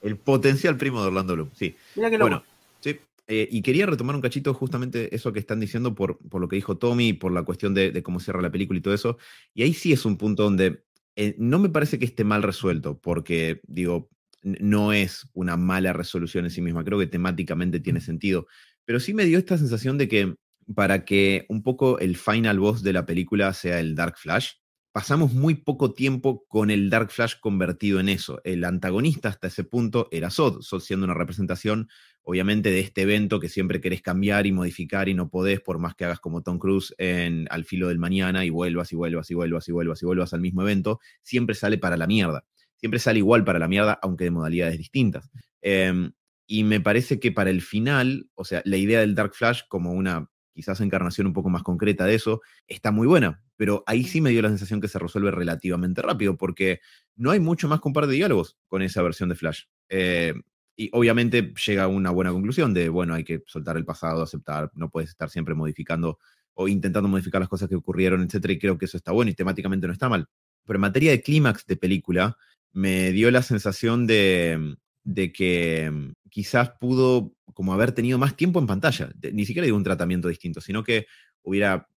El 0.00 0.16
potencial 0.16 0.76
primo 0.76 1.00
de 1.00 1.08
Orlando 1.08 1.34
Bloom, 1.34 1.50
sí. 1.54 1.74
bueno, 1.94 2.44
sí. 2.80 2.98
Eh, 3.28 3.48
y 3.50 3.62
quería 3.62 3.86
retomar 3.86 4.16
un 4.16 4.22
cachito 4.22 4.52
justamente 4.52 5.14
eso 5.14 5.32
que 5.32 5.38
están 5.38 5.60
diciendo 5.60 5.94
por, 5.94 6.18
por 6.18 6.40
lo 6.40 6.48
que 6.48 6.56
dijo 6.56 6.76
Tommy, 6.76 7.12
por 7.12 7.32
la 7.32 7.44
cuestión 7.44 7.72
de, 7.72 8.02
cómo 8.02 8.20
cierra 8.20 8.42
la 8.42 8.50
película 8.50 8.78
y 8.78 8.82
todo 8.82 8.94
eso. 8.94 9.16
Y 9.54 9.62
ahí 9.62 9.74
sí 9.74 9.92
es 9.92 10.04
un 10.04 10.16
punto 10.18 10.42
donde 10.42 10.82
eh, 11.16 11.34
no 11.38 11.58
me 11.58 11.68
parece 11.68 11.98
que 11.98 12.04
esté 12.04 12.24
mal 12.24 12.42
resuelto, 12.42 12.98
porque 12.98 13.60
digo, 13.66 14.10
no 14.42 14.92
es 14.92 15.28
una 15.34 15.56
mala 15.56 15.92
resolución 15.92 16.44
en 16.44 16.50
sí 16.50 16.60
misma, 16.60 16.84
creo 16.84 16.98
que 16.98 17.06
temáticamente 17.06 17.80
tiene 17.80 18.00
sentido, 18.00 18.46
pero 18.84 18.98
sí 18.98 19.14
me 19.14 19.24
dio 19.24 19.38
esta 19.38 19.56
sensación 19.56 19.98
de 19.98 20.08
que 20.08 20.34
para 20.74 21.04
que 21.04 21.46
un 21.48 21.62
poco 21.62 21.98
el 21.98 22.16
final 22.16 22.58
boss 22.58 22.82
de 22.82 22.92
la 22.92 23.06
película 23.06 23.52
sea 23.52 23.80
el 23.80 23.94
Dark 23.94 24.16
Flash, 24.16 24.52
pasamos 24.92 25.32
muy 25.32 25.54
poco 25.54 25.94
tiempo 25.94 26.44
con 26.46 26.70
el 26.70 26.90
Dark 26.90 27.10
Flash 27.10 27.34
convertido 27.40 27.98
en 27.98 28.10
eso. 28.10 28.40
El 28.44 28.62
antagonista 28.64 29.30
hasta 29.30 29.46
ese 29.46 29.64
punto 29.64 30.08
era 30.10 30.30
Zod, 30.30 30.62
Zod 30.62 30.80
siendo 30.80 31.04
una 31.04 31.14
representación, 31.14 31.88
obviamente, 32.22 32.70
de 32.70 32.80
este 32.80 33.02
evento 33.02 33.40
que 33.40 33.48
siempre 33.48 33.80
querés 33.80 34.02
cambiar 34.02 34.46
y 34.46 34.52
modificar 34.52 35.08
y 35.08 35.14
no 35.14 35.30
podés, 35.30 35.60
por 35.60 35.78
más 35.78 35.94
que 35.94 36.04
hagas 36.04 36.20
como 36.20 36.42
Tom 36.42 36.58
Cruise 36.58 36.94
en 36.98 37.46
Al 37.50 37.64
filo 37.64 37.88
del 37.88 37.98
mañana 37.98 38.44
y 38.44 38.50
vuelvas 38.50 38.92
y 38.92 38.96
vuelvas 38.96 39.30
y 39.30 39.34
vuelvas 39.34 39.68
y 39.68 39.72
vuelvas 39.72 40.02
y 40.02 40.06
vuelvas 40.06 40.34
al 40.34 40.40
mismo 40.42 40.62
evento, 40.62 41.00
siempre 41.22 41.54
sale 41.54 41.78
para 41.78 41.96
la 41.96 42.06
mierda. 42.06 42.44
Siempre 42.76 43.00
sale 43.00 43.18
igual 43.18 43.44
para 43.44 43.58
la 43.58 43.68
mierda, 43.68 43.98
aunque 44.02 44.24
de 44.24 44.30
modalidades 44.30 44.76
distintas. 44.76 45.30
Em, 45.62 46.12
y 46.46 46.64
me 46.64 46.80
parece 46.80 47.18
que 47.18 47.32
para 47.32 47.48
el 47.48 47.62
final, 47.62 48.28
o 48.34 48.44
sea, 48.44 48.60
la 48.66 48.76
idea 48.76 49.00
del 49.00 49.14
Dark 49.14 49.34
Flash 49.34 49.62
como 49.68 49.92
una 49.92 50.31
quizás 50.52 50.80
encarnación 50.80 51.26
un 51.26 51.32
poco 51.32 51.50
más 51.50 51.62
concreta 51.62 52.04
de 52.04 52.14
eso, 52.14 52.40
está 52.66 52.90
muy 52.90 53.06
buena, 53.06 53.42
pero 53.56 53.82
ahí 53.86 54.04
sí 54.04 54.20
me 54.20 54.30
dio 54.30 54.42
la 54.42 54.48
sensación 54.48 54.80
que 54.80 54.88
se 54.88 54.98
resuelve 54.98 55.30
relativamente 55.30 56.02
rápido, 56.02 56.36
porque 56.36 56.80
no 57.16 57.30
hay 57.30 57.40
mucho 57.40 57.68
más 57.68 57.80
con 57.80 57.92
par 57.92 58.06
de 58.06 58.14
diálogos 58.14 58.56
con 58.68 58.82
esa 58.82 59.02
versión 59.02 59.28
de 59.28 59.34
Flash. 59.34 59.62
Eh, 59.88 60.34
y 60.76 60.88
obviamente 60.92 61.52
llega 61.66 61.84
a 61.84 61.88
una 61.88 62.10
buena 62.10 62.32
conclusión 62.32 62.72
de, 62.74 62.88
bueno, 62.88 63.14
hay 63.14 63.24
que 63.24 63.42
soltar 63.46 63.76
el 63.76 63.84
pasado, 63.84 64.22
aceptar, 64.22 64.70
no 64.74 64.90
puedes 64.90 65.10
estar 65.10 65.28
siempre 65.30 65.54
modificando 65.54 66.18
o 66.54 66.68
intentando 66.68 67.08
modificar 67.08 67.40
las 67.40 67.48
cosas 67.48 67.68
que 67.68 67.76
ocurrieron, 67.76 68.22
etcétera, 68.22 68.54
y 68.54 68.58
creo 68.58 68.78
que 68.78 68.86
eso 68.86 68.96
está 68.96 69.12
bueno 69.12 69.30
y 69.30 69.34
temáticamente 69.34 69.86
no 69.86 69.92
está 69.92 70.08
mal. 70.08 70.26
Pero 70.64 70.76
en 70.76 70.82
materia 70.82 71.10
de 71.10 71.22
clímax 71.22 71.66
de 71.66 71.76
película, 71.76 72.36
me 72.72 73.12
dio 73.12 73.30
la 73.30 73.42
sensación 73.42 74.06
de, 74.06 74.76
de 75.04 75.32
que 75.32 75.90
mm, 75.90 76.12
quizás 76.30 76.70
pudo 76.80 77.34
como 77.54 77.72
haber 77.72 77.92
tenido 77.92 78.18
más 78.18 78.36
tiempo 78.36 78.58
en 78.58 78.66
pantalla. 78.66 79.10
Ni 79.32 79.44
siquiera 79.44 79.64
digo 79.64 79.76
un 79.76 79.84
tratamiento 79.84 80.28
distinto, 80.28 80.60
sino 80.60 80.82
que 80.82 81.06
hubiera... 81.42 81.88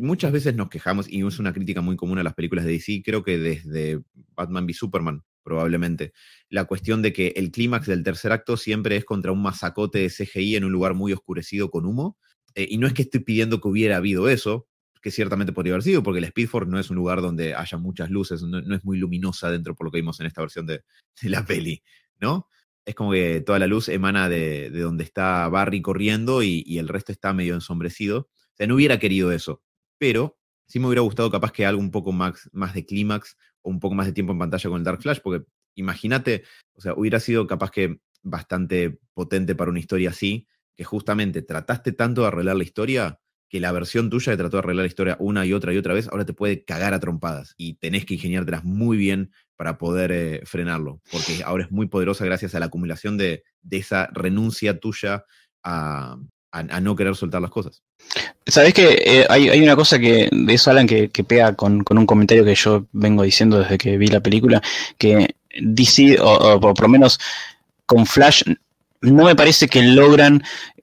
Muchas 0.00 0.32
veces 0.32 0.54
nos 0.54 0.68
quejamos, 0.68 1.10
y 1.10 1.26
es 1.26 1.38
una 1.38 1.54
crítica 1.54 1.80
muy 1.80 1.96
común 1.96 2.18
a 2.18 2.22
las 2.22 2.34
películas 2.34 2.66
de 2.66 2.72
DC, 2.72 3.02
creo 3.02 3.22
que 3.22 3.38
desde 3.38 4.02
Batman 4.34 4.64
v 4.64 4.74
Superman, 4.74 5.22
probablemente, 5.42 6.12
la 6.50 6.66
cuestión 6.66 7.00
de 7.00 7.14
que 7.14 7.28
el 7.36 7.50
clímax 7.50 7.86
del 7.86 8.02
tercer 8.02 8.32
acto 8.32 8.58
siempre 8.58 8.96
es 8.96 9.06
contra 9.06 9.32
un 9.32 9.40
masacote 9.40 10.00
de 10.00 10.10
CGI 10.10 10.56
en 10.56 10.64
un 10.64 10.72
lugar 10.72 10.92
muy 10.92 11.14
oscurecido 11.14 11.70
con 11.70 11.86
humo. 11.86 12.18
Eh, 12.54 12.66
y 12.68 12.76
no 12.76 12.86
es 12.86 12.92
que 12.92 13.02
estoy 13.02 13.20
pidiendo 13.20 13.62
que 13.62 13.68
hubiera 13.68 13.96
habido 13.96 14.28
eso, 14.28 14.68
que 15.00 15.10
ciertamente 15.10 15.52
podría 15.52 15.72
haber 15.72 15.82
sido, 15.82 16.02
porque 16.02 16.18
el 16.18 16.26
Speedforce 16.26 16.70
no 16.70 16.78
es 16.78 16.90
un 16.90 16.96
lugar 16.96 17.22
donde 17.22 17.54
haya 17.54 17.78
muchas 17.78 18.10
luces, 18.10 18.42
no, 18.42 18.58
es 18.58 18.84
muy 18.84 18.98
luminosa 18.98 19.50
dentro 19.50 19.74
por 19.74 19.86
lo 19.86 19.90
que 19.90 19.98
vimos 19.98 20.20
en 20.20 20.26
esta 20.26 20.42
versión 20.42 20.66
de 20.66 20.82
la 21.22 21.44
peli. 21.44 21.82
¿No? 22.22 22.48
Es 22.86 22.94
como 22.94 23.12
que 23.12 23.40
toda 23.42 23.58
la 23.58 23.66
luz 23.66 23.88
emana 23.88 24.28
de, 24.28 24.70
donde 24.70 25.04
está 25.04 25.48
Barry 25.48 25.82
corriendo 25.82 26.42
y, 26.42 26.78
el 26.78 26.88
resto 26.88 27.12
está 27.12 27.32
medio 27.32 27.54
ensombrecido. 27.54 28.20
O 28.20 28.56
sea, 28.56 28.66
no 28.66 28.76
hubiera 28.76 28.98
querido 28.98 29.32
eso, 29.32 29.62
pero 29.98 30.38
sí 30.66 30.80
me 30.80 30.86
hubiera 30.86 31.02
gustado 31.02 31.30
capaz 31.30 31.52
que 31.52 31.66
algo 31.66 31.80
un 31.80 31.90
poco 31.90 32.12
más, 32.12 32.48
más 32.52 32.74
de 32.74 32.86
clímax 32.86 33.36
o 33.60 33.70
un 33.70 33.78
poco 33.78 33.94
más 33.94 34.06
de 34.06 34.12
tiempo 34.12 34.32
en 34.32 34.38
pantalla 34.38 34.70
con 34.70 34.78
el 34.78 34.84
Dark 34.84 35.02
Flash, 35.02 35.20
porque 35.22 35.44
imagínate, 35.74 36.44
o 36.72 36.80
sea, 36.80 36.94
hubiera 36.94 37.20
sido 37.20 37.46
capaz 37.46 37.70
que 37.70 38.00
bastante 38.22 38.98
potente 39.14 39.54
para 39.54 39.70
una 39.70 39.80
historia 39.80 40.10
así, 40.10 40.46
que 40.76 40.84
justamente 40.84 41.42
trataste 41.42 41.92
tanto 41.92 42.22
de 42.22 42.28
arreglar 42.28 42.56
la 42.56 42.64
historia 42.64 43.20
que 43.52 43.60
la 43.60 43.70
versión 43.70 44.08
tuya 44.08 44.32
que 44.32 44.38
trató 44.38 44.56
de 44.56 44.60
arreglar 44.60 44.84
la 44.84 44.88
historia 44.88 45.16
una 45.20 45.44
y 45.44 45.52
otra 45.52 45.74
y 45.74 45.76
otra 45.76 45.92
vez, 45.92 46.08
ahora 46.08 46.24
te 46.24 46.32
puede 46.32 46.64
cagar 46.64 46.94
a 46.94 47.00
trompadas 47.00 47.54
y 47.58 47.74
tenés 47.74 48.06
que 48.06 48.14
ingeniártelas 48.14 48.64
muy 48.64 48.96
bien 48.96 49.30
para 49.56 49.76
poder 49.76 50.10
eh, 50.10 50.40
frenarlo, 50.46 51.02
porque 51.10 51.42
ahora 51.44 51.64
es 51.64 51.70
muy 51.70 51.86
poderosa 51.86 52.24
gracias 52.24 52.54
a 52.54 52.60
la 52.60 52.66
acumulación 52.66 53.18
de, 53.18 53.44
esa 53.70 54.08
renuncia 54.10 54.80
tuya 54.80 55.26
a, 55.62 56.16
no 56.80 56.96
querer 56.96 57.14
soltar 57.14 57.42
las 57.42 57.50
cosas. 57.50 57.82
Sabes 58.46 58.72
que 58.72 59.02
eh, 59.04 59.26
hay, 59.28 59.60
una 59.60 59.76
cosa 59.76 59.98
que 59.98 60.30
de 60.32 60.54
eso, 60.54 60.70
Alan, 60.70 60.86
que, 60.86 61.10
pega 61.10 61.54
con, 61.54 61.84
un 61.86 62.06
comentario 62.06 62.46
que 62.46 62.54
yo 62.54 62.86
vengo 62.92 63.22
diciendo 63.22 63.58
desde 63.58 63.76
que 63.76 63.98
vi 63.98 64.06
la 64.06 64.20
película, 64.20 64.62
que 64.96 65.34
DC, 65.60 66.16
o 66.22 66.58
por 66.58 66.80
lo 66.80 66.88
menos 66.88 67.20
con 67.84 68.06
Flash, 68.06 68.44
no 69.02 69.24
me 69.24 69.36
parece 69.36 69.68
que 69.68 69.82
logran 69.82 70.42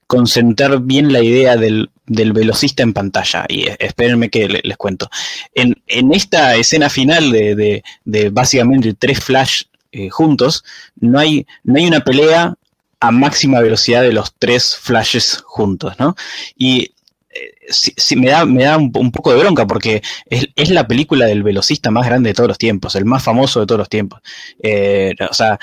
concentrar 0.10 0.82
bien 0.82 1.14
la 1.14 1.22
idea 1.22 1.56
del, 1.56 1.92
velocista 2.08 2.82
en 2.82 2.94
pantalla. 2.94 3.46
Y 3.48 3.68
espérenme 3.78 4.32
que 4.32 4.50
les, 4.50 4.76
cuento. 4.76 5.08
En, 5.54 5.76
esta 6.12 6.56
escena 6.56 6.90
final 6.90 7.32
de, 7.32 7.84
básicamente 8.32 8.96
tres 8.96 9.20
flash 9.20 9.66
eh, 9.92 10.10
juntos, 10.10 10.66
no 11.00 11.20
hay, 11.20 11.46
no 11.64 11.78
hay 11.78 11.86
una 11.86 12.00
pelea 12.00 12.56
a 13.00 13.12
máxima 13.12 13.60
velocidad 13.60 14.02
de 14.02 14.12
los 14.12 14.34
tres 14.34 14.76
flashes 14.76 15.44
juntos, 15.46 15.94
¿no? 16.00 16.16
Y 16.58 16.92
eh, 17.30 18.16
me 18.16 18.32
da, 18.32 18.46
me 18.46 18.64
da 18.64 18.78
un, 18.78 19.12
poco 19.12 19.32
de 19.32 19.38
bronca 19.38 19.68
porque 19.68 20.02
es, 20.26 20.72
la 20.72 20.88
película 20.88 21.28
del 21.28 21.44
velocista 21.44 21.92
más 21.92 22.08
grande 22.08 22.32
de 22.32 22.34
todos 22.34 22.48
los 22.48 22.58
tiempos, 22.58 22.96
el 22.96 23.06
más 23.06 23.24
famoso 23.24 23.60
de 23.60 23.68
todos 23.68 23.78
los 23.78 23.90
tiempos. 23.90 24.22
Eh, 24.64 25.14
o 25.30 25.34
sea, 25.36 25.60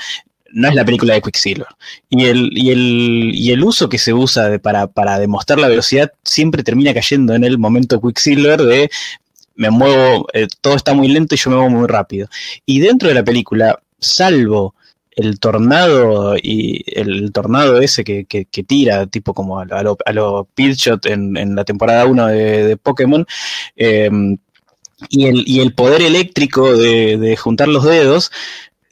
no 0.51 0.67
es 0.69 0.75
la 0.75 0.85
película 0.85 1.13
de 1.13 1.21
Quicksilver. 1.21 1.67
Y 2.09 2.25
el, 2.25 2.57
y 2.57 2.71
el, 2.71 3.31
y 3.33 3.51
el 3.51 3.63
uso 3.63 3.89
que 3.89 3.97
se 3.97 4.13
usa 4.13 4.57
para, 4.59 5.19
demostrar 5.19 5.59
la 5.59 5.67
velocidad 5.67 6.11
siempre 6.23 6.63
termina 6.63 6.93
cayendo 6.93 7.33
en 7.33 7.43
el 7.43 7.57
momento 7.57 8.01
Quicksilver 8.01 8.61
de 8.61 8.89
me 9.55 9.71
muevo, 9.71 10.27
eh, 10.33 10.47
todo 10.61 10.75
está 10.75 10.93
muy 10.93 11.07
lento 11.07 11.33
y 11.33 11.37
yo 11.39 11.49
me 11.49 11.55
muevo 11.55 11.71
muy 11.71 11.87
rápido. 11.87 12.27
Y 12.65 12.79
dentro 12.79 13.09
de 13.09 13.15
la 13.15 13.23
película, 13.23 13.79
salvo 13.99 14.75
el 15.15 15.39
tornado 15.39 16.35
y 16.37 16.83
el 16.87 17.31
tornado 17.31 17.81
ese 17.81 18.03
que, 18.03 18.47
tira, 18.67 19.07
tipo 19.07 19.33
como 19.33 19.59
a, 19.59 19.63
a 19.63 20.13
lo 20.13 20.47
en, 21.05 21.55
la 21.55 21.63
temporada 21.65 22.05
1 22.05 22.27
de, 22.27 22.77
Pokémon, 22.77 23.25
eh, 23.75 24.11
y, 25.09 25.25
el, 25.25 25.43
y 25.47 25.61
el 25.61 25.73
poder 25.73 26.03
eléctrico 26.03 26.71
de 26.77 27.35
juntar 27.35 27.67
los 27.67 27.83
dedos, 27.83 28.31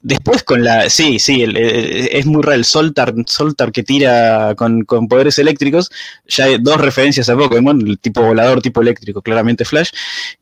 Después 0.07 0.43
con 0.43 0.63
la. 0.63 0.87
Sí, 0.87 1.17
sí, 1.17 1.43
es 1.55 2.27
muy 2.27 2.43
real. 2.43 2.63
Soltar, 2.63 3.15
Soltar 3.25 3.71
que 3.71 3.81
tira 3.81 4.53
con, 4.55 4.85
poderes 4.85 5.39
eléctricos. 5.39 5.89
Ya 6.27 6.45
hay 6.45 6.57
dos 6.59 6.79
referencias 6.79 7.27
a 7.27 7.35
Pokémon, 7.35 7.81
el 7.81 7.97
tipo 7.97 8.21
volador, 8.21 8.61
tipo 8.61 8.83
eléctrico, 8.83 9.23
claramente 9.23 9.65
Flash. 9.65 9.89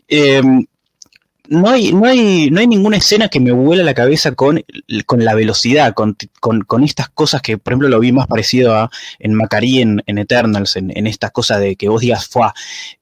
Em, 0.10 0.66
no 1.48 1.70
hay, 1.70 1.94
no, 1.94 2.06
hay, 2.06 2.50
no 2.52 2.60
hay 2.60 2.68
ninguna 2.68 2.98
escena 2.98 3.30
que 3.30 3.40
me 3.40 3.54
vuela 3.54 3.84
la 3.84 3.94
cabeza 3.94 4.34
con, 4.34 4.62
con 5.06 5.24
la 5.24 5.34
velocidad, 5.34 5.94
con, 5.94 6.18
estas 6.84 7.08
cosas 7.08 7.42
que, 7.42 7.58
por 7.58 7.72
ejemplo, 7.72 7.88
lo 7.88 8.02
vi 8.02 8.12
más 8.12 8.28
parecido 8.28 8.76
a 8.76 8.90
en 9.18 9.34
Macari 9.34 9.80
en, 9.80 10.02
Eternals, 10.06 10.76
en, 10.76 11.08
estas 11.08 11.32
cosas 11.32 11.62
de 11.62 11.78
que 11.78 11.88
vos 11.88 12.02
digas, 12.02 12.28
fue 12.28 12.48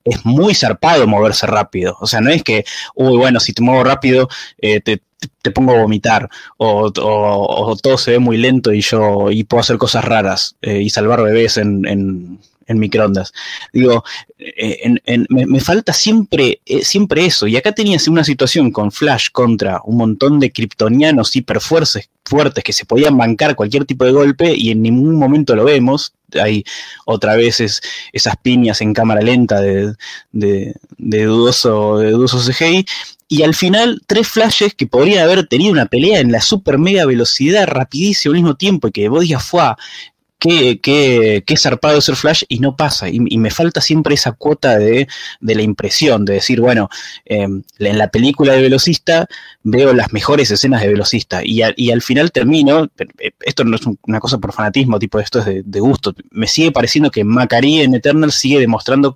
es 0.03 0.23
muy 0.27 0.53
zarpado 0.53 1.07
moverse 1.07 1.47
rápido. 1.47 1.97
O 2.01 2.05
sea, 2.05 2.21
no 2.21 2.29
es 2.29 2.43
que, 2.43 2.65
uy, 2.93 3.17
bueno, 3.17 3.39
si 3.39 3.51
te 3.51 3.63
muevo 3.63 3.83
rápido, 3.83 4.29
eh, 4.59 4.79
te, 4.79 5.01
te 5.41 5.51
pongo 5.51 5.71
a 5.71 5.81
vomitar 5.81 6.29
o, 6.57 6.91
todo 6.91 7.97
se 7.97 8.11
ve 8.11 8.19
muy 8.19 8.37
lento 8.37 8.73
y 8.73 8.81
yo 8.81 9.31
y 9.31 9.43
puedo 9.43 9.61
hacer 9.61 9.77
cosas 9.77 10.05
raras 10.05 10.55
eh, 10.61 10.81
y 10.81 10.89
salvar 10.89 11.23
bebés 11.23 11.57
en, 11.57 11.85
en, 11.85 12.39
microondas. 12.73 13.33
Digo, 13.73 14.05
eh, 14.39 14.95
me, 15.27 15.59
falta 15.59 15.91
siempre, 15.91 16.61
eh, 16.65 16.85
siempre 16.85 17.25
eso. 17.25 17.45
Y 17.45 17.57
acá 17.57 17.73
tenías 17.73 18.07
una 18.07 18.23
situación 18.23 18.71
con 18.71 18.93
Flash 18.93 19.27
contra 19.33 19.81
un 19.83 19.97
montón 19.97 20.39
de 20.39 20.53
kryptonianos 20.53 21.35
hiperfuertes 21.35 22.09
fuertes 22.23 22.63
que 22.63 22.71
se 22.71 22.85
podían 22.85 23.17
bancar 23.17 23.57
cualquier 23.57 23.83
tipo 23.83 24.05
de 24.05 24.13
golpe 24.13 24.53
y 24.55 24.71
en 24.71 24.81
ningún 24.81 25.15
momento 25.15 25.53
lo 25.53 25.65
vemos. 25.65 26.13
Hay 26.41 26.63
otra 27.05 27.35
vez 27.35 27.59
esas 27.59 28.37
piñas 28.41 28.79
en 28.79 28.93
cámara 28.93 29.19
lenta 29.21 29.59
de, 29.59 29.95
de, 30.31 30.73
de 30.97 31.25
dudoso, 31.25 31.97
de 31.97 32.11
dudoso 32.11 32.39
CGI 32.39 32.85
y 33.31 33.43
al 33.43 33.55
final 33.55 34.01
tres 34.07 34.27
flashes 34.27 34.73
que 34.73 34.87
podrían 34.87 35.23
haber 35.23 35.47
tenido 35.47 35.71
una 35.71 35.85
pelea 35.85 36.19
en 36.19 36.33
la 36.33 36.41
super 36.41 36.77
mega 36.77 37.05
velocidad 37.05 37.65
rapidísimo 37.65 38.33
al 38.33 38.41
mismo 38.41 38.55
tiempo 38.55 38.89
y 38.89 38.91
que 38.91 39.07
vos 39.07 39.21
digas, 39.21 39.41
fue 39.41 39.63
qué, 40.37 40.81
qué, 40.81 41.41
qué 41.47 41.55
zarpado 41.55 42.01
ser 42.01 42.17
Flash 42.17 42.43
y 42.49 42.59
no 42.59 42.75
pasa. 42.75 43.07
Y, 43.07 43.19
me 43.19 43.49
falta 43.49 43.79
siempre 43.79 44.15
esa 44.15 44.33
cuota 44.33 44.77
de, 44.77 45.07
la 45.39 45.61
impresión, 45.61 46.25
de 46.25 46.33
decir, 46.33 46.59
bueno, 46.59 46.89
em, 47.23 47.63
en 47.79 47.97
la 47.97 48.09
película 48.09 48.51
de 48.51 48.63
Velocista 48.63 49.27
veo 49.63 49.93
las 49.93 50.11
mejores 50.11 50.51
escenas 50.51 50.81
de 50.81 50.89
Velocista 50.89 51.41
y, 51.41 51.61
y, 51.77 51.91
al 51.91 52.01
final 52.01 52.33
termino, 52.33 52.89
eh, 52.97 53.31
esto 53.39 53.63
no 53.63 53.77
es 53.77 53.83
una 54.07 54.19
cosa 54.19 54.39
por 54.39 54.51
fanatismo, 54.51 54.99
tipo 54.99 55.21
esto 55.21 55.39
es 55.39 55.45
de, 55.45 55.63
de 55.63 55.79
gusto, 55.79 56.13
me 56.31 56.47
sigue 56.47 56.73
pareciendo 56.73 57.09
que 57.09 57.23
Macari 57.23 57.79
en 57.79 57.95
Eternal 57.95 58.33
sigue 58.33 58.59
demostrando 58.59 59.15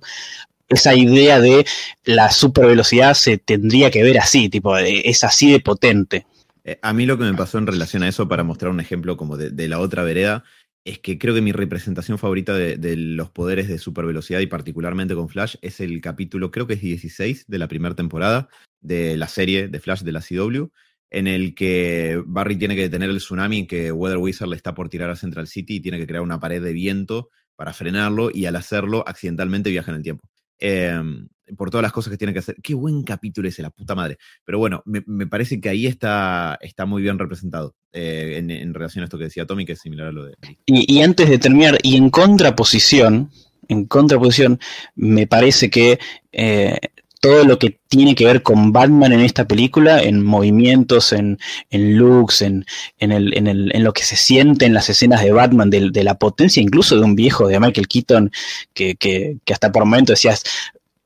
esa 0.68 0.94
idea 0.94 1.40
de 1.40 1.64
la 2.04 2.30
super 2.30 2.66
velocidad 2.66 3.14
se 3.14 3.38
tendría 3.38 3.90
que 3.90 4.02
ver 4.02 4.18
así, 4.18 4.48
tipo, 4.48 4.76
es 4.76 5.24
así 5.24 5.50
de 5.50 5.60
potente. 5.60 6.26
Eh, 6.64 6.78
a 6.82 6.92
mí 6.92 7.06
lo 7.06 7.16
que 7.16 7.24
me 7.24 7.34
pasó 7.34 7.58
en 7.58 7.66
relación 7.66 8.02
a 8.02 8.08
eso, 8.08 8.28
para 8.28 8.42
mostrar 8.42 8.72
un 8.72 8.80
ejemplo 8.80 9.16
como 9.16 9.36
de, 9.36 9.68
la 9.68 9.78
otra 9.78 10.02
vereda, 10.02 10.42
es 10.84 10.98
que 10.98 11.18
creo 11.18 11.34
que 11.34 11.40
mi 11.40 11.52
representación 11.52 12.18
favorita 12.18 12.54
de, 12.54 12.96
los 12.96 13.30
poderes 13.30 13.68
de 13.68 13.78
super 13.78 14.04
velocidad 14.04 14.40
y 14.40 14.46
particularmente 14.46 15.14
con 15.14 15.28
Flash 15.28 15.56
es 15.62 15.80
el 15.80 16.00
capítulo, 16.00 16.50
creo 16.50 16.66
que 16.66 16.74
es 16.74 16.80
16 16.80 17.46
de 17.46 17.58
la 17.58 17.68
primera 17.68 17.94
temporada 17.94 18.48
de 18.80 19.16
la 19.16 19.28
serie 19.28 19.68
de 19.68 19.80
Flash 19.80 20.02
de 20.02 20.12
la 20.12 20.20
CW, 20.20 20.66
en 21.10 21.28
el 21.28 21.54
que 21.54 22.20
Barry 22.26 22.56
tiene 22.56 22.74
que 22.74 22.82
detener 22.82 23.10
el 23.10 23.18
tsunami 23.18 23.66
que 23.66 23.92
Weather 23.92 24.18
Wizard 24.18 24.48
le 24.48 24.56
está 24.56 24.74
por 24.74 24.88
tirar 24.88 25.10
a 25.10 25.16
Central 25.16 25.46
City 25.46 25.76
y 25.76 25.80
tiene 25.80 25.98
que 25.98 26.06
crear 26.06 26.22
una 26.22 26.40
pared 26.40 26.62
de 26.62 26.72
viento 26.72 27.30
para 27.54 27.72
frenarlo 27.72 28.30
y 28.32 28.46
al 28.46 28.56
hacerlo 28.56 29.04
accidentalmente 29.06 29.70
viaja 29.70 29.92
en 29.92 29.98
el 29.98 30.02
tiempo. 30.02 30.28
Em, 30.58 31.28
por 31.56 31.70
todas 31.70 31.82
las 31.82 31.92
cosas 31.92 32.10
que 32.10 32.16
tiene 32.16 32.32
que 32.32 32.40
hacer. 32.40 32.56
Qué 32.62 32.74
buen 32.74 33.02
capítulo 33.02 33.48
ese, 33.48 33.62
la 33.62 33.70
puta 33.70 33.94
madre. 33.94 34.18
Pero 34.44 34.58
bueno, 34.58 34.82
me, 34.84 35.26
parece 35.26 35.60
que 35.60 35.68
ahí 35.68 35.86
está, 35.86 36.58
está 36.60 36.86
muy 36.86 37.02
bien 37.02 37.18
representado 37.18 37.74
eh, 37.92 38.34
en, 38.38 38.74
relación 38.74 39.02
a 39.02 39.04
esto 39.04 39.18
que 39.18 39.24
decía 39.24 39.46
Tommy, 39.46 39.64
que 39.64 39.72
es 39.72 39.80
similar 39.80 40.08
a 40.08 40.12
lo 40.12 40.24
de... 40.24 40.34
Y, 40.66 41.00
antes 41.02 41.28
de 41.28 41.38
terminar, 41.38 41.78
y 41.82 41.96
en 41.96 42.10
contraposición, 42.10 43.30
en 43.68 43.86
contraposición, 43.86 44.58
me 44.96 45.26
parece 45.26 45.70
que 45.70 46.00
eh, 46.32 46.78
todo 47.20 47.44
lo 47.44 47.58
que 47.58 47.78
tiene 47.88 48.14
que 48.14 48.26
ver 48.26 48.42
con 48.42 48.72
Batman 48.72 49.12
en 49.12 49.20
esta 49.20 49.46
película, 49.46 50.02
en 50.02 50.22
movimientos, 50.22 51.12
en, 51.12 51.38
en 51.70 51.98
looks, 51.98 52.42
en, 52.42 52.66
en, 52.98 53.12
el, 53.12 53.36
en, 53.36 53.46
el, 53.46 53.74
en, 53.74 53.84
lo 53.84 53.92
que 53.92 54.02
se 54.02 54.16
siente 54.16 54.66
en 54.66 54.74
las 54.74 54.88
escenas 54.90 55.22
de 55.22 55.32
Batman, 55.32 55.70
de, 55.70 55.90
de 55.90 56.04
la 56.04 56.14
potencia 56.14 56.62
incluso 56.62 56.96
de 56.96 57.02
un 57.02 57.16
viejo 57.16 57.48
de 57.48 57.60
Michael 57.60 57.88
Keaton, 57.88 58.30
que, 58.74 58.96
que, 58.96 59.38
que 59.44 59.52
hasta 59.52 59.72
por 59.72 59.84
momentos 59.84 60.14
decías, 60.14 60.42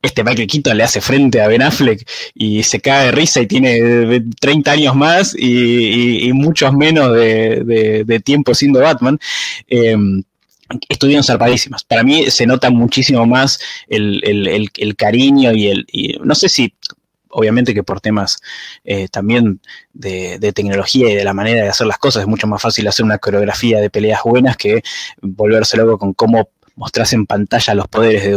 este 0.02 0.24
Michael 0.24 0.48
Keaton 0.48 0.76
le 0.76 0.82
hace 0.82 1.00
frente 1.00 1.40
a 1.40 1.48
Ben 1.48 1.62
Affleck 1.62 2.08
y 2.34 2.62
se 2.62 2.80
cae 2.80 3.06
de 3.06 3.12
risa 3.12 3.40
y 3.40 3.46
tiene 3.46 4.22
30 4.40 4.72
años 4.72 4.96
más 4.96 5.34
y, 5.38 6.26
y, 6.28 6.32
muchos 6.32 6.72
menos 6.72 7.12
de, 7.12 8.04
de, 8.06 8.20
tiempo 8.20 8.54
siendo 8.54 8.80
Batman. 8.80 9.18
Eh, 9.68 9.96
estuvieron 10.88 11.24
zarpadísimas. 11.24 11.84
Para 11.84 12.02
mí 12.02 12.30
se 12.30 12.46
nota 12.46 12.70
muchísimo 12.70 13.26
más 13.26 13.60
el, 13.88 14.94
cariño 14.96 15.52
y 15.52 15.68
el... 15.68 15.86
no 16.22 16.34
sé 16.34 16.48
si, 16.48 16.74
obviamente 17.28 17.74
que 17.74 17.82
por 17.82 18.00
temas 18.00 18.40
eh, 18.84 19.08
también 19.08 19.60
de, 19.92 20.38
tecnología 20.54 21.10
y 21.10 21.14
de 21.14 21.24
la 21.24 21.34
manera 21.34 21.62
de 21.62 21.68
hacer 21.68 21.86
las 21.86 21.98
cosas, 21.98 22.22
es 22.22 22.28
mucho 22.28 22.46
más 22.46 22.62
fácil 22.62 22.86
hacer 22.88 23.04
una 23.04 23.18
coreografía 23.18 23.80
de 23.80 23.90
peleas 23.90 24.20
buenas 24.24 24.56
que 24.56 24.82
volverse 25.20 25.76
luego 25.76 25.98
con 25.98 26.14
cómo 26.14 26.50
mostrarse 26.76 27.14
en 27.14 27.26
pantalla 27.26 27.74
los 27.74 27.88
poderes 27.88 28.24
de, 28.24 28.36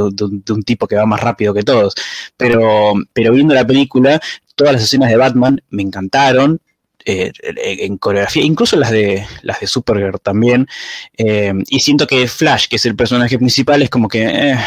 un 0.54 0.64
tipo 0.64 0.88
que 0.88 0.96
va 0.96 1.06
más 1.06 1.22
rápido 1.22 1.54
que 1.54 1.64
todos. 1.64 1.96
Pero, 2.36 2.94
pero 3.14 3.32
viendo 3.32 3.54
la 3.54 3.66
película, 3.66 4.20
todas 4.56 4.74
las 4.74 4.84
escenas 4.84 5.10
de 5.10 5.18
Batman 5.18 5.62
me 5.70 5.82
encantaron, 5.82 6.60
eh, 7.06 7.32
en 7.44 7.98
coreografía, 7.98 8.44
incluso 8.44 8.76
las 8.76 8.92
de 8.92 9.26
las 9.42 9.60
de 9.60 9.68
Supergirl 9.68 10.20
también. 10.20 10.68
Eh, 11.18 11.54
y 11.68 11.80
siento 11.80 12.08
que 12.08 12.28
Flash, 12.28 12.68
que 12.68 12.78
es 12.78 12.86
el 12.86 12.96
personaje 12.96 13.38
principal, 13.38 13.82
es 13.82 13.90
como 13.90 14.08
que, 14.08 14.24
eh, 14.24 14.58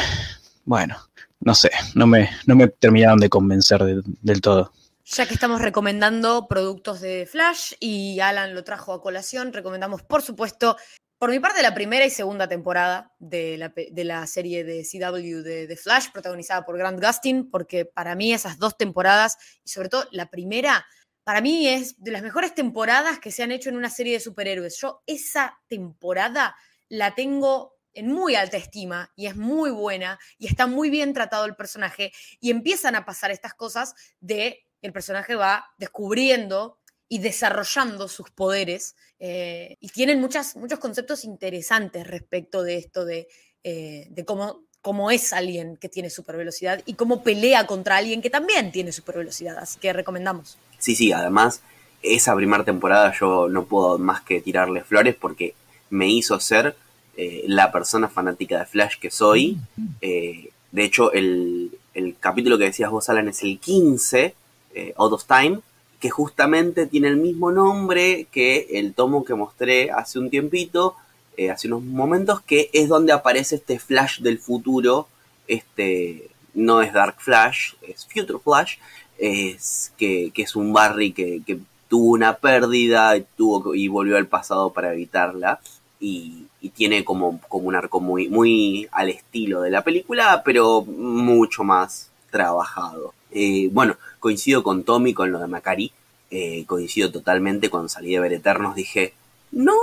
bueno, 0.64 0.96
no 1.40 1.54
sé, 1.54 1.70
no 1.94 2.06
me, 2.06 2.30
no 2.46 2.56
me 2.56 2.68
terminaron 2.68 3.18
de 3.18 3.28
convencer 3.28 3.82
del 3.84 4.40
todo. 4.40 4.72
Ya 5.04 5.26
que 5.26 5.34
estamos 5.34 5.62
recomendando 5.62 6.48
productos 6.48 7.00
de 7.00 7.28
Flash 7.30 7.74
y 7.78 8.18
Alan 8.18 8.54
lo 8.54 8.64
trajo 8.64 8.92
a 8.92 9.00
colación, 9.00 9.52
recomendamos 9.52 10.02
por 10.02 10.20
supuesto, 10.20 10.76
por 11.18 11.30
mi 11.30 11.38
parte, 11.38 11.62
la 11.62 11.74
primera 11.74 12.04
y 12.04 12.10
segunda 12.10 12.48
temporada 12.48 13.14
de 13.18 13.56
la, 13.56 13.68
de 13.68 14.04
la 14.04 14.26
serie 14.26 14.64
de 14.64 14.82
CW 14.84 15.42
de, 15.42 15.66
de, 15.66 15.76
Flash, 15.76 16.08
protagonizada 16.12 16.66
por 16.66 16.76
Grant 16.76 17.02
Gustin, 17.02 17.50
porque 17.50 17.84
para 17.86 18.14
mí 18.16 18.34
esas 18.34 18.58
dos 18.58 18.76
temporadas, 18.76 19.38
y 19.64 19.70
sobre 19.70 19.88
todo 19.88 20.06
la 20.10 20.28
primera, 20.28 20.84
para 21.26 21.40
mí 21.40 21.66
es 21.66 22.00
de 22.00 22.12
las 22.12 22.22
mejores 22.22 22.54
temporadas 22.54 23.18
que 23.18 23.32
se 23.32 23.42
han 23.42 23.50
hecho 23.50 23.68
en 23.68 23.76
una 23.76 23.90
serie 23.90 24.12
de 24.12 24.20
superhéroes. 24.20 24.80
Yo 24.80 25.02
esa 25.08 25.58
temporada 25.66 26.54
la 26.88 27.16
tengo 27.16 27.74
en 27.94 28.12
muy 28.12 28.36
alta 28.36 28.58
estima 28.58 29.10
y 29.16 29.26
es 29.26 29.34
muy 29.34 29.72
buena 29.72 30.20
y 30.38 30.46
está 30.46 30.68
muy 30.68 30.88
bien 30.88 31.12
tratado 31.14 31.44
el 31.44 31.56
personaje 31.56 32.12
y 32.38 32.52
empiezan 32.52 32.94
a 32.94 33.04
pasar 33.04 33.32
estas 33.32 33.54
cosas 33.54 33.96
de 34.20 34.68
el 34.82 34.92
personaje 34.92 35.34
va 35.34 35.66
descubriendo 35.78 36.78
y 37.08 37.18
desarrollando 37.18 38.06
sus 38.06 38.30
poderes 38.30 38.94
eh, 39.18 39.78
y 39.80 39.88
tienen 39.88 40.20
muchas, 40.20 40.54
muchos 40.54 40.78
conceptos 40.78 41.24
interesantes 41.24 42.06
respecto 42.06 42.62
de 42.62 42.76
esto 42.76 43.04
de, 43.04 43.26
eh, 43.64 44.06
de 44.10 44.24
cómo 44.24 44.66
cómo 44.86 45.10
es 45.10 45.32
alguien 45.32 45.76
que 45.78 45.88
tiene 45.88 46.10
super 46.10 46.36
velocidad 46.36 46.80
y 46.86 46.94
cómo 46.94 47.24
pelea 47.24 47.66
contra 47.66 47.96
alguien 47.96 48.22
que 48.22 48.30
también 48.30 48.70
tiene 48.70 48.92
super 48.92 49.16
velocidad. 49.18 49.58
Así 49.58 49.80
que 49.80 49.92
recomendamos. 49.92 50.58
Sí, 50.78 50.94
sí, 50.94 51.12
además, 51.12 51.62
esa 52.02 52.34
primera 52.34 52.64
temporada 52.64 53.12
yo 53.18 53.48
no 53.48 53.64
puedo 53.64 53.98
más 53.98 54.20
que 54.22 54.40
tirarle 54.40 54.84
flores 54.84 55.14
porque 55.14 55.54
me 55.90 56.08
hizo 56.08 56.38
ser 56.40 56.76
eh, 57.16 57.44
la 57.46 57.72
persona 57.72 58.08
fanática 58.08 58.58
de 58.58 58.66
Flash 58.66 58.98
que 58.98 59.10
soy. 59.10 59.56
Eh, 60.00 60.50
de 60.72 60.84
hecho, 60.84 61.12
el, 61.12 61.70
capítulo 62.20 62.58
que 62.58 62.64
decías 62.64 62.90
vos, 62.90 63.08
Alan, 63.08 63.28
es 63.28 63.42
el 63.42 63.58
15, 63.58 64.34
eh, 64.74 64.94
Out 64.96 65.12
of 65.12 65.24
Time, 65.24 65.60
que 66.00 66.10
justamente 66.10 66.86
tiene 66.86 67.08
el 67.08 67.16
mismo 67.16 67.50
nombre 67.50 68.26
que 68.30 68.68
el 68.72 68.92
tomo 68.92 69.24
que 69.24 69.34
mostré 69.34 69.90
hace 69.90 70.18
un 70.18 70.28
tiempito, 70.28 70.96
eh, 71.36 71.50
hace 71.50 71.68
unos 71.68 71.82
momentos, 71.82 72.40
que 72.42 72.70
es 72.72 72.88
donde 72.88 73.12
aparece 73.12 73.56
este 73.56 73.78
Flash 73.78 74.20
del 74.20 74.38
futuro, 74.38 75.08
este 75.48 76.30
no 76.54 76.82
es 76.82 76.92
Dark 76.92 77.16
Flash, 77.18 77.74
es 77.82 78.06
Future 78.06 78.38
Flash, 78.38 78.76
es 79.18 79.92
que, 79.96 80.32
es 80.34 80.56
un 80.56 80.72
Barry 80.72 81.12
que, 81.12 81.58
tuvo 81.88 82.12
una 82.14 82.36
pérdida 82.38 83.16
y, 83.16 83.24
tuvo, 83.36 83.74
y 83.74 83.88
volvió 83.88 84.16
al 84.16 84.26
pasado 84.26 84.72
para 84.72 84.92
evitarla. 84.92 85.60
Y, 86.00 86.42
tiene 86.74 87.04
como, 87.04 87.40
como 87.48 87.68
un 87.68 87.76
arco 87.76 88.00
muy, 88.00 88.28
muy 88.28 88.88
al 88.90 89.08
estilo 89.08 89.60
de 89.60 89.70
la 89.70 89.84
película, 89.84 90.42
pero 90.44 90.82
mucho 90.82 91.62
más 91.62 92.10
trabajado. 92.32 93.14
Eh, 93.30 93.68
bueno, 93.70 93.96
coincido 94.18 94.64
con 94.64 94.82
Tommy 94.82 95.14
con 95.14 95.30
lo 95.30 95.38
de 95.38 95.46
Macari. 95.46 95.92
Eh, 96.30 96.64
coincido 96.66 97.12
totalmente 97.12 97.70
cuando 97.70 97.88
salí 97.88 98.12
de 98.12 98.20
ver 98.20 98.32
Eternos. 98.32 98.74
Dije, 98.74 99.14
no 99.52 99.74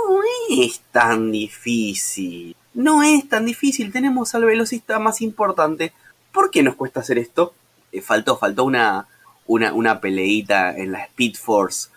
es 0.50 0.80
tan 0.92 1.32
difícil. 1.32 2.54
No 2.74 3.02
es 3.02 3.28
tan 3.28 3.46
difícil. 3.46 3.92
Tenemos 3.92 4.34
al 4.34 4.44
velocista 4.44 4.98
más 4.98 5.20
importante. 5.22 5.92
¿Por 6.32 6.50
qué 6.50 6.62
nos 6.62 6.74
cuesta 6.74 7.00
hacer 7.00 7.18
esto? 7.18 7.54
Eh, 7.92 8.02
faltó, 8.02 8.36
faltó 8.36 8.64
una, 8.64 9.06
una, 9.46 9.72
una 9.72 10.00
peleita 10.00 10.76
en 10.76 10.92
la 10.92 11.04
Speed 11.04 11.36
Force. 11.36 11.88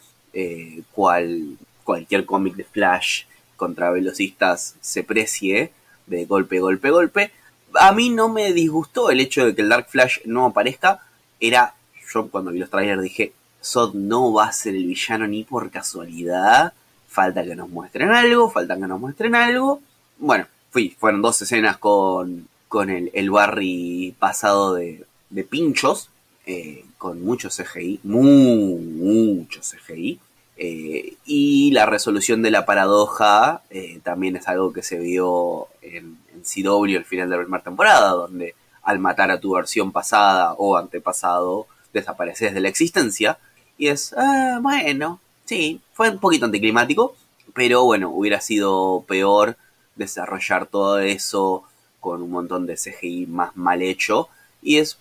cual 0.92 1.58
cualquier 1.84 2.26
cómic 2.26 2.56
de 2.56 2.66
Flash 2.66 3.24
contra 3.56 3.92
velocistas 3.92 4.76
se 4.82 5.04
precie 5.04 5.72
de 6.06 6.26
golpe, 6.26 6.60
golpe, 6.60 6.90
golpe. 6.90 7.32
A 7.74 7.92
mí 7.92 8.10
no 8.10 8.30
me 8.30 8.54
disgustó 8.54 9.10
el 9.10 9.20
hecho 9.20 9.46
de 9.46 9.56
que 9.56 9.62
el 9.62 9.70
Dark 9.70 9.88
Flash 9.90 10.20
no 10.26 10.46
aparezca. 10.46 11.02
Era, 11.40 11.76
yo 12.14 12.30
cuando 12.30 12.52
vi 12.52 12.60
los 12.60 12.70
trailers 12.70 13.02
dije, 13.02 13.34
Sod 13.62 13.94
no 13.96 14.34
va 14.34 14.48
a 14.48 14.54
ser 14.54 14.76
el 14.76 14.86
villano 14.86 15.28
ni 15.28 15.44
por 15.44 15.70
casualidad. 15.70 16.74
Falta 17.08 17.44
que 17.44 17.56
nos 17.56 17.70
muestren 17.70 18.12
algo, 18.12 18.50
falta 18.50 18.76
que 18.76 18.88
nos 18.88 19.00
muestren 19.00 19.36
algo. 19.36 19.82
Bueno, 20.18 20.46
fui, 20.72 20.96
fueron 20.98 21.22
dos 21.22 21.42
escenas 21.42 21.78
con, 21.78 22.48
con 22.68 22.90
el, 22.90 23.12
el 23.14 23.30
Barry 23.30 24.16
pasado 24.20 24.76
de, 24.76 25.06
de 25.30 25.44
pinchos, 25.44 26.10
eh, 26.50 26.86
con 26.98 27.24
mucho 27.26 27.50
CGI, 27.50 28.00
muy, 28.04 28.76
mucho 28.76 29.60
CGI. 29.60 30.18
Eh, 30.56 31.18
y 31.26 31.72
la 31.72 31.86
resolución 31.86 32.42
de 32.42 32.52
la 32.52 32.66
paradoja 32.66 33.64
eh, 33.70 34.00
también 34.02 34.38
es 34.38 34.48
algo 34.48 34.72
que 34.72 34.82
se 34.82 34.98
vio 34.98 35.68
en, 35.82 36.18
en 36.34 36.42
CW 36.42 36.98
al 36.98 37.06
final 37.06 37.30
de 37.30 37.36
la 37.36 37.44
primera 37.44 37.64
temporada, 37.64 38.12
donde 38.12 38.56
al 38.82 39.00
matar 39.00 39.30
a 39.30 39.42
tu 39.42 39.56
versión 39.56 39.92
pasada 39.92 40.54
o 40.54 40.78
antepasado 40.78 41.68
desapareces 41.92 42.54
de 42.54 42.62
la 42.62 42.70
existencia. 42.70 43.38
Y 43.78 43.90
es, 43.90 44.14
ah, 44.18 44.60
bueno, 44.62 45.20
sí, 45.44 45.82
fue 45.92 46.10
un 46.10 46.20
poquito 46.20 46.46
anticlimático, 46.46 47.16
pero 47.54 47.84
bueno, 47.84 48.10
hubiera 48.10 48.40
sido 48.40 49.04
peor 49.06 49.58
desarrollar 49.98 50.68
todo 50.68 51.00
eso 51.00 51.64
con 52.00 52.22
un 52.22 52.32
montón 52.32 52.66
de 52.66 52.76
CGI 52.78 53.26
más 53.28 53.58
mal 53.58 53.82
hecho. 53.82 54.30
Y 54.62 54.78
es, 54.78 54.98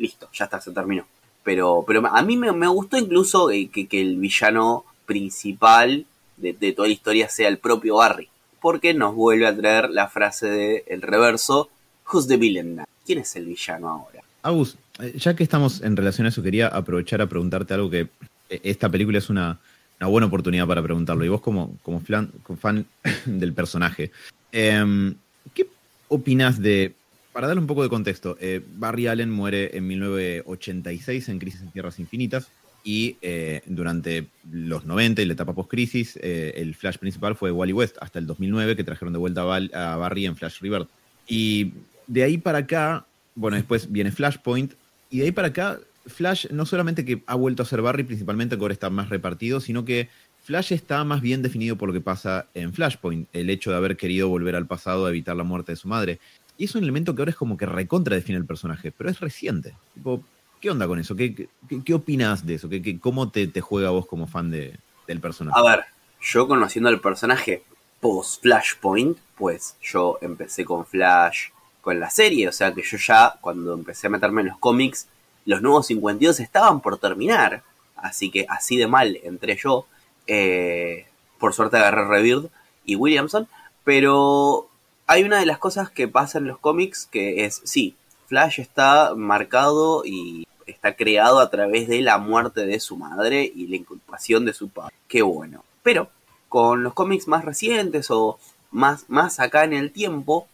listo, 0.00 0.28
ya 0.32 0.46
está, 0.46 0.60
se 0.60 0.72
terminó. 0.72 1.06
Pero, 1.44 1.84
pero 1.86 2.04
a 2.06 2.22
mí 2.22 2.36
me, 2.36 2.50
gustó 2.68 2.98
incluso 2.98 3.48
que, 3.48 3.86
que 3.86 4.00
el 4.00 4.16
villano 4.16 4.84
principal 5.06 6.06
de, 6.36 6.72
toda 6.72 6.88
la 6.88 6.94
historia 6.94 7.28
sea 7.28 7.48
el 7.48 7.58
propio 7.58 7.96
Barry. 7.96 8.28
Porque 8.60 8.92
nos 8.92 9.14
vuelve 9.14 9.46
a 9.46 9.56
traer 9.56 9.90
la 9.90 10.08
frase 10.08 10.48
de 10.48 10.84
el 10.86 11.02
reverso, 11.02 11.70
Who's 12.12 12.26
the 12.26 12.36
villain 12.36 12.76
now? 12.76 12.84
¿Quién 13.06 13.20
es 13.20 13.34
el 13.36 13.46
villano 13.46 13.88
ahora? 13.88 14.20
Agus, 14.42 14.76
eh, 14.98 15.14
ya 15.16 15.34
que 15.34 15.42
estamos 15.42 15.80
en 15.82 15.96
relación 15.96 16.26
a 16.26 16.30
eso, 16.30 16.42
quería 16.42 16.68
aprovechar 16.68 17.22
a 17.22 17.26
preguntarte 17.26 17.74
algo 17.74 17.88
que 17.88 18.08
eh, 18.48 18.60
esta 18.64 18.88
película 18.88 19.18
es 19.18 19.30
una, 19.30 19.58
buena 20.00 20.26
oportunidad 20.26 20.66
para 20.66 20.82
preguntarlo. 20.82 21.24
Y 21.24 21.28
vos 21.28 21.40
como, 21.40 21.76
como, 21.82 22.00
fan, 22.00 22.86
del 23.24 23.52
personaje, 23.52 24.10
em, 24.52 25.14
¿qué 25.54 25.68
opinas 26.08 26.60
de, 26.60 26.94
para 27.32 27.46
darle 27.46 27.60
un 27.60 27.66
poco 27.66 27.82
de 27.82 27.88
contexto, 27.88 28.36
eh, 28.40 28.60
Barry 28.74 29.06
Allen 29.06 29.30
muere 29.30 29.76
en 29.76 29.86
1986 29.86 31.28
en 31.28 31.38
Crisis 31.38 31.62
en 31.62 31.70
Tierras 31.70 31.98
Infinitas 31.98 32.50
y 32.82 33.16
eh, 33.20 33.62
durante 33.66 34.26
los 34.50 34.84
90 34.84 35.22
y 35.22 35.26
la 35.26 35.34
etapa 35.34 35.52
post-crisis, 35.52 36.18
eh, 36.22 36.54
el 36.56 36.74
Flash 36.74 36.96
principal 36.96 37.36
fue 37.36 37.50
Wally 37.50 37.72
West 37.72 37.96
hasta 38.00 38.18
el 38.18 38.26
2009, 38.26 38.76
que 38.76 38.84
trajeron 38.84 39.12
de 39.12 39.18
vuelta 39.18 39.42
a, 39.42 39.96
Barry 39.96 40.26
en 40.26 40.36
Flash 40.36 40.60
Rebirth. 40.60 40.88
Y 41.28 41.72
de 42.06 42.22
ahí 42.22 42.38
para 42.38 42.58
acá, 42.58 43.06
bueno, 43.34 43.56
después 43.56 43.92
viene 43.92 44.12
Flashpoint, 44.12 44.72
y 45.10 45.18
de 45.18 45.24
ahí 45.26 45.32
para 45.32 45.48
acá, 45.48 45.78
Flash 46.06 46.46
no 46.50 46.64
solamente 46.64 47.04
que 47.04 47.22
ha 47.26 47.34
vuelto 47.34 47.62
a 47.62 47.66
ser 47.66 47.82
Barry, 47.82 48.04
principalmente 48.04 48.56
que 48.56 48.62
ahora 48.62 48.72
está 48.72 48.88
más 48.88 49.10
repartido, 49.10 49.60
sino 49.60 49.84
que 49.84 50.08
Flash 50.42 50.72
está 50.72 51.04
más 51.04 51.20
bien 51.20 51.42
definido 51.42 51.76
por 51.76 51.88
lo 51.88 51.92
que 51.92 52.00
pasa 52.00 52.46
en 52.54 52.72
Flashpoint, 52.72 53.28
el 53.34 53.50
hecho 53.50 53.70
de 53.70 53.76
haber 53.76 53.96
querido 53.96 54.28
volver 54.28 54.56
al 54.56 54.66
pasado 54.66 55.04
a 55.04 55.10
evitar 55.10 55.36
la 55.36 55.44
muerte 55.44 55.72
de 55.72 55.76
su 55.76 55.88
madre. 55.88 56.18
Y 56.60 56.64
es 56.64 56.74
un 56.74 56.82
elemento 56.82 57.14
que 57.14 57.22
ahora 57.22 57.30
es 57.30 57.38
como 57.38 57.56
que 57.56 57.64
recontra 57.64 58.14
define 58.14 58.36
el 58.36 58.44
personaje, 58.44 58.92
pero 58.92 59.08
es 59.08 59.18
reciente. 59.18 59.74
Tipo, 59.94 60.22
¿Qué 60.60 60.70
onda 60.70 60.86
con 60.86 60.98
eso? 60.98 61.16
¿Qué, 61.16 61.48
qué, 61.86 61.94
opinas 61.94 62.44
de 62.44 62.56
eso? 62.56 62.68
¿Qué, 62.68 63.00
cómo 63.00 63.30
te, 63.30 63.46
te, 63.46 63.62
juega 63.62 63.88
vos 63.88 64.04
como 64.04 64.26
fan 64.26 64.50
de, 64.50 64.78
del 65.06 65.20
personaje? 65.20 65.58
A 65.58 65.62
ver, 65.62 65.86
yo 66.20 66.46
conociendo 66.46 66.90
al 66.90 67.00
personaje 67.00 67.62
post 67.98 68.42
Flashpoint, 68.42 69.16
pues 69.38 69.76
yo 69.80 70.18
empecé 70.20 70.66
con 70.66 70.84
Flash 70.84 71.48
con 71.80 71.98
la 71.98 72.10
serie, 72.10 72.46
o 72.46 72.52
sea 72.52 72.74
que 72.74 72.82
yo 72.82 72.98
ya 72.98 73.38
cuando 73.40 73.72
empecé 73.72 74.08
a 74.08 74.10
meterme 74.10 74.42
en 74.42 74.48
los 74.48 74.58
cómics, 74.58 75.08
los 75.46 75.62
nuevos 75.62 75.86
52 75.86 76.40
estaban 76.40 76.82
por 76.82 76.98
terminar, 76.98 77.62
así 77.96 78.30
que 78.30 78.44
así 78.50 78.76
de 78.76 78.86
mal 78.86 79.18
entré 79.22 79.56
yo. 79.56 79.86
Eh, 80.26 81.06
por 81.38 81.54
suerte 81.54 81.78
agarré 81.78 82.06
Rebirth 82.06 82.52
y 82.84 82.96
Williamson, 82.96 83.48
pero 83.82 84.69
hay 85.10 85.24
una 85.24 85.40
de 85.40 85.46
las 85.46 85.58
cosas 85.58 85.90
que 85.90 86.06
pasa 86.06 86.38
en 86.38 86.46
los 86.46 86.60
cómics 86.60 87.08
que 87.10 87.44
es, 87.44 87.62
sí, 87.64 87.96
Flash 88.28 88.60
está 88.60 89.16
marcado 89.16 90.04
y 90.04 90.46
está 90.66 90.94
creado 90.94 91.40
a 91.40 91.50
través 91.50 91.88
de 91.88 92.00
la 92.00 92.18
muerte 92.18 92.64
de 92.64 92.78
su 92.78 92.96
madre 92.96 93.42
y 93.52 93.66
la 93.66 93.74
inculpación 93.74 94.44
de 94.44 94.52
su 94.52 94.68
padre. 94.68 94.94
Qué 95.08 95.22
bueno. 95.22 95.64
Pero 95.82 96.10
con 96.48 96.84
los 96.84 96.94
cómics 96.94 97.26
más 97.26 97.44
recientes 97.44 98.08
o 98.12 98.38
más, 98.70 99.06
más 99.08 99.40
acá 99.40 99.64
en 99.64 99.72
el 99.72 99.90
tiempo, 99.90 100.46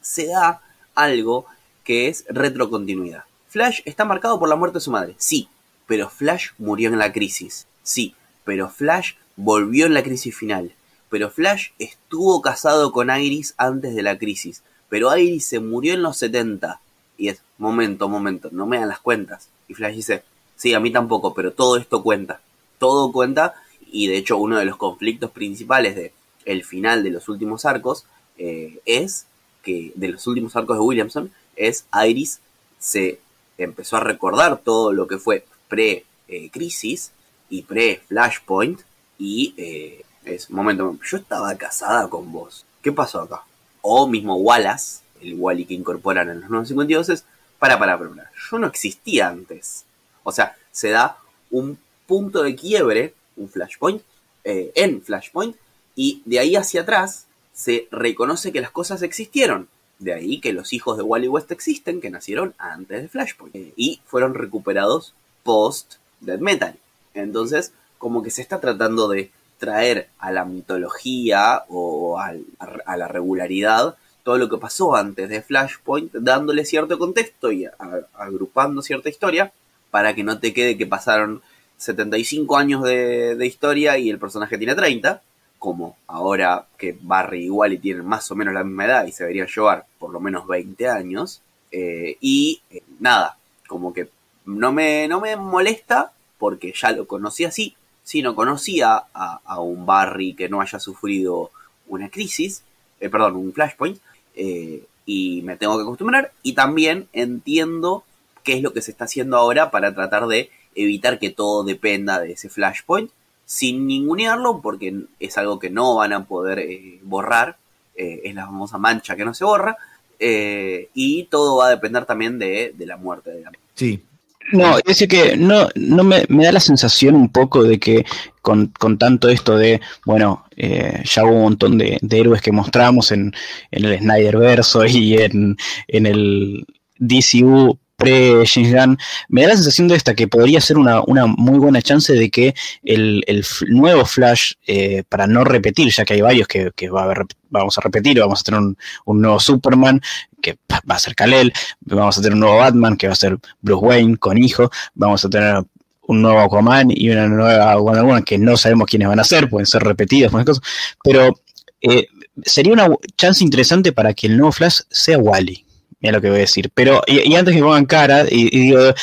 se 0.00 0.26
da 0.26 0.60
algo 0.96 1.46
que 1.84 2.08
es 2.08 2.24
retrocontinuidad. 2.28 3.22
Flash 3.46 3.82
está 3.84 4.04
marcado 4.04 4.40
por 4.40 4.48
la 4.48 4.56
muerte 4.56 4.78
de 4.78 4.84
su 4.84 4.90
madre, 4.90 5.14
sí, 5.18 5.48
pero 5.86 6.10
Flash 6.10 6.48
murió 6.58 6.88
en 6.88 6.98
la 6.98 7.12
crisis, 7.12 7.68
sí, 7.84 8.16
pero 8.42 8.70
Flash 8.70 9.12
volvió 9.36 9.86
en 9.86 9.94
la 9.94 10.02
crisis 10.02 10.36
final, 10.36 10.72
pero 11.10 11.30
Flash 11.30 11.70
estuvo 11.78 12.40
casado 12.40 12.92
con 12.92 13.10
Iris 13.10 13.54
antes 13.58 13.94
de 13.94 14.02
la 14.02 14.16
crisis, 14.16 14.62
pero 14.88 15.14
Iris 15.16 15.46
se 15.46 15.60
murió 15.60 15.94
en 15.94 16.02
los 16.02 16.16
70, 16.16 16.80
y 17.18 17.28
es, 17.28 17.42
momento, 17.58 18.08
momento, 18.08 18.48
no 18.50 18.66
me 18.66 18.78
dan 18.78 18.88
las 18.88 19.00
cuentas. 19.00 19.48
Y 19.68 19.74
Flash 19.74 19.94
dice, 19.94 20.22
sí, 20.56 20.72
a 20.72 20.80
mí 20.80 20.90
tampoco, 20.90 21.34
pero 21.34 21.52
todo 21.52 21.76
esto 21.76 22.02
cuenta. 22.02 22.40
Todo 22.78 23.12
cuenta 23.12 23.54
y 23.92 24.06
de 24.06 24.16
hecho 24.16 24.38
uno 24.38 24.58
de 24.58 24.64
los 24.64 24.76
conflictos 24.76 25.30
principales 25.30 25.96
de 25.96 26.12
el 26.44 26.64
final 26.64 27.02
de 27.02 27.10
los 27.10 27.28
últimos 27.28 27.64
arcos 27.64 28.04
eh, 28.38 28.80
es 28.86 29.26
que 29.62 29.92
de 29.94 30.08
los 30.08 30.26
últimos 30.26 30.56
arcos 30.56 30.76
de 30.76 30.82
Williamson 30.82 31.30
es 31.56 31.86
Iris 32.06 32.40
se 32.78 33.20
empezó 33.58 33.96
a 33.96 34.00
recordar 34.00 34.58
todo 34.58 34.92
lo 34.92 35.06
que 35.06 35.18
fue 35.18 35.44
pre-crisis 35.68 37.12
y 37.50 37.62
pre-flashpoint 37.62 38.80
y 39.18 39.54
eh, 39.58 40.04
es 40.24 40.50
momento, 40.50 40.98
yo 41.08 41.16
estaba 41.18 41.54
casada 41.56 42.08
con 42.08 42.32
vos. 42.32 42.64
¿Qué 42.82 42.92
pasó 42.92 43.20
acá? 43.20 43.42
O 43.82 44.06
mismo 44.06 44.36
Wallace, 44.36 45.00
el 45.20 45.34
Wally 45.34 45.64
que 45.64 45.74
incorporan 45.74 46.28
en 46.28 46.40
los 46.40 46.50
952 46.50 47.08
es, 47.10 47.24
para, 47.58 47.78
para, 47.78 47.98
para, 47.98 48.30
yo 48.50 48.58
no 48.58 48.66
existía 48.66 49.28
antes. 49.28 49.84
O 50.22 50.32
sea, 50.32 50.56
se 50.72 50.90
da 50.90 51.18
un 51.50 51.78
punto 52.06 52.42
de 52.42 52.54
quiebre, 52.54 53.14
un 53.36 53.48
flashpoint, 53.48 54.02
eh, 54.44 54.72
en 54.74 55.02
flashpoint, 55.02 55.56
y 55.94 56.22
de 56.24 56.38
ahí 56.38 56.56
hacia 56.56 56.82
atrás 56.82 57.26
se 57.52 57.88
reconoce 57.90 58.52
que 58.52 58.60
las 58.60 58.70
cosas 58.70 59.02
existieron. 59.02 59.68
De 59.98 60.14
ahí 60.14 60.40
que 60.40 60.54
los 60.54 60.72
hijos 60.72 60.96
de 60.96 61.02
Wally 61.02 61.28
West 61.28 61.52
existen, 61.52 62.00
que 62.00 62.08
nacieron 62.08 62.54
antes 62.56 63.02
de 63.02 63.08
Flashpoint. 63.08 63.54
Eh, 63.54 63.74
y 63.76 64.00
fueron 64.06 64.32
recuperados 64.32 65.12
post 65.42 65.96
Dead 66.20 66.38
Metal. 66.38 66.74
Entonces, 67.12 67.72
como 67.98 68.22
que 68.22 68.30
se 68.30 68.40
está 68.40 68.60
tratando 68.60 69.08
de 69.08 69.30
traer 69.60 70.08
a 70.18 70.32
la 70.32 70.44
mitología 70.44 71.62
o 71.68 72.18
a 72.18 72.96
la 72.96 73.06
regularidad 73.06 73.94
todo 74.22 74.38
lo 74.38 74.48
que 74.48 74.58
pasó 74.58 74.94
antes 74.96 75.28
de 75.28 75.42
Flashpoint, 75.42 76.12
dándole 76.12 76.64
cierto 76.64 76.98
contexto 76.98 77.52
y 77.52 77.66
agrupando 78.14 78.82
cierta 78.82 79.08
historia 79.08 79.52
para 79.90 80.14
que 80.14 80.24
no 80.24 80.38
te 80.38 80.52
quede 80.52 80.76
que 80.76 80.86
pasaron 80.86 81.42
75 81.78 82.56
años 82.56 82.82
de, 82.84 83.46
historia 83.46 83.98
y 83.98 84.10
el 84.10 84.18
personaje 84.18 84.58
tiene 84.58 84.74
30, 84.74 85.22
como 85.58 85.96
ahora 86.06 86.66
que 86.78 86.96
Barry 87.00 87.46
y 87.46 87.50
Wally 87.50 87.78
tienen 87.78 88.04
más 88.04 88.30
o 88.30 88.36
menos 88.36 88.54
la 88.54 88.64
misma 88.64 88.84
edad 88.84 89.06
y 89.06 89.12
se 89.12 89.24
deberían 89.24 89.48
llevar 89.48 89.86
por 89.98 90.10
lo 90.10 90.20
menos 90.20 90.46
20 90.46 90.88
años. 90.88 91.42
Eh, 91.72 92.16
y 92.20 92.60
eh, 92.70 92.82
nada, 92.98 93.36
como 93.66 93.92
que 93.92 94.08
no 94.44 94.72
me, 94.72 95.08
no 95.08 95.20
me 95.20 95.36
molesta 95.36 96.12
porque 96.38 96.72
ya 96.74 96.92
lo 96.92 97.06
conocí 97.06 97.44
así. 97.44 97.74
Si 98.10 98.22
no 98.22 98.34
conocía 98.34 99.04
a, 99.14 99.60
un 99.60 99.86
Barry 99.86 100.34
que 100.34 100.48
no 100.48 100.60
haya 100.60 100.80
sufrido 100.80 101.52
una 101.86 102.08
crisis, 102.08 102.64
eh, 102.98 103.08
perdón, 103.08 103.36
un 103.36 103.52
flashpoint, 103.52 104.00
eh, 104.34 104.84
y 105.06 105.42
me 105.42 105.56
tengo 105.56 105.76
que 105.76 105.84
acostumbrar. 105.84 106.32
Y 106.42 106.54
también 106.54 107.06
entiendo 107.12 108.02
qué 108.42 108.54
es 108.54 108.62
lo 108.62 108.72
que 108.72 108.82
se 108.82 108.90
está 108.90 109.04
haciendo 109.04 109.36
ahora 109.36 109.70
para 109.70 109.94
tratar 109.94 110.26
de 110.26 110.50
evitar 110.74 111.20
que 111.20 111.30
todo 111.30 111.62
dependa 111.62 112.18
de 112.18 112.32
ese 112.32 112.48
flashpoint, 112.48 113.12
sin 113.44 113.86
ningunearlo, 113.86 114.60
porque 114.60 115.04
es 115.20 115.38
algo 115.38 115.60
que 115.60 115.70
no 115.70 115.94
van 115.94 116.12
a 116.12 116.24
poder 116.24 116.58
eh, 116.58 116.98
borrar, 117.04 117.58
es 117.94 118.34
la 118.34 118.46
famosa 118.46 118.76
mancha 118.76 119.14
que 119.14 119.24
no 119.24 119.34
se 119.34 119.44
borra, 119.44 119.76
y 120.18 121.28
todo 121.30 121.58
va 121.58 121.68
a 121.68 121.70
depender 121.70 122.06
también 122.06 122.40
de, 122.40 122.74
la 122.76 122.96
muerte 122.96 123.30
de 123.30 123.42
la 123.42 123.52
Sí, 123.76 124.02
No, 124.52 124.78
es 124.78 124.84
decir 124.84 125.08
que 125.08 125.36
no, 125.36 125.68
no 125.74 126.04
me, 126.04 126.24
me, 126.28 126.44
da 126.44 126.52
la 126.52 126.60
sensación 126.60 127.14
un 127.14 127.30
poco 127.30 127.62
de 127.62 127.78
que 127.78 128.04
con, 128.42 128.68
con 128.78 128.98
tanto 128.98 129.28
esto 129.28 129.56
de, 129.56 129.80
bueno, 130.04 130.44
eh, 130.56 131.02
ya 131.04 131.24
hubo 131.24 131.36
un 131.36 131.42
montón 131.42 131.78
de, 131.78 131.98
de 132.00 132.20
héroes 132.20 132.42
que 132.42 132.52
mostramos 132.52 133.12
en, 133.12 133.32
en 133.70 133.84
el 133.84 133.98
Snyder 133.98 134.36
verso 134.36 134.84
y 134.86 135.16
en, 135.18 135.56
en 135.88 136.06
el 136.06 136.66
DCU 136.98 137.78
Gunn, 138.00 138.98
me 139.28 139.42
da 139.42 139.48
la 139.48 139.54
sensación 139.54 139.88
de 139.88 139.96
esta 139.96 140.14
que 140.14 140.28
podría 140.28 140.60
ser 140.60 140.78
una, 140.78 141.02
muy 141.26 141.58
buena 141.58 141.82
chance 141.82 142.12
de 142.12 142.30
que 142.30 142.54
el, 142.84 143.24
nuevo 143.68 144.04
Flash, 144.04 144.52
eh, 144.66 145.02
para 145.08 145.26
no 145.26 145.44
repetir, 145.44 145.92
ya 145.92 146.04
que 146.04 146.14
hay 146.14 146.20
varios 146.20 146.48
que, 146.48 146.88
va 146.88 147.02
a 147.02 147.04
haber, 147.04 147.26
vamos 147.50 147.76
a 147.78 147.80
repetir, 147.80 148.18
vamos 148.20 148.40
a 148.40 148.42
tener 148.42 148.60
un, 148.60 148.76
un 149.04 149.20
nuevo 149.20 149.38
Superman, 149.38 150.00
que 150.40 150.56
va 150.70 150.96
a 150.96 150.98
ser 150.98 151.14
Kal-El, 151.14 151.52
vamos 151.80 152.18
a 152.18 152.22
tener 152.22 152.34
un 152.34 152.40
nuevo 152.40 152.56
Batman, 152.56 152.96
que 152.96 153.06
va 153.06 153.12
a 153.12 153.16
ser 153.16 153.38
Bruce 153.60 153.84
Wayne 153.84 154.16
con 154.16 154.38
hijo, 154.38 154.70
vamos 154.94 155.24
a 155.24 155.30
tener 155.30 155.62
un 156.10 156.22
nuevo 156.22 156.40
Aquaman 156.40 156.90
y 156.90 157.08
una 157.10 157.28
nueva 157.28 157.76
Wonder 157.76 158.02
Woman 158.02 158.24
que 158.24 158.36
no 158.36 158.56
sabemos 158.56 158.88
quiénes 158.88 159.08
van 159.08 159.20
a 159.20 159.24
ser, 159.24 159.48
pueden 159.48 159.66
ser 159.66 159.82
repetidas, 159.82 160.32
cosas, 160.32 160.60
pero 161.04 161.40
eh, 161.80 162.06
sería 162.44 162.72
una 162.72 162.88
chance 163.16 163.44
interesante 163.44 163.92
para 163.92 164.12
que 164.12 164.26
el 164.26 164.36
nuevo 164.36 164.52
Flash 164.52 164.80
sea 164.90 165.18
Wally. 165.18 165.64
Mira 166.00 166.14
lo 166.14 166.20
que 166.20 166.30
voy 166.30 166.38
a 166.38 166.40
decir. 166.40 166.70
Pero, 166.74 167.02
y, 167.06 167.34
antes 167.34 167.54
que 167.54 167.62
pongan 167.62 167.86
cara, 167.86 168.24
y, 168.30 168.56
y 168.56 168.60
digo, 168.60 168.94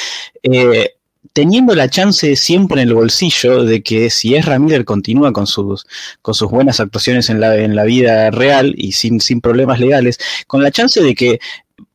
eh, 0.44 0.98
teniendo 1.38 1.76
la 1.76 1.88
chance 1.88 2.36
siempre 2.36 2.82
en 2.82 2.88
el 2.88 2.96
bolsillo 2.96 3.64
de 3.64 3.84
que 3.84 4.10
si 4.10 4.34
Ezra 4.34 4.58
Miller 4.58 4.86
continúa 4.86 5.32
con 5.32 5.46
sus, 5.46 5.86
con 6.24 6.34
sus 6.34 6.50
buenas 6.50 6.80
actuaciones 6.80 7.30
en 7.30 7.40
la, 7.40 7.56
en 7.56 7.76
la 7.76 7.84
vida 7.84 8.32
real 8.32 8.74
y 8.76 8.94
sin, 8.94 9.22
sin 9.22 9.40
problemas 9.40 9.80
legales, 9.80 10.18
con 10.48 10.64
la 10.64 10.72
chance 10.72 11.00
de 11.00 11.14
que 11.14 11.40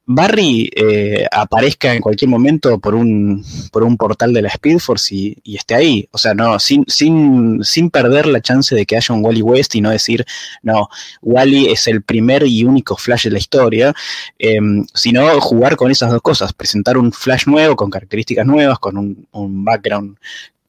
Barry 0.04 0.68
eh, 0.74 1.26
aparezca 1.30 1.94
en 1.94 2.00
cualquier 2.00 2.28
momento 2.28 2.78
por 2.80 2.94
un, 2.94 3.44
por 3.70 3.84
un 3.84 3.96
portal 3.96 4.32
de 4.32 4.42
la 4.42 4.48
Speed 4.48 4.78
Force 4.78 5.14
y, 5.14 5.56
esté 5.56 5.74
ahí. 5.74 6.08
O 6.10 6.18
sea, 6.18 6.34
no, 6.34 6.58
sin, 6.58 6.84
sin, 6.88 7.62
sin 7.62 7.90
perder 7.90 8.26
la 8.26 8.40
chance 8.40 8.74
de 8.74 8.84
que 8.84 8.96
haya 8.96 9.14
un 9.14 9.24
Wally 9.24 9.42
West 9.42 9.74
y 9.74 9.80
no 9.80 9.90
decir, 9.90 10.24
no, 10.62 10.88
Wally 11.22 11.70
es 11.70 11.86
el 11.86 12.02
primer 12.02 12.44
y 12.46 12.64
único 12.64 12.96
Flash 12.96 13.24
de 13.24 13.30
la 13.30 13.38
historia, 13.38 13.94
eh, 14.38 14.58
sino 14.92 15.40
jugar 15.40 15.76
con 15.76 15.90
esas 15.90 16.10
dos 16.10 16.22
cosas, 16.22 16.52
presentar 16.52 16.98
un 16.98 17.12
Flash 17.12 17.46
nuevo, 17.46 17.76
con 17.76 17.90
características 17.90 18.46
nuevas, 18.46 18.78
con 18.78 18.96
un, 18.96 19.26
un 19.32 19.64
background 19.64 20.16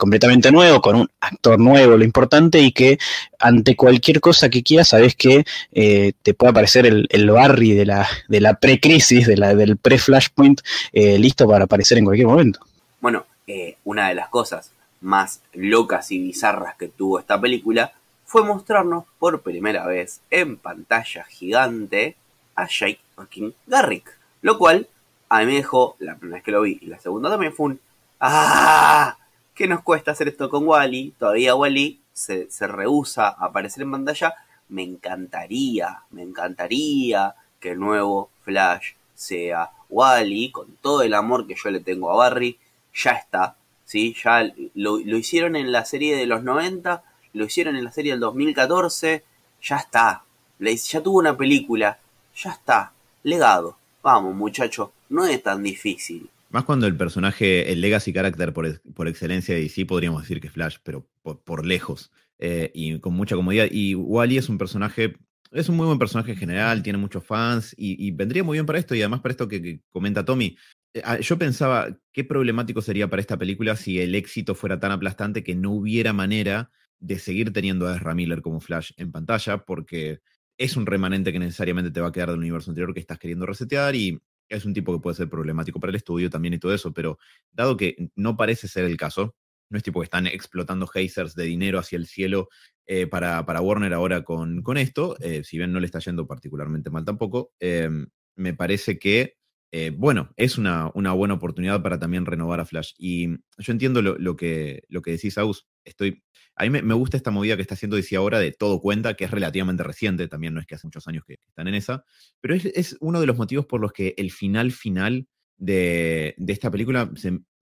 completamente 0.03 0.51
nuevo, 0.51 0.81
con 0.81 0.97
un 0.97 1.09
actor 1.21 1.57
nuevo, 1.57 1.95
lo 1.95 2.03
importante, 2.03 2.59
y 2.59 2.73
que 2.73 2.99
ante 3.39 3.77
cualquier 3.77 4.19
cosa 4.19 4.49
que 4.49 4.61
quieras, 4.61 4.89
sabes 4.89 5.15
que 5.15 5.45
eh, 5.71 6.11
te 6.21 6.33
puede 6.33 6.51
aparecer 6.51 6.85
el, 6.85 7.07
el, 7.09 7.31
Barry 7.31 7.71
de 7.71 7.85
la, 7.85 8.05
de 8.27 8.41
la 8.41 8.55
pre-crisis, 8.55 9.25
de 9.25 9.37
la, 9.37 9.55
del 9.55 9.77
pre-Flashpoint, 9.77 10.59
eh, 10.91 11.17
listo 11.17 11.47
para 11.47 11.63
aparecer 11.63 11.99
en 11.99 12.03
cualquier 12.03 12.27
momento. 12.27 12.59
Bueno, 12.99 13.25
eh, 13.47 13.77
una 13.85 14.09
de 14.09 14.15
las 14.15 14.27
cosas 14.27 14.71
más 14.99 15.39
locas 15.53 16.11
y 16.11 16.19
bizarras 16.19 16.75
que 16.75 16.89
tuvo 16.89 17.19
esta 17.19 17.39
película 17.39 17.93
fue 18.25 18.43
mostrarnos 18.43 19.05
por 19.17 19.41
primera 19.41 19.85
vez 19.85 20.19
en 20.29 20.57
pantalla 20.57 21.23
gigante 21.29 22.17
a 22.55 22.67
Jake 22.67 22.99
fucking 23.15 23.53
Garrick. 23.67 24.17
Lo 24.41 24.57
cual 24.57 24.85
a 25.29 25.39
mí 25.39 25.45
me 25.45 25.53
dejó, 25.53 25.95
la 25.99 26.17
primera 26.17 26.39
vez 26.39 26.43
que 26.43 26.51
lo 26.51 26.63
vi 26.63 26.77
y 26.81 26.87
la 26.87 26.99
segunda 26.99 27.29
también 27.29 27.53
fue 27.53 27.67
un 27.67 27.79
¡Ah! 28.19 29.15
¿Qué 29.53 29.67
nos 29.67 29.83
cuesta 29.83 30.11
hacer 30.11 30.29
esto 30.29 30.49
con 30.49 30.67
Wally? 30.67 31.13
Todavía 31.19 31.53
Wally 31.53 32.01
se, 32.11 32.49
se 32.49 32.65
rehúsa 32.67 33.27
a 33.27 33.45
aparecer 33.45 33.83
en 33.83 33.91
pantalla. 33.91 34.33
Me 34.69 34.81
encantaría, 34.81 36.01
me 36.09 36.23
encantaría 36.23 37.35
que 37.59 37.71
el 37.71 37.79
nuevo 37.79 38.31
Flash 38.43 38.93
sea 39.13 39.69
Wally, 39.89 40.51
con 40.51 40.75
todo 40.81 41.03
el 41.03 41.13
amor 41.13 41.45
que 41.45 41.55
yo 41.55 41.69
le 41.69 41.81
tengo 41.81 42.11
a 42.11 42.15
Barry. 42.15 42.57
Ya 42.95 43.11
está, 43.11 43.55
¿sí? 43.85 44.15
Ya 44.23 44.51
lo, 44.73 44.97
lo 44.97 45.17
hicieron 45.17 45.55
en 45.55 45.71
la 45.71 45.85
serie 45.85 46.15
de 46.15 46.25
los 46.25 46.43
90, 46.43 47.03
lo 47.33 47.45
hicieron 47.45 47.75
en 47.75 47.83
la 47.83 47.91
serie 47.91 48.13
del 48.13 48.21
2014. 48.21 49.23
Ya 49.61 49.77
está, 49.77 50.23
ya 50.59 51.03
tuvo 51.03 51.19
una 51.19 51.37
película, 51.37 51.99
ya 52.35 52.51
está, 52.51 52.91
legado. 53.21 53.77
Vamos, 54.01 54.33
muchacho, 54.33 54.93
no 55.09 55.25
es 55.25 55.43
tan 55.43 55.61
difícil. 55.61 56.29
Más 56.53 56.65
cuando 56.65 56.85
el 56.85 56.95
personaje, 56.95 57.71
el 57.71 57.81
legacy 57.81 58.13
character 58.13 58.53
por, 58.53 58.79
por 58.93 59.07
excelencia 59.07 59.55
de 59.55 59.61
DC, 59.61 59.87
podríamos 59.87 60.21
decir 60.21 60.39
que 60.39 60.51
Flash, 60.51 60.77
pero 60.83 61.09
por, 61.23 61.65
lejos. 61.65 62.11
Eh, 62.37 62.69
y 62.75 62.99
con 62.99 63.15
mucha 63.15 63.35
comodidad. 63.35 63.67
Y 63.71 63.95
Wally 63.95 64.37
es 64.37 64.49
un 64.49 64.59
personaje, 64.59 65.17
es 65.51 65.67
un 65.67 65.77
muy 65.77 65.87
buen 65.87 65.97
personaje 65.97 66.33
en 66.33 66.37
general, 66.37 66.83
tiene 66.83 66.99
muchos 66.99 67.25
fans 67.25 67.73
y, 67.75 68.11
vendría 68.11 68.43
muy 68.43 68.57
bien 68.57 68.67
para 68.67 68.77
esto. 68.77 68.93
Y 68.93 69.01
además 69.01 69.21
para 69.21 69.31
esto 69.31 69.47
que, 69.47 69.63
que 69.63 69.81
comenta 69.89 70.23
Tommy, 70.23 70.55
eh, 70.93 71.01
yo 71.21 71.39
pensaba 71.39 71.87
qué 72.11 72.23
problemático 72.23 72.83
sería 72.83 73.09
para 73.09 73.21
esta 73.21 73.39
película 73.39 73.75
si 73.75 73.99
el 73.99 74.13
éxito 74.13 74.53
fuera 74.53 74.79
tan 74.79 74.91
aplastante 74.91 75.43
que 75.43 75.55
no 75.55 75.71
hubiera 75.71 76.13
manera 76.13 76.69
de 76.99 77.17
seguir 77.17 77.51
teniendo 77.51 77.87
a 77.87 77.95
Ezra 77.95 78.13
Miller 78.13 78.43
como 78.43 78.59
Flash 78.59 78.91
en 78.97 79.11
pantalla, 79.11 79.65
porque 79.65 80.19
es 80.59 80.77
un 80.77 80.85
remanente 80.85 81.31
que 81.31 81.39
necesariamente 81.39 81.89
te 81.89 81.99
va 81.99 82.09
a 82.09 82.11
quedar 82.11 82.29
del 82.29 82.37
universo 82.37 82.69
anterior 82.69 82.93
que 82.93 82.99
estás 82.99 83.17
queriendo 83.17 83.47
resetear 83.47 83.95
y 83.95 84.21
es 84.57 84.65
un 84.65 84.73
tipo 84.73 84.93
que 84.93 85.01
puede 85.01 85.15
ser 85.15 85.29
problemático 85.29 85.79
para 85.79 85.91
el 85.91 85.95
estudio 85.95 86.29
también 86.29 86.53
y 86.53 86.59
todo 86.59 86.73
eso, 86.73 86.93
pero 86.93 87.17
dado 87.51 87.77
que 87.77 88.09
no 88.15 88.37
parece 88.37 88.67
ser 88.67 88.85
el 88.85 88.97
caso, 88.97 89.35
no 89.69 89.77
es 89.77 89.83
tipo 89.83 89.99
que 89.99 90.05
están 90.05 90.27
explotando 90.27 90.89
hazers 90.93 91.35
de 91.35 91.45
dinero 91.45 91.79
hacia 91.79 91.97
el 91.97 92.07
cielo 92.07 92.49
eh, 92.85 93.07
para, 93.07 93.45
para, 93.45 93.61
Warner 93.61 93.93
ahora 93.93 94.23
con, 94.23 94.61
con 94.61 94.77
esto, 94.77 95.17
eh, 95.19 95.43
si 95.43 95.57
bien 95.57 95.71
no 95.71 95.79
le 95.79 95.85
está 95.85 95.99
yendo 95.99 96.27
particularmente 96.27 96.89
mal 96.89 97.05
tampoco, 97.05 97.51
eh, 97.59 97.89
me 98.35 98.53
parece 98.53 98.99
que, 98.99 99.37
eh, 99.75 99.89
bueno, 99.89 100.31
es 100.37 100.59
una, 100.59 100.91
buena 100.93 101.33
oportunidad 101.33 101.81
para 101.81 101.97
también 101.97 102.27
renovar 102.27 102.59
a 102.59 102.65
Flash. 102.65 102.91
Y 102.95 103.29
yo 103.57 103.71
entiendo 103.71 104.03
lo, 104.03 104.35
que, 104.35 104.83
lo 104.87 105.01
que 105.01 105.09
decís, 105.09 105.39
Aus, 105.39 105.67
estoy 105.83 106.21
a 106.55 106.63
mí 106.65 106.69
me, 106.69 106.93
gusta 106.93 107.17
esta 107.17 107.31
movida 107.31 107.55
que 107.55 107.63
está 107.63 107.73
haciendo 107.73 107.95
DC 107.95 108.15
ahora 108.15 108.37
de 108.37 108.51
todo 108.51 108.79
cuenta, 108.79 109.15
que 109.15 109.25
es 109.25 109.31
relativamente 109.31 109.81
reciente, 109.81 110.27
también 110.27 110.53
no 110.53 110.59
es 110.59 110.67
que 110.67 110.75
hace 110.75 110.85
muchos 110.85 111.07
años 111.07 111.23
que 111.25 111.39
están 111.47 111.67
en 111.67 111.73
esa, 111.73 112.05
pero 112.39 112.53
es, 112.53 112.95
uno 112.99 113.19
de 113.19 113.25
los 113.25 113.35
motivos 113.35 113.65
por 113.65 113.81
los 113.81 113.91
que 113.91 114.13
el 114.17 114.29
final 114.29 114.71
final 114.71 115.27
de, 115.57 116.35
esta 116.47 116.69
película 116.69 117.09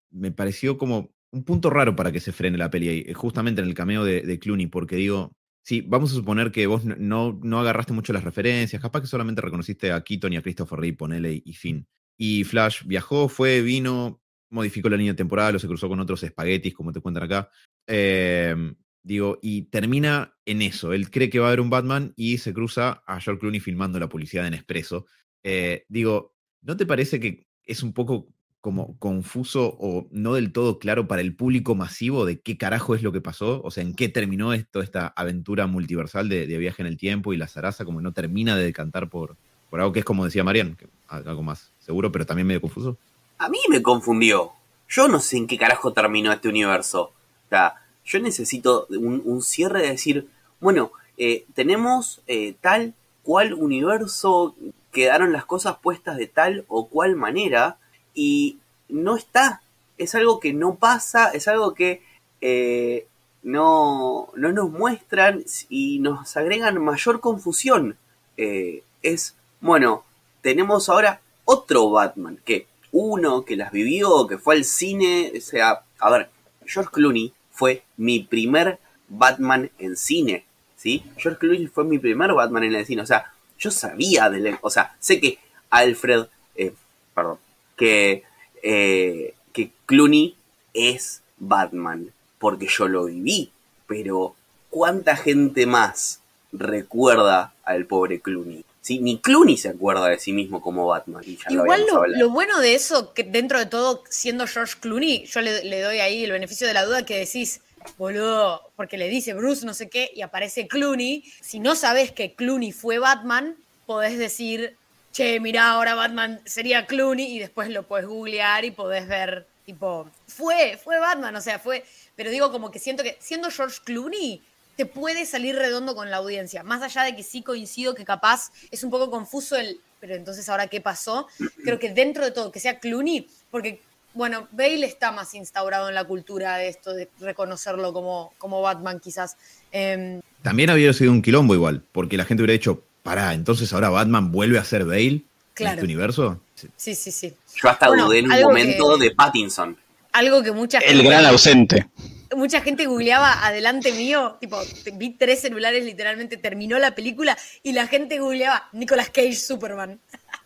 me 0.09 0.33
pareció 0.33 0.77
como 0.77 1.13
un 1.31 1.45
punto 1.45 1.69
raro 1.69 1.95
para 1.95 2.11
que 2.11 2.19
se 2.19 2.33
frene 2.33 2.57
la 2.57 2.69
peli 2.69 3.13
justamente 3.13 3.61
en 3.61 3.69
el 3.69 3.73
cameo 3.73 4.03
de, 4.03 4.23
de 4.23 4.37
Clooney, 4.37 4.67
porque 4.67 4.97
digo, 4.97 5.31
sí, 5.63 5.79
vamos 5.79 6.11
a 6.11 6.15
suponer 6.15 6.51
que 6.51 6.67
vos 6.67 6.83
no, 6.83 7.39
no 7.41 7.59
agarraste 7.61 7.93
mucho 7.93 8.11
las 8.11 8.25
referencias, 8.25 8.81
capaz 8.81 8.99
que 8.99 9.07
solamente 9.07 9.39
reconociste 9.39 9.93
a 9.93 10.01
Keaton 10.01 10.33
y 10.33 10.35
a 10.35 10.41
Christopher 10.41 10.77
Reeve, 10.77 10.97
ponele 10.97 11.41
y 11.45 11.53
fin. 11.53 11.87
Y 12.17 12.43
Flash 12.43 12.83
viajó, 12.85 13.29
fue, 13.29 13.61
vino, 13.61 14.21
modificó 14.51 14.89
la 14.89 14.97
línea 14.97 15.15
temporal 15.15 15.55
o 15.55 15.59
se 15.59 15.67
cruzó 15.67 15.89
con 15.89 15.99
otros 15.99 16.21
espaguetis, 16.23 16.73
como 16.73 16.91
te 16.91 16.99
cuentan 16.99 17.23
acá. 17.23 17.49
Eh, 17.87 18.55
digo, 19.03 19.39
y 19.41 19.63
termina 19.63 20.35
en 20.45 20.61
eso. 20.61 20.93
Él 20.93 21.09
cree 21.09 21.29
que 21.29 21.39
va 21.39 21.45
a 21.45 21.49
haber 21.49 21.61
un 21.61 21.69
Batman 21.69 22.13
y 22.15 22.37
se 22.37 22.53
cruza 22.53 23.03
a 23.05 23.19
George 23.19 23.39
Clooney 23.39 23.59
filmando 23.59 23.99
la 23.99 24.09
publicidad 24.09 24.45
en 24.45 24.53
Expreso. 24.53 25.05
Eh, 25.43 25.85
digo, 25.89 26.35
¿no 26.61 26.77
te 26.77 26.85
parece 26.85 27.19
que 27.19 27.47
es 27.63 27.81
un 27.81 27.93
poco 27.93 28.27
como 28.59 28.97
confuso 28.99 29.75
o 29.79 30.07
no 30.11 30.35
del 30.35 30.51
todo 30.51 30.77
claro 30.77 31.07
para 31.07 31.23
el 31.23 31.35
público 31.35 31.73
masivo 31.73 32.25
de 32.25 32.41
qué 32.41 32.57
carajo 32.57 32.93
es 32.93 33.01
lo 33.01 33.11
que 33.11 33.21
pasó? 33.21 33.61
O 33.63 33.71
sea, 33.71 33.83
¿en 33.83 33.95
qué 33.95 34.09
terminó 34.09 34.53
esto, 34.53 34.81
esta 34.81 35.07
aventura 35.07 35.65
multiversal 35.65 36.29
de, 36.29 36.45
viaje 36.57 36.83
en 36.83 36.87
el 36.87 36.97
tiempo 36.97 37.33
y 37.33 37.37
la 37.37 37.47
zaraza 37.47 37.85
como 37.85 38.01
no 38.01 38.13
termina 38.13 38.55
de 38.55 38.65
decantar 38.65 39.09
por, 39.09 39.37
por 39.69 39.79
algo 39.79 39.93
que 39.93 39.99
es 39.99 40.05
como 40.05 40.25
decía 40.25 40.43
Marian, 40.43 40.77
algo 41.07 41.41
más 41.41 41.70
seguro, 41.81 42.11
pero 42.11 42.25
también 42.25 42.47
medio 42.47 42.61
confuso? 42.61 42.97
A 43.37 43.49
mí 43.49 43.59
me 43.69 43.81
confundió. 43.81 44.51
Yo 44.87 45.07
no 45.07 45.19
sé 45.19 45.37
en 45.37 45.47
qué 45.47 45.57
carajo 45.57 45.93
terminó 45.93 46.31
este 46.31 46.49
universo. 46.49 47.11
O 47.45 47.49
sea, 47.49 47.75
yo 48.05 48.19
necesito 48.19 48.87
un, 48.89 49.41
cierre 49.41 49.81
de 49.81 49.89
decir, 49.89 50.27
bueno, 50.59 50.91
eh, 51.17 51.45
tenemos 51.53 52.21
eh, 52.27 52.55
tal 52.61 52.93
cual 53.23 53.53
universo, 53.53 54.55
quedaron 54.91 55.31
las 55.31 55.45
cosas 55.45 55.77
puestas 55.81 56.17
de 56.17 56.27
tal 56.27 56.65
o 56.67 56.87
cual 56.87 57.15
manera 57.15 57.77
y 58.13 58.59
no 58.89 59.15
está. 59.15 59.61
Es 59.97 60.15
algo 60.15 60.39
que 60.39 60.53
no 60.53 60.75
pasa, 60.75 61.29
es 61.29 61.47
algo 61.47 61.73
que 61.73 62.01
eh, 62.41 63.07
no, 63.43 64.29
no, 64.35 64.51
nos 64.51 64.69
muestran 64.71 65.43
y 65.69 65.99
nos 65.99 66.35
agregan 66.37 66.83
mayor 66.83 67.21
confusión. 67.21 67.97
Es, 68.37 69.35
bueno, 69.61 70.03
tenemos 70.41 70.89
ahora 70.89 71.21
otro 71.45 71.89
Batman, 71.89 72.39
que 72.43 72.67
uno 72.91 73.43
que 73.43 73.55
las 73.55 73.71
vivió, 73.71 74.27
que 74.27 74.37
fue 74.37 74.55
al 74.55 74.65
cine, 74.65 75.31
o 75.35 75.41
sea, 75.41 75.83
a 75.99 76.09
ver, 76.09 76.29
George 76.65 76.91
Clooney 76.91 77.33
fue 77.51 77.83
mi 77.97 78.19
primer 78.19 78.79
Batman 79.07 79.69
en 79.79 79.95
cine, 79.95 80.45
¿sí? 80.75 81.03
George 81.17 81.39
Clooney 81.39 81.67
fue 81.67 81.83
mi 81.83 81.99
primer 81.99 82.33
Batman 82.33 82.63
en 82.63 82.75
el 82.75 82.85
cine, 82.85 83.01
o 83.01 83.05
sea, 83.05 83.31
yo 83.57 83.71
sabía 83.71 84.29
de, 84.29 84.57
o 84.61 84.69
sea, 84.69 84.95
sé 84.99 85.19
que 85.19 85.37
Alfred, 85.69 86.25
eh, 86.55 86.73
perdón, 87.13 87.37
que, 87.77 88.23
eh, 88.63 89.35
que 89.53 89.71
Clooney 89.85 90.35
es 90.73 91.21
Batman, 91.37 92.11
porque 92.39 92.67
yo 92.67 92.87
lo 92.87 93.05
viví, 93.05 93.51
pero 93.87 94.35
¿cuánta 94.69 95.15
gente 95.15 95.65
más 95.65 96.21
recuerda 96.51 97.53
al 97.63 97.85
pobre 97.85 98.19
Clooney? 98.19 98.65
Sí, 98.81 98.97
ni 98.99 99.19
Clooney 99.19 99.57
se 99.57 99.69
acuerda 99.69 100.07
de 100.07 100.17
sí 100.17 100.33
mismo 100.33 100.59
como 100.59 100.87
Batman. 100.87 101.23
y 101.25 101.37
ya 101.37 101.51
Igual 101.51 101.85
lo, 101.85 102.07
lo 102.07 102.29
bueno 102.31 102.59
de 102.59 102.73
eso, 102.73 103.13
que 103.13 103.23
dentro 103.23 103.59
de 103.59 103.67
todo, 103.67 104.03
siendo 104.09 104.47
George 104.47 104.75
Clooney, 104.79 105.25
yo 105.25 105.41
le, 105.41 105.63
le 105.63 105.81
doy 105.81 105.99
ahí 105.99 106.23
el 106.23 106.31
beneficio 106.31 106.67
de 106.67 106.73
la 106.73 106.83
duda 106.85 107.05
que 107.05 107.19
decís, 107.19 107.61
boludo, 107.97 108.71
porque 108.75 108.97
le 108.97 109.07
dice 109.07 109.33
Bruce 109.33 109.65
no 109.65 109.73
sé 109.73 109.89
qué 109.89 110.11
y 110.15 110.21
aparece 110.21 110.67
Clooney. 110.67 111.23
Si 111.41 111.59
no 111.59 111.75
sabes 111.75 112.11
que 112.11 112.33
Clooney 112.33 112.71
fue 112.71 112.97
Batman, 112.99 113.55
podés 113.85 114.17
decir, 114.17 114.75
che, 115.11 115.39
mirá, 115.39 115.71
ahora 115.71 115.95
Batman 115.95 116.41
sería 116.45 116.85
Clooney 116.85 117.35
y 117.35 117.39
después 117.39 117.69
lo 117.69 117.83
podés 117.83 118.07
googlear 118.07 118.65
y 118.65 118.71
podés 118.71 119.07
ver, 119.07 119.45
tipo, 119.65 120.09
fue, 120.27 120.79
fue 120.83 120.99
Batman, 120.99 121.35
o 121.35 121.41
sea, 121.41 121.59
fue. 121.59 121.83
Pero 122.15 122.31
digo, 122.31 122.51
como 122.51 122.71
que 122.71 122.79
siento 122.79 123.03
que 123.03 123.17
siendo 123.19 123.51
George 123.51 123.79
Clooney, 123.83 124.41
te 124.81 124.87
puede 124.87 125.27
salir 125.27 125.55
redondo 125.55 125.93
con 125.93 126.09
la 126.09 126.17
audiencia. 126.17 126.63
Más 126.63 126.81
allá 126.81 127.03
de 127.03 127.15
que 127.15 127.21
sí 127.21 127.43
coincido 127.43 127.93
que 127.93 128.03
capaz 128.03 128.51
es 128.71 128.83
un 128.83 128.89
poco 128.89 129.11
confuso 129.11 129.55
el, 129.55 129.79
pero 129.99 130.15
entonces 130.15 130.49
ahora 130.49 130.65
qué 130.65 130.81
pasó, 130.81 131.27
creo 131.63 131.77
que 131.77 131.91
dentro 131.93 132.25
de 132.25 132.31
todo, 132.31 132.51
que 132.51 132.59
sea 132.59 132.79
Clooney, 132.79 133.27
porque, 133.51 133.79
bueno, 134.15 134.47
Bale 134.51 134.83
está 134.87 135.11
más 135.11 135.35
instaurado 135.35 135.87
en 135.87 135.93
la 135.93 136.03
cultura 136.05 136.57
de 136.57 136.67
esto, 136.69 136.95
de 136.95 137.07
reconocerlo 137.19 137.93
como, 137.93 138.33
como 138.39 138.59
Batman 138.63 138.99
quizás. 138.99 139.37
Em, 139.71 140.19
También 140.41 140.71
había 140.71 140.91
sido 140.93 141.11
un 141.11 141.21
quilombo 141.21 141.53
igual, 141.53 141.83
porque 141.91 142.17
la 142.17 142.25
gente 142.25 142.41
hubiera 142.41 142.53
dicho, 142.53 142.81
pará, 143.03 143.35
entonces 143.35 143.71
ahora 143.73 143.89
Batman 143.91 144.31
vuelve 144.31 144.57
a 144.57 144.63
ser 144.63 144.85
Bale 144.85 145.05
en 145.07 145.25
Claro. 145.53 145.73
este 145.75 145.85
universo. 145.85 146.41
Sí. 146.75 146.95
sí, 146.95 147.11
sí. 147.11 147.35
Yo 147.61 147.69
hasta 147.69 147.87
Bueno, 147.87 148.07
dudé 148.07 148.17
en 148.19 148.31
un 148.31 148.41
momento 148.41 148.97
que- 148.97 149.03
de 149.05 149.11
Pattinson. 149.11 149.77
Algo 150.11 150.41
que 150.41 150.51
mucha 150.51 150.79
El 150.79 151.03
gran 151.03 151.23
ausente. 151.27 151.87
Mucha 152.35 152.61
gente 152.61 152.85
googleaba 152.85 153.45
adelante 153.45 153.91
mío, 153.93 154.37
tipo, 154.39 154.57
vi 154.93 155.11
tres 155.11 155.41
celulares, 155.41 155.85
literalmente 155.85 156.37
terminó 156.37 156.79
la 156.79 156.95
película 156.95 157.37
y 157.63 157.73
la 157.73 157.87
gente 157.87 158.19
googleaba 158.19 158.69
Nicolas 158.73 159.09
Cage 159.09 159.35
Superman. 159.35 159.99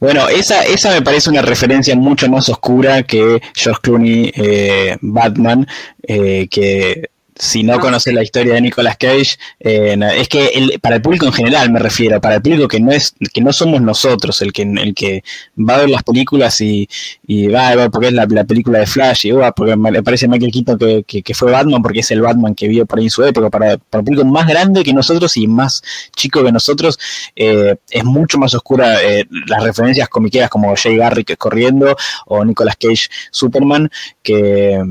Bueno, 0.00 0.28
esa, 0.28 0.64
esa 0.64 0.90
me 0.90 1.02
parece 1.02 1.30
una 1.30 1.42
referencia 1.42 1.94
mucho 1.94 2.28
más 2.28 2.48
oscura 2.48 3.02
que 3.02 3.40
George 3.54 3.80
Clooney 3.82 4.32
eh, 4.34 4.96
Batman, 5.00 5.66
eh, 6.02 6.48
que 6.50 7.10
si 7.38 7.62
no 7.62 7.74
Ah, 7.74 7.80
conoces 7.80 8.14
la 8.14 8.22
historia 8.22 8.54
de 8.54 8.60
Nicolas 8.62 8.96
Cage, 8.96 9.36
eh, 9.60 9.98
es 10.16 10.28
que 10.28 10.78
para 10.80 10.96
el 10.96 11.02
público 11.02 11.26
en 11.26 11.32
general 11.32 11.70
me 11.70 11.78
refiero, 11.78 12.20
para 12.20 12.36
el 12.36 12.42
público 12.42 12.66
que 12.68 12.80
no 12.80 12.92
es, 12.92 13.14
que 13.32 13.42
no 13.42 13.52
somos 13.52 13.82
nosotros 13.82 14.40
el 14.40 14.52
que, 14.52 14.62
el 14.62 14.94
que 14.94 15.22
va 15.58 15.74
a 15.74 15.78
ver 15.78 15.90
las 15.90 16.02
películas 16.02 16.60
y, 16.60 16.88
y 17.26 17.48
va 17.48 17.68
a 17.68 17.76
ver 17.76 17.90
porque 17.90 18.08
es 18.08 18.14
la, 18.14 18.26
la 18.26 18.44
película 18.44 18.78
de 18.78 18.86
Flash 18.86 19.26
y 19.26 19.32
va 19.32 19.52
porque 19.52 19.76
me 19.76 20.02
parece 20.02 20.28
Michael 20.28 20.52
Keaton 20.52 20.78
que, 20.78 21.04
que, 21.04 21.22
que 21.22 21.34
fue 21.34 21.52
Batman 21.52 21.82
porque 21.82 22.00
es 22.00 22.10
el 22.10 22.22
Batman 22.22 22.54
que 22.54 22.68
vio 22.68 22.86
por 22.86 22.98
ahí 22.98 23.04
en 23.04 23.10
su 23.10 23.22
época, 23.22 23.50
para, 23.50 23.76
para 23.76 24.00
el 24.00 24.04
público 24.04 24.24
más 24.24 24.46
grande 24.46 24.82
que 24.82 24.94
nosotros 24.94 25.36
y 25.36 25.46
más 25.46 25.82
chico 26.14 26.42
que 26.42 26.52
nosotros, 26.52 26.98
eh, 27.34 27.76
es 27.90 28.04
mucho 28.04 28.38
más 28.38 28.54
oscura 28.54 29.02
eh, 29.02 29.26
las 29.46 29.62
referencias 29.62 30.08
comiqueras 30.08 30.48
como 30.48 30.74
Jay 30.74 30.96
Garrick 30.96 31.36
corriendo 31.36 31.96
o 32.26 32.44
Nicolas 32.44 32.76
Cage 32.76 33.08
Superman 33.30 33.90
que, 34.22 34.82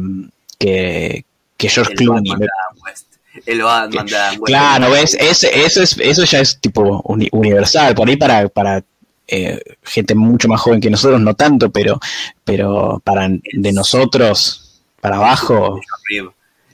que, 0.59 1.25
que 1.57 1.69
George 1.69 1.93
El 1.93 1.97
Clooney. 1.97 2.31
Batman 2.31 2.39
de 2.39 2.47
Adam 2.47 2.83
West. 2.83 3.07
El 3.45 3.61
Batman 3.61 4.05
de 4.05 4.15
Adam 4.15 4.33
West. 4.39 4.45
Claro, 4.45 4.91
¿ves? 4.91 5.13
Ese- 5.19 5.65
eso, 5.65 5.81
es, 5.83 5.97
eso 5.99 6.23
ya 6.25 6.39
es 6.39 6.59
tipo 6.59 7.01
uni- 7.05 7.29
universal. 7.31 7.93
Por 7.95 8.07
ahí 8.09 8.17
para, 8.17 8.47
para 8.49 8.83
eh, 9.27 9.59
gente 9.83 10.15
mucho 10.15 10.47
más 10.47 10.61
joven 10.61 10.79
que 10.81 10.89
nosotros, 10.89 11.19
no 11.21 11.33
tanto, 11.33 11.69
pero, 11.71 11.99
pero 12.43 13.01
para 13.03 13.27
de 13.29 13.71
nosotros, 13.73 14.81
para 15.01 15.17
abajo. 15.17 15.79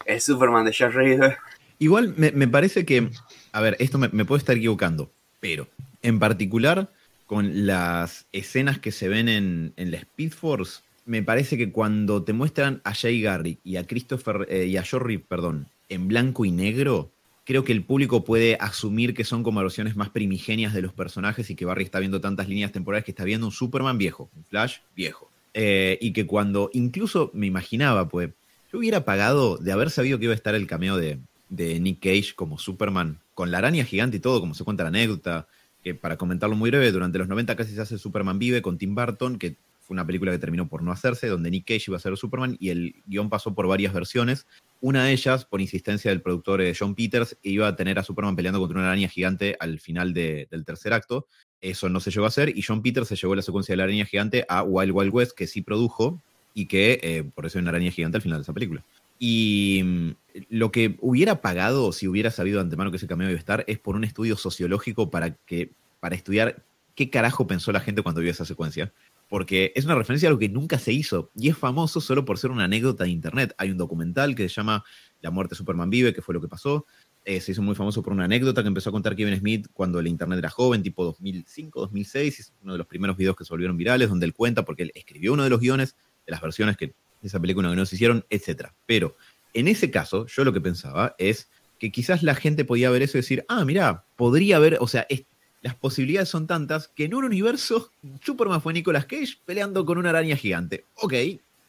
El 0.05 0.21
Superman 0.21 0.65
de 0.65 0.73
George 0.73 0.97
Reeves. 0.97 1.37
Igual 1.79 2.13
me, 2.17 2.31
me 2.31 2.47
parece 2.47 2.85
que, 2.85 3.09
a 3.53 3.61
ver, 3.61 3.75
esto 3.79 3.97
me, 3.97 4.09
me 4.09 4.25
puedo 4.25 4.37
estar 4.37 4.55
equivocando, 4.55 5.09
pero 5.39 5.67
en 6.03 6.19
particular 6.19 6.89
con 7.25 7.65
las 7.65 8.25
escenas 8.33 8.77
que 8.79 8.91
se 8.91 9.07
ven 9.07 9.29
en, 9.29 9.73
en 9.77 9.89
la 9.91 9.97
Speed 9.97 10.33
Force, 10.33 10.81
me 11.05 11.23
parece 11.23 11.57
que 11.57 11.71
cuando 11.71 12.23
te 12.23 12.33
muestran 12.33 12.81
a 12.83 12.93
Jay 12.93 13.21
Garrick 13.21 13.59
y 13.63 13.77
a 13.77 13.85
Christopher 13.85 14.47
eh, 14.49 14.65
y 14.65 14.77
a 14.77 14.83
Reeves, 14.83 15.25
perdón, 15.27 15.67
en 15.89 16.07
blanco 16.07 16.45
y 16.45 16.51
negro, 16.51 17.11
creo 17.43 17.63
que 17.63 17.73
el 17.73 17.83
público 17.83 18.23
puede 18.23 18.57
asumir 18.59 19.13
que 19.13 19.23
son 19.23 19.43
como 19.43 19.61
versiones 19.61 19.95
más 19.95 20.09
primigenias 20.09 20.73
de 20.73 20.81
los 20.81 20.93
personajes 20.93 21.49
y 21.49 21.55
que 21.55 21.65
Barry 21.65 21.83
está 21.83 21.99
viendo 21.99 22.21
tantas 22.21 22.47
líneas 22.47 22.71
temporales 22.71 23.03
que 23.03 23.11
está 23.11 23.23
viendo 23.23 23.45
un 23.45 23.51
Superman 23.51 23.97
viejo, 23.97 24.29
un 24.35 24.45
Flash 24.45 24.77
viejo. 24.95 25.29
Eh, 25.53 25.97
y 25.99 26.13
que 26.13 26.25
cuando, 26.25 26.69
incluso 26.73 27.29
me 27.33 27.45
imaginaba, 27.45 28.07
pues, 28.07 28.29
yo 28.71 28.79
hubiera 28.79 29.03
pagado 29.03 29.57
de 29.57 29.71
haber 29.73 29.89
sabido 29.89 30.17
que 30.17 30.25
iba 30.25 30.33
a 30.33 30.37
estar 30.37 30.55
el 30.55 30.65
cameo 30.65 30.95
de, 30.95 31.19
de 31.49 31.79
Nick 31.79 31.99
Cage 31.99 32.35
como 32.35 32.57
Superman, 32.57 33.19
con 33.33 33.51
la 33.51 33.57
araña 33.57 33.83
gigante 33.83 34.17
y 34.17 34.19
todo, 34.21 34.39
como 34.39 34.53
se 34.53 34.63
cuenta 34.63 34.83
la 34.83 34.89
anécdota, 34.89 35.47
que 35.83 35.93
para 35.93 36.15
comentarlo 36.15 36.55
muy 36.55 36.69
breve, 36.69 36.91
durante 36.91 37.17
los 37.17 37.27
90 37.27 37.55
casi 37.55 37.75
se 37.75 37.81
hace 37.81 37.97
Superman 37.97 38.39
Vive 38.39 38.61
con 38.61 38.77
Tim 38.77 38.95
Burton, 38.95 39.37
que 39.37 39.57
una 39.91 40.05
película 40.05 40.31
que 40.31 40.39
terminó 40.39 40.67
por 40.67 40.83
no 40.83 40.91
hacerse, 40.91 41.27
donde 41.27 41.51
Nick 41.51 41.67
Cage 41.67 41.85
iba 41.87 41.97
a 41.97 41.99
ser 41.99 42.15
Superman 42.17 42.57
y 42.59 42.69
el 42.69 42.95
guion 43.05 43.29
pasó 43.29 43.53
por 43.53 43.67
varias 43.67 43.93
versiones. 43.93 44.47
Una 44.79 45.03
de 45.05 45.11
ellas, 45.11 45.45
por 45.45 45.61
insistencia 45.61 46.09
del 46.09 46.21
productor 46.21 46.61
eh, 46.61 46.73
John 46.77 46.95
Peters, 46.95 47.37
iba 47.43 47.67
a 47.67 47.75
tener 47.75 47.99
a 47.99 48.03
Superman 48.03 48.35
peleando 48.35 48.59
contra 48.59 48.79
una 48.79 48.87
araña 48.87 49.09
gigante 49.09 49.55
al 49.59 49.79
final 49.79 50.13
de- 50.13 50.47
del 50.49 50.65
tercer 50.65 50.93
acto. 50.93 51.27
Eso 51.61 51.89
no 51.89 51.99
se 51.99 52.09
llegó 52.09 52.25
a 52.25 52.29
hacer 52.29 52.57
y 52.57 52.63
John 52.63 52.81
Peters 52.81 53.07
se 53.07 53.15
llevó 53.15 53.35
la 53.35 53.41
secuencia 53.43 53.73
de 53.73 53.77
la 53.77 53.83
araña 53.83 54.05
gigante 54.05 54.45
a 54.49 54.63
Wild 54.63 54.91
Wild 54.93 55.13
West, 55.13 55.31
que 55.37 55.45
sí 55.45 55.61
produjo 55.61 56.19
y 56.53 56.65
que 56.65 56.99
eh, 57.03 57.23
por 57.23 57.45
eso 57.45 57.59
hay 57.59 57.61
una 57.61 57.69
araña 57.71 57.91
gigante 57.91 58.17
al 58.17 58.21
final 58.23 58.39
de 58.39 58.43
esa 58.43 58.53
película. 58.53 58.83
Y 59.19 59.81
mm, 59.83 60.09
lo 60.49 60.71
que 60.71 60.97
hubiera 61.01 61.41
pagado 61.41 61.91
si 61.91 62.07
hubiera 62.07 62.31
sabido 62.31 62.59
antemano 62.59 62.89
que 62.89 62.97
ese 62.97 63.07
cameo 63.07 63.29
iba 63.29 63.37
a 63.37 63.39
estar 63.39 63.63
es 63.67 63.77
por 63.77 63.95
un 63.95 64.03
estudio 64.03 64.35
sociológico 64.35 65.11
para, 65.11 65.35
que, 65.45 65.69
para 65.99 66.15
estudiar 66.15 66.63
qué 66.95 67.09
carajo 67.09 67.45
pensó 67.45 67.71
la 67.71 67.79
gente 67.79 68.01
cuando 68.01 68.21
vio 68.21 68.31
esa 68.31 68.45
secuencia. 68.45 68.91
Porque 69.31 69.71
es 69.77 69.85
una 69.85 69.95
referencia 69.95 70.27
a 70.27 70.31
lo 70.33 70.37
que 70.37 70.49
nunca 70.49 70.77
se 70.77 70.91
hizo 70.91 71.31
y 71.37 71.47
es 71.47 71.57
famoso 71.57 72.01
solo 72.01 72.25
por 72.25 72.37
ser 72.37 72.51
una 72.51 72.65
anécdota 72.65 73.05
de 73.05 73.11
internet. 73.11 73.55
Hay 73.57 73.71
un 73.71 73.77
documental 73.77 74.35
que 74.35 74.49
se 74.49 74.55
llama 74.55 74.83
La 75.21 75.31
muerte 75.31 75.51
de 75.55 75.57
Superman 75.59 75.89
vive, 75.89 76.13
que 76.13 76.21
fue 76.21 76.33
lo 76.33 76.41
que 76.41 76.49
pasó. 76.49 76.85
Eh, 77.23 77.39
se 77.39 77.53
hizo 77.53 77.61
muy 77.61 77.73
famoso 77.73 78.03
por 78.03 78.11
una 78.11 78.25
anécdota 78.25 78.61
que 78.61 78.67
empezó 78.67 78.89
a 78.89 78.91
contar 78.91 79.15
Kevin 79.15 79.39
Smith 79.39 79.67
cuando 79.71 80.01
el 80.01 80.07
internet 80.07 80.39
era 80.39 80.49
joven, 80.49 80.83
tipo 80.83 81.05
2005, 81.05 81.79
2006. 81.79 82.39
Es 82.41 82.53
uno 82.61 82.73
de 82.73 82.79
los 82.79 82.87
primeros 82.87 83.15
videos 83.15 83.37
que 83.37 83.45
se 83.45 83.53
volvieron 83.53 83.77
virales, 83.77 84.09
donde 84.09 84.25
él 84.25 84.33
cuenta 84.33 84.65
porque 84.65 84.83
él 84.83 84.91
escribió 84.95 85.31
uno 85.31 85.45
de 85.45 85.49
los 85.49 85.61
guiones 85.61 85.95
de 86.25 86.31
las 86.31 86.41
versiones 86.41 86.75
que 86.75 86.87
de 86.87 86.93
esa 87.23 87.39
película 87.39 87.69
que 87.69 87.75
no 87.77 87.85
se 87.85 87.95
hicieron, 87.95 88.25
etc. 88.29 88.65
Pero 88.85 89.15
en 89.53 89.69
ese 89.69 89.89
caso, 89.91 90.25
yo 90.27 90.43
lo 90.43 90.51
que 90.51 90.59
pensaba 90.59 91.15
es 91.17 91.49
que 91.79 91.89
quizás 91.89 92.21
la 92.21 92.35
gente 92.35 92.65
podía 92.65 92.89
ver 92.89 93.01
eso 93.01 93.17
y 93.17 93.21
decir, 93.21 93.45
ah, 93.47 93.63
mira, 93.63 94.03
podría 94.17 94.57
haber, 94.57 94.77
o 94.81 94.87
sea, 94.87 95.05
es- 95.07 95.23
las 95.61 95.75
posibilidades 95.75 96.29
son 96.29 96.47
tantas 96.47 96.87
que 96.89 97.05
en 97.05 97.13
un 97.13 97.23
universo 97.25 97.91
Superman 98.23 98.61
fue 98.61 98.73
Nicolas 98.73 99.05
Cage 99.05 99.37
peleando 99.45 99.85
con 99.85 99.97
una 99.97 100.09
araña 100.09 100.35
gigante. 100.35 100.85
Ok, 100.95 101.13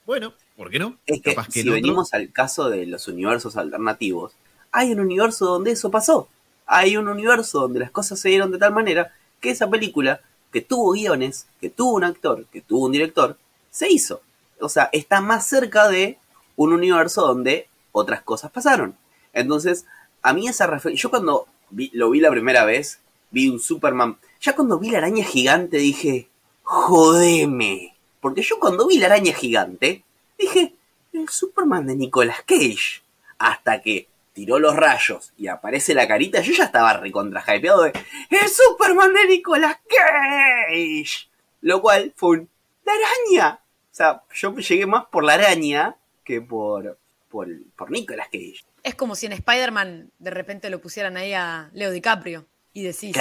bueno, 0.07 0.33
¿por 0.57 0.71
qué 0.71 0.79
no? 0.79 0.99
Es 1.07 1.21
que 1.23 1.35
Capaz 1.35 1.49
si 1.53 1.61
el 1.61 1.69
otro- 1.69 1.75
venimos 1.75 2.15
al 2.15 2.33
caso 2.33 2.71
de 2.71 2.87
los 2.87 3.07
universos 3.09 3.57
alternativos, 3.57 4.33
hay 4.71 4.93
un 4.93 5.01
universo 5.01 5.45
donde 5.47 5.73
eso 5.73 5.91
pasó. 5.91 6.29
Hay 6.67 6.97
un 6.97 7.09
universo 7.09 7.61
donde 7.61 7.81
las 7.81 7.91
cosas 7.91 8.19
se 8.19 8.31
dieron 8.31 8.51
de 8.51 8.59
tal 8.59 8.73
manera 8.73 9.13
que 9.41 9.51
esa 9.51 9.69
película, 9.69 10.21
que 10.53 10.61
tuvo 10.63 10.93
guiones, 10.93 11.47
que 11.61 11.69
tuvo 11.71 11.95
un 11.95 12.05
actor, 12.05 12.47
que 12.53 12.61
tuvo 12.63 12.87
un 12.87 12.93
director, 12.93 13.37
se 13.71 13.91
hizo. 13.91 14.23
O 14.61 14.69
sea, 14.69 14.89
está 14.93 15.21
más 15.21 15.47
cerca 15.47 15.89
de 15.89 16.19
un 16.57 16.73
universo 16.73 17.27
donde 17.27 17.69
otras 17.93 18.23
cosas 18.23 18.51
pasaron. 18.51 18.95
Entonces, 19.35 19.85
a 20.23 20.33
mí 20.33 20.49
esa 20.49 20.67
referencia, 20.67 21.03
yo 21.03 21.11
cuando 21.11 21.47
vi- 21.71 21.91
lo 21.93 22.11
vi 22.11 22.21
la 22.21 22.31
primera 22.31 22.65
vez, 22.65 23.01
vi 23.33 23.49
un 23.49 23.59
Superman, 23.59 24.19
ya 24.41 24.55
cuando 24.55 24.79
vi 24.79 24.91
la 24.91 24.99
araña 24.99 25.25
gigante 25.25 25.79
dije, 25.79 26.29
jodeme. 26.63 27.97
Porque 28.21 28.43
yo 28.43 28.61
cuando 28.61 28.87
vi 28.87 28.99
la 28.99 29.07
araña 29.07 29.33
gigante, 29.33 30.05
dije, 30.39 30.75
el 31.13 31.29
Superman 31.29 31.87
de 31.87 31.97
Nicolas 31.97 32.43
Cage. 32.43 33.03
Hasta 33.39 33.83
que 33.83 34.07
tiró 34.33 34.59
los 34.61 34.77
rayos 34.77 35.33
y 35.37 35.49
aparece 35.49 35.95
la 35.95 36.07
carita, 36.07 36.41
yo 36.41 36.53
ya 36.53 36.65
estaba 36.65 36.93
recontra 36.93 37.43
hypeado 37.43 37.83
de, 37.83 37.93
el 38.31 38.49
Superman 38.49 39.13
de 39.13 39.27
Nicolas 39.27 39.79
Cage. 39.89 41.29
Lo 41.63 41.83
cual 41.83 42.13
fue 42.17 42.39
un, 42.39 42.49
la 42.85 42.93
araña. 42.93 43.61
O 43.91 43.95
sea, 43.95 44.23
yo 44.33 44.55
llegué 44.57 44.87
más 44.87 45.07
por 45.07 45.25
la 45.25 45.35
araña 45.35 45.97
que 46.25 46.41
por, 46.41 46.99
por, 47.29 47.49
por 47.75 47.91
Nicolas 47.91 48.27
Cage. 48.27 48.65
Es 48.85 48.95
como 48.95 49.17
si 49.17 49.27
en 49.27 49.33
Spider-Man 49.33 50.11
de 50.19 50.31
repente 50.31 50.71
lo 50.71 50.81
pusieran 50.81 51.17
ahí 51.17 51.33
a 51.33 51.71
Leo 51.73 51.91
DiCaprio 51.91 52.47
y 52.73 52.83
decís. 52.83 53.17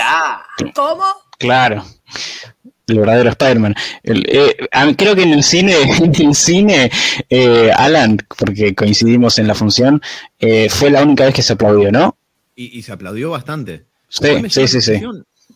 ¿cómo? 0.75 1.05
Claro. 1.37 1.83
El 2.87 2.99
verdadero 2.99 3.29
Spider-Man. 3.29 3.75
Eh, 4.03 4.67
creo 4.97 5.15
que 5.15 5.23
en 5.23 5.33
el 5.33 5.43
cine, 5.43 5.75
en 6.03 6.27
el 6.27 6.35
cine, 6.35 6.91
eh, 7.29 7.71
Alan, 7.75 8.17
porque 8.37 8.75
coincidimos 8.75 9.39
en 9.39 9.47
la 9.47 9.55
función, 9.55 10.01
eh, 10.39 10.69
fue 10.69 10.89
la 10.89 11.03
única 11.03 11.25
vez 11.25 11.33
que 11.33 11.41
se 11.41 11.53
aplaudió, 11.53 11.91
¿no? 11.91 12.17
Y, 12.55 12.77
y 12.77 12.81
se 12.81 12.91
aplaudió 12.91 13.31
bastante. 13.31 13.85
Sí, 14.09 14.27
sí, 14.49 14.67
sí, 14.67 14.81
sí. 14.81 15.01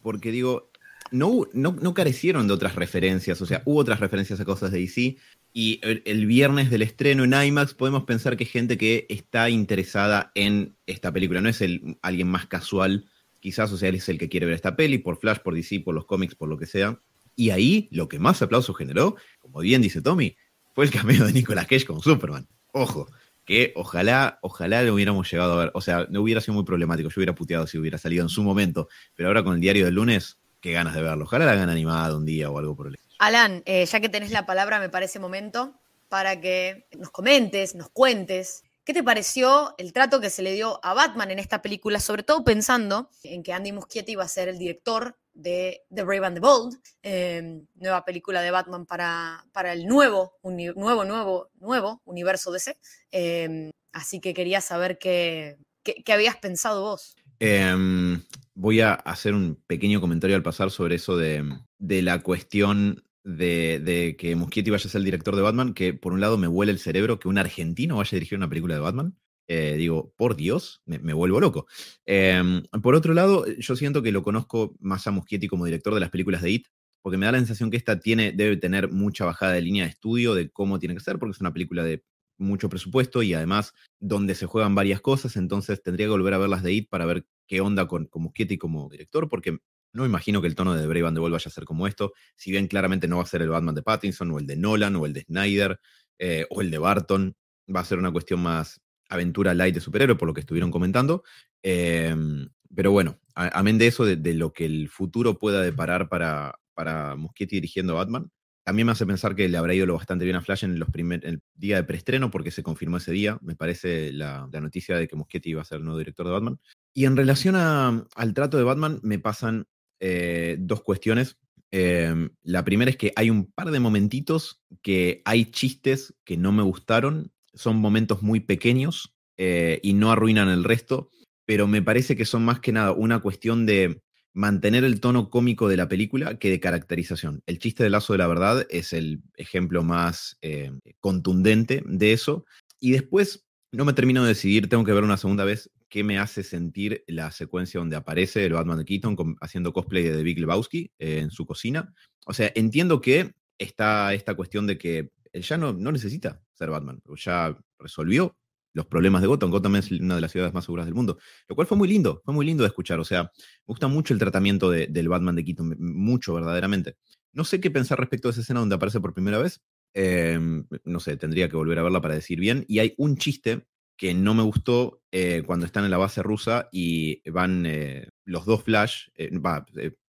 Porque 0.01 0.31
digo, 0.31 0.72
no, 1.11 1.47
no, 1.53 1.76
no 1.80 1.93
carecieron 1.93 2.47
de 2.47 2.53
otras 2.53 2.76
referencias, 2.76 3.41
o 3.41 3.45
sea, 3.45 3.61
hubo 3.65 3.80
otras 3.80 3.99
referencias 3.99 4.39
a 4.39 4.45
cosas 4.45 4.72
de 4.72 4.80
DC. 4.80 5.17
Y 5.51 5.80
el, 5.84 6.03
el 6.05 6.26
viernes 6.26 6.69
del 6.69 6.81
estreno 6.81 7.23
en 7.23 7.34
IMAX 7.34 7.73
podemos 7.73 8.03
pensar 8.03 8.35
que 8.35 8.43
hay 8.43 8.49
gente 8.49 8.77
que 8.77 9.05
está 9.07 9.49
interesada 9.49 10.31
en 10.35 10.76
esta 10.85 11.11
película, 11.13 11.39
no 11.41 11.47
es 11.47 11.61
el, 11.61 11.97
alguien 12.01 12.27
más 12.27 12.45
casual 12.45 13.05
quizás, 13.45 13.72
o 13.72 13.85
él 13.85 13.93
es 13.93 14.09
el 14.09 14.17
que 14.17 14.27
quiere 14.27 14.47
ver 14.47 14.55
esta 14.55 14.76
peli, 14.76 14.97
por 14.97 15.19
Flash, 15.19 15.38
por 15.38 15.53
DC, 15.53 15.81
por 15.81 15.93
los 15.93 16.05
cómics, 16.05 16.34
por 16.34 16.49
lo 16.49 16.57
que 16.57 16.65
sea. 16.65 16.99
Y 17.35 17.51
ahí 17.51 17.88
lo 17.91 18.09
que 18.09 18.17
más 18.17 18.41
aplauso 18.41 18.73
generó, 18.73 19.17
como 19.38 19.59
bien 19.59 19.84
dice 19.84 20.01
Tommy, 20.01 20.35
fue 20.73 20.85
el 20.85 20.91
cameo 20.91 21.27
de 21.27 21.31
Nicolas 21.31 21.67
Cage 21.67 21.85
con 21.85 22.01
Superman. 22.01 22.47
Ojo, 22.72 23.07
que 23.45 23.72
ojalá, 23.76 24.39
ojalá 24.41 24.81
lo 24.81 24.95
hubiéramos 24.95 25.30
llegado 25.31 25.53
a 25.53 25.57
ver. 25.57 25.72
O 25.76 25.81
sea, 25.81 26.07
no 26.09 26.22
hubiera 26.22 26.41
sido 26.41 26.55
muy 26.55 26.63
problemático. 26.63 27.09
Yo 27.09 27.13
hubiera 27.17 27.35
puteado 27.35 27.67
si 27.67 27.77
hubiera 27.77 27.99
salido 27.99 28.23
en 28.23 28.30
su 28.30 28.41
momento. 28.41 28.89
Pero 29.13 29.30
ahora 29.30 29.43
con 29.43 29.53
el 29.53 29.61
diario 29.61 29.85
del 29.85 29.93
lunes, 29.93 30.39
qué 30.59 30.72
ganas 30.72 30.95
de 30.95 31.03
verlo. 31.03 31.26
Ojalá 31.26 31.45
la 31.45 31.51
hagan 31.51 31.69
animada 31.69 32.17
un 32.17 32.26
día 32.26 32.49
o 32.49 32.57
algo 32.57 32.76
por 32.76 32.88
el 32.88 32.95
estilo. 32.95 33.15
Alan, 33.19 33.61
eh, 33.67 33.85
ya 33.85 33.99
que 33.99 34.09
tenés 34.09 34.31
la 34.31 34.47
palabra, 34.47 34.80
me 34.80 34.89
parece 34.89 35.19
momento 35.19 35.80
para 36.09 36.41
que 36.41 36.88
nos 36.97 37.11
comentes, 37.11 37.76
nos 37.76 37.89
cuentes 37.89 38.63
¿Qué 38.86 38.94
te 38.94 39.03
pareció 39.03 39.74
el 39.80 39.94
trato 39.94 40.22
que 40.22 40.30
se 40.30 40.44
le 40.44 40.53
dio 40.53 40.80
a 40.84 40.94
Batman 40.94 41.32
en 41.32 41.40
esta 41.40 41.64
película? 41.64 41.99
Sobre 41.99 42.22
todo 42.22 42.44
pensando 42.44 43.10
en 43.24 43.41
que 43.41 43.52
Andy 43.52 43.72
Muschietti 43.72 44.12
iba 44.12 44.24
a 44.24 44.28
ser 44.28 44.48
el 44.48 44.60
director 44.60 45.18
de 45.34 45.82
The 45.94 46.03
Brave 46.03 46.28
and 46.28 46.36
the 46.36 46.40
Bold, 46.40 46.78
em, 47.02 47.66
nueva 47.74 48.06
película 48.06 48.44
de 48.44 48.52
Batman 48.52 48.86
para, 48.86 49.44
para 49.52 49.74
el 49.74 49.88
nuevo, 49.88 50.38
nuevo, 50.44 51.03
nuevo, 51.03 51.49
nuevo 51.56 52.02
universo 52.06 52.52
DC. 52.52 52.78
Em, 53.10 53.72
así 53.91 54.22
que 54.22 54.36
quería 54.36 54.62
saber 54.62 54.99
qué, 54.99 55.57
qué, 55.84 56.14
habías 56.14 56.38
pensado 56.38 56.84
vos. 56.84 57.16
Em, 57.40 58.24
voy 58.53 58.82
a 58.82 58.94
hacer 58.94 59.34
un 59.34 59.56
pequeño 59.66 59.99
comentario 59.99 60.36
al 60.36 60.44
pasar 60.44 60.70
sobre 60.70 60.95
eso 60.95 61.18
de, 61.18 61.44
de 61.80 62.03
la 62.03 62.22
cuestión 62.22 63.03
de, 63.26 64.15
que 64.18 64.35
Muschietti 64.35 64.69
vaya 64.69 64.85
a 64.85 64.89
ser 64.89 64.99
el 64.99 65.06
director 65.06 65.35
de 65.35 65.41
Batman, 65.41 65.73
que 65.73 65.93
por 65.93 66.14
un 66.14 66.22
lado 66.22 66.38
me 66.38 66.47
huele 66.47 66.72
el 66.72 66.80
cerebro 66.80 67.19
que 67.19 67.27
un 67.27 67.38
argentino 67.38 67.97
vaya 67.97 68.10
a 68.10 68.15
dirigir 68.15 68.38
una 68.38 68.49
película 68.49 68.76
de 68.76 68.81
Batman. 68.81 69.18
Eh, 69.47 69.76
digo, 69.77 70.14
por 70.18 70.35
Dios, 70.35 70.81
me, 70.85 71.14
vuelvo 71.14 71.39
loco. 71.39 71.68
Em, 72.06 72.64
por 72.81 72.95
otro 72.95 73.14
lado, 73.14 73.45
yo 73.60 73.76
siento 73.76 74.02
que 74.02 74.11
lo 74.11 74.23
conozco 74.23 74.76
más 74.80 75.06
a 75.07 75.11
Muschietti 75.11 75.47
como 75.47 75.65
director 75.65 75.93
de 75.93 75.99
las 75.99 76.10
películas 76.10 76.41
de 76.41 76.52
It, 76.52 76.68
porque 77.02 77.18
me 77.18 77.26
da 77.26 77.34
la 77.34 77.38
sensación 77.39 77.69
que 77.69 77.77
esta 77.77 77.99
tiene, 77.99 78.31
debe 78.31 78.57
tener 78.57 78.91
mucha 78.91 79.26
bajada 79.26 79.53
de 79.53 79.61
línea 79.61 79.84
de 79.84 79.91
estudio 79.91 80.34
de 80.34 80.49
cómo 80.49 80.80
tiene 80.80 80.95
que 80.95 81.02
ser, 81.02 81.19
porque 81.19 81.34
es 81.34 81.41
una 81.41 81.53
película 81.53 81.84
de 81.84 82.03
mucho 82.38 82.69
presupuesto 82.69 83.23
y 83.23 83.34
además 83.34 83.73
donde 83.99 84.35
se 84.35 84.45
juegan 84.45 84.76
varias 84.76 85.02
cosas, 85.02 85.35
entonces 85.35 85.81
tendría 85.81 86.07
que 86.07 86.11
volver 86.11 86.34
a 86.34 86.39
ver 86.39 86.49
las 86.49 86.64
de 86.64 86.73
It 86.73 86.89
para 86.89 87.06
ver 87.06 87.26
qué 87.47 87.61
onda 87.61 87.88
con, 87.88 88.07
con 88.07 88.23
Muschietti 88.23 88.57
como 88.57 88.89
director, 88.89 89.30
porque 89.30 89.60
no 89.95 90.05
imagino 90.05 90.41
que 90.41 90.47
el 90.47 90.55
tono 90.55 90.73
de 90.73 90.85
Brave 90.85 91.07
and 91.07 91.17
the 91.17 91.22
Bold 91.22 91.34
vaya 91.34 91.47
a 91.47 91.51
ser 91.51 91.65
como 91.65 91.88
esto, 91.88 92.13
si 92.35 92.51
bien 92.51 92.67
claramente 92.67 93.07
no 93.07 93.17
va 93.17 93.23
a 93.23 93.27
ser 93.27 93.41
el 93.41 93.49
Batman 93.49 93.76
de 93.76 93.81
Pattinson, 93.81 94.30
o 94.31 94.39
el 94.39 94.45
de 94.45 94.57
Nolan, 94.57 94.95
o 94.97 95.05
el 95.05 95.13
de 95.13 95.22
Snyder, 95.22 95.80
eh, 96.19 96.45
o 96.49 96.61
el 96.61 96.69
de 96.69 96.77
Barton. 96.77 97.35
Va 97.73 97.80
a 97.80 97.85
ser 97.85 97.97
una 97.97 98.11
cuestión 98.11 98.41
más 98.41 98.81
aventura 99.09 99.53
light 99.53 99.73
de 99.73 99.81
superhéroe, 99.81 100.17
por 100.17 100.27
lo 100.27 100.34
que 100.34 100.41
estuvieron 100.41 100.69
comentando. 100.69 101.23
Em, 101.63 102.49
pero 102.76 102.91
bueno, 102.91 103.19
amén 103.35 103.77
de 103.77 103.88
eso, 103.88 104.05
de, 104.05 104.34
lo 104.34 104.53
que 104.53 104.65
el 104.65 104.89
futuro 104.89 105.39
pueda 105.39 105.61
deparar 105.61 106.09
para, 106.09 106.59
para 106.73 107.15
dirigiendo 107.39 107.93
a 107.93 108.03
Batman, 108.03 108.31
también 108.65 108.88
me 108.88 108.93
hace 108.93 109.05
pensar 109.05 109.35
que 109.35 109.47
le 109.47 109.57
habrá 109.59 109.76
ido 109.76 109.85
lo 109.85 109.93
bastante 109.93 110.26
bien 110.26 110.35
a 110.35 110.41
Flash 110.41 110.63
en 110.63 110.80
los 110.80 110.89
primer, 110.89 111.23
el 111.23 111.39
día 111.53 111.76
de 111.76 111.84
preestreno, 111.84 112.31
porque 112.31 112.49
se 112.49 112.63
confirmó 112.63 112.97
ese 112.97 113.11
día, 113.11 113.38
me 113.41 113.55
parece, 113.55 114.11
la, 114.11 114.49
noticia 114.51 114.97
de 114.97 115.07
que 115.07 115.15
Muschietti 115.15 115.51
iba 115.51 115.61
a 115.61 115.65
ser 115.65 115.77
el 115.77 115.84
nuevo 115.84 115.99
director 115.99 116.26
de 116.26 116.31
Batman. 116.31 116.59
Y 116.91 117.05
en 117.05 117.15
relación 117.15 117.55
al 117.55 118.34
trato 118.34 118.57
de 118.57 118.63
Batman, 118.63 118.99
me 119.03 119.19
pasan 119.19 119.67
eh, 119.99 120.57
dos 120.59 120.81
cuestiones. 120.81 121.38
Em, 121.72 122.30
la 122.43 122.63
primera 122.63 122.89
es 122.91 122.97
que 122.97 123.11
hay 123.15 123.30
un 123.30 123.51
par 123.51 123.72
de 123.72 123.80
momentitos 123.80 124.61
que 124.81 125.22
hay 125.26 125.45
chistes 125.45 126.13
que 126.23 126.38
no 126.38 126.51
me 126.51 126.63
gustaron. 126.63 127.31
Son 127.53 127.77
momentos 127.77 128.22
muy 128.22 128.39
pequeños 128.39 129.15
eh, 129.38 129.80
y 129.84 129.93
no 129.93 130.11
arruinan 130.11 130.49
el 130.49 130.63
resto, 130.63 131.09
pero 131.45 131.67
me 131.67 131.81
parece 131.81 132.15
que 132.15 132.26
son 132.26 132.45
más 132.45 132.59
que 132.59 132.72
nada 132.72 132.91
una 132.91 133.19
cuestión 133.19 133.65
de 133.65 134.01
mantener 134.34 134.84
el 134.84 134.99
tono 134.99 135.30
cómico 135.30 135.69
de 135.69 135.77
la 135.77 135.88
película 135.88 136.38
que 136.38 136.49
de 136.49 136.59
caracterización. 136.59 137.41
El 137.45 137.57
chiste 137.57 137.84
del 137.84 137.93
lazo 137.93 138.13
de 138.13 138.19
la 138.19 138.27
verdad 138.27 138.67
es 138.69 138.91
el 138.91 139.22
ejemplo 139.35 139.81
más 139.84 140.38
eh, 140.41 140.72
contundente 140.99 141.84
de 141.85 142.11
eso. 142.11 142.45
Y 142.80 142.91
después, 142.91 143.45
no 143.72 143.85
me 143.85 143.93
termino 143.93 144.23
de 144.23 144.30
decidir, 144.30 144.67
tengo 144.67 144.84
que 144.84 144.91
ver 144.93 145.05
una 145.05 145.17
segunda 145.17 145.45
vez 145.45 145.72
qué 145.90 146.03
me 146.03 146.20
hace 146.20 146.44
sentir 146.44 147.03
la 147.07 147.32
secuencia 147.32 147.80
donde 147.80 147.95
aparece 147.95 148.45
el 148.45 148.53
Batman 148.53 148.80
de 148.80 148.86
Keaton 148.86 149.16
haciendo 149.41 149.74
cosplay 149.74 150.03
de 150.03 150.24
Big 150.24 150.40
Lebowski 150.40 150.91
eh, 150.99 151.20
en 151.20 151.32
su 151.32 151.45
cocina. 151.45 151.94
O 152.26 152.34
sea, 152.34 152.52
entiendo 152.56 153.02
que 153.02 153.34
está 153.57 154.14
esta 154.14 154.36
cuestión 154.36 154.68
de 154.68 154.78
que 154.78 155.12
él 155.32 155.44
ya 155.44 155.57
no, 155.57 155.74
no 155.74 155.91
necesita 155.91 156.41
ser 156.53 156.70
Batman, 156.70 157.02
ya 157.16 157.57
resolvió 157.80 158.38
los 158.76 158.86
problemas 158.86 159.22
de 159.22 159.28
Gotham. 159.28 159.52
Gotham 159.52 159.78
es 159.78 159.91
una 159.91 160.16
de 160.16 160.22
las 160.22 160.32
ciudades 160.32 160.53
más 160.53 160.66
seguras 160.66 160.86
del 160.86 160.95
mundo, 160.95 161.18
lo 161.48 161.56
cual 161.56 161.66
fue 161.66 161.78
muy 161.78 161.88
lindo, 161.88 162.22
fue 162.26 162.34
muy 162.34 162.45
lindo 162.45 162.64
de 162.64 162.68
escuchar. 162.68 162.99
O 162.99 163.06
sea, 163.06 163.24
me 163.24 163.30
gusta 163.66 163.88
mucho 163.88 164.14
el 164.14 164.20
tratamiento 164.20 164.70
del 164.70 165.10
Batman 165.10 165.36
de 165.36 165.45
Keaton, 165.45 165.76
mucho 165.80 166.34
verdaderamente. 166.34 166.98
No 167.32 167.45
sé 167.45 167.60
qué 167.60 167.72
pensar 167.72 167.99
respecto 167.99 168.28
a 168.28 168.32
esa 168.32 168.41
escena 168.41 168.60
donde 168.60 168.76
aparece 168.76 168.99
por 168.99 169.14
primera 169.14 169.38
vez. 169.38 169.62
Em, 169.94 170.68
no 170.84 170.99
sé, 170.99 171.16
tendría 171.16 171.48
que 171.48 171.56
volver 171.56 171.80
a 171.80 171.84
verla 171.84 172.02
para 172.02 172.16
decir 172.16 172.40
bien. 172.40 172.66
Y 172.68 172.80
hay 172.80 172.94
un 172.98 173.16
chiste 173.16 173.66
que 173.97 174.13
no 174.13 174.34
me 174.34 174.43
gustó 174.43 175.01
eh, 175.11 175.43
cuando 175.45 175.65
están 175.65 175.85
en 175.85 175.91
la 175.91 175.97
base 175.97 176.22
rusa 176.22 176.67
y 176.72 177.27
van 177.30 177.65
eh, 177.65 178.09
los 178.26 178.45
dos 178.45 178.63
Flash, 178.63 179.07
eh, 179.15 179.31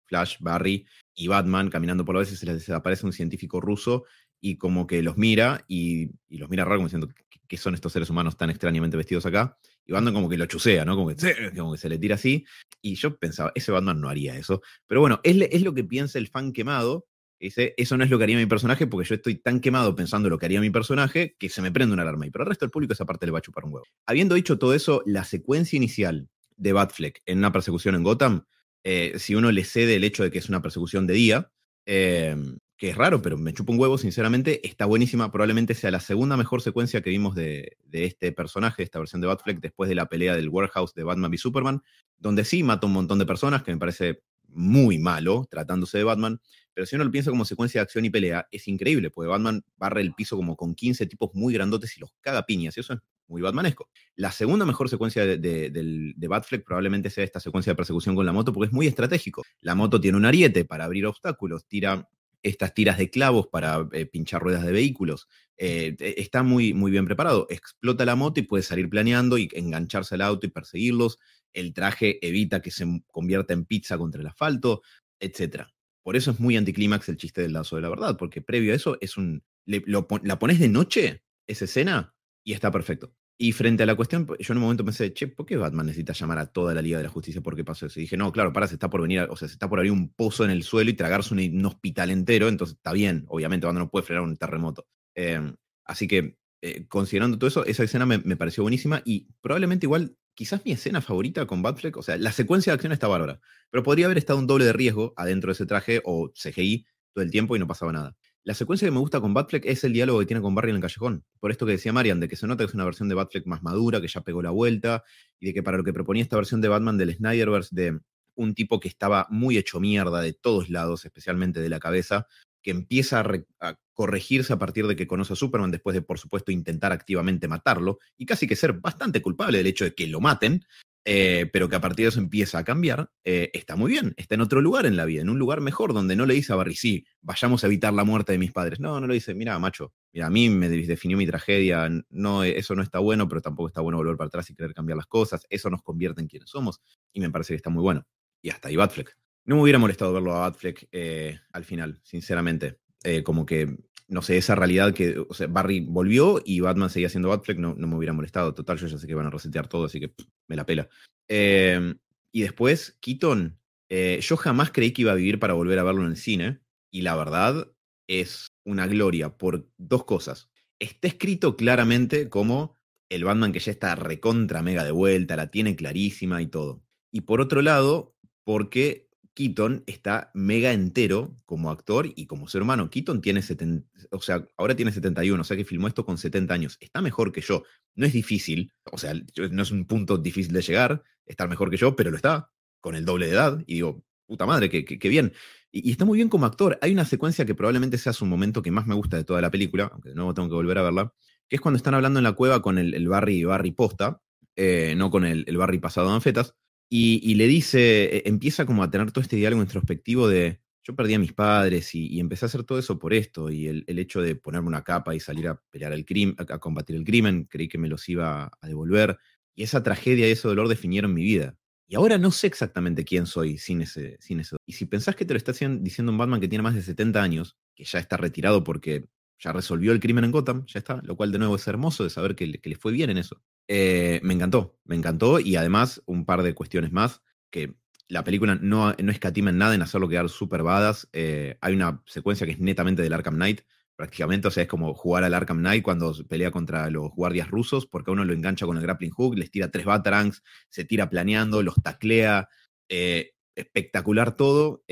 Flash, 0.06 0.36
Barry 0.40 0.86
y 1.14 1.28
Batman 1.28 1.70
caminando 1.70 2.04
por 2.04 2.14
la 2.14 2.20
base 2.20 2.34
y 2.34 2.36
se 2.36 2.46
les 2.46 2.68
aparece 2.70 3.06
un 3.06 3.12
científico 3.12 3.60
ruso 3.60 4.04
y 4.40 4.56
como 4.56 4.86
que 4.86 5.02
los 5.02 5.16
mira 5.16 5.64
y, 5.68 6.10
los 6.28 6.50
mira 6.50 6.64
raro 6.64 6.76
como 6.76 6.88
diciendo, 6.88 7.08
¿qué 7.48 7.56
son 7.56 7.74
estos 7.74 7.92
seres 7.92 8.10
humanos 8.10 8.36
tan 8.36 8.50
extrañamente 8.50 8.96
vestidos 8.96 9.26
acá? 9.26 9.58
Y 9.86 9.92
Batman 9.92 10.14
como 10.14 10.28
que 10.28 10.38
lo 10.38 10.46
chusea, 10.46 10.84
¿no? 10.84 10.96
Como 10.96 11.08
que, 11.08 11.16
como 11.56 11.72
que 11.72 11.78
se 11.78 11.88
le 11.88 11.98
tira 11.98 12.14
así. 12.14 12.44
Y 12.82 12.94
yo 12.94 13.16
pensaba, 13.16 13.52
ese 13.54 13.72
Batman 13.72 14.00
no 14.00 14.08
haría 14.08 14.36
eso. 14.36 14.62
Pero 14.86 15.00
bueno, 15.00 15.20
es, 15.22 15.36
es 15.50 15.62
lo 15.62 15.74
que 15.74 15.84
piensa 15.84 16.18
el 16.18 16.28
fan 16.28 16.52
quemado 16.52 17.06
Dice, 17.44 17.74
eso 17.76 17.98
no 17.98 18.04
es 18.04 18.08
lo 18.08 18.16
que 18.16 18.24
haría 18.24 18.38
mi 18.38 18.46
personaje 18.46 18.86
porque 18.86 19.06
yo 19.06 19.16
estoy 19.16 19.34
tan 19.34 19.60
quemado 19.60 19.94
pensando 19.94 20.30
lo 20.30 20.38
que 20.38 20.46
haría 20.46 20.62
mi 20.62 20.70
personaje 20.70 21.36
que 21.38 21.50
se 21.50 21.60
me 21.60 21.70
prende 21.70 21.92
una 21.92 22.00
alarma. 22.00 22.26
Y 22.26 22.30
pero 22.30 22.44
el 22.44 22.48
resto 22.48 22.64
del 22.64 22.70
público 22.70 22.94
esa 22.94 23.04
parte 23.04 23.26
le 23.26 23.32
va 23.32 23.40
a 23.40 23.42
chupar 23.42 23.66
un 23.66 23.74
huevo. 23.74 23.84
Habiendo 24.06 24.34
dicho 24.34 24.58
todo 24.58 24.72
eso, 24.72 25.02
la 25.04 25.24
secuencia 25.24 25.76
inicial 25.76 26.30
de 26.56 26.72
Batfleck 26.72 27.20
en 27.26 27.36
una 27.36 27.52
persecución 27.52 27.96
en 27.96 28.02
Gotham, 28.02 28.46
eh, 28.82 29.12
si 29.18 29.34
uno 29.34 29.52
le 29.52 29.62
cede 29.64 29.96
el 29.96 30.04
hecho 30.04 30.22
de 30.22 30.30
que 30.30 30.38
es 30.38 30.48
una 30.48 30.62
persecución 30.62 31.06
de 31.06 31.12
día, 31.12 31.52
em, 31.84 32.56
que 32.78 32.88
es 32.88 32.96
raro, 32.96 33.20
pero 33.20 33.36
me 33.36 33.52
chupa 33.52 33.74
un 33.74 33.78
huevo, 33.78 33.98
sinceramente, 33.98 34.66
está 34.66 34.86
buenísima. 34.86 35.30
Probablemente 35.30 35.74
sea 35.74 35.90
la 35.90 36.00
segunda 36.00 36.38
mejor 36.38 36.62
secuencia 36.62 37.02
que 37.02 37.10
vimos 37.10 37.34
de, 37.34 37.76
de 37.84 38.06
este 38.06 38.32
personaje, 38.32 38.82
esta 38.82 39.00
versión 39.00 39.20
de 39.20 39.26
Batfleck, 39.26 39.60
después 39.60 39.90
de 39.90 39.96
la 39.96 40.06
pelea 40.06 40.34
del 40.34 40.48
Warehouse 40.48 40.94
de 40.94 41.04
Batman 41.04 41.30
v 41.30 41.36
Superman, 41.36 41.82
donde 42.16 42.46
sí 42.46 42.62
mata 42.62 42.86
un 42.86 42.94
montón 42.94 43.18
de 43.18 43.26
personas, 43.26 43.62
que 43.62 43.72
me 43.72 43.78
parece 43.78 44.22
muy 44.48 44.98
malo, 44.98 45.46
tratándose 45.50 45.98
de 45.98 46.04
Batman, 46.04 46.40
pero 46.74 46.86
si 46.86 46.96
uno 46.96 47.04
lo 47.04 47.10
piensa 47.10 47.30
como 47.30 47.44
secuencia 47.44 47.80
de 47.80 47.84
acción 47.84 48.04
y 48.04 48.10
pelea, 48.10 48.48
es 48.50 48.66
increíble, 48.68 49.10
porque 49.10 49.28
Batman 49.28 49.64
barre 49.76 50.00
el 50.00 50.12
piso 50.14 50.36
como 50.36 50.56
con 50.56 50.74
15 50.74 51.06
tipos 51.06 51.30
muy 51.34 51.54
grandotes 51.54 51.96
y 51.96 52.00
los 52.00 52.10
caga 52.20 52.44
piñas, 52.44 52.76
y 52.76 52.80
eso 52.80 52.94
es 52.94 53.00
muy 53.28 53.40
batmanesco. 53.40 53.88
La 54.16 54.32
segunda 54.32 54.66
mejor 54.66 54.88
secuencia 54.88 55.24
de, 55.24 55.38
de, 55.38 56.28
Batfleck 56.28 56.64
probablemente 56.64 57.10
sea 57.10 57.24
esta 57.24 57.40
secuencia 57.40 57.72
de 57.72 57.76
persecución 57.76 58.14
con 58.14 58.26
la 58.26 58.32
moto, 58.32 58.52
porque 58.52 58.66
es 58.66 58.72
muy 58.72 58.86
estratégico. 58.86 59.42
La 59.60 59.74
moto 59.74 60.00
tiene 60.00 60.18
un 60.18 60.26
ariete 60.26 60.64
para 60.64 60.84
abrir 60.84 61.06
obstáculos, 61.06 61.66
tira 61.66 62.08
estas 62.44 62.74
tiras 62.74 62.98
de 62.98 63.10
clavos 63.10 63.48
para 63.48 63.88
eh, 63.92 64.06
pinchar 64.06 64.42
ruedas 64.42 64.64
de 64.64 64.72
vehículos. 64.72 65.28
Eh, 65.56 65.96
e, 65.98 66.14
está 66.18 66.42
muy, 66.42 66.74
muy 66.74 66.90
bien 66.90 67.06
preparado. 67.06 67.46
Explota 67.48 68.04
la 68.04 68.16
moto 68.16 68.38
y 68.38 68.42
puede 68.44 68.62
salir 68.62 68.88
planeando 68.88 69.38
y 69.38 69.48
engancharse 69.54 70.14
al 70.14 70.20
auto 70.20 70.46
y 70.46 70.50
perseguirlos. 70.50 71.18
El 71.52 71.72
traje 71.72 72.24
evita 72.26 72.60
que 72.60 72.70
se 72.70 72.86
convierta 73.10 73.54
en 73.54 73.64
pizza 73.64 73.96
contra 73.96 74.20
el 74.20 74.26
asfalto, 74.26 74.82
etc. 75.18 75.64
Por 76.04 76.16
eso 76.16 76.30
es 76.30 76.38
muy 76.38 76.56
anticlímax 76.56 77.08
el 77.08 77.16
chiste 77.16 77.40
del 77.42 77.54
lazo 77.54 77.76
de 77.76 77.82
la 77.82 77.88
verdad, 77.88 78.16
porque 78.16 78.42
previo 78.42 78.72
a 78.72 78.76
eso 78.76 78.98
es 79.00 79.16
un. 79.16 79.42
la 79.66 80.38
pones 80.38 80.60
de 80.60 80.68
noche, 80.68 81.24
esa 81.48 81.64
escena, 81.64 82.14
y 82.44 82.52
está 82.52 82.70
perfecto. 82.70 83.14
Y 83.36 83.52
frente 83.52 83.82
a 83.82 83.86
la 83.86 83.96
cuestión, 83.96 84.26
yo 84.26 84.52
en 84.52 84.58
un 84.58 84.62
momento 84.62 84.84
pensé, 84.84 85.12
che, 85.12 85.26
¿por 85.26 85.44
qué 85.44 85.56
Batman 85.56 85.86
necesita 85.86 86.12
llamar 86.12 86.38
a 86.38 86.46
toda 86.46 86.72
la 86.72 86.82
Liga 86.82 86.98
de 86.98 87.04
la 87.04 87.10
Justicia? 87.10 87.40
¿Por 87.40 87.56
qué 87.56 87.64
pasó 87.64 87.86
eso? 87.86 87.98
Y 87.98 88.02
dije, 88.02 88.16
no, 88.16 88.30
claro, 88.30 88.52
para, 88.52 88.68
se 88.68 88.74
está 88.74 88.88
por 88.90 89.00
venir, 89.00 89.22
o 89.28 89.36
sea, 89.36 89.48
se 89.48 89.54
está 89.54 89.68
por 89.68 89.80
abrir 89.80 89.90
un 89.90 90.10
pozo 90.10 90.44
en 90.44 90.50
el 90.50 90.62
suelo 90.62 90.90
y 90.90 90.94
tragarse 90.94 91.34
un, 91.34 91.64
hospital 91.64 92.10
entero, 92.10 92.48
entonces 92.48 92.76
está 92.76 92.92
bien, 92.92 93.24
obviamente 93.28 93.66
Batman 93.66 93.84
no 93.84 93.90
puede 93.90 94.04
frenar 94.04 94.22
un 94.22 94.36
terremoto. 94.36 94.86
Em, 95.16 95.56
así 95.84 96.06
que, 96.06 96.36
eh, 96.62 96.86
considerando 96.86 97.38
todo 97.38 97.48
eso, 97.48 97.64
esa 97.64 97.82
escena 97.82 98.06
me, 98.06 98.18
me, 98.18 98.36
pareció 98.36 98.62
buenísima 98.62 99.02
y 99.04 99.26
probablemente 99.40 99.86
igual 99.86 100.16
quizás 100.34 100.64
mi 100.64 100.72
escena 100.72 101.00
favorita 101.00 101.46
con 101.46 101.62
Batfleck, 101.62 101.96
o 101.96 102.02
sea, 102.02 102.16
la 102.16 102.32
secuencia 102.32 102.72
de 102.72 102.74
acción 102.74 102.92
está 102.92 103.08
bárbara, 103.08 103.40
pero 103.70 103.82
podría 103.82 104.06
haber 104.06 104.18
estado 104.18 104.38
un 104.38 104.46
doble 104.46 104.64
de 104.64 104.72
riesgo 104.72 105.14
adentro 105.16 105.48
de 105.48 105.52
ese 105.54 105.66
traje 105.66 106.02
o 106.04 106.30
CGI 106.32 106.86
todo 107.12 107.24
el 107.24 107.30
tiempo 107.30 107.56
y 107.56 107.58
no 107.58 107.66
pasaba 107.66 107.92
nada. 107.92 108.16
La 108.42 108.52
secuencia 108.52 108.86
que 108.86 108.92
me 108.92 108.98
gusta 108.98 109.22
con 109.22 109.32
Batfleck 109.32 109.64
es 109.64 109.84
el 109.84 109.94
diálogo 109.94 110.20
que 110.20 110.26
tiene 110.26 110.42
con 110.42 110.54
Barry 110.54 110.70
en 110.70 110.76
el 110.76 110.82
callejón. 110.82 111.24
Por 111.40 111.50
esto 111.50 111.64
que 111.64 111.72
decía 111.72 111.94
Marian, 111.94 112.20
de 112.20 112.28
que 112.28 112.36
se 112.36 112.46
nota 112.46 112.64
que 112.64 112.68
es 112.68 112.74
una 112.74 112.84
versión 112.84 113.08
de 113.08 113.14
Batfleck 113.14 113.46
más 113.46 113.62
madura, 113.62 114.02
que 114.02 114.08
ya 114.08 114.20
pegó 114.20 114.42
la 114.42 114.50
vuelta, 114.50 115.02
y 115.40 115.46
de 115.46 115.54
que 115.54 115.62
para 115.62 115.78
lo 115.78 115.84
que 115.84 115.94
proponía 115.94 116.22
esta 116.22 116.36
versión 116.36 116.60
de 116.60 116.68
Batman 116.68 116.98
del 116.98 117.14
Snyderverse, 117.14 117.74
de 117.74 118.00
un 118.34 118.54
tipo 118.54 118.80
que 118.80 118.88
estaba 118.88 119.26
muy 119.30 119.56
hecho 119.56 119.80
mierda 119.80 120.20
de 120.20 120.34
todos 120.34 120.68
lados, 120.68 121.06
especialmente 121.06 121.60
de 121.60 121.70
la 121.70 121.80
cabeza, 121.80 122.26
que 122.62 122.72
empieza 122.72 123.24
a, 123.60 123.78
corregirse 123.94 124.52
a 124.52 124.58
partir 124.58 124.86
de 124.86 124.96
que 124.96 125.06
conoce 125.06 125.32
a 125.32 125.36
Superman, 125.36 125.70
después 125.70 125.94
de, 125.94 126.02
por 126.02 126.18
supuesto, 126.18 126.52
intentar 126.52 126.92
activamente 126.92 127.48
matarlo, 127.48 127.98
y 128.16 128.26
casi 128.26 128.46
que 128.46 128.56
ser 128.56 128.74
bastante 128.74 129.22
culpable 129.22 129.58
del 129.58 129.66
hecho 129.68 129.84
de 129.84 129.94
que 129.94 130.06
lo 130.06 130.20
maten, 130.20 130.64
eh, 131.06 131.50
pero 131.52 131.68
que 131.68 131.76
a 131.76 131.80
partir 131.82 132.06
de 132.06 132.08
eso 132.08 132.18
empieza 132.18 132.58
a 132.58 132.64
cambiar, 132.64 133.10
eh, 133.24 133.50
está 133.52 133.76
muy 133.76 133.90
bien, 133.90 134.14
está 134.16 134.36
en 134.36 134.40
otro 134.40 134.62
lugar 134.62 134.86
en 134.86 134.96
la 134.96 135.04
vida, 135.04 135.20
en 135.20 135.28
un 135.28 135.38
lugar 135.38 135.60
mejor, 135.60 135.92
donde 135.92 136.16
no 136.16 136.24
le 136.24 136.32
dice 136.32 136.52
a 136.54 136.56
Barry, 136.56 136.74
sí, 136.74 137.06
vayamos 137.20 137.62
a 137.62 137.66
evitar 137.66 137.92
la 137.92 138.04
muerte 138.04 138.32
de 138.32 138.38
mis 138.38 138.52
padres. 138.52 138.80
No, 138.80 138.98
no 139.00 139.06
le 139.06 139.14
dice, 139.14 139.34
mira, 139.34 139.58
macho, 139.58 139.92
mira, 140.12 140.26
a 140.26 140.30
mí 140.30 140.48
me 140.48 140.68
definió 140.68 141.18
mi 141.18 141.26
tragedia, 141.26 141.90
no, 142.08 142.42
eso 142.42 142.74
no 142.74 142.82
está 142.82 143.00
bueno, 143.00 143.28
pero 143.28 143.42
tampoco 143.42 143.68
está 143.68 143.82
bueno 143.82 143.98
volver 143.98 144.16
para 144.16 144.28
atrás 144.28 144.48
y 144.48 144.54
querer 144.54 144.72
cambiar 144.72 144.96
las 144.96 145.06
cosas, 145.06 145.46
eso 145.50 145.68
nos 145.68 145.82
convierte 145.82 146.22
en 146.22 146.28
quienes 146.28 146.48
somos, 146.48 146.80
y 147.12 147.20
me 147.20 147.30
parece 147.30 147.52
que 147.52 147.56
está 147.56 147.70
muy 147.70 147.82
bueno. 147.82 148.06
Y 148.40 148.48
hasta 148.50 148.68
ahí 148.68 148.76
Batfleck. 148.76 149.14
No 149.46 149.56
me 149.56 149.62
hubiera 149.62 149.78
molestado 149.78 150.10
verlo 150.14 150.34
a 150.34 150.40
Batfleck 150.40 150.88
eh, 150.90 151.38
al 151.52 151.64
final, 151.64 152.00
sinceramente. 152.02 152.78
Como 153.24 153.44
que 153.44 153.76
no 154.08 154.22
sé, 154.22 154.36
esa 154.36 154.54
realidad 154.54 154.92
que, 154.92 155.24
Barry 155.48 155.80
volvió 155.80 156.40
y 156.44 156.60
Batman 156.60 156.90
seguía 156.90 157.08
siendo 157.08 157.30
Batfleck, 157.30 157.58
no, 157.58 157.74
no 157.74 157.86
me 157.86 157.96
hubiera 157.96 158.12
molestado. 158.12 158.54
Total, 158.54 158.78
yo 158.78 158.86
ya 158.86 158.98
sé 158.98 159.06
que 159.06 159.14
van 159.14 159.26
a 159.26 159.30
resetear 159.30 159.68
todo, 159.68 159.86
así 159.86 160.00
que 160.00 160.14
me 160.46 160.56
la 160.56 160.66
pela. 160.66 160.88
Em, 161.28 161.98
y 162.32 162.42
después, 162.42 162.98
Keaton, 163.00 163.58
eh, 163.88 164.18
yo 164.20 164.36
jamás 164.36 164.70
creí 164.70 164.92
que 164.92 165.02
iba 165.02 165.12
a 165.12 165.16
vivir 165.16 165.38
para 165.38 165.54
volver 165.54 165.78
a 165.78 165.84
verlo 165.84 166.02
en 166.02 166.10
el 166.10 166.16
cine, 166.16 166.60
y 166.90 167.02
la 167.02 167.16
verdad 167.16 167.72
es 168.06 168.48
una 168.64 168.86
gloria 168.86 169.36
por 169.36 169.68
dos 169.78 170.04
cosas. 170.04 170.50
Está 170.78 171.08
escrito 171.08 171.56
claramente 171.56 172.28
como 172.28 172.76
el 173.08 173.24
Batman 173.24 173.52
que 173.52 173.60
ya 173.60 173.72
está 173.72 173.94
recontra 173.94 174.62
mega 174.62 174.84
de 174.84 174.90
vuelta, 174.90 175.36
la 175.36 175.50
tiene 175.50 175.76
clarísima 175.76 176.42
y 176.42 176.46
todo. 176.46 176.84
Y 177.10 177.22
por 177.22 177.40
otro 177.40 177.62
lado, 177.62 178.14
porque 178.44 179.08
Keaton 179.34 179.82
está 179.86 180.30
mega 180.32 180.72
entero 180.72 181.36
como 181.44 181.70
actor 181.70 182.08
y 182.14 182.26
como 182.26 182.48
ser 182.48 182.62
humano. 182.62 182.88
Keaton 182.88 183.20
tiene 183.20 183.42
70, 183.42 183.86
o 184.10 184.20
sea, 184.20 184.46
ahora 184.56 184.76
tiene 184.76 184.92
71, 184.92 185.40
o 185.40 185.44
sea 185.44 185.56
que 185.56 185.64
filmó 185.64 185.88
esto 185.88 186.06
con 186.06 186.18
70 186.18 186.54
años. 186.54 186.78
Está 186.80 187.02
mejor 187.02 187.32
que 187.32 187.40
yo. 187.40 187.64
No 187.96 188.06
es 188.06 188.12
difícil, 188.12 188.72
o 188.92 188.98
sea, 188.98 189.12
no 189.50 189.62
es 189.62 189.70
un 189.72 189.86
punto 189.86 190.18
difícil 190.18 190.52
de 190.52 190.62
llegar, 190.62 191.02
estar 191.26 191.48
mejor 191.48 191.70
que 191.70 191.76
yo, 191.76 191.96
pero 191.96 192.10
lo 192.10 192.16
está, 192.16 192.50
con 192.80 192.94
el 192.94 193.04
doble 193.04 193.26
de 193.26 193.32
edad. 193.32 193.62
Y 193.66 193.74
digo, 193.74 194.04
puta 194.26 194.46
madre, 194.46 194.70
qué, 194.70 195.08
bien. 195.08 195.32
Y, 195.72 195.90
está 195.90 196.04
muy 196.04 196.16
bien 196.16 196.28
como 196.28 196.46
actor. 196.46 196.78
Hay 196.80 196.92
una 196.92 197.04
secuencia 197.04 197.44
que 197.44 197.56
probablemente 197.56 197.98
sea 197.98 198.12
su 198.12 198.26
momento 198.26 198.62
que 198.62 198.70
más 198.70 198.86
me 198.86 198.94
gusta 198.94 199.16
de 199.16 199.24
toda 199.24 199.40
la 199.40 199.50
película, 199.50 199.90
aunque 199.92 200.10
de 200.10 200.14
nuevo 200.14 200.32
tengo 200.32 200.48
que 200.48 200.54
volver 200.54 200.78
a 200.78 200.82
verla, 200.82 201.12
que 201.48 201.56
es 201.56 201.60
cuando 201.60 201.76
están 201.76 201.94
hablando 201.94 202.20
en 202.20 202.24
la 202.24 202.32
cueva 202.32 202.62
con 202.62 202.78
el, 202.78 203.08
Barry, 203.08 203.42
Barry 203.42 203.72
Posta, 203.72 204.20
eh, 204.54 204.94
no 204.96 205.10
con 205.10 205.24
el, 205.24 205.44
el 205.48 205.56
Barry 205.56 205.78
pasado 205.78 206.08
de 206.08 206.14
anfetas 206.14 206.54
y, 206.88 207.34
le 207.34 207.46
dice, 207.46 208.18
e, 208.18 208.22
empieza 208.26 208.66
como 208.66 208.82
a 208.82 208.90
tener 208.90 209.10
todo 209.10 209.22
este 209.22 209.36
diálogo 209.36 209.62
introspectivo 209.62 210.28
de, 210.28 210.60
yo 210.82 210.94
perdí 210.94 211.14
a 211.14 211.18
mis 211.18 211.32
padres 211.32 211.94
y, 211.94 212.20
empecé 212.20 212.44
a 212.44 212.48
hacer 212.48 212.64
todo 212.64 212.78
eso 212.78 212.98
por 212.98 213.14
esto, 213.14 213.50
y 213.50 213.66
el, 213.66 213.98
hecho 213.98 214.20
de 214.20 214.36
ponerme 214.36 214.68
una 214.68 214.82
capa 214.82 215.14
y 215.14 215.20
salir 215.20 215.48
a 215.48 215.60
pelear 215.70 215.92
el 215.92 216.04
crimen, 216.04 216.36
a, 216.38 216.58
combatir 216.58 216.96
el 216.96 217.04
crimen, 217.04 217.44
creí 217.50 217.68
que 217.68 217.78
me 217.78 217.88
los 217.88 218.08
iba 218.08 218.50
a 218.60 218.68
devolver, 218.68 219.18
y 219.54 219.62
esa 219.62 219.82
tragedia 219.82 220.28
y 220.28 220.32
ese 220.32 220.46
dolor 220.48 220.68
definieron 220.68 221.14
mi 221.14 221.22
vida. 221.22 221.56
Y 221.86 221.96
ahora 221.96 222.18
no 222.18 222.30
sé 222.30 222.46
exactamente 222.46 223.04
quién 223.04 223.26
soy 223.26 223.58
sin 223.58 223.82
ese, 223.82 224.16
sin 224.20 224.40
eso. 224.40 224.56
Y 224.66 224.72
si 224.72 224.86
pensás 224.86 225.16
que 225.16 225.24
te 225.24 225.34
lo 225.34 225.38
está 225.38 225.52
diciendo 225.52 226.12
un 226.12 226.18
Batman 226.18 226.40
que 226.40 226.48
tiene 226.48 226.62
más 226.62 226.74
de 226.74 226.82
70 226.82 227.22
años, 227.22 227.56
que 227.74 227.84
ya 227.84 227.98
está 227.98 228.16
retirado 228.16 228.64
porque 228.64 229.04
ya 229.38 229.52
resolvió 229.52 229.92
el 229.92 230.00
crimen 230.00 230.24
en 230.24 230.32
Gotham, 230.32 230.64
ya 230.66 230.78
está, 230.78 231.00
lo 231.02 231.16
cual 231.16 231.30
de 231.30 231.38
nuevo 231.38 231.56
es 231.56 231.66
hermoso 231.66 232.04
de 232.04 232.10
saber 232.10 232.34
que, 232.34 232.60
que 232.60 232.70
le 232.70 232.76
fue 232.76 232.92
bien 232.92 233.10
en 233.10 233.18
eso. 233.18 233.42
Eh, 233.68 234.20
me 234.22 234.34
encantó, 234.34 234.78
me 234.84 234.94
encantó 234.94 235.40
y 235.40 235.56
además 235.56 236.02
un 236.06 236.26
par 236.26 236.42
de 236.42 236.54
cuestiones 236.54 236.92
más 236.92 237.22
que 237.50 237.74
la 238.08 238.22
película 238.22 238.56
no, 238.56 238.92
no 238.92 239.12
escatima 239.12 239.50
en 239.50 239.58
nada 239.58 239.74
en 239.74 239.82
hacerlo 239.82 240.08
quedar 240.08 240.28
súper 240.28 240.62
badas. 240.62 241.08
Eh, 241.12 241.56
hay 241.60 241.74
una 241.74 242.02
secuencia 242.06 242.46
que 242.46 242.52
es 242.52 242.60
netamente 242.60 243.02
del 243.02 243.14
Arkham 243.14 243.36
Knight, 243.36 243.62
prácticamente, 243.96 244.48
o 244.48 244.50
sea, 244.50 244.64
es 244.64 244.68
como 244.68 244.92
jugar 244.94 245.24
al 245.24 245.34
Arkham 245.34 245.58
Knight 245.58 245.82
cuando 245.82 246.12
pelea 246.28 246.50
contra 246.50 246.90
los 246.90 247.10
guardias 247.12 247.48
rusos, 247.48 247.86
porque 247.86 248.10
uno 248.10 248.24
lo 248.24 248.34
engancha 248.34 248.66
con 248.66 248.76
el 248.76 248.82
grappling 248.82 249.10
hook, 249.10 249.38
les 249.38 249.50
tira 249.50 249.70
tres 249.70 249.86
batarangs, 249.86 250.42
se 250.68 250.84
tira 250.84 251.08
planeando, 251.08 251.62
los 251.62 251.76
taclea. 251.76 252.48
Eh, 252.88 253.30
espectacular 253.56 254.36
todo. 254.36 254.82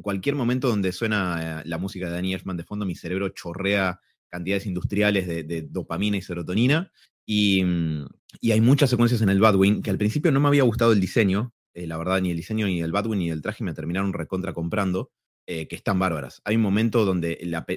cualquier 0.00 0.36
momento 0.36 0.68
donde 0.68 0.92
suena 0.92 1.62
la 1.64 1.76
música 1.76 2.06
de 2.06 2.12
Danny 2.12 2.34
Elfman 2.34 2.56
de 2.56 2.62
fondo, 2.62 2.86
mi 2.86 2.94
cerebro 2.94 3.30
chorrea 3.30 4.00
cantidades 4.28 4.66
industriales 4.66 5.26
de 5.26 5.62
dopamina 5.62 6.16
y 6.16 6.22
serotonina. 6.22 6.92
Mm, 7.26 8.04
y, 8.40 8.52
hay 8.52 8.60
muchas 8.60 8.90
secuencias 8.90 9.20
en 9.22 9.28
el 9.28 9.40
Badwin 9.40 9.82
que 9.82 9.90
al 9.90 9.98
principio 9.98 10.30
no 10.30 10.40
me 10.40 10.48
había 10.48 10.62
gustado 10.62 10.92
el 10.92 11.00
diseño, 11.00 11.52
eh, 11.74 11.86
la 11.86 11.98
verdad, 11.98 12.20
ni 12.20 12.30
el 12.30 12.36
diseño, 12.36 12.66
ni 12.66 12.80
el 12.80 12.92
Badwin, 12.92 13.18
ni 13.18 13.30
el 13.30 13.42
traje 13.42 13.64
me 13.64 13.74
terminaron 13.74 14.12
recontra 14.12 14.52
comprando, 14.52 15.10
eh, 15.46 15.68
que 15.68 15.76
están 15.76 15.98
bárbaras. 15.98 16.40
Hay 16.44 16.56
un 16.56 16.62
momento 16.62 17.04
donde 17.04 17.36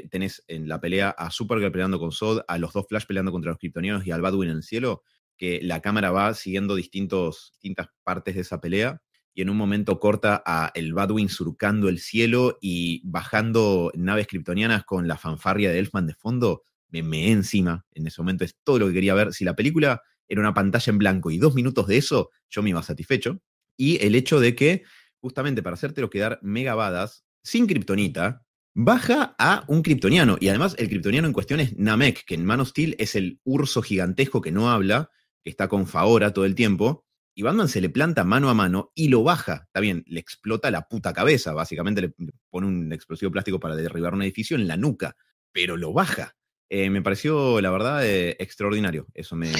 tenés 0.10 0.44
en 0.48 0.68
la 0.68 0.80
pelea 0.82 1.10
a 1.10 1.32
Supergirl 1.32 1.72
peleando 1.72 2.00
con 2.00 2.12
Sod, 2.12 2.42
a 2.48 2.58
los 2.58 2.74
dos 2.74 2.86
Flash 2.88 3.06
peleando 3.06 3.32
contra 3.32 3.52
los 3.52 3.60
kryptonianos 3.60 4.06
y 4.06 4.12
al 4.12 4.22
Badwin 4.22 4.50
en 4.50 4.58
el 4.58 4.64
cielo, 4.64 5.04
que 5.38 5.60
la 5.62 5.82
cámara 5.82 6.12
va 6.12 6.34
siguiendo 6.34 6.76
distintos, 6.76 7.52
distintas 7.54 7.88
partes 8.04 8.36
de 8.36 8.42
esa 8.42 8.60
pelea 8.60 9.02
y 9.34 9.42
en 9.42 9.50
un 9.50 9.58
momento 9.58 10.00
corta 10.00 10.42
a 10.46 10.72
el 10.76 10.94
Badwin 10.94 11.30
surcando 11.30 11.90
el 11.90 12.00
cielo 12.00 12.58
y 12.62 13.02
bajando 13.06 13.92
naves 13.96 14.28
kryptonianas 14.28 14.84
con 14.86 15.08
la 15.08 15.18
fanfarria 15.18 15.72
de 15.72 15.80
Elfman 15.80 16.08
de 16.08 16.14
fondo 16.14 16.64
me 16.92 17.04
meé 17.04 17.32
encima 17.32 17.86
en 17.94 18.08
ese 18.08 18.22
momento, 18.22 18.44
es 18.44 18.58
todo 18.64 18.80
lo 18.80 18.88
que 18.88 18.94
quería 18.94 19.14
ver. 19.14 19.34
Si 19.34 19.44
la 19.44 19.56
película 19.56 20.02
era 20.28 20.42
una 20.42 20.54
pantalla 20.54 20.92
en 20.92 20.98
blanco 20.98 21.32
y 21.32 21.38
dos 21.38 21.56
minutos 21.56 21.88
de 21.88 21.98
eso, 21.98 22.30
yo 22.50 22.62
me 22.62 22.70
iba 22.70 22.84
satisfecho. 22.84 23.42
Y 23.78 24.04
el 24.04 24.16
hecho 24.16 24.40
de 24.40 24.56
que, 24.56 24.84
justamente 25.20 25.64
para 25.64 25.76
hacértelo 25.76 26.10
quedar 26.10 26.40
megabadas, 26.42 27.24
sin 27.44 27.68
kriptonita, 27.68 28.44
baja 28.74 29.36
a 29.38 29.64
un 29.68 29.82
kriptoniano. 29.82 30.38
Y 30.40 30.50
además, 30.50 30.76
el 30.78 30.90
kriptoniano 30.90 31.28
en 31.28 31.34
cuestión 31.34 31.60
es 31.60 31.78
Namek, 31.78 32.26
que 32.26 32.36
en 32.36 32.46
Man 32.46 32.60
of 32.60 32.70
Steel 32.70 32.96
es 33.00 33.16
el 33.16 33.40
urso 33.44 33.82
gigantesco 33.82 34.42
que 34.42 34.52
no 34.52 34.70
habla, 34.70 35.10
que 35.44 35.50
está 35.50 35.68
con 35.68 35.88
Faora 35.88 36.34
todo 36.34 36.46
el 36.46 36.56
tiempo. 36.56 37.06
Y 37.36 37.44
Batman 37.44 37.70
se 37.70 37.82
le 37.82 37.90
planta 37.90 38.24
mano 38.24 38.50
a 38.50 38.54
mano 38.54 38.92
y 38.96 39.08
lo 39.08 39.24
baja. 39.24 39.64
Está 39.68 39.80
bien, 39.80 40.04
le 40.08 40.20
explota 40.20 40.72
la 40.72 40.88
puta 40.88 41.14
cabeza. 41.14 41.54
Básicamente 41.54 42.02
le 42.02 42.14
pone 42.50 42.68
un 42.68 42.92
explosivo 42.92 43.32
plástico 43.32 43.60
para 43.60 43.76
derribar 43.76 44.14
un 44.14 44.24
edificio 44.24 44.58
en 44.58 44.68
la 44.68 44.76
nuca. 44.76 45.16
Pero 45.52 45.78
lo 45.78 45.94
baja. 45.94 46.36
Eh, 46.70 46.90
me 46.90 47.02
pareció, 47.02 47.60
la 47.62 47.72
verdad, 47.72 48.06
eh, 48.06 48.36
extraordinario. 48.40 49.08
Eso 49.14 49.36
me, 49.36 49.52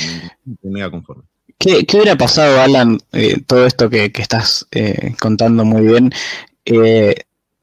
me, 0.62 0.82
me 0.82 0.92
conforme. 0.92 1.24
¿Qué, 1.58 1.86
hubiera 1.94 2.16
pasado, 2.16 2.62
Alan, 2.62 3.00
eh, 3.12 3.42
todo 3.46 3.66
esto 3.66 3.90
que, 3.90 4.12
estás 4.16 4.68
contando 5.20 5.66
muy 5.66 5.88
bien, 5.88 6.12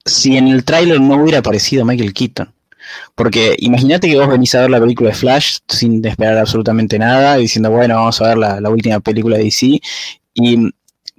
si 0.05 0.37
en 0.37 0.49
el 0.49 0.65
tráiler 0.65 1.01
no 1.01 1.23
hubiera 1.23 1.39
aparecido 1.39 1.87
Michael 1.87 2.13
Keaton? 2.13 2.56
Porque 3.15 3.57
imagínate 3.59 4.09
que 4.09 4.17
vos 4.17 4.29
venís 4.29 4.55
a 4.55 4.63
ver 4.63 4.71
la 4.71 4.81
película 4.81 5.11
de 5.11 5.17
Flash 5.17 5.59
sin 5.69 6.05
esperar 6.05 6.39
absolutamente 6.39 6.99
nada, 6.99 7.37
diciendo, 7.37 7.71
bueno, 7.71 7.97
vamos 7.97 8.21
a 8.21 8.29
ver 8.29 8.39
la, 8.39 8.71
última 8.71 9.01
película 9.01 9.37
de 9.37 9.45
DC, 9.45 9.81
y 10.35 10.71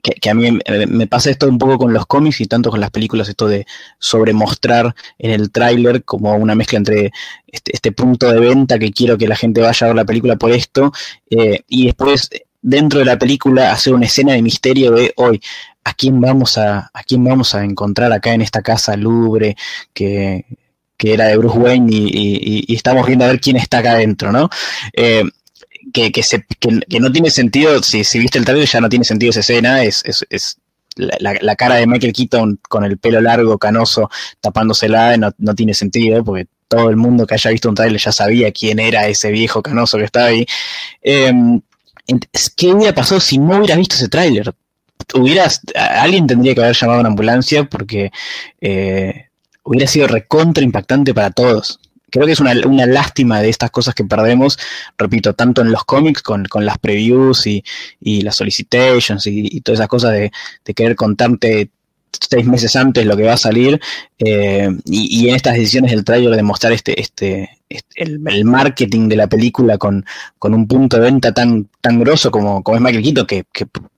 que, 0.02 0.30
a 0.30 0.34
mí 0.34 0.60
me 0.88 1.08
pasa 1.08 1.30
esto 1.32 1.48
un 1.48 1.58
poco 1.58 1.78
con 1.78 1.94
los 1.94 2.06
cómics 2.06 2.40
y 2.42 2.46
tanto 2.46 2.70
con 2.70 2.80
las 2.80 2.92
películas, 2.92 3.30
esto 3.30 3.48
de 3.48 3.66
sobremostrar 4.00 4.96
en 5.18 5.32
el 5.32 5.52
tráiler 5.52 6.04
como 6.04 6.36
una 6.36 6.56
mezcla 6.56 6.78
entre 6.78 7.12
este, 7.48 7.74
este, 7.74 7.92
punto 7.92 8.32
de 8.32 8.40
venta 8.40 8.80
que 8.80 8.92
quiero 8.92 9.18
que 9.18 9.28
la 9.28 9.36
gente 9.36 9.62
vaya 9.62 9.86
a 9.86 9.90
ver 9.90 9.96
la 9.96 10.06
película 10.06 10.36
por 10.38 10.52
esto, 10.52 10.92
eh, 11.30 11.62
y 11.68 11.88
después 11.88 12.30
dentro 12.62 13.00
de 13.00 13.06
la 13.06 13.18
película 13.18 13.72
hacer 13.72 13.94
una 13.94 14.06
escena 14.06 14.34
de 14.34 14.42
misterio 14.42 14.92
de 14.92 15.14
hoy. 15.16 15.42
¿A 15.84 15.94
quién 15.94 16.20
vamos 16.20 16.58
a, 16.58 16.92
a 16.94 17.04
quién 17.04 17.24
vamos 17.24 17.56
a 17.56 17.64
encontrar 17.64 18.12
acá 18.12 18.34
en 18.34 18.42
esta 18.42 18.62
casa 18.62 18.98
lubre 18.98 19.56
que, 19.94 20.46
era 21.04 21.26
de 21.26 21.38
Bruce 21.38 21.58
Wayne 21.58 21.88
y, 21.92 22.74
estamos 22.74 23.06
viendo 23.06 23.26
a 23.26 23.30
ver 23.30 23.40
quién 23.40 23.58
está 23.58 23.80
acá 23.80 23.92
adentro, 23.92 24.32
¿no? 24.32 24.50
Eh, 24.94 25.24
que, 25.94 26.12
que, 26.12 26.22
que, 26.60 27.00
no 27.00 27.12
tiene 27.12 27.30
sentido, 27.30 27.82
si, 27.82 28.00
viste 28.20 28.38
el 28.38 28.46
trailer 28.46 28.68
ya 28.68 28.82
no 28.82 28.90
tiene 28.90 29.06
sentido 29.06 29.30
esa 29.30 29.40
escena, 29.40 29.84
es, 29.84 30.04
la, 30.96 31.56
cara 31.56 31.76
de 31.76 31.88
Michael 31.88 32.14
Keaton 32.14 32.60
con 32.68 32.84
el 32.84 32.98
pelo 32.98 33.22
largo, 33.22 33.58
canoso, 33.58 34.10
tapándosela, 34.42 35.16
no, 35.18 35.32
no 35.38 35.56
tiene 35.56 35.74
sentido, 35.74 36.24
porque 36.24 36.48
todo 36.68 36.90
el 36.90 36.98
mundo 36.98 37.26
que 37.26 37.36
haya 37.36 37.52
visto 37.52 37.70
un 37.70 37.76
trailer 37.76 38.00
ya 38.00 38.12
sabía 38.12 38.52
quién 38.52 38.80
era 38.80 39.08
ese 39.08 39.32
viejo 39.32 39.62
canoso 39.62 39.98
que 39.98 40.04
estaba 40.04 40.28
ahí. 40.28 40.46
Eh, 41.02 41.32
¿Qué 42.56 42.74
hubiera 42.74 42.94
pasado 42.94 43.20
si 43.20 43.38
no 43.38 43.58
hubieras 43.58 43.78
visto 43.78 43.96
ese 43.96 44.08
tráiler? 44.08 44.54
Hubieras, 45.14 45.62
alguien 45.76 46.28
tendría 46.28 46.56
que 46.56 46.62
haber 46.62 46.76
llamado 46.76 46.98
a 46.98 47.02
una 47.02 47.10
ambulancia 47.10 47.66
porque 47.66 48.12
eh, 48.62 49.27
hubiera 49.68 49.88
sido 49.88 50.08
recontra 50.08 50.64
impactante 50.64 51.14
para 51.14 51.30
todos. 51.32 51.80
Creo 52.10 52.26
que 52.26 52.32
es 52.32 52.40
una, 52.40 52.54
lástima 52.54 53.42
de 53.42 53.50
estas 53.50 53.70
cosas 53.70 53.94
que 53.94 54.06
perdemos, 54.06 54.58
repito, 54.98 55.34
tanto 55.34 55.62
en 55.62 55.72
los 55.72 55.84
cómics 55.84 56.22
con, 56.22 56.48
las 56.62 56.78
previews 56.78 57.46
y, 57.46 57.64
las 58.22 58.38
solicitations 58.38 59.28
y, 59.28 59.60
todas 59.60 59.80
esas 59.80 59.90
cosas 59.90 60.14
de, 60.14 60.32
de, 60.64 60.74
querer 60.74 60.96
contarte 60.96 61.70
seis 62.12 62.46
meses 62.46 62.76
antes 62.76 63.06
lo 63.06 63.16
que 63.16 63.24
va 63.24 63.34
a 63.34 63.38
salir 63.38 63.80
eh, 64.20 64.70
y, 64.86 65.30
en 65.30 65.36
estas 65.36 65.54
decisiones 65.54 65.92
del 65.92 66.04
trailer 66.04 66.36
de 66.36 66.44
mostrar 66.44 66.74
este, 66.74 67.00
este, 67.00 67.50
el, 67.96 68.20
marketing 68.46 69.08
de 69.08 69.16
la 69.16 69.28
película 69.28 69.78
con, 69.78 70.06
con, 70.40 70.54
un 70.54 70.68
punto 70.68 70.98
de 70.98 71.04
venta 71.04 71.34
tan, 71.34 71.70
tan 71.82 72.00
grosso 72.00 72.32
como, 72.32 72.64
como 72.64 72.78
es 72.78 72.82
Michael 72.82 73.04
Quito, 73.04 73.28
que, 73.28 73.46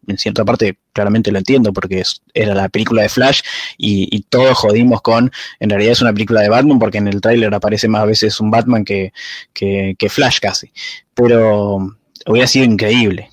en 0.08 0.18
cierta 0.18 0.44
parte 0.44 0.78
claramente 0.92 1.32
lo 1.32 1.38
entiendo 1.38 1.72
porque 1.72 2.04
era 2.34 2.56
la 2.56 2.70
película 2.70 3.04
de 3.04 3.10
Flash 3.10 3.42
y, 3.78 4.22
todos 4.30 4.58
jodimos 4.58 5.02
con, 5.02 5.32
en 5.60 5.70
realidad 5.70 5.94
es 5.94 6.02
una 6.02 6.14
película 6.14 6.42
de 6.42 6.50
Batman 6.50 6.80
porque 6.80 6.98
en 6.98 7.08
el 7.08 7.22
tráiler 7.22 7.54
aparece 7.54 7.88
más 7.88 8.06
veces 8.06 8.40
un 8.40 8.52
Batman 8.52 8.84
que, 8.84 9.14
que, 9.54 10.10
Flash 10.10 10.40
casi, 10.40 10.72
pero 11.14 11.96
hubiera 12.26 12.48
sido 12.48 12.66
increíble. 12.66 13.30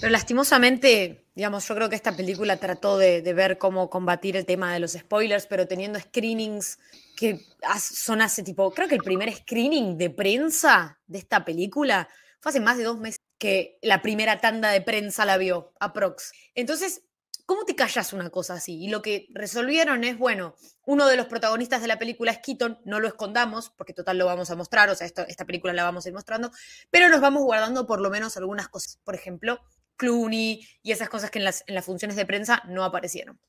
Pero 0.00 0.12
lastimosamente 0.12 1.25
Digamos, 1.36 1.68
yo 1.68 1.74
creo 1.74 1.90
que 1.90 1.94
esta 1.96 2.16
película 2.16 2.56
trató 2.56 2.96
de, 2.96 3.20
de, 3.22 3.34
ver 3.34 3.58
cómo 3.58 3.90
combatir 3.90 4.36
el 4.36 4.46
tema 4.46 4.72
de 4.72 4.80
los 4.80 4.92
spoilers, 4.92 5.46
pero 5.46 5.68
teniendo 5.68 6.00
screenings 6.00 6.78
que 7.14 7.46
son 7.78 8.22
hace 8.22 8.42
tipo, 8.42 8.72
creo 8.72 8.88
que 8.88 8.94
el 8.94 9.02
primer 9.02 9.32
screening 9.32 9.98
de 9.98 10.08
prensa 10.10 10.98
de 11.06 11.18
esta 11.18 11.44
película 11.44 12.08
fue 12.40 12.50
hace 12.50 12.60
más 12.60 12.78
de 12.78 12.84
dos 12.84 12.98
meses 12.98 13.20
que 13.38 13.78
la 13.82 14.00
primera 14.00 14.40
tanda 14.40 14.70
de 14.70 14.80
prensa 14.80 15.26
la 15.26 15.36
vio, 15.36 15.74
aprox. 15.78 16.32
Entonces, 16.54 17.02
¿Cómo 17.46 17.64
te 17.64 17.76
callas 17.76 18.12
una 18.12 18.28
cosa 18.28 18.54
así? 18.54 18.82
Y 18.82 18.88
lo 18.88 19.02
que 19.02 19.28
resolvieron 19.30 20.02
es, 20.02 20.18
bueno, 20.18 20.56
uno 20.84 21.06
de 21.06 21.16
los 21.16 21.26
protagonistas 21.26 21.80
de 21.80 21.86
la 21.86 21.96
película 21.96 22.32
es 22.32 22.40
Keaton, 22.40 22.80
no 22.84 22.98
lo 22.98 23.06
escondamos, 23.06 23.70
porque 23.70 23.92
total 23.92 24.18
lo 24.18 24.26
vamos 24.26 24.50
a 24.50 24.56
mostrar, 24.56 24.90
o 24.90 24.96
sea, 24.96 25.06
esta 25.06 25.44
película 25.44 25.72
la 25.72 25.84
vamos 25.84 26.04
a 26.04 26.08
ir 26.08 26.12
mostrando, 26.12 26.50
pero 26.90 27.08
nos 27.08 27.20
vamos 27.20 27.44
guardando 27.44 27.86
por 27.86 28.00
lo 28.00 28.10
menos 28.10 28.36
algunas 28.36 28.68
cosas. 28.68 28.98
Por 29.04 29.14
ejemplo, 29.14 29.60
Clooney 29.96 30.66
y 30.82 30.92
esas 30.92 31.08
cosas 31.08 31.30
que 31.30 31.38
en 31.38 31.44
las, 31.44 31.64
funciones 31.84 32.16
de 32.16 32.26
prensa 32.26 32.62
no 32.68 32.84
aparecieron. 32.84 33.40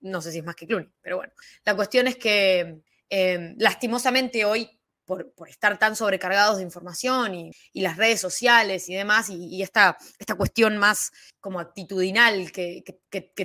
No 0.00 0.20
sé 0.20 0.32
si 0.32 0.38
es 0.38 0.44
más 0.44 0.56
que 0.56 0.66
Clooney, 0.66 0.90
pero 1.00 1.16
bueno. 1.18 1.32
La 1.64 1.76
cuestión 1.76 2.08
es 2.08 2.16
que 2.16 2.80
eh, 3.08 3.54
lastimosamente 3.58 4.44
hoy 4.44 4.80
por, 5.10 5.48
estar 5.48 5.76
tan 5.78 5.96
sobrecargados 5.96 6.58
de 6.58 6.62
información 6.62 7.34
y, 7.34 7.52
las 7.74 7.96
redes 7.96 8.20
sociales 8.20 8.88
y 8.88 8.94
demás, 8.94 9.28
y, 9.28 9.60
esta, 9.62 9.96
esta, 10.18 10.36
cuestión 10.36 10.76
más 10.76 11.10
como 11.40 11.58
actitudinal 11.58 12.52
que, 12.52 12.84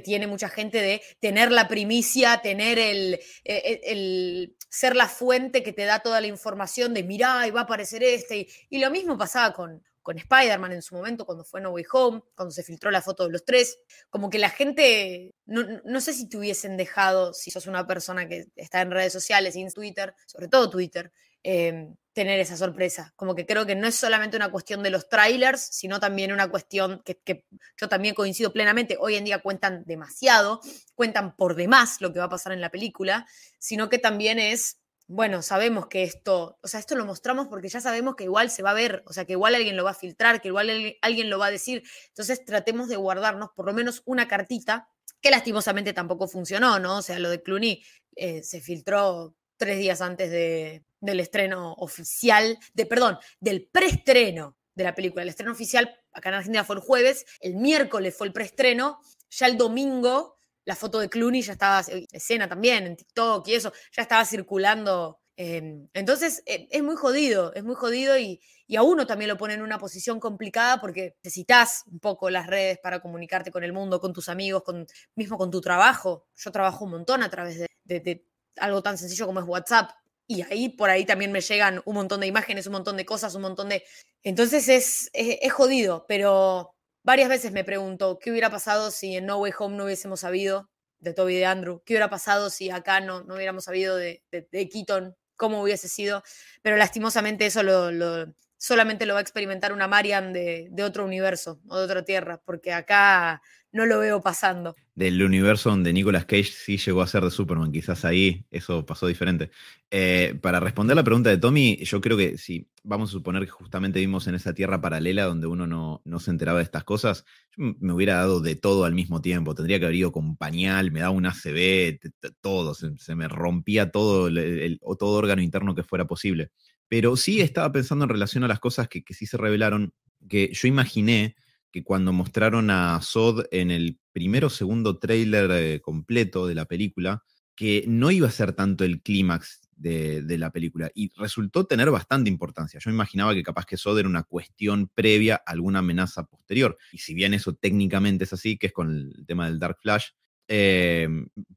tiene 0.04 0.28
mucha 0.28 0.50
gente 0.50 0.80
de 0.82 1.02
tener 1.20 1.52
la 1.52 1.68
primicia, 1.68 2.42
tener 2.42 2.78
el, 2.78 3.16
e, 3.16 3.22
e, 3.46 3.82
el, 3.92 4.56
ser 4.70 4.96
la 4.96 5.08
fuente 5.08 5.64
que 5.64 5.74
te 5.74 5.86
da 5.86 6.02
toda 6.02 6.22
la 6.22 6.28
información 6.28 6.94
de 6.94 7.04
mirá, 7.04 7.48
y 7.48 7.52
va 7.52 7.62
a 7.62 7.64
aparecer 7.64 8.04
este. 8.04 8.48
Y, 8.70 8.78
lo 8.78 8.92
mismo 8.92 9.18
pasaba 9.18 9.54
con, 9.54 9.84
con 10.06 10.20
Spider-Man 10.20 10.72
en 10.72 10.84
su 10.84 10.94
momento, 10.94 11.26
cuando 11.26 11.44
fue 11.44 11.62
No 11.62 11.72
Way 11.72 11.86
Home, 11.92 12.22
cuando 12.36 12.52
se 12.52 12.62
filtró 12.62 12.92
la 12.92 13.02
foto 13.02 13.26
de 13.26 13.32
los 13.32 13.44
tres, 13.44 13.80
como 14.12 14.30
que 14.30 14.38
la 14.38 14.52
gente, 14.52 15.34
no, 15.46 15.66
no, 15.84 16.00
sé 16.00 16.14
si 16.14 16.30
te 16.30 16.38
hubiesen 16.38 16.78
dejado, 16.78 17.34
si 17.34 17.50
sos 17.50 17.66
una 17.66 17.88
persona 17.88 18.28
que 18.28 18.46
está 18.56 18.82
en 18.82 18.92
redes 18.92 19.12
sociales 19.12 19.56
en 19.56 19.72
Twitter, 19.72 20.14
sobre 20.28 20.48
todo 20.48 20.70
Twitter, 20.70 21.12
Em, 21.48 21.96
tener 22.14 22.40
esa 22.40 22.58
sorpresa. 22.58 23.14
Como 23.16 23.36
que 23.36 23.46
creo 23.46 23.68
que 23.68 23.76
no 23.76 23.86
es 23.86 23.94
solamente 23.94 24.36
una 24.36 24.50
cuestión 24.50 24.82
de 24.82 24.90
los 24.90 25.10
trailers, 25.10 25.62
sino 25.62 26.00
también 26.00 26.32
una 26.32 26.50
cuestión 26.50 27.04
que, 27.06 27.46
yo 27.80 27.88
también 27.88 28.16
coincido 28.16 28.52
plenamente. 28.52 28.98
Hoy 29.00 29.14
en 29.16 29.26
día 29.26 29.44
cuentan 29.44 29.84
demasiado, 29.86 30.60
cuentan 30.96 31.36
por 31.36 31.54
demás 31.54 32.02
lo 32.02 32.12
que 32.12 32.18
va 32.18 32.26
a 32.26 32.30
pasar 32.30 32.52
en 32.54 32.62
la 32.62 32.72
película, 32.72 33.28
sino 33.60 33.90
que 33.90 34.00
también 34.00 34.40
es, 34.40 34.80
bueno, 35.08 35.44
sabemos 35.44 35.88
que 35.88 36.04
esto, 36.04 36.58
o 36.62 36.68
sea, 36.68 36.80
esto 36.80 36.96
lo 36.96 37.06
mostramos 37.06 37.48
porque 37.48 37.70
ya 37.70 37.80
sabemos 37.80 38.16
que 38.16 38.24
igual 38.24 38.50
se 38.50 38.64
va 38.64 38.72
a 38.72 38.76
ver, 38.76 39.04
o 39.06 39.14
sea, 39.14 39.26
que 39.26 39.34
igual 39.34 39.54
alguien 39.54 39.78
lo 39.78 39.84
va 39.84 39.92
a 39.92 39.96
filtrar, 39.96 40.42
que 40.42 40.48
igual 40.48 40.98
alguien 41.02 41.30
lo 41.30 41.38
va 41.38 41.48
a 41.48 41.52
decir. 41.52 41.84
Entonces 42.08 42.44
tratemos 42.44 42.90
de 42.90 42.96
guardarnos 42.96 43.50
por 43.56 43.68
lo 43.68 43.74
menos 43.74 44.02
una 44.06 44.28
cartita 44.28 44.90
que 45.22 45.30
lastimosamente 45.30 45.94
tampoco 45.94 46.28
funcionó, 46.28 46.80
¿no? 46.80 46.98
O 46.98 47.02
sea, 47.02 47.20
lo 47.20 47.30
de 47.30 47.42
Clooney 47.42 47.84
eh, 48.16 48.42
se 48.44 48.62
filtró 48.62 49.36
tres 49.58 49.78
días 49.78 50.02
antes 50.02 50.32
de, 50.32 50.84
del 51.02 51.20
estreno 51.20 51.74
oficial, 51.74 52.58
de, 52.74 52.86
perdón, 52.86 53.18
del 53.40 53.68
preestreno 53.72 54.58
de 54.74 54.84
la 54.84 54.96
película. 54.96 55.22
El 55.24 55.30
estreno 55.30 55.52
oficial 55.52 55.96
acá 56.12 56.30
en 56.30 56.36
Argentina 56.36 56.64
fue 56.64 56.78
el 56.78 56.82
jueves, 56.82 57.26
el 57.40 57.56
miércoles 57.56 58.16
fue 58.16 58.28
el 58.28 58.34
preestreno, 58.34 59.00
ya 59.30 59.48
el 59.48 59.58
domingo 59.58 60.35
la 60.66 60.76
foto 60.76 61.00
de 61.00 61.10
Clooney 61.10 61.42
ya 61.42 61.54
estaba, 61.54 61.82
escena 62.12 62.50
también 62.50 62.86
en 62.86 62.96
TikTok 62.98 63.48
y 63.48 63.56
eso, 63.56 63.72
ya 63.92 64.02
estaba 64.02 64.26
circulando. 64.26 65.20
Em, 65.38 65.88
entonces 65.94 66.44
eh, 66.46 66.68
es 66.72 66.82
muy 66.82 66.96
jodido, 66.96 67.54
es 67.54 67.64
muy 67.64 67.76
jodido 67.76 68.18
y, 68.18 68.40
y, 68.68 68.76
a 68.78 68.84
uno 68.84 69.06
también 69.06 69.30
lo 69.30 69.38
pone 69.38 69.54
en 69.54 69.62
una 69.62 69.78
posición 69.78 70.20
complicada 70.20 70.80
porque 70.80 71.16
necesitas 71.24 71.84
un 71.92 72.00
poco 72.00 72.30
las 72.30 72.48
redes 72.48 72.80
para 72.80 73.02
comunicarte 73.02 73.52
con 73.52 73.64
el 73.64 73.74
mundo, 73.74 74.00
con 74.00 74.14
tus 74.14 74.30
amigos, 74.30 74.64
con, 74.64 74.88
mismo 75.16 75.38
con 75.38 75.52
tu 75.52 75.62
trabajo. 75.62 76.26
Yo 76.36 76.52
trabajo 76.52 76.86
un 76.86 76.92
montón 76.92 77.22
a 77.22 77.30
través 77.30 77.66
de 77.84 78.26
algo 78.58 78.82
tan 78.82 78.98
sencillo 78.98 79.26
como 79.26 79.40
es 79.40 79.46
WhatsApp. 79.46 79.92
Y 80.28 80.42
ahí 80.42 80.70
por 80.70 80.90
ahí 80.90 81.06
también 81.06 81.32
me 81.32 81.42
llegan 81.42 81.82
un 81.86 81.96
montón 81.96 82.20
de 82.22 82.28
imágenes, 82.28 82.66
un 82.66 82.74
montón 82.74 82.98
de 82.98 83.06
cosas, 83.06 83.36
un 83.36 83.44
montón 83.44 83.70
de... 83.70 83.84
Entonces 84.24 84.68
es, 84.70 85.10
es, 85.14 85.54
jodido, 85.54 86.06
pero 86.08 86.75
varias 87.06 87.30
veces 87.30 87.52
me 87.52 87.64
pregunto, 87.64 88.18
¿qué 88.20 88.32
hubiera 88.32 88.50
pasado 88.50 88.92
si 88.92 89.16
en 89.16 89.28
No 89.28 89.38
Way 89.38 89.54
Home 89.60 89.78
no 89.78 89.86
hubiésemos 89.86 90.22
sabido 90.22 90.70
de 91.00 91.14
Toby 91.14 91.36
de 91.36 91.46
Andrew? 91.46 91.82
¿Qué 91.86 91.94
hubiera 91.94 92.10
pasado 92.10 92.50
si 92.50 92.72
acá 92.72 93.00
no, 93.00 93.24
no 93.24 93.36
hubiéramos 93.36 93.66
sabido 93.66 93.96
de, 93.96 94.24
de, 94.32 94.70
Keaton? 94.70 95.16
¿Cómo 95.38 95.62
hubiese 95.62 95.88
sido? 95.88 96.24
Pero 96.64 96.78
lastimosamente 96.78 97.46
eso 97.46 97.62
lo, 97.62 97.92
lo, 97.92 98.34
solamente 98.58 99.06
lo 99.06 99.14
va 99.14 99.20
a 99.20 99.22
experimentar 99.22 99.74
una 99.74 99.88
Marian 99.88 100.34
de, 100.34 100.72
otro 100.84 101.06
universo 101.06 101.60
o 101.68 101.78
de 101.78 101.86
otra 101.86 102.04
tierra, 102.04 102.42
porque 102.46 102.74
acá 102.74 103.42
no 103.72 103.86
lo 103.86 104.00
veo 104.00 104.22
pasando. 104.22 104.76
Del 104.94 105.22
universo 105.22 105.70
donde 105.70 105.92
Nicolas 105.92 106.26
Cage 106.26 106.46
sí 106.46 106.78
llegó 106.78 107.02
a 107.02 107.08
ser 107.08 107.24
de 107.24 107.32
Superman, 107.32 107.72
quizás 107.72 108.06
ahí 108.06 108.46
eso 108.50 108.86
pasó 108.86 109.08
diferente. 109.08 109.52
Eh, 109.92 110.40
para 110.42 110.62
responder 110.62 110.96
la 110.96 111.04
pregunta 111.04 111.30
de 111.30 111.38
Tommy, 111.38 111.78
yo 111.84 112.00
creo 112.00 112.16
que 112.16 112.38
si 112.38 112.70
vamos 112.84 113.10
a 113.10 113.12
suponer 113.12 113.44
que 113.44 113.52
justamente 113.52 114.00
vivimos 114.00 114.28
en 114.28 114.36
esa 114.36 114.54
tierra 114.54 114.80
paralela 114.80 115.26
donde 115.26 115.48
uno 115.48 115.68
no, 115.68 116.20
se 116.20 116.32
enteraba 116.32 116.60
de 116.60 116.64
estas 116.64 116.86
cosas, 116.86 117.26
me 117.58 117.92
hubiera 117.92 118.16
dado 118.16 118.40
de 118.40 118.56
todo 118.56 118.86
al 118.86 118.94
mismo 118.94 119.22
tiempo. 119.22 119.56
Tendría 119.56 119.80
que 119.80 119.86
haber 119.86 119.98
ido 119.98 120.12
con 120.14 120.38
pañal, 120.38 120.92
me 120.92 121.02
daba 121.02 121.12
un 121.12 121.26
ACB, 121.26 122.00
todo, 122.42 122.74
se, 122.74 123.16
me 123.16 123.28
rompía 123.28 123.92
todo, 123.92 124.28
el, 124.28 124.80
todo 124.98 125.18
órgano 125.18 125.42
interno 125.42 125.76
que 125.76 125.84
fuera 125.84 126.06
posible. 126.06 126.52
Pero 126.88 127.16
sí 127.18 127.42
estaba 127.42 127.72
pensando 127.72 128.06
en 128.06 128.10
relación 128.10 128.44
a 128.44 128.48
las 128.48 128.60
cosas 128.60 128.88
que, 128.88 129.04
sí 129.10 129.26
se 129.26 129.38
revelaron, 129.38 129.94
que 130.30 130.52
yo 130.54 130.68
imaginé 130.68 131.36
que 131.72 131.84
cuando 131.84 132.14
mostraron 132.14 132.70
a 132.70 133.02
Sod 133.02 133.46
en 133.52 133.72
el 133.72 134.00
primero 134.12 134.48
o 134.48 134.50
segundo 134.50 134.98
tráiler 134.98 135.52
eh, 135.52 135.82
completo 135.82 136.48
de 136.48 136.56
la 136.56 136.66
película, 136.66 137.24
que 137.56 137.86
no 137.88 138.12
iba 138.12 138.28
a 138.28 138.32
ser 138.32 138.54
tanto 138.54 138.84
el 138.84 139.02
clímax 139.02 139.62
de, 139.76 140.38
la 140.38 140.52
película 140.52 140.92
y 140.94 141.12
resultó 141.16 141.66
tener 141.66 141.92
bastante 141.92 142.30
importancia. 142.30 142.80
Yo 142.80 142.90
imaginaba 142.90 143.34
que 143.34 143.44
capaz 143.44 143.66
que 143.66 143.78
Sod 143.78 144.00
era 144.00 144.10
una 144.10 144.24
cuestión 144.24 144.90
previa 144.94 145.36
a 145.46 145.52
alguna 145.52 145.80
amenaza 145.80 146.26
posterior. 146.26 146.78
Y 146.92 147.00
si 147.00 147.14
bien 147.14 147.34
eso 147.34 147.54
técnicamente 147.54 148.26
es 148.26 148.34
así, 148.34 148.58
que 148.58 148.68
es 148.68 148.74
con 148.74 148.92
el 148.92 149.26
tema 149.26 149.48
del 149.48 149.60
Dark 149.60 149.78
Flash, 149.82 150.08
eh, 150.48 151.08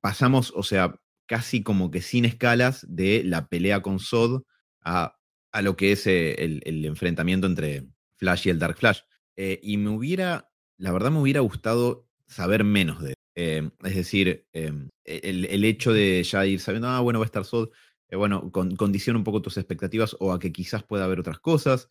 pasamos, 0.01 0.53
o 0.57 0.63
sea, 0.63 0.95
casi 1.27 1.63
como 1.63 1.91
que 1.91 2.01
sin 2.01 2.25
escalas 2.25 2.87
de 2.89 3.23
la 3.25 3.49
pelea 3.49 3.83
con 3.83 3.99
Sod 3.99 4.43
a, 4.83 5.18
lo 5.63 5.77
que 5.77 5.93
es 5.93 6.07
eh, 6.07 6.35
el 6.65 6.85
enfrentamiento 6.85 7.47
entre 7.47 7.89
Flash 8.19 8.47
y 8.47 8.51
el 8.51 8.59
Dark 8.59 8.77
Flash. 8.77 9.01
Eh, 9.37 9.61
y 9.63 9.77
me 9.77 9.91
hubiera, 9.91 10.51
la 10.77 10.93
verdad 10.93 11.13
me 11.13 11.21
hubiera 11.21 11.41
gustado 11.41 12.09
saber 12.27 12.65
menos 12.65 13.01
de 13.01 13.15
eh, 13.37 13.71
es 13.85 13.95
decir, 13.95 14.49
em, 14.53 14.89
e, 15.05 15.21
el, 15.23 15.65
hecho 15.65 15.93
de 15.93 16.25
ya 16.25 16.45
ir 16.45 16.59
sabiendo, 16.59 16.89
ah, 16.89 16.99
bueno, 16.99 17.21
va 17.21 17.25
a 17.25 17.27
estar 17.27 17.45
Sod, 17.45 17.71
eh, 18.09 18.17
bueno, 18.17 18.51
condiciona 18.51 19.17
un 19.17 19.23
poco 19.23 19.41
tus 19.41 19.57
expectativas 19.59 20.17
o 20.19 20.33
a 20.33 20.41
que 20.41 20.51
quizás 20.51 20.83
pueda 20.83 21.05
haber 21.05 21.21
otras 21.21 21.39
cosas 21.39 21.89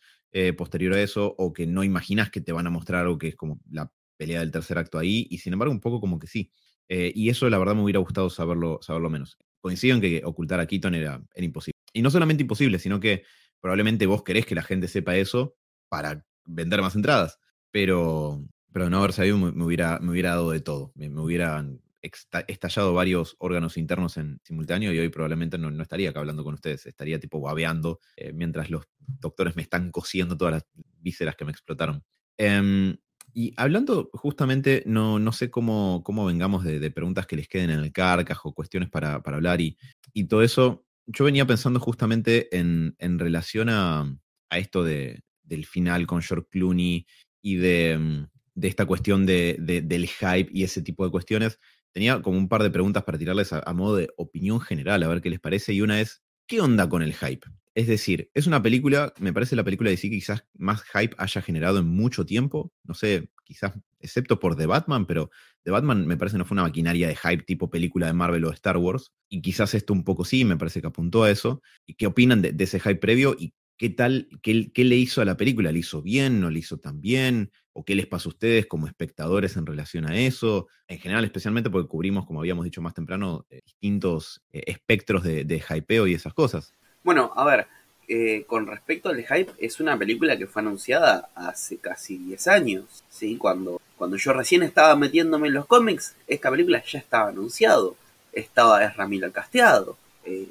posterior 0.57 0.93
a 0.93 1.01
eso, 1.01 1.33
o 1.37 1.53
que 1.53 1.65
no 1.65 1.83
imaginas 1.83 2.29
que 2.29 2.41
te 2.41 2.51
van 2.51 2.67
a 2.67 2.69
mostrar 2.69 3.03
algo 3.03 3.17
que 3.17 3.29
es 3.29 3.35
como 3.35 3.59
la 3.71 3.91
pelea 4.17 4.41
del 4.41 4.51
tercer 4.51 4.77
acto 4.77 4.99
ahí, 4.99 5.25
y 5.31 5.39
sin 5.39 5.53
embargo 5.53 5.73
un 5.73 5.79
poco 5.79 5.99
como 5.99 6.19
que 6.19 6.27
sí. 6.27 6.51
y 6.89 7.29
eso 7.29 7.49
la 7.49 7.57
verdad 7.57 7.75
me 7.75 7.81
hubiera 7.81 7.99
gustado 7.99 8.29
saberlo, 8.29 8.77
saberlo 8.81 9.09
menos. 9.09 9.37
Coincido 9.61 9.95
en 9.95 10.01
que 10.01 10.21
ocultar 10.25 10.59
a 10.59 10.67
Keaton 10.67 10.93
era 10.95 11.23
imposible. 11.37 11.77
Y 11.93 12.01
no 12.03 12.11
solamente 12.11 12.43
imposible, 12.43 12.77
sino 12.77 12.99
que 12.99 13.23
probablemente 13.61 14.05
vos 14.05 14.23
querés 14.23 14.45
que 14.45 14.55
la 14.55 14.63
gente 14.63 14.87
sepa 14.87 15.15
eso 15.15 15.55
para 15.89 16.25
vender 16.45 16.81
más 16.81 16.95
entradas. 16.95 17.39
Pero, 17.71 18.43
pero 18.71 18.89
no 18.89 18.99
haber 18.99 19.13
sabido 19.13 19.37
me, 19.37 19.63
hubiera, 19.63 19.99
me 19.99 20.11
hubiera 20.11 20.31
dado 20.31 20.51
de 20.51 20.61
todo. 20.61 20.91
Me, 20.95 21.09
hubieran 21.09 21.81
estallado 22.01 22.93
varios 22.93 23.35
órganos 23.39 23.75
internos 23.77 24.17
en 24.17 24.39
simultáneo 24.43 24.93
y 24.93 24.99
hoy 24.99 25.09
probablemente 25.09 25.57
no, 25.57 25.69
estaría 25.81 26.11
acá 26.11 26.19
hablando 26.19 26.43
con 26.43 26.53
ustedes, 26.53 26.85
estaría 26.85 27.19
tipo 27.19 27.41
babeando 27.41 27.99
eh, 28.15 28.31
mientras 28.31 28.69
los 28.69 28.85
doctores 28.97 29.57
me 29.57 29.63
están 29.63 29.91
cosiendo 29.91 30.37
todas 30.37 30.53
las 30.53 30.65
vísceras 30.99 31.35
que 31.35 31.43
me 31.43 31.51
explotaron. 31.51 32.03
Em, 32.37 32.95
y 33.33 33.53
hablando 33.57 34.09
justamente, 34.13 34.83
no, 34.85 35.19
no 35.19 35.31
sé 35.31 35.51
cómo, 35.51 36.01
cómo 36.03 36.25
vengamos 36.25 36.63
de, 36.63 36.89
preguntas 36.91 37.27
que 37.27 37.35
les 37.35 37.47
queden 37.47 37.69
en 37.69 37.79
el 37.81 37.91
carcaj 37.91 38.45
o 38.45 38.53
cuestiones 38.53 38.89
para, 38.89 39.21
para 39.21 39.37
hablar 39.37 39.61
y, 39.61 39.77
y, 40.13 40.23
todo 40.23 40.41
eso. 40.41 40.86
Yo 41.07 41.25
venía 41.25 41.47
pensando 41.47 41.79
justamente 41.79 42.55
en, 42.55 42.95
en 42.99 43.17
relación 43.17 43.69
a, 43.69 44.01
a 44.49 44.57
esto 44.57 44.83
de, 44.83 45.23
del 45.43 45.65
final 45.65 46.05
con 46.05 46.21
George 46.21 46.47
Clooney 46.49 47.07
y 47.41 47.55
de, 47.55 47.97
mm, 47.97 48.27
de 48.55 48.67
esta 48.67 48.85
cuestión 48.85 49.25
de, 49.25 49.57
del 49.59 50.07
hype 50.07 50.49
y 50.51 50.63
ese 50.63 50.81
tipo 50.81 51.05
de 51.05 51.11
cuestiones. 51.11 51.59
Tenía 51.91 52.21
como 52.21 52.37
un 52.37 52.49
par 52.49 52.63
de 52.63 52.69
preguntas 52.69 53.03
para 53.03 53.17
tirarles 53.17 53.53
a, 53.53 53.73
modo 53.73 53.95
de 53.95 54.09
opinión 54.17 54.59
general, 54.59 55.01
a 55.01 55.07
ver 55.07 55.21
qué 55.21 55.29
les 55.29 55.39
parece. 55.39 55.73
Y 55.73 55.81
una 55.81 55.99
es, 56.01 56.21
¿qué 56.47 56.61
onda 56.61 56.87
con 56.89 57.01
el 57.01 57.13
hype? 57.13 57.47
Es 57.73 57.87
decir, 57.87 58.29
es 58.33 58.47
una 58.47 58.61
película, 58.61 59.13
me 59.19 59.33
parece 59.33 59.55
la 59.55 59.63
película 59.63 59.89
de 59.89 59.97
sí 59.97 60.09
que 60.09 60.17
quizás 60.17 60.45
más 60.55 60.83
hype 60.93 61.15
haya 61.17 61.41
generado 61.41 61.79
en 61.79 61.87
mucho 61.87 62.25
tiempo. 62.25 62.73
No 62.83 62.93
sé, 62.93 63.29
quizás, 63.43 63.73
excepto 63.99 64.39
por 64.39 64.55
The 64.55 64.65
Batman, 64.65 65.05
pero 65.05 65.29
The 65.63 65.71
Batman 65.71 66.07
me 66.07 66.17
parece 66.17 66.37
no 66.37 66.45
fue 66.45 66.55
una 66.55 66.63
maquinaria 66.63 67.07
de 67.07 67.15
hype 67.15 67.43
tipo 67.43 67.69
película 67.69 68.07
de 68.07 68.13
Marvel 68.13 68.45
o 68.45 68.51
Star 68.51 68.77
Wars. 68.77 69.11
Y 69.29 69.41
quizás 69.41 69.73
esto 69.73 69.93
un 69.93 70.03
poco 70.03 70.25
sí, 70.25 70.45
me 70.45 70.57
parece 70.57 70.81
que 70.81 70.87
apuntó 70.87 71.23
a 71.23 71.31
eso. 71.31 71.61
¿Y 71.85 71.95
qué 71.95 72.07
opinan 72.07 72.41
de, 72.41 72.51
de 72.53 72.63
ese 72.63 72.79
hype 72.79 72.95
previo 72.95 73.35
y 73.37 73.53
qué 73.77 73.89
tal, 73.89 74.27
qué, 74.41 74.71
qué, 74.71 74.83
le 74.85 74.95
hizo 74.95 75.21
a 75.21 75.25
la 75.25 75.37
película, 75.37 75.71
¿le 75.71 75.79
hizo 75.79 76.01
bien, 76.01 76.39
no 76.39 76.49
le 76.49 76.59
hizo 76.59 76.77
tan 76.77 76.99
bien? 76.99 77.51
o 77.77 77.85
qué 77.85 77.93
les 77.93 78.07
pasa 78.07 78.27
a 78.27 78.33
ustedes 78.33 78.65
como 78.65 78.87
espectadores 78.87 79.55
en 79.55 79.67
relación 79.67 80.09
a 80.09 80.17
eso, 80.17 80.67
en 80.87 80.97
general, 80.97 81.23
especialmente 81.25 81.69
porque 81.69 81.87
cubrimos, 81.87 82.25
como 82.25 82.39
habíamos 82.39 82.65
dicho 82.65 82.81
más 82.81 82.95
temprano, 82.95 83.45
eh, 83.51 83.61
distintos 83.63 84.41
eh, 84.51 84.63
espectros 84.65 85.23
de, 85.23 85.43
de 85.43 85.57
hypeo 85.69 86.07
y 86.07 86.15
esas 86.15 86.33
cosas. 86.33 86.73
Bueno, 87.03 87.31
a 87.35 87.45
ver, 87.45 87.67
eh, 88.07 88.45
con 88.47 88.65
respecto 88.65 89.09
al 89.09 89.23
hype, 89.23 89.51
es 89.59 89.79
una 89.79 89.95
película 89.95 90.35
que 90.39 90.47
fue 90.47 90.63
anunciada 90.63 91.29
hace 91.35 91.77
casi 91.77 92.17
10 92.17 92.47
años, 92.47 93.03
¿sí? 93.09 93.37
Cuando, 93.37 93.79
cuando 93.97 94.17
yo 94.17 94.33
recién 94.33 94.63
estaba 94.63 94.95
metiéndome 94.95 95.47
en 95.47 95.55
los 95.55 95.65
cómics, 95.65 96.15
esta 96.27 96.49
película 96.51 96.83
ya 96.85 96.99
estaba 96.99 97.29
anunciado, 97.29 97.95
estaba 98.31 98.83
Ezra 98.83 99.07
Miller 99.07 99.31
casteado, 99.31 99.97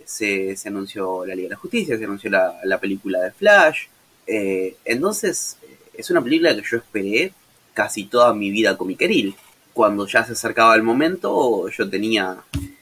se, 0.05 0.57
se, 0.57 0.69
anunció 0.69 1.27
la 1.27 1.35
Liga 1.35 1.49
de 1.49 1.55
la 1.55 1.61
Justicia, 1.61 1.99
se 1.99 2.05
anunció 2.05 2.31
la, 2.31 2.61
la 2.65 2.79
película 2.79 3.21
de 3.21 3.31
Flash, 3.31 3.87
entonces 4.27 5.59
es 5.97 6.11
una 6.11 6.23
película 6.23 6.55
que 6.55 6.63
yo 6.63 6.79
esperé 6.79 7.33
casi 7.75 8.05
toda 8.05 8.35
mi 8.35 8.51
vida 8.51 8.77
comiqueril. 8.77 9.35
Cuando 9.73 10.07
ya 10.07 10.25
se 10.25 10.33
acercaba 10.33 10.75
el 10.75 10.83
momento, 10.83 11.69
yo 11.69 11.89
tenía, 11.91 12.39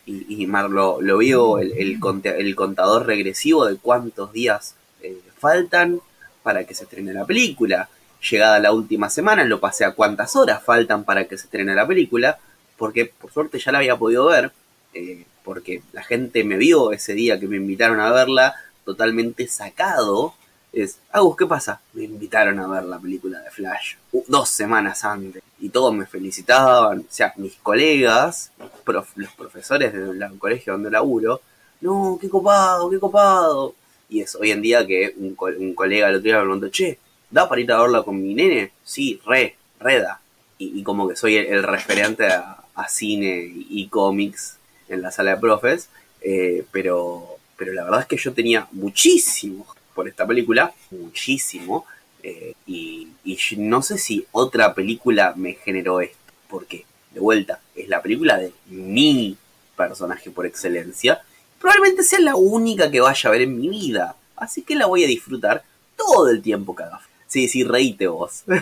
y, 0.06 0.42
y 0.42 0.46
Mar 0.46 0.70
lo, 0.70 0.98
vio, 1.18 1.58
el, 1.58 1.72
el, 1.72 2.54
contador 2.54 3.06
regresivo 3.06 3.66
de 3.66 3.76
cuántos 3.76 4.32
días 4.32 4.76
eh, 5.02 5.18
faltan 5.38 6.00
para 6.44 6.64
que 6.64 6.74
se 6.74 6.84
estrene 6.84 7.12
la 7.12 7.24
película. 7.26 7.88
Llegada 8.30 8.58
la 8.58 8.72
última 8.72 9.10
semana, 9.10 9.44
lo 9.44 9.60
pasé 9.60 9.84
a 9.84 9.92
cuántas 9.92 10.34
horas 10.36 10.62
faltan 10.62 11.04
para 11.04 11.26
que 11.26 11.36
se 11.36 11.44
estrene 11.44 11.74
la 11.74 11.86
película, 11.86 12.38
porque 12.78 13.06
por 13.06 13.32
suerte 13.32 13.58
ya 13.58 13.72
la 13.72 13.78
había 13.78 13.96
podido 13.96 14.26
ver, 14.26 14.52
eh, 14.94 15.24
porque 15.44 15.82
la 15.92 16.02
gente 16.02 16.44
me 16.44 16.56
vio 16.56 16.92
ese 16.92 17.14
día 17.14 17.38
que 17.38 17.46
me 17.46 17.56
invitaron 17.56 18.00
a 18.00 18.10
verla 18.10 18.54
totalmente 18.84 19.46
sacado 19.48 20.34
es, 20.74 20.98
Agus, 21.12 21.36
¿qué 21.36 21.46
pasa? 21.46 21.80
Me 21.92 22.04
invitaron 22.04 22.58
a 22.58 22.66
ver 22.66 22.84
la 22.84 22.98
película 22.98 23.40
de 23.40 23.50
Flash 23.50 23.94
dos 24.26 24.48
semanas 24.48 25.04
antes 25.04 25.42
y 25.60 25.68
todos 25.68 25.94
me 25.94 26.06
felicitaban, 26.06 27.00
o 27.00 27.04
sea, 27.08 27.32
mis 27.36 27.54
colegas, 27.56 28.50
los 29.14 29.32
profesores 29.36 29.92
del 29.92 30.38
colegio 30.38 30.72
donde 30.72 30.90
laburo, 30.90 31.40
no, 31.80 32.18
qué 32.20 32.28
copado, 32.28 32.90
qué 32.90 32.98
copado. 32.98 33.74
Y 34.08 34.20
es 34.20 34.34
hoy 34.34 34.50
en 34.50 34.62
día 34.62 34.86
que 34.86 35.14
un, 35.16 35.34
colega 35.74 36.08
el 36.08 36.16
otro 36.16 36.24
día 36.24 36.36
me 36.38 36.42
preguntó, 36.42 36.68
che, 36.68 36.98
¿da 37.34 37.48
para 37.48 37.60
ir 37.60 37.72
a 37.72 37.80
verla 37.80 38.04
con 38.04 38.22
mi 38.22 38.32
nene? 38.32 38.70
Sí, 38.84 39.20
re, 39.26 39.56
reda. 39.80 40.20
Y, 40.56 40.84
como 40.84 41.08
que 41.08 41.16
soy 41.16 41.36
el, 41.36 41.64
referente 41.64 42.26
a, 42.28 42.60
cine 42.88 43.52
y, 43.68 43.88
cómics 43.88 44.56
en 44.88 45.02
la 45.02 45.10
sala 45.10 45.32
de 45.32 45.40
profes, 45.40 45.88
eh, 46.20 46.64
pero, 46.70 47.38
pero 47.56 47.72
la 47.72 47.84
verdad 47.84 48.02
es 48.02 48.06
que 48.06 48.16
yo 48.16 48.32
tenía 48.32 48.68
muchísimos 48.70 49.66
por 49.94 50.06
esta 50.06 50.24
película, 50.26 50.72
muchísimo. 50.92 51.86
Eh, 52.22 52.54
y, 52.66 53.08
no 53.56 53.82
sé 53.82 53.98
si 53.98 54.26
otra 54.30 54.72
película 54.72 55.34
me 55.36 55.54
generó 55.54 56.00
esto, 56.00 56.32
porque, 56.48 56.84
de 57.10 57.20
vuelta, 57.20 57.60
es 57.74 57.88
la 57.88 58.00
película 58.00 58.38
de 58.38 58.52
mi 58.66 59.36
personaje 59.76 60.30
por 60.30 60.46
excelencia. 60.46 61.20
Probablemente 61.60 62.04
sea 62.04 62.20
la 62.20 62.36
única 62.36 62.90
que 62.92 63.00
vaya 63.00 63.28
a 63.28 63.32
ver 63.32 63.42
en 63.42 63.58
mi 63.58 63.68
vida. 63.68 64.14
Así 64.36 64.62
que 64.62 64.76
la 64.76 64.86
voy 64.86 65.02
a 65.02 65.08
disfrutar 65.08 65.64
todo 65.96 66.30
el 66.30 66.40
tiempo 66.40 66.76
que 66.76 66.84
haga. 66.84 67.00
Sí, 67.34 67.48
sí, 67.48 67.64
reíte 67.64 68.06
vos. 68.06 68.44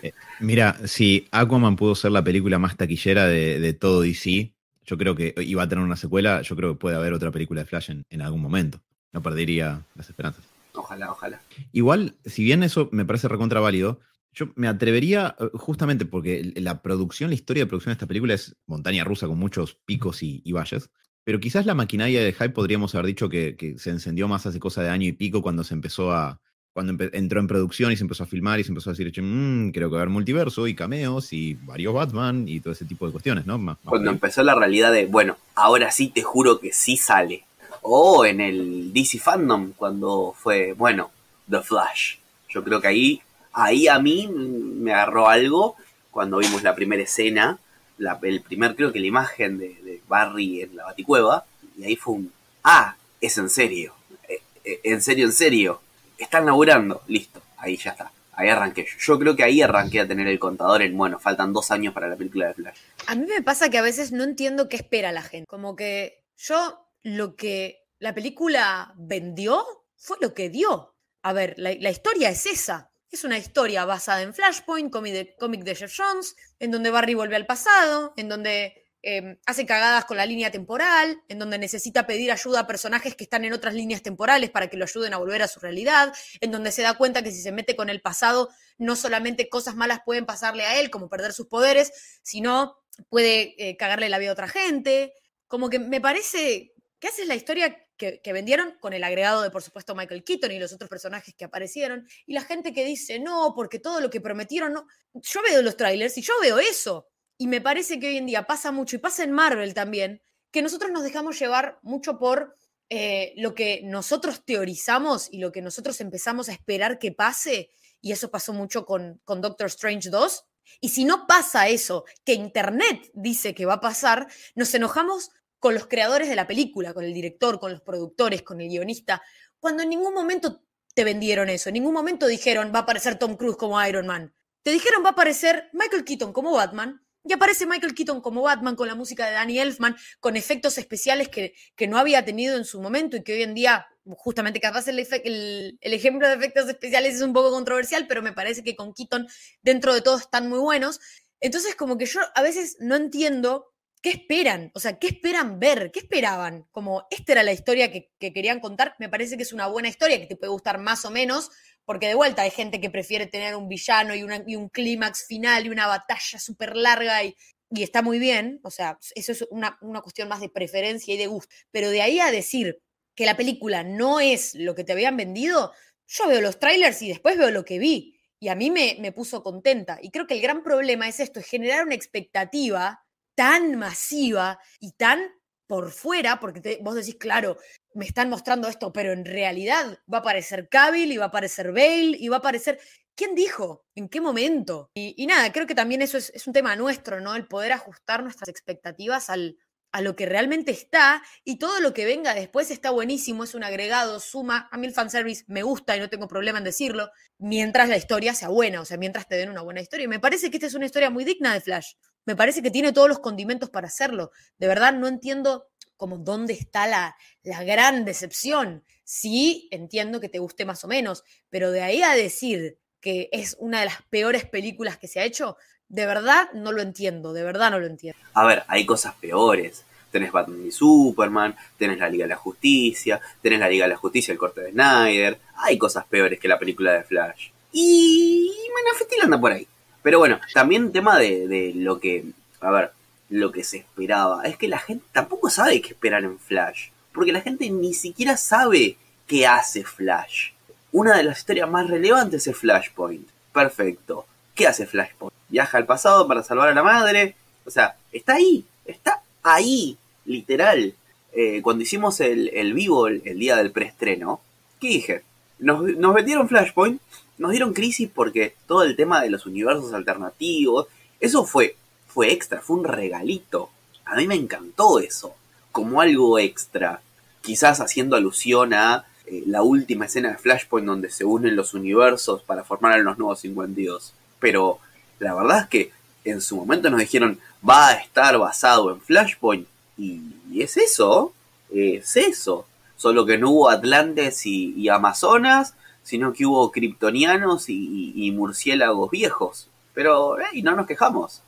Eh, 0.00 0.12
mira, 0.40 0.78
si 0.86 1.28
Aquaman 1.32 1.76
pudo 1.76 1.94
ser 1.94 2.12
la 2.12 2.22
película 2.22 2.58
más 2.58 2.76
taquillera 2.76 3.26
de, 3.26 3.72
todo 3.74 4.00
DC, 4.00 4.52
yo 4.86 4.96
creo 4.96 5.14
que 5.14 5.34
iba 5.38 5.62
a 5.62 5.68
tener 5.68 5.84
una 5.84 5.96
secuela, 5.96 6.40
yo 6.40 6.56
creo 6.56 6.72
que 6.72 6.78
puede 6.78 6.96
haber 6.96 7.12
otra 7.12 7.30
película 7.30 7.60
de 7.60 7.66
Flash 7.66 7.90
en 8.08 8.22
algún 8.22 8.40
momento. 8.40 8.80
No 9.12 9.22
perdería 9.22 9.84
las 9.96 10.08
esperanzas. 10.08 10.44
Ojalá, 10.72 11.10
ojalá. 11.10 11.42
Igual, 11.72 12.14
si 12.24 12.42
bien 12.44 12.62
eso 12.62 12.88
me 12.92 13.04
parece 13.04 13.28
recontra 13.28 13.60
válido, 13.60 14.00
yo 14.32 14.46
me 14.54 14.68
atrevería, 14.68 15.36
eh, 15.38 15.50
justamente 15.54 16.06
porque 16.06 16.52
la 16.56 16.80
producción, 16.80 17.30
la 17.30 17.34
historia 17.34 17.64
de 17.64 17.68
producción 17.68 17.90
de 17.90 17.94
esta 17.94 18.06
película 18.06 18.34
es 18.34 18.56
montaña 18.66 19.04
rusa 19.04 19.26
con 19.26 19.38
muchos 19.38 19.74
picos 19.84 20.22
y, 20.22 20.50
valles, 20.52 20.90
pero 21.24 21.38
quizás 21.38 21.66
la 21.66 21.74
maquinaria 21.74 22.22
de 22.22 22.32
hype 22.32 22.50
podríamos 22.50 22.94
haber 22.94 23.06
dicho 23.06 23.28
que, 23.28 23.76
se 23.78 23.90
encendió 23.90 24.26
más 24.28 24.46
hace 24.46 24.58
cosa 24.58 24.82
de 24.82 24.90
año 24.90 25.06
y 25.06 25.12
pico 25.12 25.42
cuando 25.42 25.64
se 25.64 25.74
empezó 25.74 26.12
a, 26.12 26.40
cuando 26.72 27.04
entró 27.12 27.40
en 27.40 27.46
producción 27.46 27.92
y 27.92 27.96
se 27.96 28.02
empezó 28.02 28.22
a 28.22 28.26
filmar 28.26 28.58
y 28.58 28.64
se 28.64 28.70
empezó 28.70 28.90
a 28.90 28.94
decir, 28.94 29.12
mmm, 29.22 29.70
creo 29.70 29.88
que 29.88 29.94
va 29.94 30.00
a 30.00 30.02
haber 30.02 30.12
multiverso 30.12 30.66
y 30.66 30.74
cameos 30.74 31.32
y 31.32 31.54
varios 31.54 31.92
Batman 31.92 32.48
y 32.48 32.60
todo 32.60 32.72
ese 32.72 32.86
tipo 32.86 33.06
de 33.06 33.12
cuestiones, 33.12 33.46
¿no? 33.46 33.76
cuando 33.84 34.10
empezó 34.10 34.42
la 34.42 34.54
realidad 34.54 34.92
de, 34.92 35.06
bueno, 35.06 35.36
ahora 35.54 35.90
sí 35.90 36.08
te 36.08 36.22
juro 36.22 36.60
que 36.60 36.72
sí 36.72 36.96
sale 36.96 37.44
o 37.82 38.24
en 38.24 38.40
el 38.40 38.92
DC 38.92 39.18
Fandom 39.18 39.72
cuando 39.72 40.34
fue, 40.36 40.72
bueno, 40.72 41.10
The 41.50 41.60
Flash. 41.60 42.16
Yo 42.48 42.62
creo 42.62 42.80
que 42.80 42.88
ahí, 42.88 43.22
ahí 43.52 43.88
a 43.88 43.98
mí 43.98 44.28
me 44.28 44.92
agarró 44.92 45.28
algo 45.28 45.76
cuando 46.10 46.38
vimos 46.38 46.62
la 46.62 46.74
primera 46.74 47.02
escena, 47.02 47.58
la, 47.98 48.18
el 48.22 48.40
primer, 48.40 48.76
creo 48.76 48.92
que 48.92 49.00
la 49.00 49.06
imagen 49.06 49.58
de, 49.58 50.00
Barry 50.08 50.62
en 50.62 50.76
la 50.76 50.84
baticueva, 50.84 51.44
y 51.76 51.84
ahí 51.84 51.96
fue 51.96 52.14
un, 52.14 52.32
ah, 52.64 52.96
es 53.20 53.38
en 53.38 53.48
serio, 53.48 53.94
eh, 54.28 54.42
eh, 54.64 54.80
en 54.84 55.00
serio, 55.00 55.26
en 55.26 55.32
serio, 55.32 55.80
están 56.24 56.46
laburando, 56.46 57.02
listo, 57.08 57.42
ahí 57.56 57.76
ya 57.76 57.90
está. 57.90 58.12
Ahí 58.34 58.48
arranqué 58.48 58.86
yo. 58.86 58.98
Yo 58.98 59.18
creo 59.18 59.36
que 59.36 59.44
ahí 59.44 59.60
arranqué 59.60 60.00
a 60.00 60.08
tener 60.08 60.26
el 60.26 60.38
contador 60.38 60.82
en, 60.82 60.96
bueno, 60.96 61.18
faltan 61.18 61.52
dos 61.52 61.70
años 61.70 61.92
para 61.92 62.08
la 62.08 62.16
película 62.16 62.48
de 62.48 62.54
Flash. 62.54 62.78
A 63.06 63.14
mí 63.14 63.26
me 63.26 63.42
pasa 63.42 63.68
que 63.68 63.78
a 63.78 63.82
veces 63.82 64.10
no 64.10 64.24
entiendo 64.24 64.68
qué 64.68 64.76
espera 64.76 65.12
la 65.12 65.22
gente. 65.22 65.46
Como 65.46 65.76
que 65.76 66.24
yo 66.36 66.88
lo 67.02 67.36
que 67.36 67.84
la 67.98 68.14
película 68.14 68.94
vendió 68.96 69.64
fue 69.96 70.16
lo 70.20 70.34
que 70.34 70.48
dio. 70.48 70.94
A 71.22 71.32
ver, 71.32 71.54
la, 71.58 71.90
historia 71.90 72.30
es 72.30 72.46
esa. 72.46 72.90
Es 73.10 73.24
una 73.24 73.38
historia 73.38 73.84
basada 73.84 74.22
en 74.22 74.34
Flashpoint, 74.34 74.90
cómic 74.90 75.12
de, 75.12 75.36
cómic 75.36 75.62
de 75.62 75.74
Jeff 75.74 75.94
Jones, 75.96 76.34
en 76.58 76.70
donde 76.70 76.90
Barry 76.90 77.14
vuelve 77.14 77.36
al 77.36 77.46
pasado, 77.46 78.14
en 78.16 78.28
donde 78.28 78.81
em, 79.02 79.38
hace 79.46 79.66
cagadas 79.66 80.04
con 80.04 80.16
la 80.16 80.26
línea 80.26 80.50
temporal, 80.50 81.22
en 81.28 81.38
donde 81.38 81.58
necesita 81.58 82.06
pedir 82.06 82.32
ayuda 82.32 82.60
a 82.60 82.66
personajes 82.66 83.14
que 83.14 83.24
están 83.24 83.44
en 83.44 83.52
otras 83.52 83.74
líneas 83.74 84.02
temporales 84.02 84.50
para 84.50 84.68
que 84.68 84.76
lo 84.76 84.84
ayuden 84.84 85.14
a 85.14 85.18
volver 85.18 85.42
a 85.42 85.48
su 85.48 85.60
realidad, 85.60 86.12
en 86.40 86.50
donde 86.50 86.72
se 86.72 86.82
da 86.82 86.94
cuenta 86.94 87.22
que 87.22 87.32
si 87.32 87.42
se 87.42 87.52
mete 87.52 87.76
con 87.76 87.90
el 87.90 88.00
pasado, 88.00 88.48
no 88.78 88.96
solamente 88.96 89.48
cosas 89.48 89.74
malas 89.74 90.00
pueden 90.04 90.26
pasarle 90.26 90.64
a 90.64 90.80
él, 90.80 90.90
como 90.90 91.08
perder 91.08 91.32
sus 91.32 91.46
poderes, 91.46 92.20
sino 92.22 92.78
puede 93.08 93.54
eh, 93.58 93.76
cagarle 93.76 94.08
la 94.08 94.18
vida 94.18 94.30
a 94.30 94.34
otra 94.34 94.48
gente. 94.48 95.14
Como 95.48 95.68
que 95.68 95.78
me 95.78 96.00
parece 96.00 96.72
que 96.98 97.08
haces 97.08 97.26
la 97.26 97.34
historia 97.34 97.76
que, 97.96 98.32
vendieron 98.32 98.76
con 98.80 98.92
el 98.92 99.04
agregado 99.04 99.42
de, 99.42 99.50
por 99.50 99.62
supuesto, 99.62 99.94
Michael 99.94 100.24
Keaton 100.24 100.50
y 100.50 100.58
los 100.58 100.72
otros 100.72 100.90
personajes 100.90 101.34
que 101.36 101.44
aparecieron. 101.44 102.06
Y 102.26 102.34
la 102.34 102.42
gente 102.42 102.72
que 102.72 102.84
dice, 102.84 103.18
no, 103.20 103.52
porque 103.54 103.78
todo 103.78 104.00
lo 104.00 104.10
que 104.10 104.20
prometieron, 104.20 104.72
no. 104.72 104.86
Yo 105.14 105.40
veo 105.42 105.62
los 105.62 105.76
trailers 105.76 106.18
y 106.18 106.22
yo 106.22 106.34
veo 106.40 106.58
eso. 106.58 107.11
Y 107.42 107.48
me 107.48 107.60
parece 107.60 107.98
que 107.98 108.06
hoy 108.06 108.18
en 108.18 108.26
día 108.26 108.46
pasa 108.46 108.70
mucho, 108.70 108.94
y 108.94 109.00
pasa 109.00 109.24
en 109.24 109.32
Marvel 109.32 109.74
también, 109.74 110.22
que 110.52 110.62
nosotros 110.62 110.92
nos 110.92 111.02
dejamos 111.02 111.36
llevar 111.40 111.80
mucho 111.82 112.16
por 112.16 112.54
eh, 112.88 113.32
lo 113.36 113.52
que 113.52 113.80
nosotros 113.82 114.44
teorizamos 114.44 115.26
y 115.28 115.38
lo 115.38 115.50
que 115.50 115.60
nosotros 115.60 116.00
empezamos 116.00 116.48
a 116.48 116.52
esperar 116.52 117.00
que 117.00 117.10
pase. 117.10 117.70
Y 118.00 118.12
eso 118.12 118.30
pasó 118.30 118.52
mucho 118.52 118.86
con, 118.86 119.20
con 119.24 119.40
Doctor 119.40 119.66
Strange 119.66 120.08
2. 120.08 120.44
Y 120.80 120.90
si 120.90 121.04
no 121.04 121.26
pasa 121.26 121.66
eso, 121.66 122.04
que 122.24 122.34
Internet 122.34 123.10
dice 123.12 123.56
que 123.56 123.66
va 123.66 123.74
a 123.74 123.80
pasar, 123.80 124.28
nos 124.54 124.72
enojamos 124.72 125.30
con 125.58 125.74
los 125.74 125.88
creadores 125.88 126.28
de 126.28 126.36
la 126.36 126.46
película, 126.46 126.94
con 126.94 127.02
el 127.02 127.12
director, 127.12 127.58
con 127.58 127.72
los 127.72 127.80
productores, 127.80 128.42
con 128.42 128.60
el 128.60 128.68
guionista, 128.68 129.20
cuando 129.58 129.82
en 129.82 129.88
ningún 129.88 130.14
momento 130.14 130.62
te 130.94 131.02
vendieron 131.02 131.48
eso, 131.48 131.70
en 131.70 131.74
ningún 131.74 131.92
momento 131.92 132.28
dijeron 132.28 132.70
va 132.72 132.78
a 132.78 132.82
aparecer 132.82 133.18
Tom 133.18 133.36
Cruise 133.36 133.56
como 133.56 133.84
Iron 133.84 134.06
Man. 134.06 134.32
Te 134.62 134.70
dijeron 134.70 135.02
va 135.02 135.08
a 135.08 135.12
aparecer 135.12 135.70
Michael 135.72 136.04
Keaton 136.04 136.32
como 136.32 136.52
Batman, 136.52 137.02
y 137.24 137.32
aparece 137.32 137.66
Michael 137.66 137.94
Keaton 137.94 138.20
como 138.20 138.42
Batman 138.42 138.76
con 138.76 138.88
la 138.88 138.94
música 138.94 139.26
de 139.26 139.32
Danny 139.32 139.58
Elfman, 139.58 139.96
con 140.20 140.36
efectos 140.36 140.78
especiales 140.78 141.28
que, 141.28 141.54
que 141.76 141.86
no 141.86 141.98
había 141.98 142.24
tenido 142.24 142.56
en 142.56 142.64
su 142.64 142.80
momento 142.80 143.16
y 143.16 143.22
que 143.22 143.34
hoy 143.34 143.42
en 143.42 143.54
día, 143.54 143.86
justamente 144.16 144.60
capaz 144.60 144.88
el, 144.88 144.98
el, 144.98 145.78
el, 145.80 145.94
ejemplo 145.94 146.28
de 146.28 146.34
efectos 146.34 146.68
especiales 146.68 147.14
es 147.14 147.22
un 147.22 147.32
poco 147.32 147.50
controversial, 147.50 148.06
pero 148.08 148.22
me 148.22 148.32
parece 148.32 148.64
que 148.64 148.74
con 148.74 148.92
Keaton 148.92 149.26
dentro 149.62 149.94
de 149.94 150.02
todo 150.02 150.18
están 150.18 150.48
muy 150.48 150.58
buenos. 150.58 151.00
Entonces 151.40 151.74
como 151.74 151.98
que 151.98 152.06
yo 152.06 152.20
a 152.34 152.42
veces 152.42 152.76
no 152.80 152.96
entiendo 152.96 153.72
¿qué 154.02 154.10
esperan? 154.10 154.72
O 154.74 154.80
sea, 154.80 154.98
¿qué 154.98 155.06
esperan 155.06 155.60
ver? 155.60 155.92
¿Qué 155.92 156.00
esperaban? 156.00 156.66
Como 156.72 157.06
esta 157.10 157.32
era 157.32 157.42
la 157.44 157.52
historia 157.52 157.90
que, 157.90 158.10
querían 158.18 158.60
contar, 158.60 158.96
me 158.98 159.08
parece 159.08 159.36
que 159.36 159.44
es 159.44 159.52
una 159.52 159.68
buena 159.68 159.88
historia, 159.88 160.18
que 160.18 160.26
te 160.26 160.36
puede 160.36 160.50
gustar 160.50 160.78
más 160.78 161.04
o 161.04 161.10
menos, 161.10 161.50
porque 161.84 162.08
de 162.08 162.14
vuelta 162.14 162.42
hay 162.42 162.50
gente 162.50 162.80
que 162.80 162.90
prefiere 162.90 163.26
tener 163.26 163.56
un 163.56 163.68
villano 163.68 164.14
y, 164.14 164.22
un 164.22 164.68
clímax 164.68 165.26
final 165.26 165.66
y 165.66 165.70
una 165.70 165.86
batalla 165.86 166.38
súper 166.38 166.76
larga 166.76 167.24
y, 167.24 167.34
está 167.70 168.02
muy 168.02 168.18
bien, 168.18 168.60
o 168.64 168.70
sea, 168.70 168.98
eso 169.14 169.32
es 169.32 169.46
una, 169.50 169.78
cuestión 170.02 170.28
más 170.28 170.40
de 170.40 170.50
preferencia 170.50 171.14
y 171.14 171.16
de 171.16 171.26
gusto, 171.26 171.54
pero 171.70 171.88
de 171.88 172.02
ahí 172.02 172.20
a 172.20 172.30
decir 172.30 172.78
que 173.14 173.24
la 173.24 173.36
película 173.36 173.82
no 173.82 174.20
es 174.20 174.54
lo 174.54 174.74
que 174.74 174.84
te 174.84 174.92
habían 174.92 175.16
vendido, 175.16 175.72
yo 176.06 176.28
veo 176.28 176.40
los 176.42 176.58
trailers 176.58 177.00
y 177.00 177.08
después 177.08 177.38
veo 177.38 177.50
lo 177.50 177.64
que 177.64 177.78
vi. 177.78 178.18
Y 178.38 178.48
a 178.48 178.54
mí 178.54 178.70
me, 178.70 179.12
puso 179.12 179.42
contenta. 179.42 179.98
Y 180.02 180.10
creo 180.10 180.26
que 180.26 180.34
el 180.34 180.42
gran 180.42 180.64
problema 180.64 181.08
es 181.08 181.20
esto, 181.20 181.38
es 181.38 181.46
generar 181.46 181.84
una 181.84 181.94
expectativa 181.94 183.00
tan 183.36 183.76
masiva 183.76 184.58
y 184.80 184.92
tan 184.92 185.20
por 185.66 185.92
fuera, 185.92 186.40
porque 186.40 186.80
vos 186.82 186.96
decís, 186.96 187.14
claro, 187.14 187.56
me 187.94 188.04
están 188.04 188.30
mostrando 188.30 188.68
esto, 188.68 188.92
pero 188.92 189.12
en 189.12 189.24
realidad 189.24 189.98
va 190.12 190.18
a 190.18 190.20
aparecer 190.20 190.68
Cavill 190.68 191.12
y 191.12 191.16
va 191.16 191.26
a 191.26 191.28
aparecer 191.28 191.72
Bale 191.72 192.16
y 192.18 192.28
va 192.28 192.36
a 192.36 192.38
aparecer... 192.40 192.80
¿Quién 193.14 193.34
dijo? 193.34 193.84
¿En 193.94 194.08
qué 194.08 194.22
momento? 194.22 194.90
Y, 194.94 195.26
nada, 195.26 195.52
creo 195.52 195.66
que 195.66 195.74
también 195.74 196.00
eso 196.00 196.16
es, 196.16 196.46
un 196.46 196.54
tema 196.54 196.74
nuestro, 196.76 197.20
¿no? 197.20 197.34
El 197.34 197.46
poder 197.46 197.72
ajustar 197.72 198.22
nuestras 198.22 198.48
expectativas 198.48 199.28
al, 199.28 199.58
a 199.92 200.00
lo 200.00 200.16
que 200.16 200.26
realmente 200.26 200.72
está 200.72 201.22
y 201.44 201.58
todo 201.58 201.80
lo 201.80 201.92
que 201.92 202.06
venga 202.06 202.34
después 202.34 202.70
está 202.70 202.90
buenísimo, 202.90 203.44
es 203.44 203.54
un 203.54 203.64
agregado, 203.64 204.18
suma. 204.18 204.68
A 204.72 204.78
mí 204.78 204.86
el 204.86 204.94
fanservice 204.94 205.44
me 205.46 205.62
gusta 205.62 205.94
y 205.94 206.00
no 206.00 206.08
tengo 206.08 206.26
problema 206.26 206.58
en 206.58 206.64
decirlo, 206.64 207.10
mientras 207.38 207.88
la 207.88 207.98
historia 207.98 208.34
sea 208.34 208.48
buena, 208.48 208.80
o 208.80 208.84
sea, 208.86 208.96
mientras 208.96 209.28
te 209.28 209.36
den 209.36 209.50
una 209.50 209.62
buena 209.62 209.82
historia. 209.82 210.04
Y 210.04 210.08
me 210.08 210.20
parece 210.20 210.50
que 210.50 210.56
esta 210.56 210.66
es 210.66 210.74
una 210.74 210.86
historia 210.86 211.10
muy 211.10 211.24
digna 211.24 211.52
de 211.52 211.60
Flash. 211.60 211.92
Me 212.24 212.36
parece 212.36 212.62
que 212.62 212.70
tiene 212.70 212.92
todos 212.92 213.08
los 213.08 213.18
condimentos 213.18 213.68
para 213.68 213.88
hacerlo. 213.88 214.30
De 214.56 214.68
verdad 214.68 214.94
no 214.94 215.08
entiendo 215.08 215.66
como 216.02 216.18
dónde 216.18 216.52
está 216.52 216.88
la, 216.88 217.16
la 217.44 217.62
gran 217.62 218.04
decepción. 218.04 218.82
Sí, 219.04 219.68
entiendo 219.70 220.18
que 220.18 220.28
te 220.28 220.40
guste 220.40 220.64
más 220.64 220.82
o 220.82 220.88
menos, 220.88 221.22
pero 221.48 221.70
de 221.70 221.80
ahí 221.80 222.02
a 222.02 222.14
decir 222.14 222.76
que 223.00 223.28
es 223.30 223.56
una 223.60 223.78
de 223.78 223.86
las 223.86 224.02
peores 224.10 224.44
películas 224.44 224.98
que 224.98 225.06
se 225.06 225.20
ha 225.20 225.24
hecho, 225.24 225.56
de 225.86 226.04
verdad 226.04 226.50
no 226.54 226.72
lo 226.72 226.82
entiendo, 226.82 227.32
de 227.32 227.44
verdad 227.44 227.70
no 227.70 227.78
lo 227.78 227.86
entiendo. 227.86 228.18
A 228.34 228.44
ver, 228.44 228.64
hay 228.66 228.84
cosas 228.84 229.14
peores. 229.14 229.84
Tenés 230.10 230.32
Batman 230.32 230.66
y 230.66 230.72
Superman, 230.72 231.54
tenés 231.78 231.98
la 231.98 232.08
Liga 232.08 232.24
de 232.24 232.30
la 232.30 232.36
Justicia, 232.36 233.20
tenés 233.40 233.60
la 233.60 233.68
Liga 233.68 233.84
de 233.84 233.90
la 233.90 233.96
Justicia, 233.96 234.32
el 234.32 234.38
corte 234.38 234.60
de 234.60 234.72
Snyder. 234.72 235.38
Hay 235.58 235.78
cosas 235.78 236.04
peores 236.06 236.40
que 236.40 236.48
la 236.48 236.58
película 236.58 236.94
de 236.94 237.04
Flash. 237.04 237.50
Y 237.70 238.50
Man 238.74 239.22
anda 239.22 239.40
por 239.40 239.52
ahí. 239.52 239.68
Pero 240.02 240.18
bueno, 240.18 240.40
también 240.52 240.90
tema 240.90 241.16
de, 241.16 241.46
de 241.46 241.72
lo 241.76 242.00
que, 242.00 242.24
a 242.60 242.72
ver, 242.72 242.90
lo 243.32 243.50
que 243.50 243.64
se 243.64 243.78
esperaba. 243.78 244.44
Es 244.44 244.56
que 244.56 244.68
la 244.68 244.78
gente 244.78 245.04
tampoco 245.10 245.48
sabe 245.48 245.80
qué 245.80 245.88
esperar 245.88 246.22
en 246.22 246.38
Flash. 246.38 246.90
Porque 247.12 247.32
la 247.32 247.40
gente 247.40 247.68
ni 247.70 247.94
siquiera 247.94 248.36
sabe 248.36 248.96
qué 249.26 249.46
hace 249.46 249.84
Flash. 249.84 250.50
Una 250.92 251.16
de 251.16 251.24
las 251.24 251.38
historias 251.38 251.70
más 251.70 251.88
relevantes 251.88 252.46
es 252.46 252.56
Flashpoint. 252.56 253.26
Perfecto. 253.52 254.26
¿Qué 254.54 254.66
hace 254.66 254.86
Flashpoint? 254.86 255.32
Viaja 255.48 255.78
al 255.78 255.86
pasado 255.86 256.28
para 256.28 256.42
salvar 256.42 256.68
a 256.68 256.74
la 256.74 256.82
madre. 256.82 257.34
O 257.64 257.70
sea, 257.70 257.96
está 258.12 258.34
ahí, 258.34 258.66
está 258.84 259.22
ahí, 259.42 259.96
literal. 260.26 260.94
Eh, 261.32 261.62
cuando 261.62 261.84
hicimos 261.84 262.20
el, 262.20 262.74
vivo 262.74 263.06
el, 263.06 263.38
día 263.38 263.56
del 263.56 263.72
preestreno, 263.72 264.42
¿qué 264.78 264.88
dije? 264.88 265.22
Nos, 265.58 265.82
nos 265.96 266.12
metieron 266.12 266.48
Flashpoint, 266.48 267.00
nos 267.38 267.52
dieron 267.52 267.72
crisis 267.72 268.10
porque 268.14 268.56
todo 268.66 268.82
el 268.82 268.94
tema 268.94 269.22
de 269.22 269.30
los 269.30 269.46
universos 269.46 269.94
alternativos, 269.94 270.88
eso 271.20 271.46
fue, 271.46 271.76
fue 272.12 272.32
extra, 272.32 272.60
fue 272.60 272.76
un 272.76 272.84
regalito. 272.84 273.70
A 274.04 274.16
mí 274.16 274.26
me 274.26 274.34
encantó 274.34 274.98
eso, 274.98 275.34
como 275.70 276.00
algo 276.00 276.38
extra. 276.38 277.00
Quizás 277.40 277.80
haciendo 277.80 278.16
alusión 278.16 278.74
a 278.74 279.06
eh, 279.26 279.42
la 279.46 279.62
última 279.62 280.06
escena 280.06 280.30
de 280.30 280.38
Flashpoint 280.38 280.86
donde 280.86 281.10
se 281.10 281.24
unen 281.24 281.56
los 281.56 281.74
universos 281.74 282.42
para 282.42 282.64
formar 282.64 282.92
a 282.92 282.98
los 282.98 283.18
nuevos 283.18 283.40
52 283.40 284.14
pero 284.42 284.80
la 285.20 285.34
verdad 285.34 285.60
es 285.60 285.66
que 285.68 285.92
en 286.24 286.40
su 286.40 286.56
momento 286.56 286.90
nos 286.90 286.98
dijeron 286.98 287.38
va 287.66 287.88
a 287.88 287.92
estar 287.92 288.36
basado 288.36 288.90
en 288.90 289.00
Flashpoint 289.00 289.68
y, 289.96 290.20
es 290.60 290.76
eso, 290.76 291.32
es 291.70 292.16
eso, 292.16 292.66
solo 292.96 293.24
que 293.24 293.38
no 293.38 293.50
hubo 293.50 293.70
Atlantes 293.70 294.44
y, 294.44 294.88
Amazonas, 294.88 295.74
sino 296.02 296.32
que 296.32 296.44
hubo 296.44 296.72
kryptonianos 296.72 297.68
y, 297.68 298.30
murciélagos 298.34 299.10
viejos, 299.10 299.68
pero 299.94 300.36
no 300.62 300.76
nos 300.76 300.86
quejamos. 300.86 301.42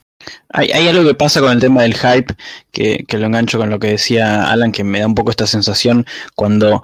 Hay, 0.49 0.71
algo 0.87 1.03
que 1.03 1.13
pasa 1.13 1.41
con 1.41 1.51
el 1.51 1.59
tema 1.59 1.83
del 1.83 1.95
hype, 1.95 2.33
que, 2.71 3.03
que, 3.07 3.17
lo 3.17 3.27
engancho 3.27 3.57
con 3.57 3.69
lo 3.69 3.79
que 3.79 3.87
decía 3.87 4.49
Alan, 4.49 4.71
que 4.71 4.83
me 4.83 4.99
da 4.99 5.07
un 5.07 5.15
poco 5.15 5.29
esta 5.29 5.47
sensación 5.47 6.05
cuando 6.35 6.81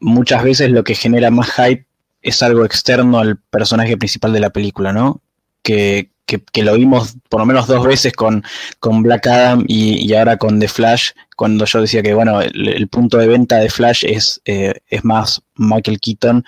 muchas 0.00 0.42
veces 0.42 0.70
lo 0.70 0.84
que 0.84 0.94
genera 0.94 1.30
más 1.30 1.50
hype 1.52 1.86
es 2.22 2.42
algo 2.42 2.64
externo 2.64 3.18
al 3.18 3.36
personaje 3.36 3.96
principal 3.96 4.32
de 4.32 4.40
la 4.40 4.50
película, 4.50 4.92
¿no? 4.92 5.20
Que, 5.62 6.13
lo 6.62 6.74
vimos 6.74 7.16
por 7.28 7.40
lo 7.40 7.46
menos 7.46 7.66
dos 7.66 7.86
veces 7.86 8.12
con, 8.12 8.42
con 8.80 9.02
Black 9.02 9.26
Adam 9.26 9.64
y, 9.66 10.12
ahora 10.14 10.36
con 10.36 10.58
The 10.58 10.68
Flash, 10.68 11.10
cuando 11.36 11.64
yo 11.64 11.80
decía 11.80 12.02
que, 12.02 12.14
bueno, 12.14 12.40
el, 12.40 12.88
punto 12.88 13.18
de 13.18 13.26
venta 13.26 13.56
de 13.56 13.68
Flash 13.68 14.04
es, 14.06 14.40
eh, 14.44 14.74
es 14.88 15.04
más 15.04 15.42
Michael 15.56 16.00
Keaton 16.00 16.44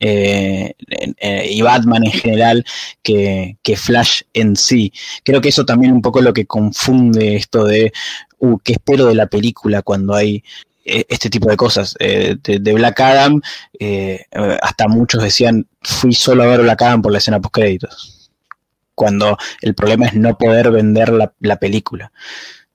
eh, 0.00 0.74
eh, 1.18 1.48
y 1.50 1.62
Batman 1.62 2.04
en 2.04 2.12
general 2.12 2.64
que, 3.02 3.56
que, 3.62 3.76
Flash 3.76 4.22
en 4.34 4.56
sí. 4.56 4.92
Creo 5.24 5.40
que 5.40 5.48
eso 5.48 5.64
también 5.64 5.92
un 5.92 6.02
poco 6.02 6.20
lo 6.20 6.32
que 6.32 6.46
confunde 6.46 7.36
esto 7.36 7.64
de, 7.64 7.92
uh, 8.38 8.58
¿qué 8.58 8.74
espero 8.74 9.06
de 9.06 9.14
la 9.14 9.26
película 9.26 9.82
cuando 9.82 10.14
hay 10.14 10.42
eh, 10.88 11.04
este 11.08 11.28
tipo 11.28 11.50
de 11.50 11.56
cosas. 11.56 11.96
Eh, 11.98 12.36
de, 12.40 12.72
Black 12.72 13.00
Adam, 13.00 13.40
eh, 13.78 14.24
hasta 14.62 14.86
muchos 14.86 15.20
decían, 15.20 15.66
fui 15.82 16.14
solo 16.14 16.44
a 16.44 16.46
ver 16.46 16.62
Black 16.62 16.80
Adam 16.82 17.02
por 17.02 17.10
la 17.10 17.18
escena 17.18 17.40
post 17.40 17.54
créditos. 17.54 18.15
Cuando 18.96 19.38
el 19.60 19.76
problema 19.76 20.06
es 20.06 20.14
no 20.14 20.36
poder 20.36 20.72
vender 20.72 21.10
la, 21.10 21.32
la 21.38 21.56
película. 21.56 22.10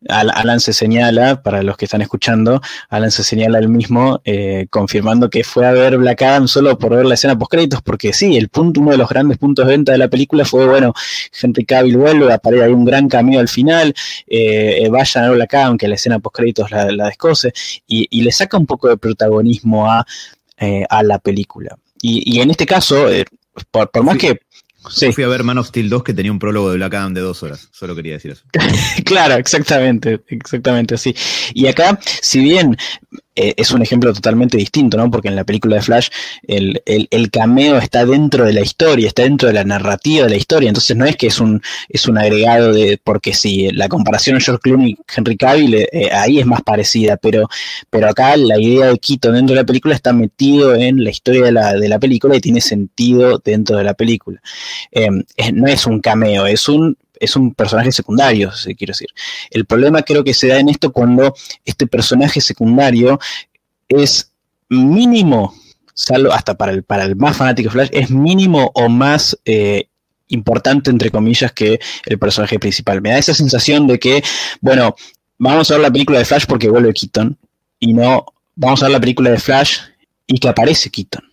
Alan 0.09 0.59
se 0.59 0.73
señala, 0.73 1.43
para 1.43 1.61
los 1.61 1.77
que 1.77 1.85
están 1.85 2.01
escuchando, 2.01 2.61
Alan 2.89 3.11
se 3.11 3.23
señala 3.23 3.59
él 3.59 3.69
mismo 3.69 4.19
eh, 4.25 4.65
confirmando 4.69 5.29
que 5.29 5.43
fue 5.43 5.67
a 5.67 5.71
ver 5.71 5.97
Black 5.97 6.23
Adam 6.23 6.47
solo 6.47 6.77
por 6.77 6.95
ver 6.95 7.05
la 7.05 7.13
escena 7.13 7.37
post 7.37 7.51
créditos, 7.51 7.81
porque 7.83 8.11
sí, 8.11 8.35
el 8.35 8.49
punto, 8.49 8.81
uno 8.81 8.91
de 8.91 8.97
los 8.97 9.07
grandes 9.07 9.37
puntos 9.37 9.67
de 9.67 9.73
venta 9.73 9.91
de 9.91 9.99
la 9.99 10.07
película 10.07 10.43
fue, 10.43 10.65
bueno, 10.65 10.93
Henry 11.39 11.65
Cavill 11.65 11.97
vuelve, 11.97 12.33
aparece 12.33 12.63
hay 12.63 12.71
un 12.71 12.83
gran 12.83 13.07
cameo 13.07 13.39
al 13.39 13.47
final, 13.47 13.93
eh, 14.27 14.87
vayan 14.89 15.23
a 15.23 15.27
ver 15.27 15.37
Black 15.37 15.53
Adam, 15.53 15.77
que 15.77 15.87
la 15.87 15.95
escena 15.95 16.19
post 16.19 16.35
créditos 16.35 16.71
la, 16.71 16.91
la 16.91 17.05
descose, 17.05 17.53
y, 17.85 18.21
le 18.21 18.31
saca 18.31 18.57
un 18.57 18.65
poco 18.65 18.87
de 18.87 18.97
protagonismo 18.97 19.89
a, 19.89 20.05
eh, 20.57 20.83
a 20.89 21.03
la 21.03 21.19
película. 21.19 21.77
Y, 22.01 22.37
y, 22.37 22.41
en 22.41 22.49
este 22.49 22.65
caso, 22.65 23.07
por, 23.69 23.91
por 23.91 24.03
más 24.03 24.17
que 24.17 24.39
Sí. 24.89 25.11
fui 25.11 25.23
a 25.23 25.27
ver 25.27 25.43
Man 25.43 25.57
of 25.57 25.67
Steel 25.67 25.89
2 25.89 26.03
que 26.03 26.13
tenía 26.13 26.31
un 26.31 26.39
prólogo 26.39 26.69
de 26.69 26.77
Black 26.77 26.93
Adam 26.95 27.13
de 27.13 27.21
dos 27.21 27.43
horas. 27.43 27.69
Solo 27.71 27.95
quería 27.95 28.13
decir 28.13 28.31
eso. 28.31 28.43
claro, 29.05 29.35
exactamente, 29.35 30.21
exactamente 30.27 30.95
así. 30.95 31.15
Y 31.53 31.67
acá, 31.67 31.99
si 32.03 32.39
bien 32.39 32.77
eh, 33.35 33.53
es 33.55 33.71
un 33.71 33.81
ejemplo 33.81 34.13
totalmente 34.13 34.57
distinto, 34.57 34.97
¿no? 34.97 35.09
Porque 35.09 35.29
en 35.29 35.35
la 35.35 35.45
película 35.45 35.77
de 35.77 35.81
Flash 35.81 36.09
el, 36.47 36.81
cameo 37.31 37.77
está 37.77 38.05
dentro 38.05 38.45
de 38.45 38.53
la 38.53 38.61
historia, 38.61 39.07
está 39.07 39.23
dentro 39.23 39.47
de 39.47 39.53
la 39.53 39.63
narrativa 39.63 40.25
de 40.25 40.31
la 40.31 40.35
historia. 40.35 40.67
Entonces 40.69 40.97
no 40.97 41.05
es 41.05 41.15
que 41.15 41.27
es 41.27 41.39
un, 41.39 41.61
es 41.87 42.07
un 42.07 42.17
agregado 42.17 42.73
de. 42.73 42.99
Porque 43.03 43.33
si 43.33 43.71
la 43.71 43.87
comparación 43.87 44.39
George 44.41 44.61
Clooney 44.61 44.91
y 44.91 44.97
Henry 45.15 45.37
Cavill, 45.37 45.75
eh, 45.75 46.09
ahí 46.11 46.39
es 46.39 46.45
más 46.45 46.61
parecida, 46.61 47.17
pero, 47.17 47.47
pero 47.89 48.09
acá 48.09 48.35
la 48.35 48.59
idea 48.59 48.87
de 48.87 48.97
Quito 48.99 49.31
dentro 49.31 49.55
de 49.55 49.61
la 49.61 49.65
película 49.65 49.95
está 49.95 50.11
metido 50.13 50.75
en 50.75 51.03
la 51.03 51.09
historia 51.09 51.43
de 51.43 51.51
la, 51.51 51.73
de 51.73 51.87
la 51.87 51.99
película 51.99 52.35
y 52.35 52.41
tiene 52.41 52.61
sentido 52.61 53.41
dentro 53.43 53.77
de 53.77 53.83
la 53.83 53.93
película. 53.93 54.41
Eh, 54.91 55.09
no 55.53 55.67
es 55.67 55.85
un 55.85 56.01
cameo, 56.01 56.45
es 56.45 56.67
un 56.67 56.97
es 57.21 57.35
un 57.35 57.53
personaje 57.53 57.91
secundario, 57.91 58.51
si 58.51 58.75
quiero 58.75 58.91
decir. 58.91 59.09
El 59.49 59.65
problema 59.65 60.01
creo 60.01 60.23
que 60.23 60.33
se 60.33 60.47
da 60.47 60.59
en 60.59 60.69
esto 60.69 60.91
cuando 60.91 61.33
este 61.63 61.87
personaje 61.87 62.41
secundario 62.41 63.19
es 63.87 64.31
mínimo, 64.69 65.53
salvo 65.93 66.33
hasta 66.33 66.55
para 66.55 66.71
el, 66.71 66.83
para 66.83 67.03
el 67.05 67.15
más 67.15 67.37
fanático 67.37 67.69
de 67.69 67.73
Flash, 67.73 67.89
es 67.91 68.09
mínimo 68.09 68.71
o 68.73 68.89
más 68.89 69.37
eh, 69.45 69.87
importante, 70.29 70.89
entre 70.89 71.11
comillas, 71.11 71.51
que 71.51 71.79
el 72.05 72.17
personaje 72.17 72.57
principal. 72.57 73.01
Me 73.01 73.11
da 73.11 73.19
esa 73.19 73.33
sensación 73.33 73.85
de 73.85 73.99
que, 73.99 74.23
bueno, 74.59 74.95
vamos 75.37 75.69
a 75.69 75.75
ver 75.75 75.83
la 75.83 75.91
película 75.91 76.19
de 76.19 76.25
Flash 76.25 76.45
porque 76.47 76.69
vuelve 76.69 76.93
Keaton, 76.93 77.37
y 77.79 77.93
no 77.93 78.25
vamos 78.55 78.81
a 78.81 78.85
ver 78.85 78.93
la 78.93 78.99
película 78.99 79.29
de 79.29 79.39
Flash 79.39 79.79
y 80.27 80.39
que 80.39 80.49
aparece 80.49 80.89
Keaton. 80.89 81.30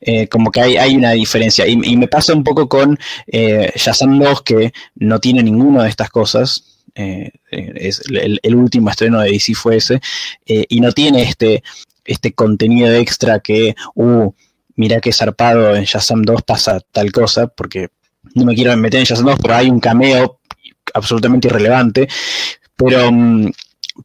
Eh, 0.00 0.28
como 0.28 0.50
que 0.50 0.60
hay, 0.60 0.76
hay 0.76 0.96
una 0.96 1.12
diferencia. 1.12 1.66
Y, 1.66 1.96
me 1.96 2.08
pasa 2.08 2.34
un 2.34 2.44
poco 2.44 2.68
con 2.68 2.98
eh, 3.26 3.72
Shazam 3.74 4.18
2, 4.18 4.42
que 4.42 4.72
no 4.96 5.20
tiene 5.20 5.42
ninguna 5.42 5.84
de 5.84 5.90
estas 5.90 6.10
cosas. 6.10 6.84
Eh, 6.94 7.30
es 7.50 8.02
el, 8.08 8.54
último 8.54 8.90
estreno 8.90 9.20
de 9.20 9.30
DC 9.30 9.54
fue 9.54 9.76
ese, 9.76 10.00
y 10.46 10.80
no 10.80 10.92
tiene 10.92 11.22
este, 11.22 11.62
este 12.04 12.32
contenido 12.32 12.90
extra 12.94 13.40
que, 13.40 13.74
uh, 13.94 14.32
mira 14.76 15.00
qué 15.00 15.12
zarpado 15.12 15.76
en 15.76 15.84
Shazam 15.84 16.22
2 16.22 16.42
pasa 16.42 16.80
tal 16.92 17.12
cosa, 17.12 17.48
porque 17.48 17.88
no 18.34 18.44
me 18.44 18.54
quiero 18.54 18.74
meter 18.76 19.00
en 19.00 19.06
Shazam 19.06 19.26
2, 19.26 19.38
pero 19.42 19.54
hay 19.54 19.68
un 19.68 19.80
cameo 19.80 20.40
absolutamente 20.94 21.48
irrelevante. 21.48 22.08
Pero 22.76 23.10
mm, 23.10 23.50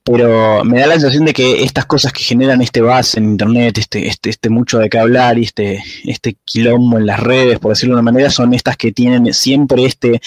pero 0.03 0.63
me 0.63 0.79
da 0.79 0.87
la 0.87 0.93
sensación 0.93 1.25
de 1.25 1.33
que 1.33 1.63
estas 1.63 1.85
cosas 1.85 2.13
que 2.13 2.23
generan 2.23 2.61
este 2.61 2.81
buzz 2.81 3.15
en 3.15 3.25
internet, 3.25 3.77
este, 3.77 4.07
este, 4.07 4.29
este 4.29 4.49
mucho 4.49 4.79
de 4.79 4.89
qué 4.89 4.97
hablar 4.97 5.37
y 5.37 5.43
este, 5.43 5.83
este 6.05 6.37
quilombo 6.45 6.97
en 6.97 7.05
las 7.05 7.19
redes, 7.19 7.59
por 7.59 7.71
decirlo 7.71 7.95
de 7.95 8.01
una 8.01 8.11
manera, 8.11 8.29
son 8.29 8.53
estas 8.53 8.77
que 8.77 8.91
tienen 8.91 9.33
siempre 9.33 9.85
este, 9.85 10.21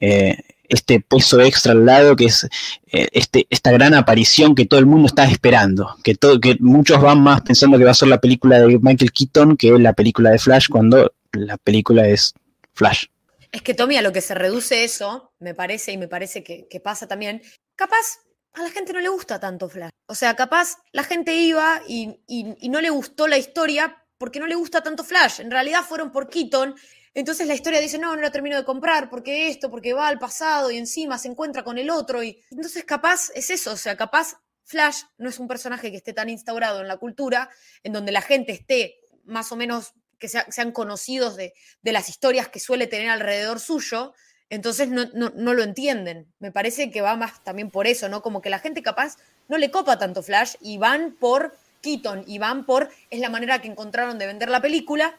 eh, 0.00 0.36
este 0.68 1.00
peso 1.00 1.40
extra 1.40 1.72
al 1.72 1.86
lado, 1.86 2.16
que 2.16 2.26
es 2.26 2.44
eh, 2.92 3.08
este, 3.12 3.46
esta 3.50 3.70
gran 3.72 3.94
aparición 3.94 4.54
que 4.54 4.66
todo 4.66 4.80
el 4.80 4.86
mundo 4.86 5.06
está 5.06 5.24
esperando, 5.24 5.96
que, 6.02 6.14
todo, 6.14 6.40
que 6.40 6.56
muchos 6.60 7.00
van 7.00 7.20
más 7.20 7.42
pensando 7.42 7.78
que 7.78 7.84
va 7.84 7.92
a 7.92 7.94
ser 7.94 8.08
la 8.08 8.20
película 8.20 8.58
de 8.58 8.78
Michael 8.78 9.12
Keaton 9.12 9.56
que 9.56 9.70
la 9.78 9.92
película 9.92 10.30
de 10.30 10.38
Flash, 10.38 10.68
cuando 10.68 11.12
la 11.32 11.56
película 11.56 12.06
es 12.08 12.34
Flash. 12.74 13.06
Es 13.52 13.62
que 13.62 13.74
Tommy, 13.74 13.96
a 13.96 14.02
lo 14.02 14.12
que 14.12 14.20
se 14.20 14.34
reduce 14.34 14.82
eso, 14.82 15.32
me 15.38 15.54
parece, 15.54 15.92
y 15.92 15.98
me 15.98 16.08
parece 16.08 16.42
que, 16.42 16.66
que 16.68 16.80
pasa 16.80 17.06
también, 17.06 17.40
capaz 17.76 18.23
a 18.54 18.62
la 18.62 18.70
gente 18.70 18.92
no 18.92 19.00
le 19.00 19.08
gusta 19.08 19.38
tanto 19.38 19.68
Flash. 19.68 19.90
O 20.06 20.14
sea, 20.14 20.34
capaz 20.36 20.78
la 20.92 21.04
gente 21.04 21.34
iba 21.34 21.82
y, 21.86 22.20
no 22.68 22.80
le 22.80 22.90
gustó 22.90 23.26
la 23.26 23.38
historia 23.38 23.96
porque 24.18 24.40
no 24.40 24.46
le 24.46 24.54
gusta 24.54 24.82
tanto 24.82 25.04
Flash. 25.04 25.40
En 25.40 25.50
realidad 25.50 25.82
fueron 25.82 26.12
por 26.12 26.28
Keaton. 26.28 26.74
Entonces 27.14 27.46
la 27.46 27.54
historia 27.54 27.80
dice, 27.80 27.98
no, 27.98 28.14
no 28.14 28.22
lo 28.22 28.30
termino 28.30 28.56
de 28.56 28.64
comprar 28.64 29.10
porque 29.10 29.48
esto, 29.48 29.70
porque 29.70 29.92
va 29.92 30.08
al 30.08 30.18
pasado 30.18 30.70
y 30.70 30.78
encima 30.78 31.18
se 31.18 31.28
encuentra 31.28 31.62
con 31.62 31.78
el 31.78 31.90
otro. 31.90 32.22
Y 32.22 32.42
entonces 32.50 32.84
capaz 32.84 33.30
es 33.34 33.50
eso, 33.50 33.72
o 33.72 33.76
sea, 33.76 33.96
capaz 33.96 34.36
Flash 34.64 35.02
no 35.18 35.28
es 35.28 35.38
un 35.38 35.46
personaje 35.46 35.90
que 35.90 35.98
esté 35.98 36.12
tan 36.12 36.28
instaurado 36.28 36.80
en 36.80 36.88
la 36.88 36.96
cultura, 36.96 37.50
en 37.82 37.92
donde 37.92 38.12
la 38.12 38.22
gente 38.22 38.52
esté 38.52 38.98
más 39.24 39.52
o 39.52 39.56
menos, 39.56 39.94
que 40.18 40.28
sean 40.28 40.72
conocidos 40.72 41.36
de, 41.36 41.54
las 41.82 42.08
historias 42.08 42.48
que 42.48 42.60
suele 42.60 42.86
tener 42.86 43.10
alrededor 43.10 43.60
suyo, 43.60 44.14
entonces 44.50 44.88
no, 44.88 45.30
lo 45.34 45.62
entienden. 45.62 46.26
Me 46.38 46.52
parece 46.52 46.90
que 46.90 47.00
va 47.00 47.16
más 47.16 47.42
también 47.42 47.70
por 47.70 47.86
eso, 47.86 48.08
¿no? 48.08 48.22
Como 48.22 48.42
que 48.42 48.50
la 48.50 48.58
gente 48.58 48.82
capaz 48.82 49.16
no 49.48 49.58
le 49.58 49.70
copa 49.70 49.98
tanto 49.98 50.22
Flash 50.22 50.54
y 50.60 50.78
van 50.78 51.12
por 51.12 51.56
Keaton 51.80 52.24
y 52.26 52.38
van 52.38 52.64
por, 52.64 52.90
es 53.10 53.20
la 53.20 53.30
manera 53.30 53.60
que 53.60 53.68
encontraron 53.68 54.18
de 54.18 54.26
vender 54.26 54.48
la 54.48 54.62
película, 54.62 55.16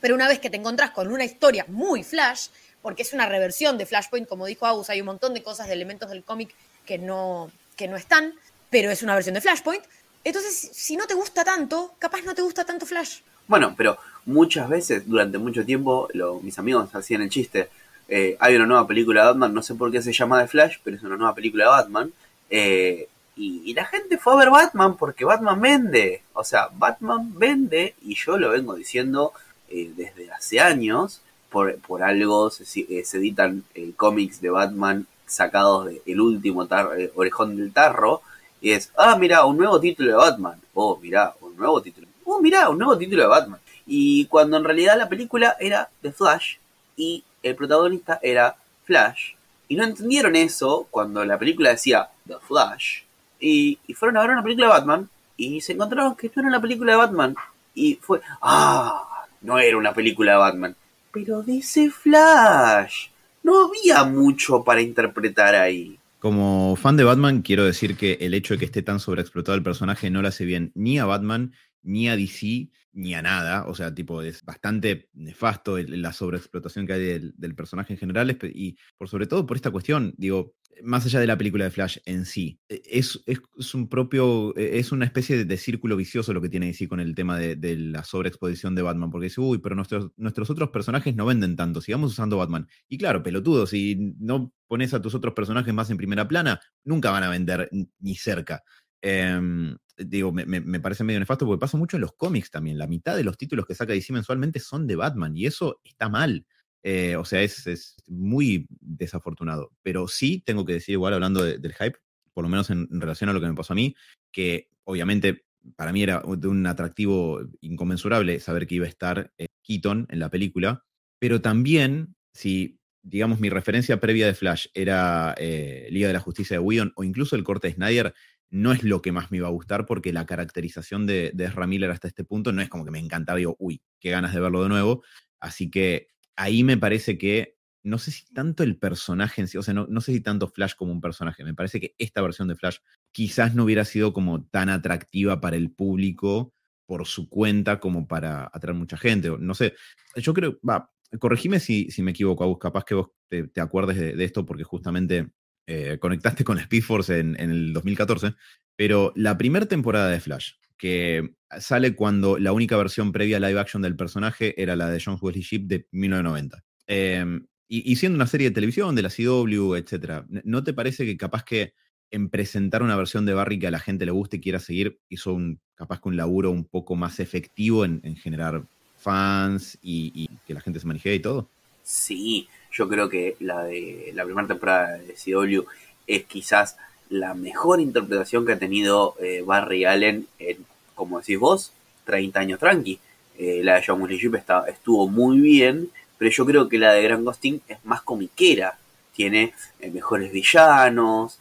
pero 0.00 0.14
una 0.14 0.28
vez 0.28 0.38
que 0.38 0.50
te 0.50 0.56
encontrás 0.56 0.90
con 0.90 1.12
una 1.12 1.24
historia 1.24 1.64
muy 1.68 2.02
Flash, 2.02 2.48
porque 2.82 3.02
es 3.02 3.12
una 3.12 3.26
reversión 3.26 3.78
de 3.78 3.86
Flashpoint, 3.86 4.28
como 4.28 4.46
dijo 4.46 4.66
Agus, 4.66 4.90
hay 4.90 5.00
un 5.00 5.06
montón 5.06 5.34
de 5.34 5.42
cosas, 5.42 5.68
de 5.68 5.72
elementos 5.72 6.10
del 6.10 6.22
cómic 6.22 6.54
que 6.84 6.98
no, 6.98 7.50
que 7.76 7.88
no 7.88 7.96
están, 7.96 8.34
pero 8.70 8.90
es 8.90 9.02
una 9.02 9.14
versión 9.14 9.34
de 9.34 9.40
Flashpoint. 9.40 9.82
Entonces, 10.22 10.70
si 10.72 10.96
no 10.96 11.06
te 11.06 11.14
gusta 11.14 11.44
tanto, 11.44 11.94
capaz 11.98 12.22
no 12.22 12.34
te 12.34 12.42
gusta 12.42 12.64
tanto 12.64 12.84
Flash. 12.86 13.20
Bueno, 13.46 13.74
pero 13.76 13.98
muchas 14.26 14.68
veces, 14.68 15.06
durante 15.06 15.38
mucho 15.38 15.64
tiempo, 15.64 16.08
mis 16.42 16.58
amigos 16.58 16.94
hacían 16.94 17.22
el 17.22 17.30
chiste. 17.30 17.70
Eh, 18.08 18.36
hay 18.38 18.56
una 18.56 18.66
nueva 18.66 18.86
película 18.86 19.22
de 19.22 19.28
Batman, 19.28 19.54
no 19.54 19.62
sé 19.62 19.74
por 19.74 19.90
qué 19.90 20.02
se 20.02 20.12
llama 20.12 20.40
de 20.40 20.48
Flash, 20.48 20.76
pero 20.82 20.96
es 20.96 21.02
una 21.02 21.16
nueva 21.16 21.34
película 21.34 21.64
de 21.64 21.70
Batman. 21.70 22.12
Eh, 22.50 23.08
y, 23.36 23.74
la 23.74 23.84
gente 23.84 24.18
fue 24.18 24.34
a 24.34 24.36
ver 24.36 24.50
Batman 24.50 24.96
porque 24.96 25.24
Batman 25.24 25.60
vende. 25.60 26.22
O 26.34 26.44
sea, 26.44 26.68
Batman 26.72 27.36
vende, 27.36 27.94
y 28.02 28.14
yo 28.14 28.38
lo 28.38 28.50
vengo 28.50 28.74
diciendo 28.74 29.32
eh, 29.68 29.92
desde 29.96 30.30
hace 30.30 30.60
años. 30.60 31.20
Por, 31.50 31.78
por 31.78 32.02
algo 32.02 32.50
se, 32.50 32.64
se 32.64 33.16
editan 33.18 33.62
cómics 33.96 34.40
de 34.40 34.50
Batman 34.50 35.06
sacados 35.24 35.86
del 35.86 36.02
el 36.04 36.20
último 36.20 36.66
orejón 37.14 37.56
del 37.56 37.72
tarro 37.72 38.22
y 38.64 38.72
es, 38.72 38.90
ah, 38.96 39.14
mira, 39.18 39.44
un 39.44 39.58
nuevo 39.58 39.78
título 39.78 40.10
de 40.10 40.16
Batman. 40.16 40.58
Oh, 40.72 40.96
mira, 40.96 41.34
un 41.42 41.54
nuevo 41.54 41.82
título. 41.82 42.08
Oh, 42.24 42.40
mira, 42.40 42.70
un 42.70 42.78
nuevo 42.78 42.96
título 42.96 43.24
de 43.24 43.28
Batman. 43.28 43.60
Y 43.86 44.24
cuando 44.24 44.56
en 44.56 44.64
realidad 44.64 44.96
la 44.96 45.06
película 45.06 45.54
era 45.60 45.90
The 46.00 46.12
Flash 46.12 46.56
y 46.96 47.22
el 47.44 47.54
protagonista 47.54 48.18
era 48.22 48.56
Flash. 48.84 49.34
Y 49.68 49.76
no 49.76 49.84
entendieron 49.84 50.34
eso 50.36 50.88
cuando 50.90 51.24
la 51.24 51.38
película 51.38 51.70
decía 51.70 52.08
The 52.26 52.36
Flash. 52.46 53.02
Y, 53.40 53.78
fueron 53.94 54.16
a 54.16 54.22
ver 54.22 54.30
una 54.30 54.42
película 54.42 54.66
de 54.66 54.72
Batman 54.72 55.10
y 55.36 55.60
se 55.60 55.72
encontraron 55.72 56.16
que 56.16 56.30
no 56.34 56.42
era 56.42 56.48
una 56.48 56.60
película 56.60 56.92
de 56.92 56.98
Batman. 56.98 57.36
Y 57.74 57.96
fue, 58.00 58.20
ah, 58.40 59.26
no 59.42 59.58
era 59.58 59.76
una 59.76 59.92
película 59.92 60.32
de 60.32 60.38
Batman. 60.38 60.76
Pero 61.12 61.42
dice 61.42 61.90
Flash. 61.90 63.08
No 63.42 63.66
había 63.66 64.04
mucho 64.04 64.64
para 64.64 64.80
interpretar 64.80 65.54
ahí. 65.54 65.98
Como 66.18 66.74
fan 66.76 66.96
de 66.96 67.04
Batman, 67.04 67.42
quiero 67.42 67.64
decir 67.64 67.96
que 67.96 68.16
el 68.20 68.32
hecho 68.32 68.54
de 68.54 68.58
que 68.58 68.64
esté 68.64 68.80
tan 68.80 68.98
sobreexplotado 68.98 69.56
el 69.56 69.62
personaje 69.62 70.08
no 70.08 70.22
le 70.22 70.28
hace 70.28 70.46
bien 70.46 70.72
ni 70.74 70.98
a 70.98 71.04
Batman, 71.04 71.52
ni 71.82 72.08
a 72.08 72.16
DC, 72.16 72.68
ni 72.94 73.14
a 73.14 73.22
nada. 73.22 73.66
O 73.66 73.74
sea, 73.74 73.94
tipo, 73.94 74.22
es 74.22 74.42
bastante 74.42 75.10
nefasto 75.12 75.78
la 75.78 76.12
sobreexplotación 76.12 76.86
que 76.86 76.92
hay 76.94 77.32
del, 77.36 77.54
personaje 77.54 77.92
en 77.92 77.98
general. 77.98 78.36
Y 78.54 78.76
por 78.96 79.08
sobre 79.08 79.26
todo 79.26 79.46
por 79.46 79.56
esta 79.56 79.70
cuestión, 79.70 80.14
digo, 80.16 80.54
más 80.82 81.04
allá 81.06 81.20
de 81.20 81.26
la 81.26 81.38
película 81.38 81.64
de 81.64 81.70
Flash 81.70 81.98
en 82.04 82.24
sí, 82.24 82.60
e, 82.68 82.82
es, 82.84 83.22
es, 83.26 83.74
un 83.74 83.88
propio, 83.88 84.56
e, 84.56 84.78
es 84.78 84.92
una 84.92 85.04
especie 85.04 85.44
de, 85.44 85.56
círculo 85.56 85.96
vicioso 85.96 86.32
lo 86.32 86.40
que 86.40 86.48
tiene 86.48 86.66
DC 86.66 86.88
con 86.88 87.00
el 87.00 87.14
tema 87.14 87.38
de, 87.38 87.76
la 87.76 88.04
sobreexposición 88.04 88.74
de 88.74 88.82
Batman, 88.82 89.10
porque 89.10 89.26
dice, 89.26 89.40
uy, 89.40 89.58
pero 89.58 89.74
nuestros, 89.74 90.10
nuestros 90.16 90.50
otros 90.50 90.70
personajes 90.70 91.14
no 91.14 91.26
venden 91.26 91.56
tanto, 91.56 91.80
sigamos 91.80 92.12
usando 92.12 92.36
Batman. 92.36 92.66
Y 92.88 92.98
claro, 92.98 93.22
pelotudo, 93.22 93.66
si 93.66 94.14
no 94.18 94.52
pones 94.66 94.94
a 94.94 95.02
tus 95.02 95.14
otros 95.14 95.34
personajes 95.34 95.72
más 95.72 95.90
en 95.90 95.96
primera 95.96 96.26
plana, 96.26 96.60
nunca 96.84 97.10
van 97.10 97.22
a 97.22 97.30
vender 97.30 97.68
ni 97.98 98.16
cerca. 98.16 98.62
Em, 99.06 99.76
digo, 99.98 100.32
me, 100.32 100.80
parece 100.80 101.04
medio 101.04 101.20
nefasto 101.20 101.44
porque 101.44 101.60
pasa 101.60 101.76
mucho 101.76 101.98
en 101.98 102.00
los 102.00 102.14
cómics 102.14 102.50
también. 102.50 102.78
La 102.78 102.86
mitad 102.86 103.14
de 103.14 103.22
los 103.22 103.36
títulos 103.36 103.66
que 103.66 103.74
saca 103.74 103.92
DC 103.92 104.14
mensualmente 104.14 104.60
son 104.60 104.86
de 104.86 104.96
Batman 104.96 105.36
y 105.36 105.44
eso 105.44 105.82
está 105.84 106.08
mal. 106.08 106.46
Eh, 106.82 107.14
o 107.16 107.24
sea, 107.26 107.42
es, 107.42 107.96
muy 108.08 108.66
desafortunado. 108.80 109.72
Pero 109.82 110.08
sí 110.08 110.42
tengo 110.46 110.64
que 110.64 110.72
decir, 110.72 110.94
igual 110.94 111.12
hablando 111.12 111.44
del 111.44 111.74
hype, 111.74 111.98
por 112.32 112.44
lo 112.44 112.48
menos 112.48 112.70
en, 112.70 112.88
relación 112.98 113.28
a 113.28 113.34
lo 113.34 113.42
que 113.42 113.46
me 113.46 113.54
pasó 113.54 113.74
a 113.74 113.76
mí, 113.76 113.94
que 114.32 114.70
obviamente 114.84 115.44
para 115.76 115.92
mí 115.92 116.02
era 116.02 116.22
de 116.26 116.48
un 116.48 116.66
atractivo 116.66 117.40
inconmensurable 117.60 118.40
saber 118.40 118.66
que 118.66 118.76
iba 118.76 118.86
a 118.86 118.88
estar 118.88 119.32
eh, 119.36 119.48
Keaton 119.62 120.06
en 120.08 120.18
la 120.18 120.30
película, 120.30 120.82
pero 121.18 121.42
también 121.42 122.16
si, 122.32 122.80
digamos, 123.04 123.38
mi 123.38 123.50
referencia 123.50 124.00
previa 124.00 124.26
de 124.26 124.34
Flash 124.34 124.66
era 124.72 125.34
eh, 125.36 125.86
Liga 125.90 126.08
de 126.08 126.14
la 126.14 126.20
Justicia 126.20 126.56
de 126.56 126.60
Whedon 126.60 126.92
o 126.96 127.04
incluso 127.04 127.36
el 127.36 127.44
corte 127.44 127.68
de 127.68 127.74
Snyder, 127.74 128.14
no 128.50 128.72
es 128.72 128.82
lo 128.82 129.02
que 129.02 129.12
más 129.12 129.30
me 129.30 129.36
iba 129.38 129.48
a 129.48 129.52
gustar 129.52 129.84
porque 129.84 130.12
la 130.12 130.26
caracterización 130.26 131.06
de, 131.06 131.30
de 131.34 131.66
Miller 131.66 131.90
hasta 131.90 132.08
este 132.08 132.24
punto 132.24 132.52
no 132.52 132.62
es 132.62 132.68
como 132.68 132.84
que 132.84 132.90
me 132.90 132.98
encantaba, 132.98 133.38
digo, 133.38 133.56
uy, 133.58 133.82
qué 134.00 134.10
ganas 134.10 134.32
de 134.32 134.40
verlo 134.40 134.62
de 134.62 134.68
nuevo. 134.70 135.02
Así 135.38 135.70
que 135.70 136.08
ahí 136.34 136.64
me 136.64 136.78
parece 136.78 137.18
que, 137.18 137.58
no 137.82 137.98
sé 137.98 138.10
si 138.10 138.32
tanto 138.32 138.62
el 138.62 138.78
personaje 138.78 139.42
en 139.42 139.48
sí, 139.48 139.58
o 139.58 139.62
sea, 139.62 139.74
no, 139.74 140.00
sé 140.00 140.12
si 140.12 140.20
tanto 140.20 140.48
Flash 140.48 140.74
como 140.74 140.92
un 140.92 141.00
personaje, 141.00 141.44
me 141.44 141.52
parece 141.54 141.80
que 141.80 141.94
esta 141.98 142.22
versión 142.22 142.48
de 142.48 142.56
Flash 142.56 142.78
quizás 143.12 143.54
no 143.54 143.64
hubiera 143.64 143.84
sido 143.84 144.14
como 144.14 144.46
tan 144.46 144.70
atractiva 144.70 145.40
para 145.40 145.56
el 145.56 145.70
público 145.70 146.54
por 146.86 147.06
su 147.06 147.28
cuenta 147.28 147.80
como 147.80 148.06
para 148.06 148.50
atraer 148.52 148.76
mucha 148.76 148.96
gente. 148.96 149.30
No 149.38 149.54
sé, 149.54 149.74
yo 150.16 150.32
creo, 150.32 150.58
va, 150.66 150.90
corregime 151.18 151.60
si, 151.60 151.90
si 151.90 152.02
me 152.02 152.12
equivoco, 152.12 152.44
Agus, 152.44 152.58
capaz 152.58 152.84
que 152.84 152.94
vos 152.94 153.08
te, 153.28 153.60
acuerdes 153.60 153.96
de, 153.96 154.24
esto 154.24 154.44
porque 154.46 154.64
justamente 154.64 155.30
eh, 155.66 155.98
conectaste 156.00 156.44
con 156.44 156.58
Speed 156.58 156.82
Force 156.82 157.18
en, 157.18 157.38
el 157.38 157.72
2014, 157.72 158.34
pero 158.76 159.12
la 159.16 159.36
primera 159.36 159.66
temporada 159.66 160.10
de 160.10 160.20
Flash, 160.20 160.52
que 160.76 161.34
sale 161.58 161.94
cuando 161.94 162.38
la 162.38 162.52
única 162.52 162.76
versión 162.76 163.12
previa 163.12 163.40
live 163.40 163.60
action 163.60 163.82
del 163.82 163.96
personaje 163.96 164.60
era 164.60 164.76
la 164.76 164.90
de 164.90 165.02
John 165.04 165.18
Wesley 165.20 165.42
Shipp 165.42 165.66
de 165.66 165.88
1990. 165.92 166.64
Em, 166.86 167.46
y, 167.66 167.96
siendo 167.96 168.16
una 168.16 168.26
serie 168.26 168.50
de 168.50 168.54
televisión, 168.54 168.94
de 168.94 169.02
la 169.02 169.08
CW, 169.08 169.74
etc., 169.76 170.24
¿no 170.44 170.62
te 170.62 170.74
parece 170.74 171.04
que 171.06 171.16
capaz 171.16 171.44
que 171.44 171.74
en 172.10 172.28
presentar 172.28 172.82
una 172.82 172.94
versión 172.94 173.26
de 173.26 173.34
Barry 173.34 173.58
que 173.58 173.66
a 173.66 173.72
la 173.72 173.80
gente 173.80 174.04
le 174.04 174.12
guste 174.12 174.36
y 174.36 174.40
quiera 174.40 174.60
seguir, 174.60 175.00
hizo 175.08 175.34
un, 175.34 175.60
capaz 175.74 176.00
que 176.00 176.08
un 176.08 176.16
laburo 176.16 176.50
un 176.52 176.64
poco 176.64 176.94
más 176.94 177.18
efectivo 177.18 177.84
en, 177.84 178.16
generar 178.16 178.68
fans 179.04 179.78
y, 179.82 180.28
que 180.46 180.54
la 180.54 180.60
gente 180.60 180.80
se 180.80 180.86
maneje 180.86 181.14
y 181.14 181.20
todo? 181.20 181.46
Sí, 181.84 182.48
yo 182.72 182.88
creo 182.88 183.08
que 183.08 183.36
la 183.40 183.64
de 183.64 184.10
la 184.14 184.24
primera 184.24 184.48
temporada 184.48 184.98
de 184.98 185.14
CW 185.14 185.68
es 186.06 186.24
quizás 186.24 186.76
la 187.10 187.34
mejor 187.34 187.80
interpretación 187.80 188.44
que 188.44 188.52
ha 188.52 188.58
tenido 188.58 189.14
eh, 189.20 189.42
Barry 189.46 189.84
Allen 189.84 190.26
en, 190.38 190.64
como 190.94 191.20
decís 191.20 191.38
vos, 191.38 191.72
30 192.06 192.40
años 192.40 192.58
tranqui. 192.58 192.98
Eh, 193.38 193.60
la 193.62 193.76
de 193.76 193.84
John 193.86 194.00
Wesley 194.00 194.30
estuvo 194.68 195.08
muy 195.08 195.40
bien, 195.40 195.90
pero 196.16 196.30
yo 196.30 196.46
creo 196.46 196.68
que 196.68 196.78
la 196.78 196.92
de 196.92 197.02
Grant 197.02 197.24
Gustin 197.24 197.60
es 197.68 197.78
más 197.84 198.02
comiquera. 198.02 198.78
Tiene 199.14 199.52
eh, 199.80 199.90
mejores 199.90 200.32
villanos, 200.32 201.38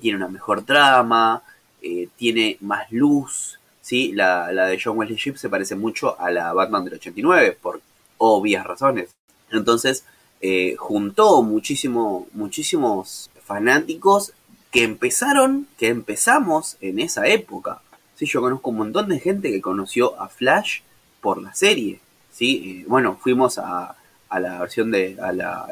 tiene 0.00 0.16
una 0.16 0.28
mejor 0.28 0.64
trama, 0.64 1.42
tiene 2.16 2.56
más 2.62 2.90
luz. 2.90 3.58
¿Sí? 3.84 4.12
La, 4.12 4.50
la 4.50 4.66
de 4.66 4.80
John 4.82 4.96
Wesley 4.96 5.18
Shipp 5.18 5.36
se 5.36 5.50
parece 5.50 5.76
mucho 5.76 6.18
a 6.18 6.30
la 6.30 6.52
Batman 6.54 6.84
del 6.84 6.94
89, 6.94 7.58
por 7.60 7.82
obvias 8.16 8.66
razones. 8.66 9.10
Entonces, 9.50 10.04
juntó 10.78 11.42
muchísimo, 11.42 12.26
muchísimos 12.32 13.30
fanáticos 13.44 14.32
que 14.70 14.82
empezaron, 14.82 15.68
que 15.78 15.88
empezamos 15.88 16.76
en 16.80 16.98
esa 16.98 17.26
época. 17.26 17.80
¿sí? 18.16 18.26
Yo 18.26 18.40
conozco 18.40 18.70
un 18.70 18.78
montón 18.78 19.08
de 19.08 19.20
gente 19.20 19.50
que 19.50 19.60
conoció 19.60 20.20
a 20.20 20.28
Flash 20.28 20.80
por 21.20 21.40
la 21.40 21.54
serie. 21.54 22.00
¿sí? 22.32 22.80
Eh, 22.82 22.84
bueno, 22.88 23.16
fuimos 23.20 23.58
a, 23.58 23.94
la 24.30 24.58
versión 24.58 24.90
de, 24.90 25.16
a 25.22 25.32
la, 25.32 25.68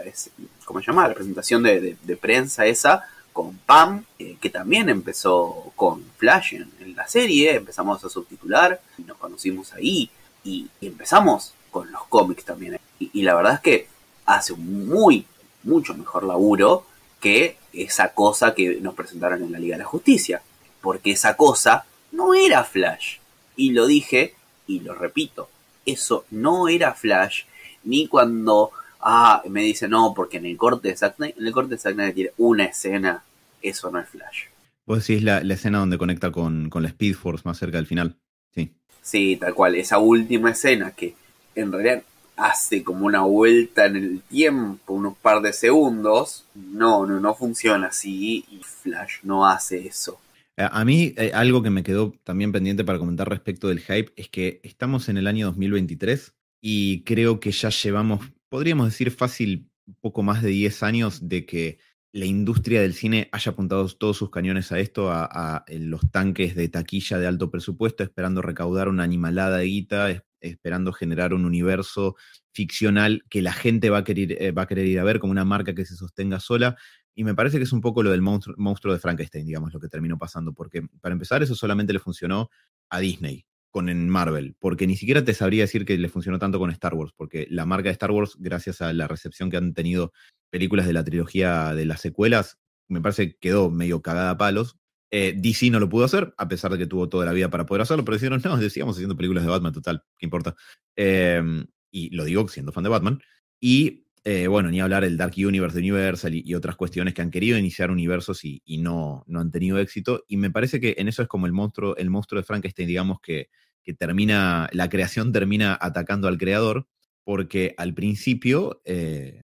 ¿cómo 0.64 0.78
se 0.80 0.86
llama? 0.86 1.08
La 1.08 1.14
presentación 1.14 1.64
de, 1.64 2.18
prensa 2.20 2.64
esa 2.66 3.08
con 3.32 3.56
Pam, 3.58 4.04
eh, 4.18 4.36
que 4.40 4.50
también 4.50 4.88
empezó 4.88 5.72
con 5.76 6.04
Flash 6.18 6.54
en, 6.54 6.96
la 6.96 7.08
serie, 7.08 7.54
empezamos 7.54 8.04
a 8.04 8.08
subtitular, 8.08 8.80
y 8.98 9.02
nos 9.02 9.16
conocimos 9.16 9.72
ahí, 9.72 10.10
y, 10.44 10.68
empezamos 10.80 11.54
con 11.70 11.90
los 11.90 12.04
cómics 12.04 12.44
también. 12.44 12.78
Y, 12.98 13.10
y, 13.12 13.22
la 13.22 13.34
verdad 13.34 13.54
es 13.54 13.60
que 13.60 13.88
hace 14.26 14.52
un 14.52 14.86
muy, 14.86 15.24
mucho 15.62 15.94
mejor 15.94 16.24
laburo 16.24 16.84
que 17.20 17.56
esa 17.72 18.12
cosa 18.12 18.54
que 18.54 18.80
nos 18.80 18.94
presentaron 18.94 19.42
en 19.42 19.52
la 19.52 19.58
Liga 19.58 19.76
de 19.76 19.84
la 19.84 19.88
Justicia. 19.88 20.42
Porque 20.80 21.12
esa 21.12 21.36
cosa 21.36 21.86
no 22.10 22.34
era 22.34 22.64
Flash. 22.64 23.18
Y 23.56 23.70
lo 23.70 23.86
dije 23.86 24.34
y 24.66 24.80
lo 24.80 24.94
repito. 24.94 25.48
Eso 25.86 26.24
no 26.30 26.68
era 26.68 26.94
Flash. 26.94 27.44
Ni 27.84 28.08
cuando 28.08 28.72
ah, 29.02 29.42
me 29.48 29.62
dice 29.62 29.88
no, 29.88 30.12
porque 30.14 30.38
en 30.38 30.46
el 30.46 30.56
corte 30.56 30.88
de 30.88 30.96
Zack 30.96 31.20
en 31.20 31.46
el 31.46 31.52
corte 31.52 31.74
de 31.74 31.78
Zack 31.78 31.96
tiene 32.14 32.30
una 32.38 32.64
escena. 32.64 33.22
Eso 33.60 33.90
no 33.90 34.00
es 34.00 34.08
Flash. 34.08 34.44
Vos 34.86 35.06
decís 35.06 35.22
la, 35.22 35.42
la 35.42 35.54
escena 35.54 35.78
donde 35.78 35.98
conecta 35.98 36.32
con, 36.32 36.68
con 36.68 36.82
la 36.82 36.88
Speed 36.88 37.14
Force 37.14 37.42
más 37.44 37.58
cerca 37.58 37.76
del 37.76 37.86
final. 37.86 38.16
Sí. 38.54 38.72
Sí, 39.00 39.36
tal 39.36 39.54
cual. 39.54 39.76
Esa 39.76 39.98
última 39.98 40.50
escena 40.50 40.90
que 40.92 41.14
en 41.54 41.70
realidad 41.70 42.02
hace 42.36 42.82
como 42.82 43.06
una 43.06 43.22
vuelta 43.22 43.86
en 43.86 43.96
el 43.96 44.22
tiempo, 44.22 44.94
unos 44.94 45.16
par 45.16 45.42
de 45.42 45.52
segundos. 45.52 46.46
No, 46.54 47.06
no, 47.06 47.20
no 47.20 47.34
funciona 47.34 47.88
así 47.88 48.44
y 48.50 48.60
Flash 48.62 49.18
no 49.22 49.46
hace 49.46 49.86
eso. 49.86 50.20
Eh, 50.56 50.68
a 50.70 50.84
mí, 50.84 51.14
eh, 51.16 51.32
algo 51.34 51.62
que 51.62 51.70
me 51.70 51.82
quedó 51.82 52.14
también 52.24 52.52
pendiente 52.52 52.84
para 52.84 52.98
comentar 52.98 53.28
respecto 53.28 53.68
del 53.68 53.80
hype 53.80 54.12
es 54.16 54.28
que 54.28 54.60
estamos 54.62 55.08
en 55.08 55.16
el 55.16 55.26
año 55.26 55.46
2023 55.46 56.34
y 56.60 57.02
creo 57.02 57.40
que 57.40 57.52
ya 57.52 57.70
llevamos, 57.70 58.20
podríamos 58.52 58.88
decir 58.88 59.10
fácil, 59.10 59.70
poco 60.02 60.22
más 60.22 60.42
de 60.42 60.50
10 60.50 60.82
años 60.82 61.26
de 61.26 61.46
que 61.46 61.78
la 62.12 62.26
industria 62.26 62.82
del 62.82 62.92
cine 62.92 63.30
haya 63.32 63.52
apuntado 63.52 63.88
todos 63.88 64.18
sus 64.18 64.28
cañones 64.28 64.70
a 64.72 64.78
esto, 64.78 65.10
a, 65.10 65.64
los 65.70 66.10
tanques 66.10 66.54
de 66.54 66.68
taquilla 66.68 67.18
de 67.18 67.26
alto 67.26 67.50
presupuesto, 67.50 68.04
esperando 68.04 68.42
recaudar 68.42 68.90
una 68.90 69.04
animalada 69.04 69.56
de 69.56 69.64
guita, 69.64 70.22
esperando 70.38 70.92
generar 70.92 71.32
un 71.32 71.46
universo 71.46 72.14
ficcional 72.52 73.24
que 73.30 73.40
la 73.40 73.54
gente 73.54 73.88
va 73.88 73.98
a, 73.98 74.04
querer, 74.04 74.36
eh, 74.38 74.52
va 74.52 74.62
a 74.62 74.66
querer 74.66 74.84
ir 74.84 75.00
a 75.00 75.04
ver 75.04 75.18
como 75.18 75.30
una 75.30 75.46
marca 75.46 75.74
que 75.74 75.86
se 75.86 75.96
sostenga 75.96 76.38
sola. 76.38 76.76
Y 77.14 77.24
me 77.24 77.34
parece 77.34 77.56
que 77.56 77.64
es 77.64 77.72
un 77.72 77.80
poco 77.80 78.02
lo 78.02 78.10
del 78.10 78.20
monstruo, 78.20 78.54
monstruo 78.58 78.92
de 78.92 79.00
Frankenstein, 79.00 79.46
digamos, 79.46 79.72
lo 79.72 79.80
que 79.80 79.88
terminó 79.88 80.18
pasando, 80.18 80.52
porque 80.52 80.82
para 81.00 81.14
empezar 81.14 81.42
eso 81.42 81.54
solamente 81.54 81.94
le 81.94 82.00
funcionó 82.00 82.50
a 82.90 83.00
Disney 83.00 83.46
con 83.72 83.88
en 83.88 84.08
Marvel, 84.08 84.54
porque 84.60 84.86
ni 84.86 84.96
siquiera 84.96 85.24
te 85.24 85.34
sabría 85.34 85.64
decir 85.64 85.84
que 85.84 85.98
le 85.98 86.08
funcionó 86.08 86.38
tanto 86.38 86.58
con 86.58 86.70
Star 86.70 86.94
Wars, 86.94 87.12
porque 87.16 87.46
la 87.50 87.64
marca 87.64 87.88
de 87.88 87.92
Star 87.92 88.10
Wars, 88.10 88.36
gracias 88.38 88.82
a 88.82 88.92
la 88.92 89.08
recepción 89.08 89.50
que 89.50 89.56
han 89.56 89.72
tenido 89.72 90.12
películas 90.50 90.86
de 90.86 90.92
la 90.92 91.02
trilogía 91.02 91.74
de 91.74 91.86
las 91.86 92.02
secuelas, 92.02 92.58
me 92.88 93.00
parece 93.00 93.30
que 93.30 93.38
quedó 93.38 93.70
medio 93.70 94.02
cagada 94.02 94.30
a 94.30 94.38
palos. 94.38 94.76
Eh, 95.10 95.34
DC 95.36 95.70
no 95.70 95.80
lo 95.80 95.88
pudo 95.88 96.04
hacer, 96.04 96.34
a 96.36 96.48
pesar 96.48 96.70
de 96.70 96.78
que 96.78 96.86
tuvo 96.86 97.08
toda 97.08 97.24
la 97.24 97.32
vida 97.32 97.48
para 97.48 97.66
poder 97.66 97.82
hacerlo, 97.82 98.04
pero 98.04 98.16
dijeron, 98.16 98.40
no, 98.44 98.56
decíamos 98.58 98.96
haciendo 98.96 99.16
películas 99.16 99.44
de 99.44 99.50
Batman, 99.50 99.72
total, 99.72 100.04
¿qué 100.18 100.26
importa? 100.26 100.54
Em, 100.94 101.66
y 101.90 102.14
lo 102.14 102.24
digo 102.24 102.46
siendo 102.48 102.72
fan 102.72 102.84
de 102.84 102.90
Batman. 102.90 103.22
Y 103.60 104.06
eh, 104.24 104.46
bueno, 104.46 104.70
ni 104.70 104.80
hablar 104.80 105.04
el 105.04 105.16
Dark 105.16 105.34
Universe 105.36 105.74
de 105.74 105.80
Universal 105.80 106.34
y, 106.34 106.54
otras 106.54 106.76
cuestiones 106.76 107.14
que 107.14 107.22
han 107.22 107.30
querido 107.30 107.58
iniciar 107.58 107.90
universos 107.90 108.44
y, 108.44 108.60
no, 108.78 109.24
no 109.26 109.40
han 109.40 109.50
tenido 109.50 109.78
éxito. 109.78 110.24
Y 110.28 110.36
me 110.36 110.50
parece 110.50 110.80
que 110.80 110.94
en 110.98 111.08
eso 111.08 111.22
es 111.22 111.28
como 111.28 111.46
el 111.46 111.52
monstruo, 111.52 111.96
el 111.96 112.10
monstruo 112.10 112.40
de 112.40 112.46
Frankenstein, 112.46 112.88
digamos 112.88 113.20
que, 113.20 113.48
que 113.82 113.94
termina, 113.94 114.68
la 114.72 114.88
creación 114.88 115.32
termina 115.32 115.76
atacando 115.80 116.28
al 116.28 116.38
creador 116.38 116.86
porque 117.24 117.74
al 117.78 117.94
principio 117.94 118.82
eh, 118.84 119.42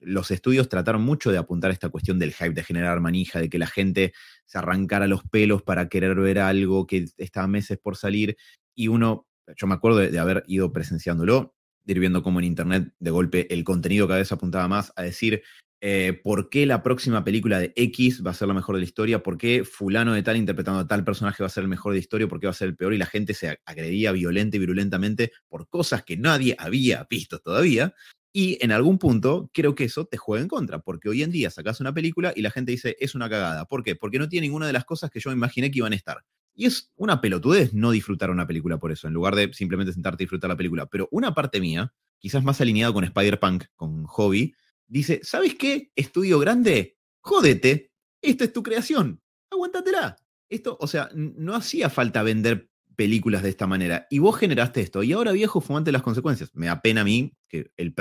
los 0.00 0.30
estudios 0.30 0.68
trataron 0.68 1.02
mucho 1.02 1.32
de 1.32 1.38
apuntar 1.38 1.70
a 1.70 1.72
esta 1.72 1.88
cuestión 1.88 2.18
del 2.18 2.34
hype, 2.34 2.52
de 2.52 2.64
generar 2.64 3.00
manija, 3.00 3.40
de 3.40 3.48
que 3.48 3.58
la 3.58 3.66
gente 3.66 4.12
se 4.44 4.58
arrancara 4.58 5.06
los 5.06 5.22
pelos 5.22 5.62
para 5.62 5.88
querer 5.88 6.14
ver 6.16 6.38
algo 6.38 6.86
que 6.86 7.06
estaba 7.16 7.46
meses 7.46 7.78
por 7.78 7.96
salir. 7.96 8.36
Y 8.74 8.88
uno, 8.88 9.26
yo 9.56 9.66
me 9.66 9.74
acuerdo 9.74 9.98
de, 9.98 10.18
haber 10.18 10.44
ido 10.46 10.72
presenciándolo, 10.72 11.54
ir 11.92 12.00
viendo 12.00 12.22
cómo 12.22 12.40
en 12.40 12.46
internet 12.46 12.92
de 12.98 13.10
golpe 13.10 13.52
el 13.52 13.64
contenido 13.64 14.06
cada 14.06 14.18
vez 14.18 14.32
apuntaba 14.32 14.68
más 14.68 14.92
a 14.96 15.02
decir, 15.02 15.42
eh, 15.80 16.20
por 16.24 16.50
qué 16.50 16.66
la 16.66 16.82
próxima 16.82 17.22
película 17.22 17.60
de 17.60 17.72
X 17.76 18.24
va 18.26 18.32
a 18.32 18.34
ser 18.34 18.48
la 18.48 18.54
mejor 18.54 18.74
de 18.74 18.80
la 18.80 18.84
historia, 18.84 19.22
por 19.22 19.38
qué 19.38 19.64
fulano 19.64 20.12
de 20.12 20.24
tal 20.24 20.36
interpretando 20.36 20.80
a 20.80 20.88
tal 20.88 21.04
personaje 21.04 21.42
va 21.42 21.46
a 21.46 21.50
ser 21.50 21.62
el 21.62 21.68
mejor 21.68 21.92
de 21.92 21.98
la 21.98 22.00
historia, 22.00 22.26
por 22.26 22.40
qué 22.40 22.46
va 22.46 22.50
a 22.50 22.54
ser 22.54 22.68
el 22.68 22.76
peor, 22.76 22.94
y 22.94 22.98
la 22.98 23.06
gente 23.06 23.32
se 23.32 23.60
agredía 23.64 24.10
violenta 24.10 24.56
y 24.56 24.60
virulentamente 24.60 25.30
por 25.48 25.68
cosas 25.68 26.02
que 26.02 26.16
nadie 26.16 26.56
había 26.58 27.06
visto 27.08 27.38
todavía. 27.38 27.94
Y 28.32 28.58
en 28.62 28.72
algún 28.72 28.98
punto 28.98 29.50
creo 29.54 29.74
que 29.74 29.84
eso 29.84 30.04
te 30.06 30.16
juega 30.16 30.42
en 30.42 30.48
contra, 30.48 30.80
porque 30.80 31.08
hoy 31.08 31.22
en 31.22 31.30
día 31.30 31.50
sacas 31.50 31.80
una 31.80 31.94
película 31.94 32.32
y 32.34 32.42
la 32.42 32.50
gente 32.50 32.72
dice 32.72 32.96
es 32.98 33.14
una 33.14 33.28
cagada. 33.30 33.64
¿Por 33.66 33.84
qué? 33.84 33.94
Porque 33.96 34.18
no 34.18 34.28
tiene 34.28 34.46
ninguna 34.48 34.66
de 34.66 34.72
las 34.72 34.84
cosas 34.84 35.10
que 35.10 35.20
yo 35.20 35.30
imaginé 35.32 35.70
que 35.70 35.78
iban 35.78 35.92
a 35.92 35.96
estar. 35.96 36.18
Y 36.58 36.66
es 36.66 36.90
una 36.96 37.20
pelotudez 37.20 37.72
no 37.72 37.92
disfrutar 37.92 38.30
una 38.30 38.44
película 38.44 38.78
por 38.78 38.90
eso, 38.90 39.06
en 39.06 39.14
lugar 39.14 39.36
de 39.36 39.52
simplemente 39.52 39.92
sentarte 39.92 40.24
y 40.24 40.26
disfrutar 40.26 40.50
la 40.50 40.56
película. 40.56 40.86
Pero 40.86 41.06
una 41.12 41.32
parte 41.32 41.60
mía, 41.60 41.94
quizás 42.18 42.42
más 42.42 42.60
alineado 42.60 42.92
con 42.92 43.04
Spider-Punk, 43.04 43.66
con 43.76 44.06
Hobby, 44.06 44.56
dice, 44.88 45.20
¿sabes 45.22 45.54
qué? 45.54 45.92
Estudio 45.94 46.40
grande, 46.40 46.98
jódete, 47.20 47.92
esta 48.20 48.42
es 48.42 48.52
tu 48.52 48.64
creación, 48.64 49.22
aguántatela. 49.52 50.16
Esto, 50.48 50.76
o 50.80 50.88
sea, 50.88 51.08
no 51.14 51.54
hacía 51.54 51.90
falta 51.90 52.24
vender 52.24 52.68
películas 52.96 53.44
de 53.44 53.50
esta 53.50 53.68
manera. 53.68 54.08
Y 54.10 54.18
vos 54.18 54.36
generaste 54.36 54.80
esto. 54.80 55.04
Y 55.04 55.12
ahora, 55.12 55.30
viejo, 55.30 55.60
fumante 55.60 55.92
las 55.92 56.02
consecuencias. 56.02 56.50
Me 56.54 56.66
da 56.66 56.82
pena 56.82 57.02
a 57.02 57.04
mí 57.04 57.36
que 57.48 57.70
el 57.76 57.94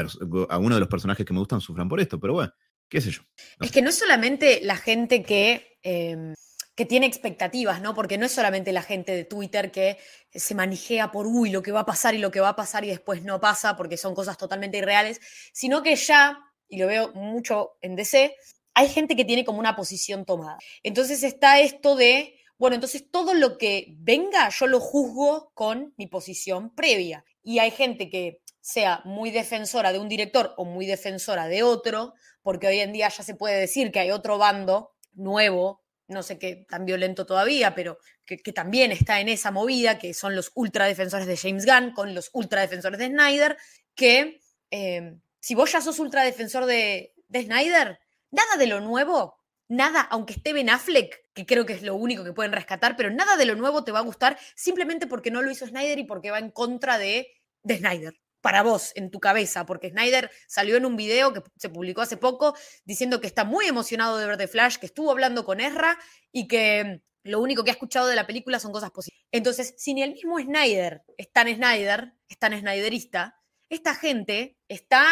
a 0.49 0.57
uno 0.57 0.73
de 0.73 0.79
los 0.79 0.89
personajes 0.89 1.23
que 1.23 1.33
me 1.33 1.39
gustan 1.39 1.61
sufran 1.61 1.87
por 1.87 1.99
esto, 1.99 2.19
pero 2.19 2.33
bueno, 2.33 2.51
qué 2.89 3.01
sé 3.01 3.11
yo. 3.11 3.21
es 3.61 3.71
que 3.71 3.83
no 3.83 3.89
es 3.89 3.99
solamente 3.99 4.61
la 4.63 4.77
gente 4.77 5.21
que, 5.21 5.77
em, 5.83 6.33
que 6.77 6.85
tiene 6.85 7.07
expectativas, 7.07 7.81
¿no? 7.81 7.95
Porque 7.95 8.19
no 8.19 8.25
es 8.27 8.31
solamente 8.31 8.71
la 8.71 8.83
gente 8.83 9.13
de 9.13 9.25
Twitter 9.25 9.71
que 9.71 9.97
se 10.31 10.53
manijea 10.53 11.11
por, 11.11 11.25
uy, 11.25 11.49
lo 11.49 11.63
que 11.63 11.71
va 11.71 11.79
a 11.81 11.85
pasar 11.85 12.13
y 12.13 12.19
lo 12.19 12.29
que 12.29 12.39
va 12.39 12.49
a 12.49 12.55
pasar 12.55 12.85
y 12.85 12.89
después 12.89 13.23
no 13.23 13.39
pasa 13.39 13.75
porque 13.75 13.97
son 13.97 14.13
cosas 14.13 14.37
totalmente 14.37 14.77
irreales, 14.77 15.19
sino 15.51 15.81
que 15.81 15.95
ya 15.95 16.39
y 16.69 16.77
lo 16.77 16.85
veo 16.87 17.13
mucho 17.13 17.77
en 17.81 17.95
DC, 17.95 18.35
hay 18.75 18.89
gente 18.89 19.15
que 19.15 19.25
tiene 19.25 19.43
como 19.43 19.59
una 19.59 19.75
posición 19.75 20.23
tomada. 20.23 20.59
Entonces 20.83 21.23
está 21.23 21.59
esto 21.59 21.95
de, 21.95 22.39
bueno, 22.59 22.75
entonces 22.75 23.09
todo 23.09 23.33
lo 23.33 23.57
que 23.57 23.95
venga 23.97 24.49
yo 24.49 24.67
lo 24.67 24.79
juzgo 24.79 25.51
con 25.55 25.95
mi 25.97 26.05
posición 26.05 26.75
previa. 26.75 27.25
Y 27.41 27.57
hay 27.57 27.71
gente 27.71 28.07
que 28.09 28.41
sea 28.61 29.01
muy 29.03 29.31
defensora 29.31 29.93
de 29.93 29.99
un 29.99 30.09
director 30.09 30.53
o 30.57 30.65
muy 30.65 30.85
defensora 30.85 31.47
de 31.47 31.63
otro, 31.63 32.13
porque 32.43 32.67
hoy 32.67 32.81
en 32.81 32.93
día 32.93 33.09
ya 33.09 33.23
se 33.23 33.33
puede 33.33 33.59
decir 33.59 33.91
que 33.91 33.99
hay 33.99 34.11
otro 34.11 34.37
bando 34.37 34.91
nuevo, 35.13 35.81
no 36.07 36.23
sé 36.23 36.39
qué 36.39 36.65
tan 36.67 36.85
violento 36.85 37.25
todavía, 37.25 37.75
pero 37.75 37.99
que, 38.25 38.37
también 38.53 38.91
está 38.91 39.19
en 39.19 39.29
esa 39.29 39.51
movida, 39.51 39.99
que 39.99 40.13
son 40.13 40.35
los 40.35 40.51
ultradefensores 40.55 41.27
de 41.27 41.37
James 41.37 41.65
Gunn 41.65 41.91
con 41.91 42.13
los 42.13 42.29
ultradefensores 42.33 42.99
de 42.99 43.07
Snyder, 43.07 43.57
que 43.95 44.39
eh, 44.71 45.17
si 45.39 45.55
vos 45.55 45.71
ya 45.71 45.81
sos 45.81 45.99
ultra 45.99 46.23
defensor 46.23 46.65
de, 46.65 47.13
Snyder, 47.33 47.99
nada 48.31 48.57
de 48.57 48.67
lo 48.67 48.79
nuevo, 48.79 49.37
nada, 49.67 50.01
aunque 50.01 50.33
esté 50.33 50.53
Ben 50.53 50.69
Affleck, 50.69 51.31
que 51.33 51.45
creo 51.45 51.65
que 51.65 51.73
es 51.73 51.83
lo 51.83 51.95
único 51.95 52.23
que 52.23 52.33
pueden 52.33 52.53
rescatar, 52.53 52.95
pero 52.95 53.09
nada 53.09 53.35
de 53.37 53.45
lo 53.45 53.55
nuevo 53.55 53.83
te 53.83 53.91
va 53.91 53.99
a 53.99 54.03
gustar 54.03 54.37
simplemente 54.55 55.07
porque 55.07 55.31
no 55.31 55.41
lo 55.41 55.51
hizo 55.51 55.67
Snyder 55.67 55.99
y 55.99 56.05
porque 56.05 56.31
va 56.31 56.39
en 56.39 56.51
contra 56.51 56.97
de, 56.97 57.27
de 57.63 57.77
Snyder. 57.77 58.19
Para 58.41 58.63
vos, 58.63 58.91
en 58.95 59.11
tu 59.11 59.19
cabeza, 59.19 59.65
porque 59.65 59.89
Snyder 59.89 60.31
salió 60.47 60.77
en 60.77 60.85
un 60.85 60.95
video 60.95 61.33
que 61.33 61.41
se 61.57 61.69
publicó 61.69 62.01
hace 62.01 62.17
poco 62.17 62.55
diciendo 62.85 63.19
que 63.19 63.27
está 63.27 63.43
muy 63.43 63.65
emocionado 63.65 64.17
de 64.17 64.27
ver 64.27 64.37
The 64.37 64.47
Flash, 64.47 64.77
que 64.77 64.85
estuvo 64.85 65.11
hablando 65.11 65.43
con 65.43 65.59
Ezra 65.59 65.97
y 66.31 66.47
que 66.47 67.01
lo 67.23 67.41
único 67.41 67.63
que 67.63 67.71
ha 67.71 67.73
escuchado 67.73 68.07
de 68.07 68.15
la 68.15 68.27
película 68.27 68.59
son 68.59 68.71
cosas 68.71 68.91
positivas. 68.91 69.25
Entonces, 69.31 69.73
si 69.77 69.93
ni 69.93 70.01
el 70.01 70.13
mismo 70.13 70.39
Snyder 70.39 71.03
es 71.17 71.31
tan 71.31 71.47
Snyder, 71.53 72.13
es 72.29 72.39
tan 72.39 72.57
Snyderista, 72.57 73.35
esta 73.69 73.95
gente 73.95 74.57
está 74.67 75.05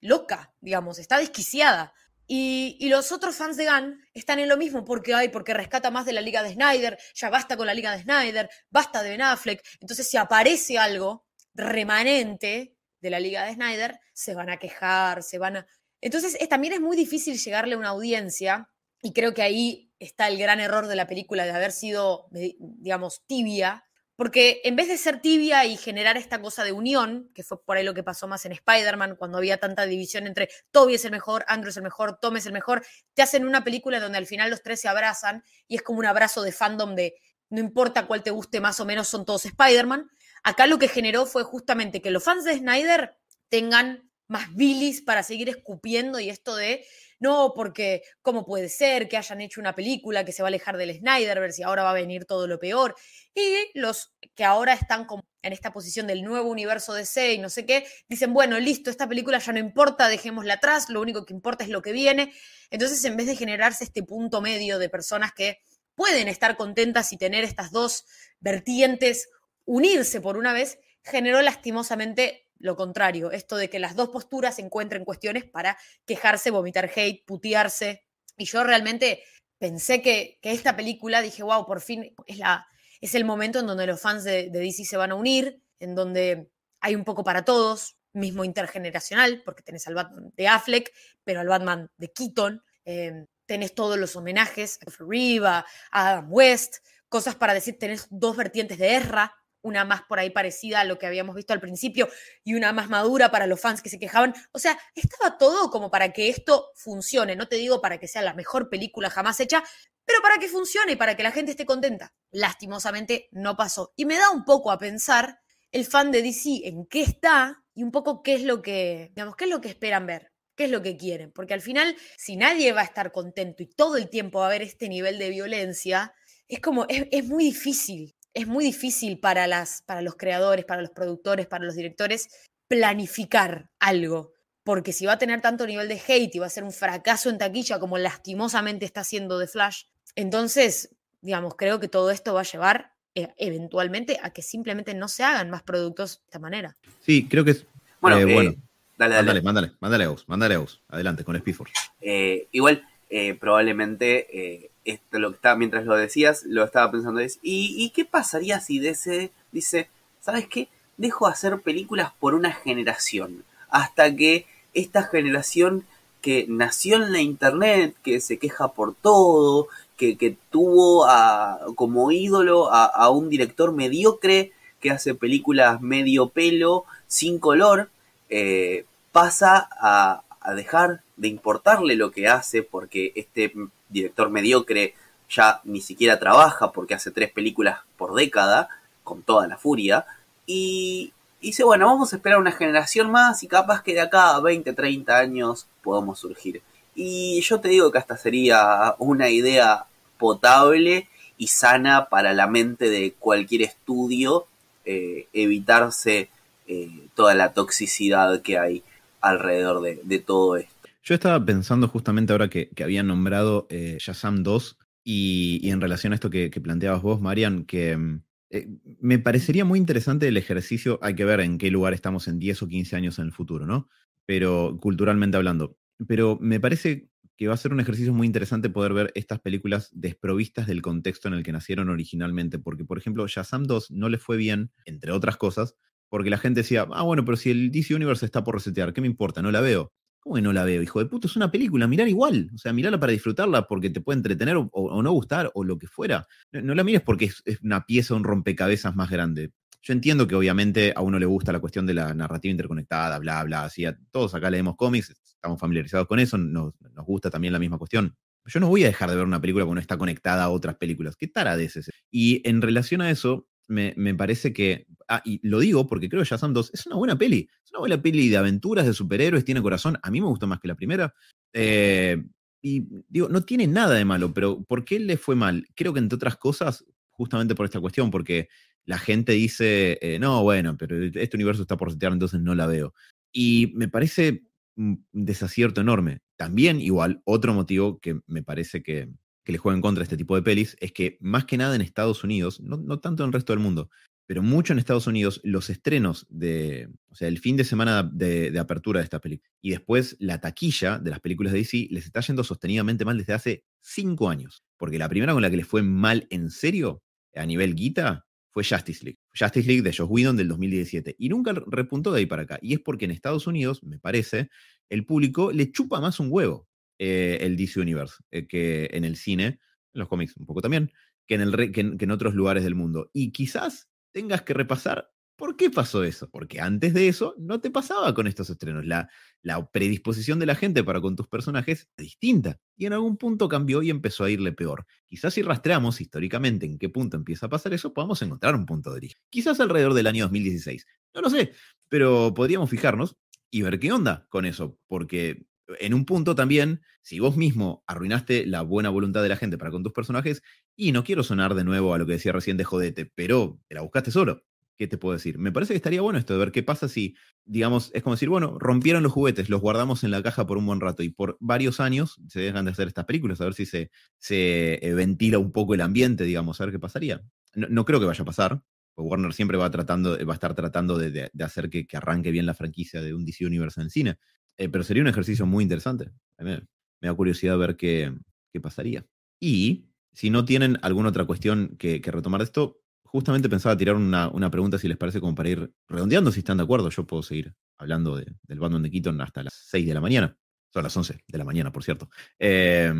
loca, 0.00 0.52
digamos, 0.60 0.98
está 0.98 1.18
desquiciada. 1.18 1.92
Y, 2.26 2.88
los 2.88 3.10
otros 3.10 3.34
fans 3.34 3.56
de 3.56 3.66
Gunn 3.66 4.00
están 4.14 4.38
en 4.38 4.48
lo 4.48 4.56
mismo 4.56 4.84
porque 4.84 5.14
hay, 5.14 5.30
porque 5.30 5.52
rescata 5.52 5.90
más 5.90 6.06
de 6.06 6.12
la 6.12 6.20
liga 6.20 6.44
de 6.44 6.52
Snyder, 6.52 6.96
ya 7.14 7.28
basta 7.28 7.56
con 7.56 7.66
la 7.66 7.74
liga 7.74 7.90
de 7.90 8.02
Snyder, 8.02 8.48
basta 8.70 9.02
de 9.02 9.10
Ben 9.10 9.22
Affleck. 9.22 9.60
Entonces, 9.80 10.08
si 10.08 10.16
aparece 10.16 10.78
algo 10.78 11.26
remanente 11.54 12.76
de 13.00 13.10
la 13.10 13.20
liga 13.20 13.44
de 13.44 13.54
Snyder, 13.54 14.00
se 14.12 14.34
van 14.34 14.50
a 14.50 14.58
quejar, 14.58 15.22
se 15.22 15.38
van 15.38 15.58
a. 15.58 15.66
Entonces, 16.00 16.36
también 16.48 16.74
es 16.74 16.80
muy 16.80 16.96
difícil 16.96 17.38
llegarle 17.38 17.74
a 17.74 17.78
una 17.78 17.88
audiencia, 17.88 18.68
y 19.02 19.12
creo 19.12 19.32
que 19.32 19.42
ahí 19.42 19.92
está 19.98 20.28
el 20.28 20.38
gran 20.38 20.60
error 20.60 20.86
de 20.86 20.96
la 20.96 21.06
película 21.06 21.44
de 21.44 21.52
haber 21.52 21.72
sido, 21.72 22.28
digamos, 22.30 23.22
tibia 23.26 23.84
porque 24.20 24.60
en 24.64 24.76
vez 24.76 24.88
de 24.88 24.98
ser 24.98 25.22
tibia 25.22 25.64
y 25.64 25.78
generar 25.78 26.18
esta 26.18 26.42
cosa 26.42 26.62
de 26.62 26.72
unión, 26.72 27.30
que 27.34 27.42
fue 27.42 27.64
por 27.64 27.78
ahí 27.78 27.84
lo 27.84 27.94
que 27.94 28.02
pasó 28.02 28.28
más 28.28 28.44
en 28.44 28.52
Spider-Man, 28.52 29.16
cuando 29.16 29.38
había 29.38 29.56
tanta 29.56 29.86
división 29.86 30.26
entre 30.26 30.50
Toby 30.70 30.96
es 30.96 31.06
el 31.06 31.10
mejor, 31.10 31.42
Andrew 31.48 31.70
es 31.70 31.78
el 31.78 31.84
mejor, 31.84 32.18
Tom 32.20 32.36
es 32.36 32.44
el 32.44 32.52
mejor, 32.52 32.84
te 33.14 33.22
hacen 33.22 33.46
una 33.46 33.64
película 33.64 33.98
donde 33.98 34.18
al 34.18 34.26
final 34.26 34.50
los 34.50 34.62
tres 34.62 34.78
se 34.82 34.88
abrazan 34.88 35.42
y 35.66 35.76
es 35.76 35.80
como 35.80 36.00
un 36.00 36.04
abrazo 36.04 36.42
de 36.42 36.52
fandom 36.52 36.94
de 36.96 37.14
no 37.48 37.60
importa 37.60 38.06
cuál 38.06 38.22
te 38.22 38.30
guste, 38.30 38.60
más 38.60 38.78
o 38.78 38.84
menos 38.84 39.08
son 39.08 39.24
todos 39.24 39.46
Spider-Man. 39.46 40.10
Acá 40.42 40.66
lo 40.66 40.78
que 40.78 40.88
generó 40.88 41.26
fue 41.26 41.42
justamente 41.42 42.00
que 42.00 42.10
los 42.10 42.24
fans 42.24 42.44
de 42.44 42.58
Snyder 42.58 43.16
tengan 43.48 44.10
más 44.26 44.54
bilis 44.54 45.02
para 45.02 45.22
seguir 45.22 45.48
escupiendo 45.48 46.20
y 46.20 46.30
esto 46.30 46.54
de 46.54 46.84
no, 47.20 47.52
porque 47.54 48.02
cómo 48.22 48.46
puede 48.46 48.70
ser 48.70 49.06
que 49.06 49.18
hayan 49.18 49.42
hecho 49.42 49.60
una 49.60 49.74
película 49.74 50.24
que 50.24 50.32
se 50.32 50.42
va 50.42 50.46
a 50.46 50.50
alejar 50.50 50.78
del 50.78 50.96
Snyderverse 50.96 51.60
y 51.60 51.64
ahora 51.64 51.82
va 51.82 51.90
a 51.90 51.94
venir 51.94 52.24
todo 52.24 52.46
lo 52.46 52.58
peor. 52.58 52.96
Y 53.34 53.78
los 53.78 54.14
que 54.34 54.44
ahora 54.44 54.72
están 54.72 55.06
en 55.42 55.52
esta 55.52 55.70
posición 55.70 56.06
del 56.06 56.22
nuevo 56.22 56.48
universo 56.48 56.94
DC 56.94 57.34
y 57.34 57.38
no 57.38 57.50
sé 57.50 57.66
qué, 57.66 57.86
dicen, 58.08 58.32
bueno, 58.32 58.58
listo, 58.58 58.88
esta 58.88 59.06
película 59.06 59.38
ya 59.38 59.52
no 59.52 59.58
importa, 59.58 60.08
dejémosla 60.08 60.54
atrás, 60.54 60.88
lo 60.88 61.00
único 61.02 61.26
que 61.26 61.34
importa 61.34 61.62
es 61.62 61.70
lo 61.70 61.82
que 61.82 61.92
viene. 61.92 62.32
Entonces, 62.70 63.04
en 63.04 63.18
vez 63.18 63.26
de 63.26 63.36
generarse 63.36 63.84
este 63.84 64.02
punto 64.02 64.40
medio 64.40 64.78
de 64.78 64.88
personas 64.88 65.32
que 65.32 65.58
pueden 65.94 66.28
estar 66.28 66.56
contentas 66.56 67.12
y 67.12 67.18
tener 67.18 67.44
estas 67.44 67.70
dos 67.70 68.06
vertientes, 68.40 69.28
unirse 69.70 70.20
por 70.20 70.36
una 70.36 70.52
vez, 70.52 70.80
generó 71.04 71.40
lastimosamente 71.42 72.48
lo 72.58 72.76
contrario, 72.76 73.30
esto 73.30 73.56
de 73.56 73.70
que 73.70 73.78
las 73.78 73.94
dos 73.94 74.10
posturas 74.10 74.58
encuentren 74.58 75.04
cuestiones 75.04 75.44
para 75.44 75.78
quejarse, 76.04 76.50
vomitar 76.50 76.90
hate, 76.94 77.24
putearse. 77.24 78.04
Y 78.36 78.44
yo 78.46 78.64
realmente 78.64 79.22
pensé 79.58 80.02
que, 80.02 80.38
esta 80.42 80.76
película, 80.76 81.22
dije, 81.22 81.42
wow, 81.42 81.64
por 81.66 81.80
fin 81.80 82.14
es, 82.26 82.38
la, 82.38 82.66
es 83.00 83.14
el 83.14 83.24
momento 83.24 83.60
en 83.60 83.66
donde 83.66 83.86
los 83.86 84.00
fans 84.00 84.24
de, 84.24 84.50
de 84.50 84.58
DC 84.58 84.84
se 84.84 84.96
van 84.96 85.12
a 85.12 85.14
unir, 85.14 85.62
en 85.78 85.94
donde 85.94 86.50
hay 86.80 86.96
un 86.96 87.04
poco 87.04 87.22
para 87.22 87.44
todos, 87.44 87.96
mismo 88.12 88.44
intergeneracional, 88.44 89.42
porque 89.44 89.62
tenés 89.62 89.86
al 89.86 89.94
Batman 89.94 90.32
de 90.36 90.48
Affleck, 90.48 90.92
pero 91.24 91.40
al 91.40 91.48
Batman 91.48 91.88
de 91.96 92.10
Keaton. 92.12 92.62
Em, 92.84 93.26
tenés 93.46 93.74
todos 93.74 93.98
los 93.98 94.16
homenajes 94.16 94.78
a 94.86 94.90
Riva, 95.04 95.64
a 95.92 96.10
Adam 96.10 96.26
West, 96.28 96.78
cosas 97.08 97.34
para 97.36 97.54
decir, 97.54 97.78
tenés 97.78 98.06
dos 98.10 98.36
vertientes 98.36 98.78
de 98.78 98.96
Ezra, 98.96 99.34
una 99.62 99.84
más 99.84 100.02
por 100.02 100.18
ahí 100.18 100.30
parecida 100.30 100.80
a 100.80 100.84
lo 100.84 100.98
que 100.98 101.06
habíamos 101.06 101.34
visto 101.36 101.52
al 101.52 101.60
principio 101.60 102.08
y 102.44 102.54
una 102.54 102.72
más 102.72 102.88
madura 102.88 103.30
para 103.30 103.46
los 103.46 103.60
fans 103.60 103.82
que 103.82 103.90
se 103.90 103.98
quejaban. 103.98 104.34
O 104.52 104.58
sea, 104.58 104.78
estaba 104.94 105.38
todo 105.38 105.70
como 105.70 105.90
para 105.90 106.12
que 106.12 106.28
esto 106.28 106.70
funcione. 106.74 107.36
No 107.36 107.48
te 107.48 107.56
digo 107.56 107.80
para 107.80 107.98
que 107.98 108.08
sea 108.08 108.22
la 108.22 108.34
mejor 108.34 108.68
película 108.68 109.10
jamás 109.10 109.40
hecha, 109.40 109.62
pero 110.04 110.22
para 110.22 110.38
que 110.38 110.48
funcione 110.48 110.92
y 110.92 110.96
para 110.96 111.16
que 111.16 111.22
la 111.22 111.32
gente 111.32 111.52
esté 111.52 111.66
contenta. 111.66 112.12
Lastimosamente 112.30 113.28
no 113.32 113.56
pasó. 113.56 113.92
Y 113.96 114.06
me 114.06 114.16
da 114.16 114.30
un 114.30 114.44
poco 114.44 114.70
a 114.70 114.78
pensar 114.78 115.40
el 115.70 115.84
fan 115.84 116.10
de 116.10 116.22
DC 116.22 116.62
en 116.64 116.86
qué 116.86 117.02
está 117.02 117.62
y 117.74 117.82
un 117.82 117.92
poco 117.92 118.22
qué 118.22 118.34
es 118.34 118.42
lo 118.42 118.60
que, 118.62 119.12
digamos, 119.14 119.36
qué 119.36 119.44
es 119.44 119.50
lo 119.50 119.60
que 119.60 119.68
esperan 119.68 120.06
ver. 120.06 120.32
¿Qué 120.56 120.64
es 120.64 120.70
lo 120.70 120.82
que 120.82 120.96
quieren? 120.98 121.32
Porque 121.32 121.54
al 121.54 121.62
final, 121.62 121.96
si 122.18 122.36
nadie 122.36 122.72
va 122.72 122.82
a 122.82 122.84
estar 122.84 123.12
contento 123.12 123.62
y 123.62 123.66
todo 123.66 123.96
el 123.96 124.10
tiempo 124.10 124.40
va 124.40 124.46
a 124.46 124.48
haber 124.48 124.60
este 124.60 124.90
nivel 124.90 125.18
de 125.18 125.30
violencia, 125.30 126.12
es 126.48 126.60
como, 126.60 126.84
es, 126.88 127.06
es 127.10 127.24
muy 127.26 127.44
difícil 127.44 128.14
es 128.34 128.46
muy 128.46 128.64
difícil 128.64 129.18
para, 129.18 129.46
las, 129.46 129.82
para 129.82 130.02
los 130.02 130.16
creadores, 130.16 130.64
para 130.64 130.82
los 130.82 130.90
productores, 130.90 131.46
para 131.46 131.64
los 131.64 131.74
directores 131.74 132.28
planificar 132.68 133.70
algo. 133.78 134.32
Porque 134.62 134.92
si 134.92 135.06
va 135.06 135.14
a 135.14 135.18
tener 135.18 135.40
tanto 135.40 135.66
nivel 135.66 135.88
de 135.88 136.00
hate 136.06 136.34
y 136.34 136.38
va 136.38 136.46
a 136.46 136.50
ser 136.50 136.64
un 136.64 136.72
fracaso 136.72 137.30
en 137.30 137.38
taquilla 137.38 137.80
como 137.80 137.98
lastimosamente 137.98 138.84
está 138.84 139.00
haciendo 139.00 139.40
The 139.40 139.46
Flash, 139.46 139.84
entonces, 140.14 140.94
digamos, 141.22 141.54
creo 141.56 141.80
que 141.80 141.88
todo 141.88 142.10
esto 142.10 142.34
va 142.34 142.40
a 142.40 142.44
llevar 142.44 142.92
eh, 143.14 143.28
eventualmente 143.38 144.18
a 144.22 144.30
que 144.30 144.42
simplemente 144.42 144.94
no 144.94 145.08
se 145.08 145.24
hagan 145.24 145.50
más 145.50 145.62
productos 145.62 146.18
de 146.18 146.24
esta 146.26 146.38
manera. 146.38 146.76
Sí, 147.00 147.26
creo 147.26 147.44
que 147.44 147.52
es. 147.52 147.66
Bueno, 148.00 148.18
eh, 148.18 148.22
eh, 148.22 148.34
bueno. 148.34 148.54
dale, 148.96 149.14
dale. 149.14 149.26
Mándale, 149.26 149.42
mándale, 149.42 149.72
mándale 149.80 150.04
a 150.04 150.08
vos, 150.08 150.28
mándale 150.28 150.54
a 150.54 150.58
vos. 150.58 150.82
Adelante 150.88 151.24
con 151.24 151.36
Speed 151.36 151.54
Force. 151.54 151.74
Eh, 152.00 152.48
igual, 152.52 152.86
eh, 153.08 153.34
probablemente, 153.34 154.26
eh, 154.32 154.69
esto 154.84 155.18
lo 155.18 155.30
que 155.30 155.36
estaba, 155.36 155.56
mientras 155.56 155.84
lo 155.84 155.96
decías, 155.96 156.44
lo 156.44 156.64
estaba 156.64 156.90
pensando 156.90 157.20
es, 157.20 157.38
¿y, 157.42 157.90
qué 157.90 158.04
pasaría 158.04 158.60
si 158.60 158.78
DC 158.78 159.30
dice, 159.52 159.88
¿sabes 160.20 160.46
qué? 160.48 160.68
Dejo 160.96 161.26
de 161.26 161.32
hacer 161.32 161.60
películas 161.60 162.12
por 162.18 162.34
una 162.34 162.52
generación, 162.52 163.44
hasta 163.68 164.14
que 164.14 164.46
esta 164.74 165.02
generación 165.04 165.84
que 166.20 166.46
nació 166.48 166.96
en 166.96 167.12
la 167.12 167.20
internet, 167.20 167.94
que 168.02 168.20
se 168.20 168.38
queja 168.38 168.68
por 168.68 168.94
todo, 168.94 169.68
que, 169.96 170.16
que 170.16 170.36
tuvo 170.50 171.06
a- 171.06 171.60
como 171.76 172.10
ídolo 172.12 172.70
a, 172.72 173.10
un 173.10 173.30
director 173.30 173.72
mediocre 173.72 174.52
que 174.80 174.90
hace 174.90 175.14
películas 175.14 175.80
medio 175.80 176.28
pelo, 176.28 176.84
sin 177.06 177.38
color, 177.38 177.90
eh, 178.28 178.84
pasa 179.12 179.68
a 179.80 180.54
dejar 180.54 181.02
de 181.16 181.28
importarle 181.28 181.96
lo 181.96 182.12
que 182.12 182.28
hace 182.28 182.62
porque 182.62 183.12
este 183.14 183.52
director 183.90 184.30
mediocre 184.30 184.94
ya 185.28 185.60
ni 185.64 185.80
siquiera 185.80 186.18
trabaja 186.18 186.72
porque 186.72 186.94
hace 186.94 187.10
tres 187.10 187.30
películas 187.30 187.80
por 187.96 188.14
década 188.14 188.68
con 189.04 189.22
toda 189.22 189.46
la 189.46 189.56
furia 189.58 190.06
y 190.46 191.12
dice, 191.40 191.64
bueno, 191.64 191.86
vamos 191.86 192.12
a 192.12 192.16
esperar 192.16 192.38
una 192.38 192.52
generación 192.52 193.10
más 193.10 193.42
y 193.42 193.48
capaz 193.48 193.82
que 193.82 193.94
de 193.94 194.00
acá 194.00 194.34
a 194.34 194.40
20, 194.40 194.72
30 194.72 195.16
años 195.16 195.66
podamos 195.82 196.18
surgir. 196.18 196.62
Y 196.94 197.40
yo 197.42 197.60
te 197.60 197.68
digo 197.68 197.90
que 197.90 197.98
hasta 197.98 198.16
sería 198.16 198.94
una 198.98 199.28
idea 199.30 199.86
potable 200.18 201.08
y 201.38 201.46
sana 201.46 202.08
para 202.08 202.34
la 202.34 202.46
mente 202.46 202.90
de 202.90 203.14
cualquier 203.18 203.62
estudio 203.62 204.46
eh, 204.84 205.28
evitarse 205.32 206.28
eh, 206.66 207.08
toda 207.14 207.34
la 207.34 207.52
toxicidad 207.52 208.42
que 208.42 208.58
hay 208.58 208.82
alrededor 209.20 209.80
de, 209.82 210.00
de 210.02 210.18
todo 210.18 210.56
esto. 210.56 210.79
Yo 211.02 211.14
estaba 211.14 211.44
pensando 211.44 211.88
justamente 211.88 212.32
ahora 212.32 212.48
que, 212.48 212.70
habían 212.82 213.06
nombrado 213.06 213.66
eh, 213.70 213.96
Shazam 214.00 214.42
2 214.42 214.78
y, 215.04 215.68
en 215.70 215.80
relación 215.80 216.12
a 216.12 216.16
esto 216.16 216.30
que, 216.30 216.50
que 216.50 216.60
planteabas 216.60 217.02
vos, 217.02 217.20
Marian, 217.20 217.64
que 217.64 217.96
mm, 217.96 218.22
eh, 218.50 218.68
me 219.00 219.18
parecería 219.18 219.64
muy 219.64 219.78
interesante 219.78 220.26
el 220.28 220.36
ejercicio, 220.36 220.98
hay 221.02 221.14
que 221.14 221.24
ver 221.24 221.40
en 221.40 221.56
qué 221.56 221.70
lugar 221.70 221.94
estamos 221.94 222.26
en 222.26 222.38
10 222.38 222.62
o 222.62 222.68
15 222.68 222.96
años 222.96 223.18
en 223.18 223.26
el 223.26 223.32
futuro, 223.32 223.64
¿no? 223.64 223.88
Pero 224.26 224.76
culturalmente 224.80 225.36
hablando. 225.36 225.78
Pero 226.06 226.36
me 226.40 226.58
parece 226.58 227.08
que 227.36 227.46
va 227.46 227.54
a 227.54 227.56
ser 227.56 227.72
un 227.72 227.80
ejercicio 227.80 228.12
muy 228.12 228.26
interesante 228.26 228.68
poder 228.68 228.92
ver 228.92 229.12
estas 229.14 229.40
películas 229.40 229.88
desprovistas 229.92 230.66
del 230.66 230.82
contexto 230.82 231.28
en 231.28 231.34
el 231.34 231.42
que 231.42 231.52
nacieron 231.52 231.88
originalmente, 231.88 232.58
porque 232.58 232.84
por 232.84 232.98
ejemplo 232.98 233.26
Shazam 233.26 233.64
2 233.64 233.92
no 233.92 234.08
le 234.08 234.18
fue 234.18 234.36
bien, 234.36 234.72
entre 234.84 235.12
otras 235.12 235.36
cosas, 235.36 235.76
porque 236.10 236.28
la 236.28 236.38
gente 236.38 236.60
decía, 236.60 236.86
ah, 236.90 237.02
bueno, 237.02 237.24
pero 237.24 237.36
si 237.36 237.50
el 237.50 237.70
DC 237.70 237.94
Universe 237.94 238.26
está 238.26 238.44
por 238.44 238.56
resetear, 238.56 238.92
¿qué 238.92 239.00
me 239.00 239.06
importa? 239.06 239.40
No 239.42 239.52
la 239.52 239.60
veo. 239.60 239.92
¿Cómo 240.20 240.36
que 240.36 240.42
no 240.42 240.52
la 240.52 240.64
veo, 240.64 240.82
hijo 240.82 240.98
de 240.98 241.06
puto? 241.06 241.26
Es 241.26 241.36
una 241.36 241.50
película, 241.50 241.86
mirar 241.86 242.06
igual. 242.06 242.50
O 242.54 242.58
sea, 242.58 242.72
mirarla 242.74 243.00
para 243.00 243.12
disfrutarla 243.12 243.66
porque 243.66 243.88
te 243.88 244.02
puede 244.02 244.18
entretener 244.18 244.56
o, 244.56 245.02
no 245.02 245.12
gustar 245.12 245.50
o 245.54 245.64
lo 245.64 245.78
que 245.78 245.86
fuera. 245.86 246.26
No, 246.52 246.74
la 246.74 246.84
mires 246.84 247.00
porque 247.00 247.26
es, 247.26 247.42
una 247.62 247.86
pieza, 247.86 248.14
un 248.14 248.24
rompecabezas 248.24 248.94
más 248.94 249.10
grande. 249.10 249.52
Yo 249.82 249.94
entiendo 249.94 250.28
que 250.28 250.34
obviamente 250.34 250.92
a 250.94 251.00
uno 251.00 251.18
le 251.18 251.24
gusta 251.24 251.52
la 251.52 251.60
cuestión 251.60 251.86
de 251.86 251.94
la 251.94 252.12
narrativa 252.12 252.50
interconectada, 252.50 253.18
bla, 253.18 253.42
bla, 253.44 253.64
así. 253.64 253.86
a- 253.86 253.98
todos 254.10 254.34
acá 254.34 254.50
leemos 254.50 254.76
cómics, 254.76 255.14
estamos 255.24 255.58
familiarizados 255.58 256.06
con 256.06 256.18
eso, 256.18 256.36
nos, 256.36 256.74
gusta 257.06 257.30
también 257.30 257.54
la 257.54 257.58
misma 257.58 257.78
cuestión. 257.78 258.14
Yo 258.44 258.60
no 258.60 258.68
voy 258.68 258.84
a 258.84 258.88
dejar 258.88 259.08
de 259.08 259.16
ver 259.16 259.24
una 259.24 259.40
película 259.40 259.64
cuando 259.64 259.80
está 259.80 259.96
conectada 259.96 260.44
a 260.44 260.50
otras 260.50 260.76
películas. 260.76 261.16
¿Qué 261.16 261.28
tarade 261.28 261.64
es 261.64 261.76
ese? 261.76 261.92
Y 262.10 262.46
en 262.48 262.60
relación 262.60 263.00
a 263.00 263.10
eso, 263.10 263.46
me, 263.70 263.94
me 263.96 264.14
parece 264.14 264.52
que. 264.52 264.86
Ah, 265.08 265.22
y 265.24 265.40
lo 265.46 265.60
digo 265.60 265.86
porque 265.86 266.08
creo 266.08 266.22
que 266.22 266.28
Shazam 266.28 266.52
2 266.52 266.72
es 266.74 266.86
una 266.86 266.96
buena 266.96 267.16
peli. 267.16 267.48
Es 267.64 267.70
una 267.72 267.80
buena 267.80 268.02
peli 268.02 268.28
de 268.28 268.36
aventuras, 268.36 268.86
de 268.86 268.92
superhéroes, 268.92 269.44
tiene 269.44 269.62
corazón. 269.62 269.98
A 270.02 270.10
mí 270.10 270.20
me 270.20 270.26
gustó 270.26 270.46
más 270.46 270.60
que 270.60 270.68
la 270.68 270.74
primera. 270.74 271.14
Eh, 271.52 272.22
y 272.62 272.86
digo, 273.08 273.28
no 273.28 273.42
tiene 273.42 273.66
nada 273.66 273.94
de 273.94 274.04
malo, 274.04 274.34
pero 274.34 274.62
¿por 274.64 274.84
qué 274.84 275.00
le 275.00 275.16
fue 275.16 275.34
mal? 275.34 275.66
Creo 275.74 275.92
que 275.92 276.00
entre 276.00 276.16
otras 276.16 276.36
cosas, 276.36 276.84
justamente 277.10 277.54
por 277.54 277.64
esta 277.64 277.80
cuestión, 277.80 278.10
porque 278.10 278.48
la 278.84 278.98
gente 278.98 279.32
dice, 279.32 279.98
eh, 280.02 280.18
no, 280.18 280.42
bueno, 280.42 280.76
pero 280.76 280.96
este 281.02 281.36
universo 281.36 281.62
está 281.62 281.76
por 281.76 281.90
setear, 281.92 282.12
entonces 282.12 282.40
no 282.40 282.54
la 282.54 282.66
veo. 282.66 282.94
Y 283.32 283.72
me 283.74 283.88
parece 283.88 284.44
un 284.76 285.06
desacierto 285.12 285.80
enorme. 285.80 286.20
También, 286.36 286.80
igual, 286.80 287.22
otro 287.24 287.54
motivo 287.54 287.98
que 288.00 288.20
me 288.26 288.42
parece 288.42 288.82
que, 288.82 289.08
que 289.50 289.52
le 289.52 289.58
juega 289.58 289.76
en 289.76 289.82
contra 289.82 290.04
este 290.04 290.16
tipo 290.16 290.36
de 290.36 290.42
pelis 290.42 290.76
es 290.80 290.92
que, 290.92 291.18
más 291.20 291.44
que 291.44 291.56
nada 291.56 291.74
en 291.74 291.80
Estados 291.82 292.22
Unidos, 292.22 292.60
no, 292.60 292.76
no 292.76 293.00
tanto 293.00 293.24
en 293.24 293.28
el 293.28 293.32
resto 293.32 293.52
del 293.52 293.58
mundo, 293.58 293.90
pero 294.26 294.44
mucho 294.44 294.72
en 294.72 294.78
Estados 294.78 295.08
Unidos, 295.08 295.40
los 295.42 295.70
estrenos 295.70 296.24
de, 296.30 296.88
o 297.08 297.16
sea, 297.16 297.26
el 297.26 297.40
fin 297.40 297.56
de 297.56 297.64
semana 297.64 298.04
de, 298.04 298.52
de 298.52 298.58
apertura 298.60 299.00
de 299.00 299.04
esta 299.04 299.20
película 299.20 299.50
y 299.60 299.70
después 299.70 300.16
la 300.20 300.40
taquilla 300.40 301.00
de 301.00 301.10
las 301.10 301.18
películas 301.18 301.52
de 301.52 301.58
DC 301.58 301.88
les 301.90 302.06
está 302.06 302.20
yendo 302.20 302.44
sostenidamente 302.44 303.04
mal 303.04 303.18
desde 303.18 303.32
hace 303.32 303.64
cinco 303.80 304.28
años. 304.28 304.62
Porque 304.76 305.00
la 305.00 305.08
primera 305.08 305.32
con 305.32 305.42
la 305.42 305.50
que 305.50 305.56
les 305.56 305.66
fue 305.66 305.82
mal 305.82 306.28
en 306.30 306.50
serio, 306.50 307.02
a 307.34 307.44
nivel 307.44 307.74
guita, 307.74 308.24
fue 308.52 308.62
Justice 308.62 309.04
League. 309.04 309.18
Justice 309.36 309.66
League 309.66 309.82
de 309.82 309.92
Josh 309.92 310.08
Whedon 310.08 310.36
del 310.36 310.46
2017. 310.46 311.16
Y 311.18 311.28
nunca 311.28 311.52
repuntó 311.66 312.12
de 312.12 312.20
ahí 312.20 312.26
para 312.26 312.42
acá. 312.42 312.58
Y 312.62 312.74
es 312.74 312.80
porque 312.80 313.06
en 313.06 313.10
Estados 313.10 313.48
Unidos, 313.48 313.82
me 313.82 313.98
parece, 313.98 314.48
el 314.88 315.04
público 315.04 315.50
le 315.50 315.72
chupa 315.72 316.00
más 316.00 316.20
un 316.20 316.28
huevo 316.30 316.69
eh, 317.02 317.38
el 317.40 317.56
DC 317.56 317.80
Universe 317.80 318.16
eh, 318.30 318.46
que 318.46 318.90
en 318.92 319.06
el 319.06 319.16
cine, 319.16 319.44
en 319.44 319.58
los 320.00 320.08
cómics 320.08 320.36
un 320.36 320.44
poco 320.44 320.60
también, 320.60 320.92
que 321.26 321.36
en, 321.36 321.40
el 321.40 321.72
que 321.72 321.80
en 321.80 322.10
otros 322.10 322.34
lugares 322.34 322.62
del 322.62 322.74
mundo. 322.74 323.10
Y 323.14 323.32
quizás 323.32 323.88
tengas 324.12 324.42
que 324.42 324.52
repasar 324.52 325.10
por 325.40 325.56
qué 325.56 325.70
pasó 325.70 326.04
eso. 326.04 326.28
Porque 326.28 326.60
antes 326.60 326.92
de 326.92 327.08
eso 327.08 327.34
no 327.38 327.58
te 327.62 327.70
pasaba 327.70 328.12
con 328.12 328.26
estos 328.26 328.50
estrenos. 328.50 328.84
La, 328.84 329.08
la 329.40 329.70
predisposición 329.70 330.38
de 330.38 330.44
la 330.44 330.54
gente 330.54 330.84
para 330.84 331.00
con 331.00 331.16
tus 331.16 331.26
personajes 331.26 331.88
es 331.96 332.04
distinta. 332.04 332.60
Y 332.76 332.84
en 332.84 332.92
algún 332.92 333.16
punto 333.16 333.48
cambió 333.48 333.82
y 333.82 333.88
empezó 333.88 334.24
a 334.24 334.30
irle 334.30 334.52
peor. 334.52 334.84
Quizás 335.08 335.32
si 335.32 335.40
rastreamos 335.40 336.02
históricamente 336.02 336.66
en 336.66 336.78
qué 336.78 336.90
punto 336.90 337.16
empieza 337.16 337.46
a 337.46 337.48
pasar 337.48 337.72
eso, 337.72 337.94
podamos 337.94 338.20
encontrar 338.20 338.54
un 338.54 338.66
punto 338.66 338.90
de 338.90 338.96
origen. 338.96 339.18
Quizás 339.30 339.58
alrededor 339.60 339.94
del 339.94 340.06
año 340.06 340.24
2016. 340.24 340.86
No 341.14 341.22
lo 341.22 341.30
sé, 341.30 341.52
pero 341.88 342.34
podríamos 342.34 342.68
fijarnos 342.68 343.16
y 343.50 343.62
ver 343.62 343.80
qué 343.80 343.90
onda 343.90 344.26
con 344.28 344.44
eso. 344.44 344.78
Porque 344.86 345.46
en 345.78 345.94
un 345.94 346.04
punto 346.04 346.34
también, 346.34 346.80
si 347.02 347.18
vos 347.20 347.36
mismo 347.36 347.84
arruinaste 347.86 348.46
la 348.46 348.62
buena 348.62 348.88
voluntad 348.90 349.22
de 349.22 349.28
la 349.28 349.36
gente 349.36 349.58
para 349.58 349.70
con 349.70 349.82
tus 349.82 349.92
personajes, 349.92 350.42
y 350.76 350.92
no 350.92 351.04
quiero 351.04 351.22
sonar 351.22 351.54
de 351.54 351.64
nuevo 351.64 351.94
a 351.94 351.98
lo 351.98 352.06
que 352.06 352.12
decía 352.12 352.32
recién 352.32 352.56
de 352.56 352.64
jodete, 352.64 353.06
pero 353.14 353.60
te 353.68 353.74
la 353.74 353.82
buscaste 353.82 354.10
solo. 354.10 354.42
¿Qué 354.76 354.86
te 354.86 354.96
puedo 354.96 355.12
decir? 355.12 355.38
Me 355.38 355.52
parece 355.52 355.74
que 355.74 355.76
estaría 355.76 356.00
bueno 356.00 356.18
esto 356.18 356.32
de 356.32 356.38
ver 356.38 356.52
qué 356.52 356.62
pasa 356.62 356.88
si, 356.88 357.14
digamos, 357.44 357.90
es 357.92 358.02
como 358.02 358.14
decir, 358.16 358.30
bueno, 358.30 358.58
rompieron 358.58 359.02
los 359.02 359.12
juguetes, 359.12 359.50
los 359.50 359.60
guardamos 359.60 360.04
en 360.04 360.10
la 360.10 360.22
caja 360.22 360.46
por 360.46 360.56
un 360.56 360.64
buen 360.64 360.80
rato 360.80 361.02
y 361.02 361.10
por 361.10 361.36
varios 361.38 361.80
años 361.80 362.18
se 362.28 362.40
dejan 362.40 362.64
de 362.64 362.70
hacer 362.70 362.88
estas 362.88 363.04
películas, 363.04 363.40
a 363.42 363.44
ver 363.44 363.52
si 363.54 363.66
se, 363.66 363.90
se 364.16 364.74
eh, 364.86 364.94
ventila 364.94 365.38
un 365.38 365.52
poco 365.52 365.74
el 365.74 365.82
ambiente, 365.82 366.24
digamos, 366.24 366.60
a 366.60 366.64
ver 366.64 366.72
qué 366.72 366.78
pasaría. 366.78 367.20
No, 367.54 367.84
creo 367.84 368.00
que 368.00 368.06
vaya 368.06 368.22
a 368.22 368.24
pasar, 368.24 368.62
Warner 368.96 369.32
siempre 369.34 369.58
va, 369.58 369.70
tratando, 369.70 370.16
va 370.26 370.32
a 370.32 370.34
estar 370.34 370.54
tratando 370.54 370.96
de, 370.98 371.10
de- 371.10 371.44
hacer 371.44 371.68
que, 371.70 371.86
que 371.86 371.96
arranque 371.96 372.30
bien 372.30 372.46
la 372.46 372.54
franquicia 372.54 373.02
de 373.02 373.12
un 373.14 373.24
DC 373.24 373.44
Universe 373.46 373.80
en 373.80 373.90
cine, 373.90 374.18
Eh, 374.60 374.68
pero 374.68 374.84
sería 374.84 375.02
un 375.02 375.08
ejercicio 375.08 375.46
muy 375.46 375.62
interesante. 375.62 376.10
Me 376.38 376.60
da 377.00 377.14
curiosidad 377.14 377.56
ver 377.56 377.76
qué, 377.76 378.12
qué 378.52 378.60
pasaría. 378.60 379.06
Y 379.40 379.86
si 380.12 380.28
no 380.28 380.44
tienen 380.44 380.78
alguna 380.82 381.08
otra 381.08 381.24
cuestión 381.24 381.76
que, 381.78 382.02
que 382.02 382.10
retomar 382.10 382.42
de 382.42 382.44
esto, 382.44 382.78
justamente 383.04 383.48
pensaba 383.48 383.74
tirar 383.74 383.96
una, 383.96 384.28
una, 384.28 384.50
pregunta, 384.50 384.78
si 384.78 384.86
les 384.86 384.98
parece, 384.98 385.18
como 385.18 385.34
para 385.34 385.48
ir 385.48 385.72
redondeando, 385.88 386.30
si 386.30 386.40
están 386.40 386.58
de 386.58 386.64
acuerdo. 386.64 386.90
Yo 386.90 387.06
puedo 387.06 387.22
seguir 387.22 387.54
hablando 387.78 388.16
del 388.16 388.58
Batman 388.58 388.82
de 388.82 388.90
Keaton 388.90 389.18
hasta 389.22 389.42
las 389.42 389.54
6 389.54 389.86
de 389.86 389.94
la 389.94 390.02
mañana. 390.02 390.36
Son 390.74 390.82
las 390.82 390.94
11 390.94 391.24
de 391.26 391.38
la 391.38 391.44
mañana, 391.44 391.72
por 391.72 391.82
cierto. 391.82 392.10
Eh, 392.38 392.92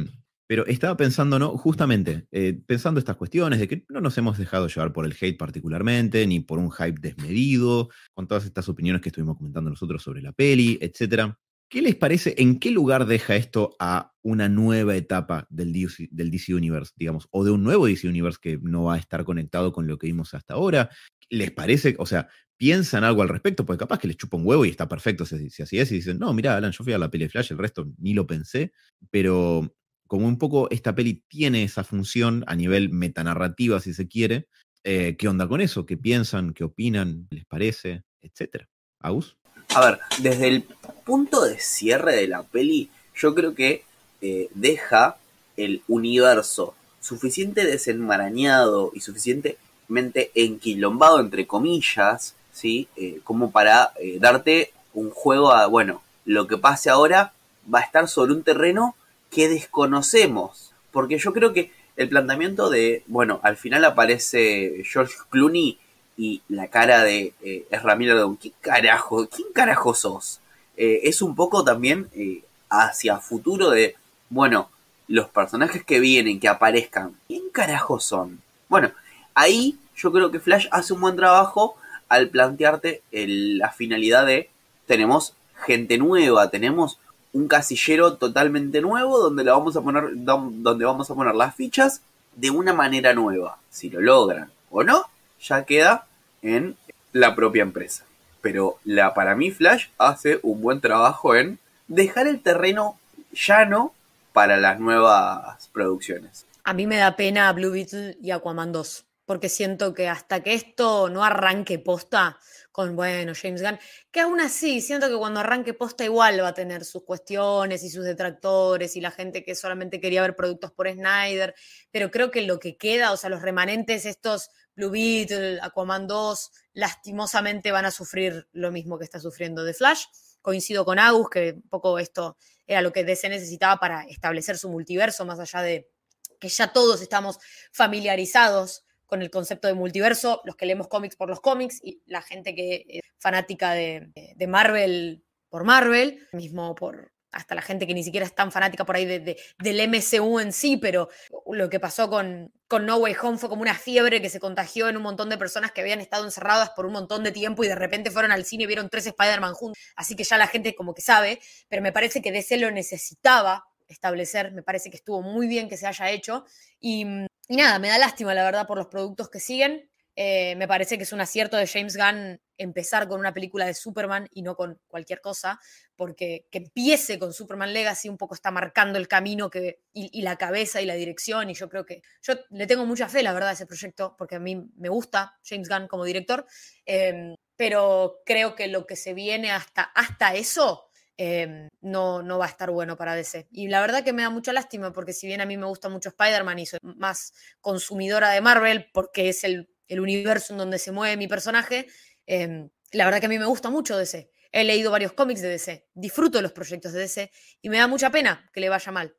pero 0.51 0.67
estaba 0.67 0.97
pensando, 0.97 1.39
¿no? 1.39 1.57
Justamente, 1.57 2.27
eh, 2.33 2.61
pensando 2.67 2.99
estas 2.99 3.15
cuestiones 3.17 3.61
de 3.61 3.69
que 3.69 3.85
no 3.89 4.01
nos 4.01 4.19
hemos 4.19 4.37
dejado 4.37 4.67
llevar 4.67 4.93
por 4.93 5.05
el 5.05 5.13
hate 5.13 5.39
particularmente, 5.39 6.27
ni 6.27 6.41
por 6.41 6.59
un 6.59 6.73
hype 6.73 6.99
desmedido, 7.01 7.91
con 8.15 8.27
todas 8.27 8.47
estas 8.47 8.69
opiniones 8.69 9.01
que 9.01 9.11
estuvimos 9.11 9.37
comentando 9.37 9.71
nosotros 9.71 10.03
sobre 10.03 10.23
la 10.23 10.33
peli, 10.33 10.77
etc. 10.81 11.35
¿Qué 11.71 11.83
les 11.83 11.95
parece? 11.95 12.35
¿En 12.39 12.59
qué 12.59 12.73
lugar 12.73 13.07
deja 13.07 13.37
esto 13.37 13.77
a 13.79 14.13
una 14.23 14.49
nueva 14.49 14.97
etapa 14.97 15.47
del 15.51 15.73
DC, 15.73 16.09
del 16.11 16.33
Universe, 16.49 16.93
digamos, 16.97 17.29
o 17.31 17.45
de 17.45 17.53
un 17.53 17.63
nuevo 17.63 17.87
DC 17.87 18.09
Universe 18.09 18.41
que 18.43 18.59
no 18.61 18.85
va 18.85 18.97
a 18.97 18.99
estar 18.99 19.23
conectado 19.23 19.73
con 19.73 19.87
lo 19.87 19.97
que 19.97 20.09
vimos 20.09 20.35
hasta 20.35 20.55
ahora? 20.55 20.91
¿Les 21.29 21.53
parece, 21.53 21.95
o 22.01 22.07
sea, 22.07 22.29
piensan 22.57 23.05
algo 23.05 23.23
al 23.23 23.29
respecto? 23.29 23.65
Porque 23.65 23.79
capaz 23.79 24.01
que 24.01 24.09
les 24.09 24.17
chupa 24.17 24.37
un 24.37 24.45
huevo 24.45 24.65
y 24.65 24.69
está 24.69 24.89
perfecto 24.89 25.25
si, 25.25 25.37
así 25.63 25.79
es, 25.79 25.93
y 25.93 25.95
dicen, 25.95 26.19
no, 26.19 26.35
mira, 26.35 26.57
Alan, 26.57 26.73
yo 26.73 26.83
fui 26.83 26.93
a 26.93 26.99
la 26.99 27.09
peli 27.09 27.29
Flash, 27.29 27.53
el 27.53 27.59
resto 27.59 27.87
ni 27.99 28.15
lo 28.15 28.27
pensé, 28.27 28.73
pero 29.13 29.73
como 30.09 30.27
un 30.27 30.39
poco 30.39 30.69
esta 30.73 30.97
peli 30.97 31.23
tiene 31.29 31.63
esa 31.63 31.85
función 31.85 32.43
a 32.49 32.57
nivel 32.57 32.91
metanarrativa, 32.91 33.79
si 33.79 33.95
se 33.95 34.09
quiere, 34.09 34.49
eh, 34.83 35.15
¿qué 35.17 35.29
onda 35.29 35.47
con 35.47 35.61
eso? 35.61 35.87
¿Qué 35.87 35.97
piensan? 35.97 36.53
¿Qué 36.53 36.65
opinan? 36.65 37.29
¿Les 37.31 37.45
parece? 37.47 38.03
Etcétera. 38.21 38.69
¿Agus? 38.99 39.40
A 39.75 39.81
ver, 39.81 40.01
desde 40.19 40.49
el 40.49 40.63
punto 41.05 41.45
de 41.45 41.59
cierre 41.59 42.17
de 42.17 42.27
la 42.27 42.43
peli, 42.43 42.91
yo 43.15 43.35
creo 43.35 43.55
que 43.55 43.85
eh, 44.21 44.49
deja 44.55 45.17
el 45.57 45.83
universo 45.87 46.75
suficiente 47.01 47.65
desenmarañado 47.65 48.91
y 48.95 49.01
suficientemente 49.01 50.31
enquilombado, 50.35 51.21
entre 51.21 51.47
comillas, 51.47 52.35
¿sí? 52.53 52.89
Eh, 52.97 53.21
como 53.23 53.53
para 53.53 53.93
darte 54.19 54.73
un 54.93 55.11
juego 55.11 55.53
a, 55.53 55.67
bueno, 55.67 56.03
lo 56.25 56.47
que 56.47 56.59
pase 56.59 56.91
ahora 56.91 57.33
va 57.73 57.81
a 57.81 57.83
estar 57.83 58.09
sobre 58.09 58.33
un 58.33 58.43
terreno 58.43 58.97
que 59.31 59.49
desconocemos. 59.49 60.73
Porque 60.91 61.19
yo 61.19 61.33
creo 61.33 61.53
que 61.53 61.73
el 61.97 62.09
planteamiento 62.09 62.71
de, 62.71 63.05
bueno, 63.07 63.41
al 63.43 63.57
final 63.57 63.85
aparece 63.85 64.83
George 64.85 65.15
Clooney 65.31 65.79
y 66.21 66.43
la 66.51 66.67
cara 66.67 67.03
de 67.03 67.33
eh, 67.43 67.67
Ezra 67.71 67.97
Miller, 67.97 68.23
¿qué 68.39 68.53
carajo? 68.61 69.27
¿Quién 69.27 69.49
carajo 69.55 69.95
sos? 69.95 70.39
Eh, 70.77 71.01
es 71.05 71.23
un 71.23 71.35
poco 71.35 71.65
también 71.65 72.11
eh, 72.15 72.45
hacia 72.69 73.17
futuro 73.17 73.71
de, 73.71 73.97
bueno, 74.29 74.69
los 75.09 75.31
personajes 75.31 75.83
que 75.83 75.99
vienen, 75.99 76.39
que 76.39 76.49
aparezcan, 76.49 77.17
¿quién 77.27 77.45
carajo 77.51 78.01
son? 78.01 78.43
Bueno, 78.69 78.91
ahí 79.35 79.79
yo 79.97 80.13
creo 80.13 80.31
que 80.31 80.41
Flash 80.41 80.67
hace 80.73 80.93
un 80.93 81.01
buen 81.01 81.17
trabajo 81.17 81.77
al 82.11 82.29
plantearte 82.29 83.01
la 83.13 83.71
finalidad 83.71 84.27
de, 84.27 84.51
tenemos 84.85 85.33
gente 85.65 85.97
nueva, 85.97 86.51
tenemos 86.51 86.99
un 87.33 87.49
casillero 87.49 88.17
totalmente 88.19 88.83
nuevo 88.83 89.19
donde 89.19 89.43
le 89.43 89.53
vamos 89.53 89.75
a 89.75 89.81
poner 89.81 90.11
donde 90.13 90.85
vamos 90.85 91.11
a 91.11 91.15
poner 91.15 91.35
las 91.35 91.55
fichas 91.55 92.03
de 92.37 92.51
una 92.51 92.75
manera 92.75 93.15
nueva. 93.15 93.57
Si 93.71 93.89
lo 93.89 94.03
logran 94.03 94.51
o 94.71 94.83
no, 94.83 95.07
ya 95.41 95.65
queda 95.65 96.07
en 96.43 96.77
la 97.13 97.35
propia 97.35 97.63
empresa. 97.63 98.05
Pero 98.41 98.79
la 98.85 99.15
para 99.15 99.35
mí 99.35 99.51
Flash 99.51 99.89
hace 99.99 100.41
un 100.43 100.63
buen 100.63 100.81
trabajo 100.81 101.35
en 101.35 101.59
dejar 101.89 102.27
el 102.27 102.41
terreno 102.41 102.99
llano 103.33 103.95
para 104.33 104.57
las 104.57 104.81
nuevas 104.81 105.69
producciones. 105.73 106.47
A 106.65 106.73
mí 106.73 106.87
me 106.87 106.97
da 106.97 107.17
pena 107.17 107.53
Blue 107.53 107.73
Beetle 107.73 108.17
y 108.23 108.31
Aquaman 108.31 108.73
2, 108.73 109.05
porque 109.27 109.49
siento 109.49 109.93
que 109.93 110.09
hasta 110.09 110.43
que 110.43 110.55
esto 110.55 111.09
no 111.09 111.25
arranque 111.25 111.79
posta, 111.79 112.39
con, 112.71 112.95
bueno, 112.95 113.33
James 113.35 113.63
Gunn, 113.63 113.79
que 114.11 114.21
aún 114.21 114.41
así 114.41 114.81
siento 114.81 115.09
que 115.09 115.17
cuando 115.17 115.41
arranque 115.41 115.75
posta 115.75 116.05
igual 116.05 116.41
va 116.43 116.49
a 116.49 116.55
tener 116.55 116.85
sus 116.85 117.03
cuestiones 117.03 117.83
y 117.83 117.91
sus 117.91 118.05
detractores 118.05 118.95
y 118.97 119.01
la 119.01 119.11
gente 119.11 119.43
que 119.43 119.55
solamente 119.55 120.01
quería 120.01 120.23
ver 120.23 120.37
productos 120.37 120.71
por 120.71 120.89
Snyder, 120.89 121.55
pero 121.91 122.11
creo 122.11 122.31
que 122.31 122.43
lo 122.43 122.61
que 122.61 122.77
queda, 122.77 123.13
o 123.13 123.17
sea, 123.17 123.31
los 123.31 123.43
remanentes 123.43 124.07
estos 124.07 124.51
Blue 124.81 124.91
Beetle, 124.91 125.61
Aquaman 125.61 126.07
2, 126.07 126.51
lastimosamente 126.73 127.71
van 127.71 127.85
a 127.85 127.91
sufrir 127.91 128.49
lo 128.53 128.73
mismo 128.73 128.99
que 128.99 129.05
está 129.05 129.21
sufriendo 129.21 129.65
The 129.65 129.75
Flash. 129.75 130.05
Coincido 130.41 130.87
con 130.87 130.99
Agus 130.99 131.29
que 131.29 131.53
un 131.53 131.69
poco 131.69 131.99
esto 131.99 132.39
era 132.67 132.81
lo 132.81 132.91
que 132.91 133.05
DC 133.05 133.29
necesitaba 133.29 133.79
para 133.79 134.05
establecer 134.05 134.57
su 134.57 134.71
multiverso, 134.71 135.27
más 135.27 135.39
allá 135.39 135.61
de 135.61 135.91
que 136.39 136.49
ya 136.49 136.73
todos 136.73 137.03
estamos 137.03 137.39
familiarizados 137.73 138.87
con 139.05 139.21
el 139.21 139.31
concepto 139.31 139.69
de 139.69 139.75
multiverso, 139.75 140.41
los 140.45 140.57
que 140.57 140.65
leemos 140.65 140.89
cómics 140.89 141.17
por 141.17 141.29
los 141.29 141.41
cómics 141.41 141.79
y 141.83 142.01
la 142.07 142.23
gente 142.23 142.55
que 142.55 142.87
es 142.89 143.03
fanática 143.19 143.73
de, 143.73 144.11
Marvel 144.49 145.23
por 145.51 145.65
Marvel, 145.65 146.27
mismo 146.33 146.75
por 146.75 147.13
hasta 147.33 147.55
la 147.55 147.63
gente 147.63 147.87
que 147.87 147.95
ni 147.95 148.03
siquiera 148.03 148.27
es 148.27 148.35
tan 148.35 148.53
fanática 148.53 148.85
por 148.85 148.97
ahí 148.97 149.05
de, 149.05 149.39
del 149.59 149.89
MCU 149.89 150.41
en 150.41 150.53
sí, 150.53 150.77
pero 150.77 151.09
lo 151.51 151.69
que 151.71 151.81
pasó 151.81 152.09
con, 152.11 152.53
con 152.69 152.87
No 152.87 152.97
Way 152.97 153.17
Home 153.23 153.39
fue 153.39 153.49
como 153.49 153.63
una 153.63 153.75
fiebre 153.75 154.21
que 154.21 154.31
se 154.31 154.41
contagió 154.41 154.89
en 154.89 154.97
un 154.97 155.03
montón 155.03 155.29
de 155.29 155.39
personas 155.39 155.73
que 155.73 155.81
habían 155.81 156.01
estado 156.01 156.25
encerradas 156.25 156.71
por 156.71 156.87
un 156.87 156.93
montón 156.93 157.25
de 157.25 157.33
tiempo 157.33 157.65
y 157.65 157.69
de 157.69 157.75
repente 157.75 158.11
fueron 158.11 158.33
al 158.33 158.45
cine 158.45 158.65
y 158.65 158.67
vieron 158.67 158.89
tres 158.89 159.07
Spider-Man 159.07 159.55
juntos. 159.55 159.81
Así 159.97 160.17
que 160.17 160.25
ya 160.25 160.39
la 160.39 160.47
gente 160.47 160.75
como 160.75 160.95
que 160.95 161.03
sabe, 161.03 161.41
pero 161.69 161.83
me 161.83 161.93
parece 161.93 162.23
que 162.23 162.33
DC 162.33 162.57
lo 162.59 162.71
necesitaba 162.71 163.67
establecer, 163.89 164.53
me 164.53 164.63
parece 164.63 164.91
que 164.91 164.97
estuvo 164.97 165.21
muy 165.21 165.49
bien 165.49 165.69
que 165.69 165.77
se 165.77 165.87
haya 165.87 166.11
hecho 166.11 166.45
y 166.79 167.07
y 167.51 167.57
nada, 167.57 167.81
me 167.81 167.89
da 167.89 167.99
lástima, 167.99 168.33
la 168.33 168.45
verdad, 168.45 168.65
por 168.69 168.79
los 168.79 168.87
productos 168.87 169.29
que 169.29 169.41
siguen. 169.41 169.90
Eh, 170.23 170.55
me 170.57 170.69
parece 170.69 170.99
que 170.99 171.05
es 171.05 171.15
un 171.15 171.23
acierto 171.23 171.57
de 171.57 171.67
James 171.67 171.97
Gunn 171.97 172.39
empezar 172.59 173.09
con 173.09 173.21
una 173.21 173.33
película 173.33 173.65
de 173.65 173.73
Superman 173.73 174.29
y 174.31 174.43
no 174.43 174.55
con 174.55 174.79
cualquier 174.87 175.23
cosa, 175.23 175.59
porque 175.97 176.47
que 176.51 176.59
empiece 176.59 177.19
con 177.19 177.33
Superman 177.33 177.73
Legacy 177.73 178.11
un 178.11 178.19
poco 178.19 178.35
está 178.35 178.51
marcando 178.51 178.99
el 178.99 179.09
camino 179.09 179.49
que, 179.49 179.81
y, 179.95 180.21
la 180.21 180.37
cabeza 180.37 180.83
y 180.83 180.85
la 180.85 180.93
dirección, 180.93 181.49
y 181.49 181.55
yo 181.55 181.71
creo 181.71 181.87
que 181.87 182.03
yo 182.21 182.35
le 182.51 182.67
tengo 182.67 182.85
mucha 182.85 183.09
fe, 183.09 183.23
la 183.23 183.33
verdad, 183.33 183.49
a 183.49 183.53
ese 183.53 183.65
proyecto, 183.65 184.15
porque 184.19 184.35
a 184.35 184.41
mí 184.41 184.63
me 184.77 184.91
gusta 184.91 185.39
James 185.43 185.71
Gunn 185.71 185.89
como 185.89 186.05
director, 186.05 186.45
em, 186.85 187.35
pero 187.57 188.21
creo 188.27 188.55
que 188.55 188.69
lo 188.69 188.87
que 188.87 188.97
se 188.97 189.15
viene 189.15 189.51
hasta, 189.53 189.85
hasta 189.85 190.35
eso 190.35 190.91
Em, 191.23 191.69
no, 191.83 192.23
no 192.23 192.39
va 192.39 192.47
a 192.47 192.49
estar 192.49 192.71
bueno 192.71 192.97
para 192.97 193.15
DC. 193.15 193.47
Y 193.53 193.69
la 193.69 193.83
verdad 193.83 194.03
que 194.03 194.15
me 194.15 194.23
da 194.23 194.31
mucha 194.31 194.55
lástima 194.55 194.91
porque 194.91 195.13
si 195.13 195.27
bien 195.27 195.43
a 195.43 195.45
mí 195.45 195.59
me 195.59 195.67
gusta 195.67 195.91
mucho 195.91 196.09
Spider-Man 196.09 196.59
y 196.61 196.65
soy 196.65 196.79
más 196.83 197.35
consumidora 197.61 198.31
de 198.31 198.41
Marvel 198.41 198.89
porque 198.95 199.29
es 199.29 199.45
el, 199.45 199.69
universo 199.99 200.53
en 200.53 200.59
donde 200.59 200.79
se 200.79 200.93
mueve 200.93 201.17
mi 201.17 201.27
personaje, 201.27 201.87
em, 202.27 202.69
la 202.93 203.07
verdad 203.07 203.19
que 203.19 203.27
a 203.27 203.29
mí 203.31 203.39
me 203.39 203.47
gusta 203.47 203.71
mucho 203.71 203.97
DC. 203.97 204.31
He 204.53 204.65
leído 204.65 204.91
varios 204.91 205.13
cómics 205.13 205.43
de 205.43 205.49
DC, 205.49 205.87
disfruto 205.95 206.39
de 206.39 206.43
los 206.43 206.53
proyectos 206.53 206.93
de 206.93 207.01
DC 207.01 207.31
y 207.63 207.69
me 207.69 207.79
da 207.79 207.89
mucha 207.89 208.11
pena 208.11 208.49
que 208.53 208.61
le 208.61 208.69
vaya 208.69 208.93
mal. 208.93 209.15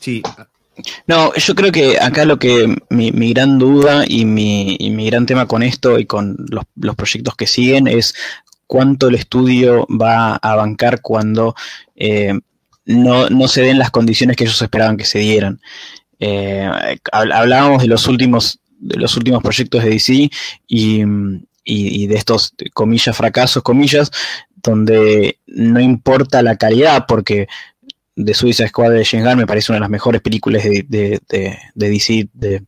Sí. 0.00 0.22
No, 1.06 1.34
yo 1.34 1.54
creo 1.54 1.72
que 1.72 1.98
acá 2.00 2.24
lo 2.24 2.38
que 2.38 2.76
mi, 2.90 3.32
gran 3.32 3.58
duda 3.58 4.04
y 4.06 4.24
mi, 4.24 4.76
mi, 4.80 5.06
gran 5.06 5.26
tema 5.26 5.46
con 5.46 5.62
esto 5.62 5.98
y 5.98 6.06
con 6.06 6.36
los, 6.50 6.64
los 6.74 6.96
proyectos 6.96 7.34
que 7.34 7.46
siguen 7.46 7.86
es 7.86 8.14
cuánto 8.66 9.08
el 9.08 9.14
estudio 9.14 9.86
va 9.88 10.36
a 10.36 10.56
bancar 10.56 11.00
cuando 11.00 11.54
eh, 11.94 12.38
no, 12.84 13.48
se 13.48 13.62
den 13.62 13.78
las 13.78 13.90
condiciones 13.90 14.36
que 14.36 14.44
ellos 14.44 14.60
esperaban 14.60 14.96
que 14.96 15.04
se 15.04 15.18
dieran. 15.18 15.60
Eh, 16.18 16.70
hablábamos 17.12 17.82
de 17.82 17.88
los 17.88 18.06
últimos 18.06 18.60
de 18.78 18.96
los 18.96 19.16
últimos 19.16 19.42
proyectos 19.42 19.82
de 19.82 19.90
DC 19.90 20.30
y, 20.66 22.06
de 22.06 22.14
estos 22.14 22.54
comillas 22.72 23.16
fracasos 23.16 23.62
comillas 23.62 24.10
donde 24.62 25.38
no 25.46 25.80
importa 25.80 26.42
la 26.42 26.56
calidad 26.56 27.06
porque 27.08 27.48
The 28.14 28.34
Suicide 28.34 28.68
Squad 28.68 28.92
de 28.92 29.04
James 29.04 29.26
Gunn 29.26 29.38
me 29.38 29.46
parece 29.46 29.72
una 29.72 29.76
de 29.76 29.80
las 29.80 29.90
mejores 29.90 30.20
películas 30.20 30.64
de, 30.64 30.84
de, 30.88 31.20
de, 31.28 31.58
de 31.74 31.90
DC 31.90 32.28
de, 32.32 32.62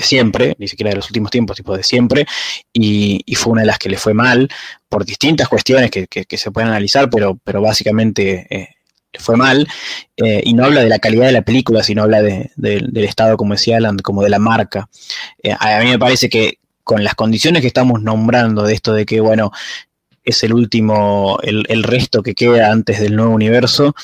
siempre, 0.00 0.54
ni 0.58 0.68
siquiera 0.68 0.90
de 0.90 0.96
los 0.96 1.06
últimos 1.06 1.30
tiempos, 1.30 1.56
tipo 1.56 1.76
de 1.76 1.82
siempre, 1.82 2.26
y, 2.72 3.22
fue 3.34 3.52
una 3.52 3.62
de 3.62 3.66
las 3.66 3.78
que 3.78 3.88
le 3.88 3.96
fue 3.96 4.14
mal 4.14 4.48
por 4.88 5.04
distintas 5.04 5.48
cuestiones 5.48 5.90
que, 5.90 6.26
se 6.36 6.50
pueden 6.50 6.70
analizar, 6.70 7.10
pero, 7.10 7.38
pero 7.42 7.60
básicamente 7.60 8.46
eh, 8.48 8.75
fue 9.18 9.36
mal, 9.36 9.66
eh, 10.16 10.42
y 10.44 10.54
no 10.54 10.64
habla 10.64 10.82
de 10.82 10.88
la 10.88 10.98
calidad 10.98 11.26
de 11.26 11.32
la 11.32 11.42
película, 11.42 11.82
sino 11.82 12.02
habla 12.02 12.22
del 12.22 12.96
estado, 12.96 13.36
como 13.36 13.54
decía 13.54 13.78
Alan, 13.78 13.98
como 13.98 14.22
de 14.22 14.30
la 14.30 14.38
marca. 14.38 14.88
Eh, 15.42 15.54
a 15.58 15.80
mí 15.80 15.90
me 15.90 15.98
parece 15.98 16.28
que 16.28 16.58
con 16.84 17.02
las 17.02 17.14
condiciones 17.14 17.62
que 17.62 17.68
estamos 17.68 18.02
nombrando 18.02 18.62
de 18.62 18.74
esto 18.74 18.92
de 18.92 19.06
que, 19.06 19.20
bueno, 19.20 19.50
es 20.24 20.42
el 20.44 20.52
último, 20.52 21.38
el, 21.42 21.82
resto 21.82 22.22
que 22.22 22.34
queda 22.34 22.70
antes 22.70 23.00
del 23.00 23.16
nuevo 23.16 23.32
universo, 23.32 23.94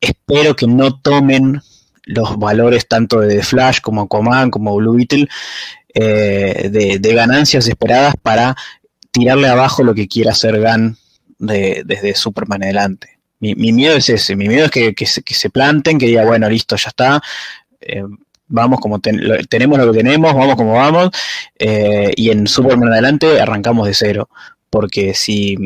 espero 0.00 0.54
que 0.56 0.66
no 0.66 1.00
tomen 1.00 1.60
los 2.04 2.38
valores 2.38 2.86
tanto 2.86 3.20
de 3.20 3.42
Flash 3.42 3.80
como 3.80 4.02
Aquaman, 4.02 4.50
como 4.50 4.76
Blue 4.76 4.96
Beetle, 4.96 5.28
eh, 5.94 6.68
de, 6.70 7.14
ganancias 7.14 7.68
esperadas 7.68 8.14
para 8.20 8.56
tirarle 9.12 9.48
abajo 9.48 9.84
lo 9.84 9.94
que 9.94 10.08
quiera 10.08 10.32
hacer 10.32 10.60
Gunn 10.60 10.96
desde 11.38 12.14
Superman 12.14 12.64
adelante. 12.64 13.13
Mi, 13.40 13.54
miedo 13.54 13.96
es 13.96 14.08
ese, 14.08 14.36
mi 14.36 14.48
miedo 14.48 14.66
es 14.66 14.70
que, 14.70 15.06
se, 15.06 15.50
planten, 15.50 15.98
que 15.98 16.06
diga, 16.06 16.24
bueno, 16.24 16.48
listo, 16.48 16.76
ya 16.76 16.88
está, 16.88 17.22
eh, 17.80 18.02
vamos 18.48 18.80
como 18.80 19.00
tenemos 19.00 19.78
lo 19.78 19.92
que 19.92 19.98
tenemos, 19.98 20.34
vamos 20.34 20.56
como 20.56 20.74
vamos, 20.74 21.10
eh, 21.58 22.12
y 22.16 22.30
en 22.30 22.46
Superman 22.46 22.92
adelante 22.92 23.40
arrancamos 23.40 23.86
de 23.86 23.94
cero, 23.94 24.28
porque 24.70 25.14
si, 25.14 25.56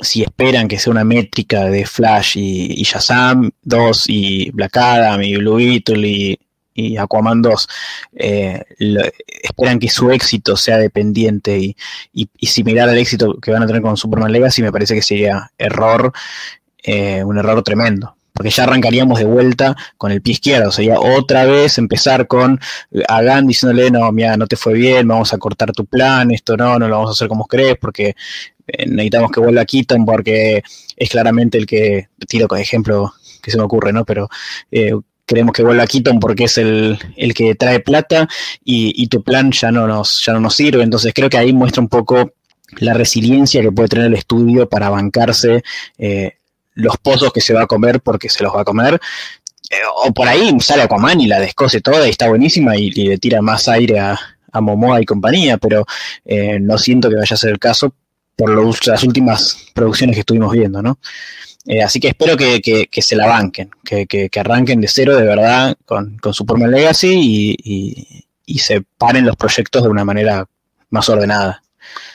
si 0.00 0.22
esperan 0.22 0.68
que 0.68 0.78
sea 0.78 0.90
una 0.90 1.04
métrica 1.04 1.64
de 1.66 1.86
Flash 1.86 2.36
y, 2.36 2.80
y 2.80 2.82
Shazam 2.82 3.50
2 3.62 4.04
y 4.08 4.50
Black 4.50 4.76
Adam 4.76 5.22
y 5.22 5.36
Blue 5.36 5.56
Beetle 5.56 6.08
y, 6.08 6.38
y 6.74 6.96
Aquaman 6.96 7.40
2 7.40 7.68
eh, 8.14 8.64
esperan 9.42 9.78
que 9.78 9.88
su 9.88 10.10
éxito 10.10 10.56
sea 10.56 10.78
dependiente 10.78 11.56
y, 11.58 11.76
y, 12.12 12.46
similar 12.46 12.88
al 12.88 12.98
éxito 12.98 13.38
que 13.40 13.52
van 13.52 13.62
a 13.62 13.66
tener 13.66 13.80
con 13.80 13.96
Superman 13.96 14.32
Legacy, 14.32 14.62
me 14.62 14.72
parece 14.72 14.94
que 14.94 15.02
sería 15.02 15.50
error, 15.56 16.12
eh, 16.84 17.24
un 17.24 17.38
error 17.38 17.62
tremendo. 17.62 18.16
Porque 18.32 18.50
ya 18.50 18.64
arrancaríamos 18.64 19.20
de 19.20 19.24
vuelta 19.26 19.76
con 19.96 20.10
el 20.10 20.20
pie 20.20 20.32
izquierdo, 20.32 20.72
sería 20.72 20.98
otra 20.98 21.44
vez 21.44 21.78
empezar 21.78 22.26
con 22.26 22.60
Hagan 23.08 23.46
diciéndole, 23.46 23.92
no, 23.92 24.10
mira, 24.10 24.36
no 24.36 24.48
te 24.48 24.56
fue 24.56 24.74
bien, 24.74 25.06
vamos 25.06 25.32
a 25.32 25.38
cortar 25.38 25.70
tu 25.70 25.86
plan, 25.86 26.32
esto 26.32 26.56
no, 26.56 26.78
no 26.78 26.88
lo 26.88 26.96
vamos 26.96 27.10
a 27.10 27.12
hacer 27.12 27.28
como 27.28 27.46
crees, 27.46 27.76
porque 27.80 28.16
eh, 28.66 28.86
necesitamos 28.86 29.30
que 29.30 29.38
vuelva 29.38 29.62
a 29.62 29.64
Keaton, 29.64 30.04
porque 30.04 30.64
es 30.96 31.10
claramente 31.10 31.58
el 31.58 31.66
que, 31.66 32.08
tiro 32.26 32.48
con 32.48 32.58
ejemplo 32.58 33.12
que 33.40 33.52
se 33.52 33.56
me 33.56 33.62
ocurre, 33.62 33.92
¿no? 33.92 34.04
Pero 34.04 34.28
queremos 35.26 35.52
que 35.52 35.62
vuelva 35.62 35.84
a 35.84 35.86
Keaton 35.86 36.20
porque 36.20 36.44
es 36.44 36.58
el, 36.58 36.98
que 37.34 37.54
trae 37.54 37.80
plata 37.80 38.28
y, 38.64 39.06
tu 39.08 39.22
plan 39.22 39.52
ya 39.52 39.70
no, 39.70 39.86
nos, 39.86 40.24
ya 40.24 40.32
no 40.32 40.40
nos 40.40 40.54
sirve. 40.54 40.82
Entonces 40.82 41.12
creo 41.14 41.30
que 41.30 41.38
ahí 41.38 41.52
muestra 41.52 41.82
un 41.82 41.88
poco 41.88 42.32
la 42.78 42.94
resiliencia 42.94 43.62
que 43.62 43.72
puede 43.72 43.88
tener 43.88 44.06
el 44.06 44.14
estudio 44.14 44.68
para 44.68 44.90
bancarse 44.90 45.62
eh, 45.98 46.38
los 46.74 46.96
pozos 46.98 47.32
que 47.32 47.40
se 47.40 47.54
va 47.54 47.62
a 47.62 47.66
comer 47.66 48.00
porque 48.00 48.28
se 48.28 48.42
los 48.42 48.54
va 48.54 48.62
a 48.62 48.64
comer. 48.64 49.00
Eh, 49.70 49.76
o 50.04 50.12
por 50.12 50.28
ahí 50.28 50.54
sale 50.60 50.82
Aquaman 50.82 51.20
y 51.20 51.26
la 51.26 51.40
descose 51.40 51.80
toda 51.80 52.06
y 52.06 52.10
está 52.10 52.28
buenísima 52.28 52.76
y, 52.76 52.90
le 52.90 53.18
tira 53.18 53.40
más 53.40 53.68
aire 53.68 53.98
a, 53.98 54.18
Momoa 54.52 55.02
y 55.02 55.04
compañía, 55.04 55.58
pero 55.58 55.84
eh, 56.24 56.60
no 56.60 56.78
siento 56.78 57.08
que 57.08 57.16
vaya 57.16 57.34
a 57.34 57.36
ser 57.36 57.50
el 57.50 57.58
caso 57.58 57.92
por 58.36 58.50
las 58.86 59.02
últimas 59.02 59.66
producciones 59.74 60.14
que 60.14 60.20
estuvimos 60.20 60.52
viendo, 60.52 60.80
¿no? 60.80 61.00
Eh, 61.66 61.82
así 61.82 61.98
que 61.98 62.08
espero 62.08 62.36
que, 62.36 62.88
se 63.02 63.16
la 63.16 63.26
banquen, 63.26 63.70
que, 63.84 64.30
arranquen 64.38 64.80
de 64.80 64.86
cero 64.86 65.16
de 65.16 65.24
verdad 65.24 65.74
con, 65.86 66.18
con 66.18 66.34
Superman 66.34 66.70
Legacy 66.70 67.18
y, 67.20 68.26
y, 68.44 68.58
se 68.58 68.82
paren 68.82 69.26
los 69.26 69.34
proyectos 69.36 69.82
de 69.82 69.88
una 69.88 70.04
manera 70.04 70.46
más 70.90 71.08
ordenada. 71.08 71.62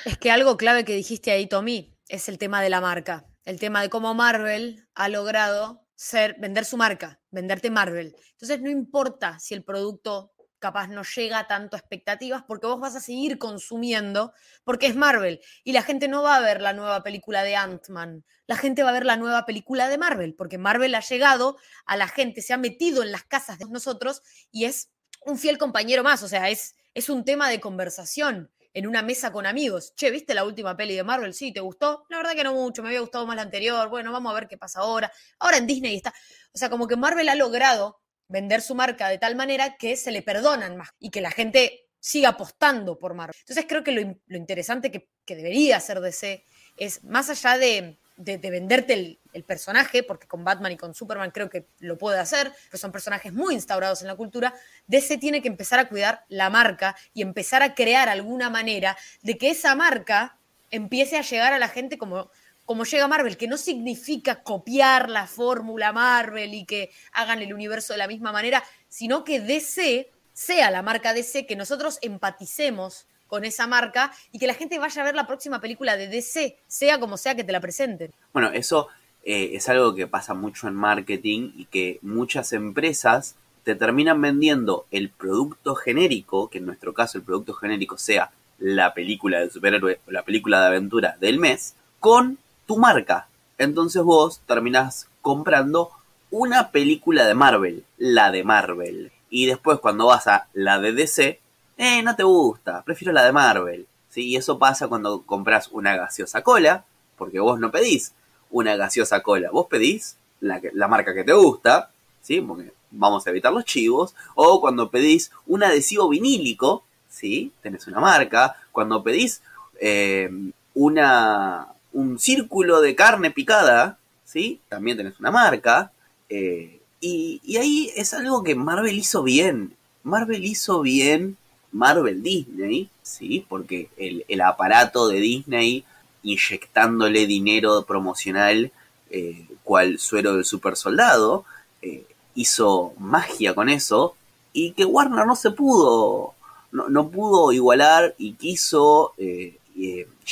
Es 0.06 0.18
que 0.18 0.32
algo 0.32 0.56
clave 0.56 0.86
que 0.86 0.96
dijiste 0.96 1.32
ahí, 1.32 1.48
Tommy, 1.48 1.90
es 2.08 2.30
el 2.30 2.38
tema 2.38 2.62
de 2.62 2.70
la 2.70 2.80
marca. 2.80 3.26
El 3.50 3.60
tema 3.60 3.82
de 3.82 3.90
cómo 3.90 4.14
Marvel 4.14 4.88
ha 4.94 5.10
logrado 5.10 5.84
ser, 5.96 6.36
vender 6.40 6.66
su 6.66 6.78
marca, 6.78 7.20
venderte 7.32 7.72
Marvel. 7.72 8.16
Entonces 8.34 8.62
no 8.62 8.70
importa 8.70 9.40
si 9.40 9.56
el 9.56 9.64
producto 9.64 10.36
capaz 10.60 10.88
no 10.88 11.02
llega 11.02 11.48
tanto 11.48 11.76
a 11.76 11.80
expectativas 11.80 12.44
porque 12.48 12.68
vos 12.68 12.80
vas 12.80 12.96
a 12.96 13.00
seguir 13.00 13.40
consumiendo 13.40 14.34
porque 14.64 14.86
es 14.86 14.96
Marvel 14.96 15.42
y 15.64 15.72
la 15.72 15.82
gente 15.82 16.08
no 16.08 16.22
va 16.22 16.36
a 16.36 16.42
ver 16.42 16.62
la 16.62 16.74
nueva 16.74 17.02
película 17.02 17.42
de 17.42 17.56
Ant-Man, 17.56 18.24
la 18.46 18.56
gente 18.56 18.84
va 18.84 18.90
a 18.90 18.94
ver 18.94 19.08
la 19.08 19.18
nueva 19.18 19.48
película 19.48 19.90
de 19.90 19.98
Marvel 19.98 20.36
porque 20.36 20.60
Marvel 20.60 20.94
ha 20.94 21.02
llegado 21.02 21.58
a 21.88 21.98
la 21.98 22.08
gente, 22.08 22.44
se 22.44 22.54
ha 22.54 22.58
metido 22.58 23.02
en 23.02 23.12
las 23.12 23.24
casas 23.24 23.58
de 23.58 23.66
nosotros 23.66 24.22
y 24.52 24.66
es 24.66 24.92
un 25.26 25.40
fiel 25.40 25.58
compañero 25.58 26.04
más, 26.04 26.22
o 26.22 26.28
sea, 26.28 26.50
es, 26.50 26.76
es 26.94 27.10
un 27.10 27.26
tema 27.26 27.50
de 27.50 27.60
conversación 27.60 28.52
en 28.74 28.88
una 28.88 29.02
mesa 29.02 29.32
con 29.32 29.46
amigos. 29.46 29.94
Che, 29.96 30.12
¿viste 30.12 30.34
la 30.34 30.44
última 30.44 30.76
peli 30.76 30.96
de 30.96 31.04
Marvel? 31.04 31.34
Sí, 31.34 31.52
¿te 31.52 31.60
gustó? 31.60 32.06
La 32.10 32.18
verdad 32.18 32.34
que 32.34 32.44
no 32.44 32.54
mucho, 32.54 32.82
me 32.82 32.90
había 32.90 33.02
gustado 33.02 33.26
más 33.26 33.36
la 33.36 33.42
anterior. 33.44 33.90
Bueno, 33.90 34.12
vamos 34.12 34.32
a 34.32 34.36
ver 34.36 34.48
qué 34.48 34.58
pasa 34.58 34.82
ahora. 34.82 35.12
Ahora 35.40 35.58
en 35.58 35.68
Disney 35.68 35.96
está. 35.96 36.14
O 36.54 36.58
sea, 36.58 36.70
como 36.70 36.88
que 36.88 36.96
Marvel 36.96 37.30
ha 37.30 37.36
logrado 37.36 38.02
vender 38.28 38.62
su 38.62 38.76
marca 38.76 39.10
de 39.10 39.18
tal 39.18 39.36
manera 39.36 39.76
que 39.78 39.96
se 39.96 40.12
le 40.12 40.22
perdonan 40.22 40.78
más 40.78 40.90
y 41.00 41.10
que 41.10 41.22
la 41.22 41.32
gente 41.32 41.90
siga 42.00 42.30
apostando 42.30 42.98
por 42.98 43.14
Marvel. 43.14 43.36
Entonces 43.40 43.66
creo 43.68 43.84
que 43.84 43.92
lo, 43.92 44.36
interesante 44.38 44.92
que, 44.92 45.10
debería 45.28 45.78
hacer 45.78 46.00
DC 46.00 46.44
es, 46.78 47.04
más 47.04 47.30
allá 47.30 47.58
de, 47.58 48.00
venderte 48.18 48.94
el, 48.94 49.19
personaje, 49.44 50.04
porque 50.04 50.28
con 50.28 50.44
Batman 50.44 50.72
y 50.72 50.78
con 50.78 50.94
Superman 50.94 51.32
creo 51.32 51.50
que 51.50 51.68
lo 51.80 51.98
puede 51.98 52.20
hacer, 52.20 52.52
que 52.72 52.78
son 52.78 52.92
personajes 52.92 53.34
muy 53.34 53.54
instaurados 53.54 54.02
en 54.02 54.08
la 54.08 54.16
cultura, 54.16 54.54
DC 54.88 55.18
tiene 55.18 55.42
que 55.42 55.48
empezar 55.48 55.80
a 55.80 55.88
cuidar 55.88 56.26
la 56.30 56.50
marca 56.50 56.96
y 57.14 57.22
empezar 57.22 57.64
a 57.64 57.74
crear 57.76 58.10
alguna 58.10 58.50
manera 58.50 58.98
de 59.22 59.38
que 59.38 59.52
esa 59.52 59.76
marca 59.76 60.38
empiece 60.72 61.18
a 61.18 61.22
llegar 61.22 61.54
a 61.54 61.60
la 61.60 61.68
gente 61.68 61.98
como 61.98 62.30
como 62.70 62.84
llega 62.84 63.08
Marvel, 63.08 63.36
que 63.36 63.48
no 63.48 63.58
significa 63.58 64.44
copiar 64.44 65.10
la 65.10 65.26
fórmula 65.26 65.92
Marvel 65.92 66.54
y 66.54 66.66
que 66.66 66.92
hagan 67.14 67.42
el 67.42 67.52
universo 67.52 67.94
de 67.94 67.98
la 67.98 68.08
misma 68.08 68.32
manera, 68.32 68.64
sino 68.88 69.24
que 69.24 69.40
DC 69.40 70.12
sea 70.34 70.70
la 70.70 70.84
marca 70.84 71.16
DC, 71.16 71.48
que 71.48 71.56
nosotros 71.56 71.98
empaticemos 72.04 73.08
con 73.26 73.44
esa 73.44 73.66
marca 73.66 74.12
y 74.32 74.38
que 74.38 74.46
la 74.46 74.54
gente 74.54 74.78
vaya 74.78 75.02
a 75.02 75.06
ver 75.06 75.16
la 75.16 75.26
próxima 75.26 75.60
película 75.60 75.98
de 75.98 76.10
DC, 76.10 76.60
sea 76.68 77.00
como 77.00 77.18
sea 77.18 77.34
que 77.34 77.44
te 77.44 77.52
la 77.52 77.60
presenten. 77.60 78.14
Bueno, 78.34 78.52
eso 78.52 78.88
eh, 79.24 79.52
es 79.54 79.70
algo 79.70 79.96
que 79.96 80.08
pasa 80.08 80.34
mucho 80.34 80.68
en 80.68 80.76
marketing 80.76 81.52
y 81.56 81.66
que 81.66 82.00
muchas 82.02 82.54
empresas 82.54 83.36
te 83.64 83.76
terminan 83.76 84.22
vendiendo 84.22 84.86
el 84.92 85.10
producto 85.10 85.76
genérico, 85.76 86.50
que 86.50 86.60
en 86.60 86.66
nuestro 86.66 86.94
caso 86.94 87.18
el 87.18 87.24
producto 87.24 87.54
genérico 87.54 87.98
sea 87.98 88.32
la 88.58 88.94
película 88.94 89.40
de 89.40 89.50
superhéroe 89.50 90.00
o 90.08 90.12
la 90.12 90.24
película 90.24 90.62
de 90.62 90.68
aventura 90.68 91.18
del 91.20 91.40
mes, 91.40 91.76
con 92.00 92.38
tu 92.66 92.78
marca. 92.78 93.28
Entonces 93.58 94.02
vos 94.04 94.42
terminás 94.46 95.08
comprando 95.22 95.92
una 96.32 96.72
película 96.72 97.26
de 97.26 97.36
Marvel, 97.36 97.84
la 97.98 98.32
de 98.32 98.44
Marvel. 98.44 99.12
Y 99.30 99.46
después 99.46 99.80
cuando 99.80 100.08
vas 100.08 100.28
a 100.28 100.48
la 100.54 100.80
de 100.80 100.94
DC, 100.94 101.40
eh, 101.78 102.02
no 102.04 102.16
te 102.16 102.24
gusta, 102.24 102.84
prefiero 102.84 103.14
la 103.14 103.26
de 103.26 103.32
Marvel. 103.32 103.88
¿Sí? 104.10 104.28
Y 104.30 104.38
eso 104.38 104.58
pasa 104.58 104.88
cuando 104.88 105.22
compras 105.22 105.70
una 105.72 105.96
gaseosa 105.96 106.42
cola, 106.42 106.86
porque 107.16 107.40
vos 107.40 107.60
no 107.60 107.70
pedís 107.70 108.14
una 108.52 108.76
gaseosa 108.76 109.22
cola, 109.22 109.52
vos 109.52 109.68
pedís 109.68 110.18
la, 110.40 110.62
la 110.74 110.88
marca 110.88 111.14
que 111.14 111.24
te 111.24 111.34
gusta, 111.34 111.92
¿sí? 112.22 112.42
Porque 112.42 112.72
vamos 112.92 113.26
a 113.26 113.30
evitar 113.30 113.54
los 113.54 113.66
chivos. 113.66 114.16
O 114.36 114.62
cuando 114.62 114.90
pedís 114.90 115.32
un 115.48 115.64
adhesivo 115.64 116.10
vinílico, 116.10 116.84
¿sí? 117.10 117.52
Tenés 117.62 117.88
una 117.88 118.00
marca. 118.00 118.56
Cuando 118.72 119.04
pedís 119.04 119.42
eh, 119.80 120.30
una, 120.74 121.68
un 121.94 122.20
círculo 122.20 122.82
de 122.82 122.96
carne 122.96 123.32
picada, 123.32 123.98
¿sí? 124.26 124.60
También 124.70 124.98
tenés 124.98 125.20
una 125.20 125.32
marca. 125.32 125.92
Eh, 126.30 126.80
y, 127.02 127.58
ahí 127.58 127.92
es 127.96 128.14
algo 128.14 128.44
que 128.44 128.56
Marvel 128.56 128.98
hizo 128.98 129.24
bien. 129.24 129.76
Marvel 130.04 130.46
hizo 130.46 130.82
bien 130.82 131.38
Marvel 131.72 132.24
Disney, 132.24 132.90
¿sí? 133.02 133.46
Porque 133.48 133.90
el, 133.98 134.42
aparato 134.42 135.08
de 135.08 135.20
Disney 135.20 135.86
inyectándole 136.24 137.26
dinero 137.26 137.84
promocional, 137.86 138.72
eh, 139.10 139.48
cual 139.64 140.00
suero 140.00 140.36
del 140.36 140.46
super 140.46 140.76
soldado, 140.76 141.46
eh, 141.82 142.06
hizo 142.36 142.94
magia 142.98 143.54
con 143.54 143.70
eso. 143.70 144.16
Y 144.54 144.72
que 144.72 144.86
Warner 144.86 145.26
no 145.26 145.36
se 145.36 145.52
pudo, 145.52 146.34
no, 146.72 147.10
pudo 147.10 147.52
igualar 147.52 148.16
y 148.18 148.34
quiso 148.34 149.14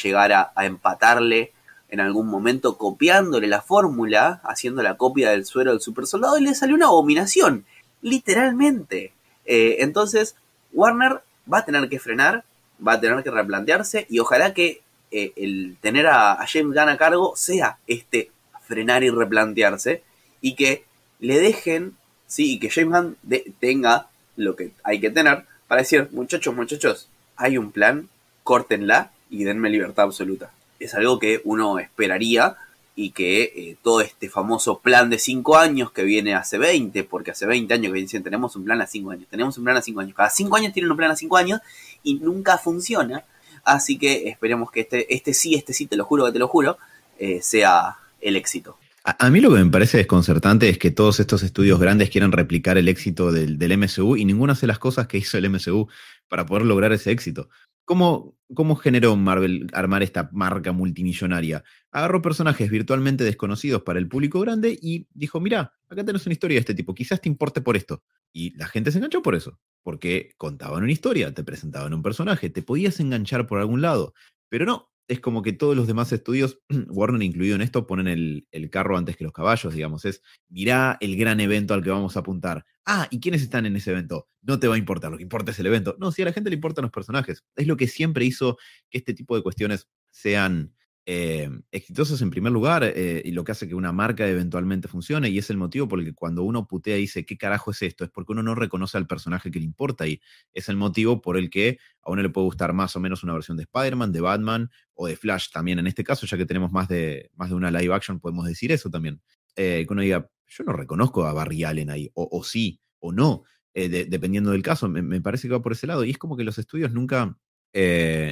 llegar 0.04 0.32
a, 0.34 0.66
empatarle 0.66 1.54
en 1.90 2.00
algún 2.00 2.28
momento 2.28 2.78
copiándole 2.78 3.48
la 3.48 3.62
fórmula, 3.62 4.42
haciendo 4.44 4.84
la 4.84 4.98
copia 4.98 5.32
del 5.32 5.46
suero 5.46 5.72
del 5.72 5.82
super 5.82 6.06
soldado 6.06 6.38
y 6.38 6.44
le 6.44 6.56
salió 6.56 6.76
una 6.76 6.88
abominación, 6.88 7.66
literalmente. 8.02 9.14
Eh, 9.46 9.78
entonces, 9.80 10.36
Warner 10.74 11.22
va 11.52 11.60
a 11.60 11.66
tener 11.66 11.88
que 11.88 12.00
frenar, 12.00 12.44
va 12.86 12.94
a 12.94 13.00
tener 13.00 13.24
que 13.24 13.32
replantearse 13.32 14.06
y 14.10 14.20
ojalá 14.20 14.54
que 14.54 14.82
eh, 15.12 15.34
el 15.36 15.78
tener 15.82 16.08
a, 16.08 16.38
James 16.48 16.76
Gunn 16.76 16.90
a 16.90 16.98
cargo 16.98 17.34
sea 17.36 17.78
este 17.88 18.32
frenar 18.66 19.04
y 19.04 19.10
replantearse 19.10 20.04
y 20.42 20.56
que 20.56 20.84
le 21.20 21.40
dejen, 21.40 21.96
sí, 22.28 22.54
y 22.54 22.60
que 22.60 22.70
James 22.70 22.92
Gunn 22.92 23.18
tenga 23.60 24.08
lo 24.36 24.56
que 24.56 24.72
hay 24.84 25.00
que 25.00 25.10
tener 25.10 25.46
para 25.68 25.82
decir, 25.82 26.08
muchachos, 26.12 26.56
muchachos, 26.56 27.10
hay 27.36 27.58
un 27.58 27.72
plan, 27.72 28.10
córtenla 28.44 29.12
y 29.30 29.44
denme 29.44 29.70
libertad 29.70 30.06
absoluta. 30.06 30.52
Es 30.80 30.94
algo 30.96 31.20
que 31.20 31.42
uno 31.44 31.80
esperaría 31.80 32.56
y 32.96 33.12
que 33.12 33.44
eh, 33.44 33.78
todo 33.84 34.02
este 34.02 34.30
famoso 34.30 34.80
plan 34.80 35.10
de 35.10 35.20
5 35.20 35.58
años 35.58 35.92
que 35.92 36.04
viene 36.04 36.34
hace 36.34 36.58
20, 36.58 37.04
porque 37.04 37.32
hace 37.32 37.46
20 37.46 37.74
años 37.74 37.94
que 37.94 38.00
dicen 38.00 38.24
tenemos 38.24 38.56
un 38.56 38.66
plan 38.66 38.82
a 38.82 38.88
5 38.88 39.12
años, 39.12 39.28
tenemos 39.30 39.58
un 39.58 39.66
plan 39.66 39.78
a 39.78 39.82
5 39.82 40.00
años, 40.00 40.16
cada 40.16 40.30
5 40.30 40.56
años 40.56 40.74
tienen 40.74 40.90
un 40.90 40.98
plan 40.98 41.12
a 41.12 41.16
5 41.16 41.38
años 41.38 41.62
y 42.02 42.16
nunca 42.16 42.58
funciona, 42.58 43.24
así 43.68 43.98
que 43.98 44.30
esperemos 44.30 44.72
que 44.72 44.82
este, 44.82 45.14
este 45.14 45.34
sí, 45.34 45.56
este 45.56 45.74
sí, 45.74 45.86
te 45.86 45.96
lo 45.96 46.06
juro 46.06 46.26
que 46.26 46.32
te 46.32 46.40
lo 46.40 46.48
juro, 46.48 46.78
eh, 47.20 47.40
sea 47.42 47.98
el 48.22 48.36
éxito. 48.36 48.78
A, 49.04 49.30
mí 49.30 49.40
lo 49.40 49.54
que 49.54 49.64
me 49.64 49.72
parece 49.72 49.98
desconcertante 49.98 50.68
es 50.68 50.78
que 50.78 50.92
todos 50.92 51.22
estos 51.22 51.42
estudios 51.42 51.80
grandes 51.80 52.10
quieran 52.10 52.34
replicar 52.34 52.78
el 52.78 52.90
éxito 52.90 53.32
del, 53.32 53.58
MCU 53.78 54.18
y 54.18 54.26
ninguno 54.26 54.52
hace 54.52 54.68
las 54.68 54.80
cosas 54.80 55.08
que 55.08 55.18
hizo 55.18 55.38
el 55.38 55.50
MCU 55.50 55.88
para 56.28 56.46
poder 56.46 56.66
lograr 56.66 56.92
ese 56.92 57.12
éxito. 57.12 57.48
¿Cómo, 57.86 58.36
¿Cómo 58.54 58.76
generó 58.76 59.16
Marvel 59.16 59.68
armar 59.72 60.04
esta 60.04 60.30
marca 60.34 60.74
multimillonaria? 60.74 61.64
Agarró 61.90 62.22
personajes 62.22 62.70
virtualmente 62.70 63.24
desconocidos 63.24 63.84
para 63.84 63.98
el 63.98 64.10
público 64.10 64.42
grande 64.42 64.78
y 64.82 65.08
dijo, 65.14 65.40
mira, 65.40 65.74
acá 65.88 66.04
tenés 66.04 66.26
una 66.26 66.34
historia 66.34 66.56
de 66.56 66.60
este 66.60 66.76
tipo, 66.76 66.94
quizás 66.94 67.22
te 67.22 67.30
importe 67.30 67.62
por 67.62 67.78
esto. 67.78 68.04
Y 68.38 68.56
la 68.56 68.68
gente 68.68 68.92
se 68.92 69.00
enganchó 69.00 69.24
por 69.24 69.34
eso, 69.34 69.60
porque 69.82 70.36
contaban 70.38 70.84
una 70.84 70.92
historia, 70.92 71.34
te 71.34 71.44
presentaban 71.44 71.96
un 71.96 72.04
personaje, 72.04 72.52
te 72.52 72.62
podías 72.62 73.00
enganchar 73.00 73.48
por 73.48 73.58
algún 73.58 73.82
lado, 73.82 74.14
pero 74.48 74.64
no, 74.64 74.92
es 75.08 75.20
como 75.20 75.42
que 75.42 75.54
todos 75.54 75.76
los 75.76 75.88
demás 75.88 76.12
estudios, 76.12 76.60
Warner 76.90 77.24
incluido 77.24 77.56
en 77.56 77.64
esto, 77.64 77.88
ponen 77.88 78.08
el, 78.08 78.48
el, 78.52 78.70
carro 78.70 78.96
antes 78.96 79.18
que 79.18 79.24
los 79.24 79.34
caballos, 79.34 79.74
digamos. 79.74 80.06
Es, 80.06 80.22
mirá 80.50 80.98
el 81.02 81.18
gran 81.18 81.40
evento 81.40 81.74
al 81.74 81.82
que 81.82 81.90
vamos 81.90 82.16
a 82.16 82.20
apuntar. 82.20 82.64
Ah, 82.86 83.08
¿y 83.10 83.20
quiénes 83.20 83.42
están 83.42 83.66
en 83.66 83.76
ese 83.76 83.90
evento? 83.90 84.28
No 84.44 84.60
te 84.60 84.68
va 84.68 84.76
a 84.76 84.78
importar, 84.78 85.10
lo 85.10 85.18
que 85.18 85.24
importa 85.24 85.50
es 85.50 85.58
el 85.58 85.66
evento. 85.66 85.96
No, 86.00 86.12
si 86.12 86.22
a 86.22 86.26
la 86.26 86.34
gente 86.34 86.52
le 86.52 86.58
importan 86.58 86.84
los 86.84 86.92
personajes. 86.92 87.44
Es 87.56 87.66
lo 87.66 87.76
que 87.76 87.88
siempre 87.88 88.24
hizo 88.24 88.60
que 88.92 89.00
este 89.00 89.16
tipo 89.16 89.36
de 89.36 89.42
cuestiones 89.42 89.88
sean 90.12 90.76
eh, 91.10 91.50
exitosos 91.72 92.22
en 92.22 92.30
primer 92.30 92.52
lugar 92.52 92.84
eh, 92.84 93.22
y 93.24 93.32
lo 93.32 93.46
que 93.46 93.54
hace 93.54 93.66
que 93.66 93.76
una 93.76 93.94
marca 93.94 94.28
eventualmente 94.28 94.90
funcione 94.90 95.30
y 95.30 95.38
es 95.38 95.50
el 95.50 95.56
motivo 95.56 95.88
por 95.88 96.00
el 96.00 96.06
que 96.06 96.14
cuando 96.14 96.44
uno 96.44 96.68
putea 96.68 96.98
y 96.98 97.02
dice, 97.02 97.26
¿qué 97.26 97.38
carajo 97.38 97.72
es 97.72 97.82
esto? 97.82 98.04
Es 98.04 98.10
porque 98.10 98.34
uno 98.34 98.44
no 98.44 98.56
reconoce 98.56 98.98
al 98.98 99.08
personaje 99.08 99.50
que 99.50 99.60
le 99.60 99.64
importa 99.64 100.06
y 100.06 100.20
es 100.54 100.68
el 100.68 100.76
motivo 100.76 101.22
por 101.22 101.38
el 101.38 101.50
que 101.50 101.80
a 102.02 102.12
uno 102.12 102.22
le 102.22 102.30
puede 102.30 102.44
gustar 102.44 102.74
más 102.74 102.94
o 102.98 103.00
menos 103.00 103.24
una 103.24 103.32
versión 103.32 103.56
de 103.56 103.64
Spider-Man, 103.64 104.12
de 104.12 104.20
Batman 104.20 104.70
o 104.96 105.08
de 105.08 105.16
Flash 105.16 105.48
también 105.50 105.80
en 105.80 105.88
este 105.88 106.04
caso, 106.04 106.26
ya 106.28 106.36
que 106.36 106.46
tenemos 106.46 106.74
más 106.74 106.90
de, 106.90 107.32
más 107.36 107.52
de 107.52 107.56
una 107.56 107.72
live 107.72 107.94
action, 107.94 108.20
podemos 108.20 108.46
decir 108.46 108.74
eso 108.74 108.90
también. 108.90 109.22
Eh, 109.56 109.86
que 109.88 109.94
uno 109.94 110.02
diga, 110.02 110.30
yo 110.46 110.64
no 110.66 110.74
reconozco 110.74 111.26
a 111.26 111.32
Barry 111.32 111.64
Allen 111.64 111.90
ahí, 111.90 112.12
o, 112.16 112.44
sí, 112.44 112.82
o 113.00 113.14
no, 113.14 113.44
dependiendo 113.74 114.52
del 114.52 114.62
caso, 114.62 114.90
me, 114.90 115.22
parece 115.22 115.48
que 115.48 115.54
va 115.54 115.62
por 115.62 115.72
ese 115.72 115.88
lado 115.88 116.04
y 116.04 116.10
es 116.10 116.18
como 116.18 116.36
que 116.36 116.44
los 116.44 116.58
estudios 116.58 116.92
nunca... 116.92 117.38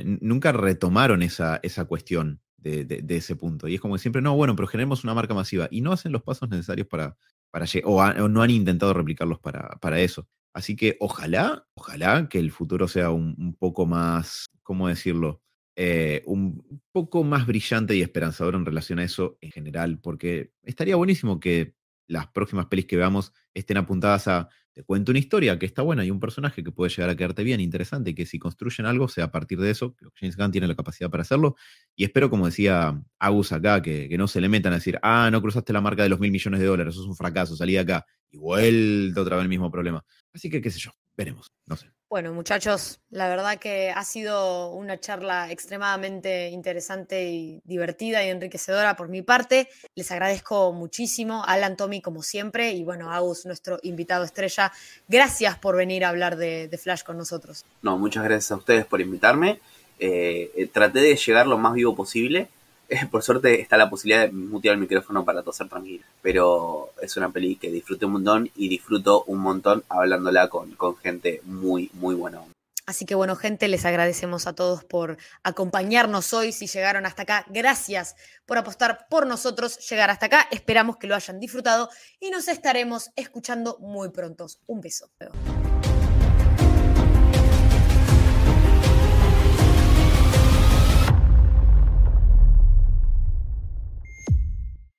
nunca 0.03 0.51
retomaron 0.51 1.21
esa, 1.21 1.61
esa 1.63 1.85
cuestión 1.85 2.41
de, 2.65 3.15
ese 3.15 3.35
punto. 3.35 3.67
Y 3.67 3.75
es 3.75 3.81
como 3.81 3.97
siempre, 3.97 4.21
no, 4.21 4.35
bueno, 4.35 4.55
pero 4.55 4.67
generemos 4.67 5.03
una 5.03 5.13
marca 5.13 5.33
masiva 5.33 5.67
y 5.69 5.81
no 5.81 5.91
hacen 5.91 6.11
los 6.11 6.23
pasos 6.23 6.49
necesarios 6.49 6.87
para, 6.87 7.15
para 7.51 7.65
o, 7.83 8.01
o 8.01 8.27
no 8.27 8.41
han 8.41 8.49
intentado 8.49 8.93
replicarlos 8.93 9.39
para, 9.39 9.69
para 9.81 9.99
eso. 9.99 10.27
Así 10.53 10.75
que 10.75 10.95
ojalá, 11.01 11.67
ojalá 11.75 12.29
que 12.29 12.39
el 12.39 12.49
futuro 12.49 12.87
sea 12.87 13.11
un, 13.11 13.55
poco 13.59 13.85
más, 13.85 14.45
¿cómo 14.63 14.87
decirlo? 14.87 15.41
Eh, 15.75 16.23
un 16.25 16.81
poco 16.93 17.25
más 17.25 17.45
brillante 17.45 17.93
y 17.95 18.01
esperanzador 18.01 18.55
en 18.55 18.65
relación 18.65 18.99
a 18.99 19.03
eso 19.03 19.37
en 19.41 19.51
general, 19.51 19.99
porque 19.99 20.53
estaría 20.63 20.95
buenísimo 20.95 21.41
que 21.41 21.75
las 22.07 22.27
próximas 22.27 22.67
pelis 22.67 22.85
que 22.85 22.95
veamos 22.95 23.33
estén 23.53 23.75
apuntadas 23.75 24.29
a 24.29 24.47
te 24.75 24.83
cuento 24.83 25.13
una 25.13 25.19
historia 25.19 25.57
que 25.57 25.65
está 25.65 25.83
buena 25.83 26.03
y 26.03 26.11
un 26.11 26.19
personaje 26.19 26.61
que 26.61 26.69
puede 26.69 26.89
llegar 26.89 27.09
a 27.09 27.15
quedarte 27.15 27.43
bien, 27.43 27.61
interesante, 27.61 28.09
y 28.09 28.13
que 28.13 28.25
si 28.25 28.37
construyen 28.37 28.85
algo 28.85 29.07
sea 29.07 29.25
a 29.25 29.31
partir 29.31 29.57
de 29.57 29.71
eso, 29.71 29.95
que 29.95 30.05
James 30.19 30.35
Gunn 30.35 30.51
tiene 30.51 30.67
la 30.67 30.75
capacidad 30.75 31.09
para 31.09 31.21
hacerlo. 31.21 31.55
Y 31.95 32.03
espero, 32.03 32.29
como 32.29 32.45
decía 32.45 33.01
Agus 33.17 33.53
acá, 33.53 33.81
que, 33.81 34.09
que 34.09 34.17
no 34.17 34.27
se 34.27 34.41
le 34.41 34.49
metan 34.49 34.73
a 34.73 34.75
decir, 34.75 34.99
ah, 35.01 35.29
no 35.31 35.41
cruzaste 35.41 35.71
la 35.71 35.79
marca 35.79 36.03
de 36.03 36.09
los 36.09 36.19
mil 36.19 36.29
millones 36.29 36.59
de 36.59 36.65
dólares, 36.65 36.93
eso 36.93 37.03
es 37.03 37.07
un 37.07 37.15
fracaso, 37.15 37.55
salí 37.55 37.73
de 37.73 37.79
acá 37.79 38.05
y 38.29 38.37
vuelta 38.37 39.21
otra 39.21 39.37
vez 39.37 39.43
el 39.43 39.49
mismo 39.49 39.71
problema. 39.71 40.03
Así 40.33 40.49
que, 40.49 40.61
qué 40.61 40.69
sé 40.69 40.79
yo, 40.79 40.91
veremos, 41.15 41.53
no 41.65 41.77
sé. 41.77 41.94
Bueno, 42.15 42.31
muchachos, 42.31 43.01
la 43.09 43.27
verdad 43.27 43.59
que 43.59 43.89
ha 43.89 44.05
sido 44.05 44.71
una 44.71 44.97
charla 45.01 45.51
extremadamente 45.51 46.47
interesante 46.47 47.25
y 47.25 47.59
divertida 47.65 48.23
y 48.23 48.29
enriquecedora 48.29 48.95
por 48.95 49.09
mi 49.09 49.21
parte. 49.21 49.67
Les 49.95 50.09
agradezco 50.11 50.71
muchísimo, 50.71 51.43
Alan, 51.45 51.75
Tommy, 51.75 52.01
como 52.01 52.23
siempre, 52.23 52.71
y 52.71 52.85
bueno, 52.85 53.11
Agus, 53.11 53.45
nuestro 53.45 53.79
invitado 53.83 54.23
estrella. 54.23 54.71
Gracias 55.09 55.59
por 55.59 55.75
venir 55.75 56.05
a 56.05 56.07
hablar 56.07 56.37
de, 56.37 56.79
Flash 56.81 57.03
con 57.03 57.17
nosotros. 57.17 57.65
No, 57.81 57.97
muchas 57.97 58.23
gracias 58.23 58.49
a 58.49 58.55
ustedes 58.55 58.85
por 58.85 59.01
invitarme. 59.01 59.59
Eh, 59.99 60.53
eh, 60.55 60.67
traté 60.67 60.99
de 60.99 61.17
llegar 61.17 61.47
lo 61.47 61.57
más 61.57 61.73
vivo 61.73 61.97
posible. 61.97 62.47
Por 63.11 63.23
suerte 63.23 63.61
está 63.61 63.77
la 63.77 63.89
posibilidad 63.89 64.25
de 64.25 64.31
mutear 64.31 64.75
el 64.75 64.81
micrófono 64.81 65.25
para 65.25 65.43
toser 65.43 65.67
tranquilo. 65.69 66.03
Pero 66.21 66.89
es 67.01 67.15
una 67.17 67.29
peli 67.31 67.55
que 67.55 67.71
disfruté 67.71 68.05
un 68.05 68.13
montón 68.13 68.49
y 68.55 68.69
disfruto 68.69 69.23
un 69.25 69.39
montón 69.39 69.83
hablándola 69.89 70.49
con, 70.49 70.71
con 70.71 70.95
gente 70.97 71.41
muy, 71.45 71.89
muy 71.93 72.15
buena. 72.15 72.41
Así 72.85 73.05
que 73.05 73.15
bueno, 73.15 73.35
gente, 73.35 73.67
les 73.67 73.83
agradecemos 73.83 74.45
a 74.45 74.53
todos 74.53 74.83
por 74.83 75.17
acompañarnos 75.43 76.33
hoy. 76.33 76.51
Si 76.51 76.67
llegaron 76.67 77.07
hasta 77.07 77.23
acá, 77.23 77.45
gracias 77.49 78.15
por 78.45 78.59
apostar 78.59 79.07
por 79.09 79.25
nosotros 79.25 79.79
llegar 79.89 80.11
hasta 80.11 80.27
acá. 80.27 80.47
Esperamos 80.51 80.97
que 80.97 81.07
lo 81.07 81.15
hayan 81.15 81.39
disfrutado 81.39 81.89
y 82.19 82.29
nos 82.29 82.47
estaremos 82.47 83.09
escuchando 83.15 83.77
muy 83.79 84.09
pronto. 84.09 84.45
Un 84.67 84.81
beso. 84.81 85.09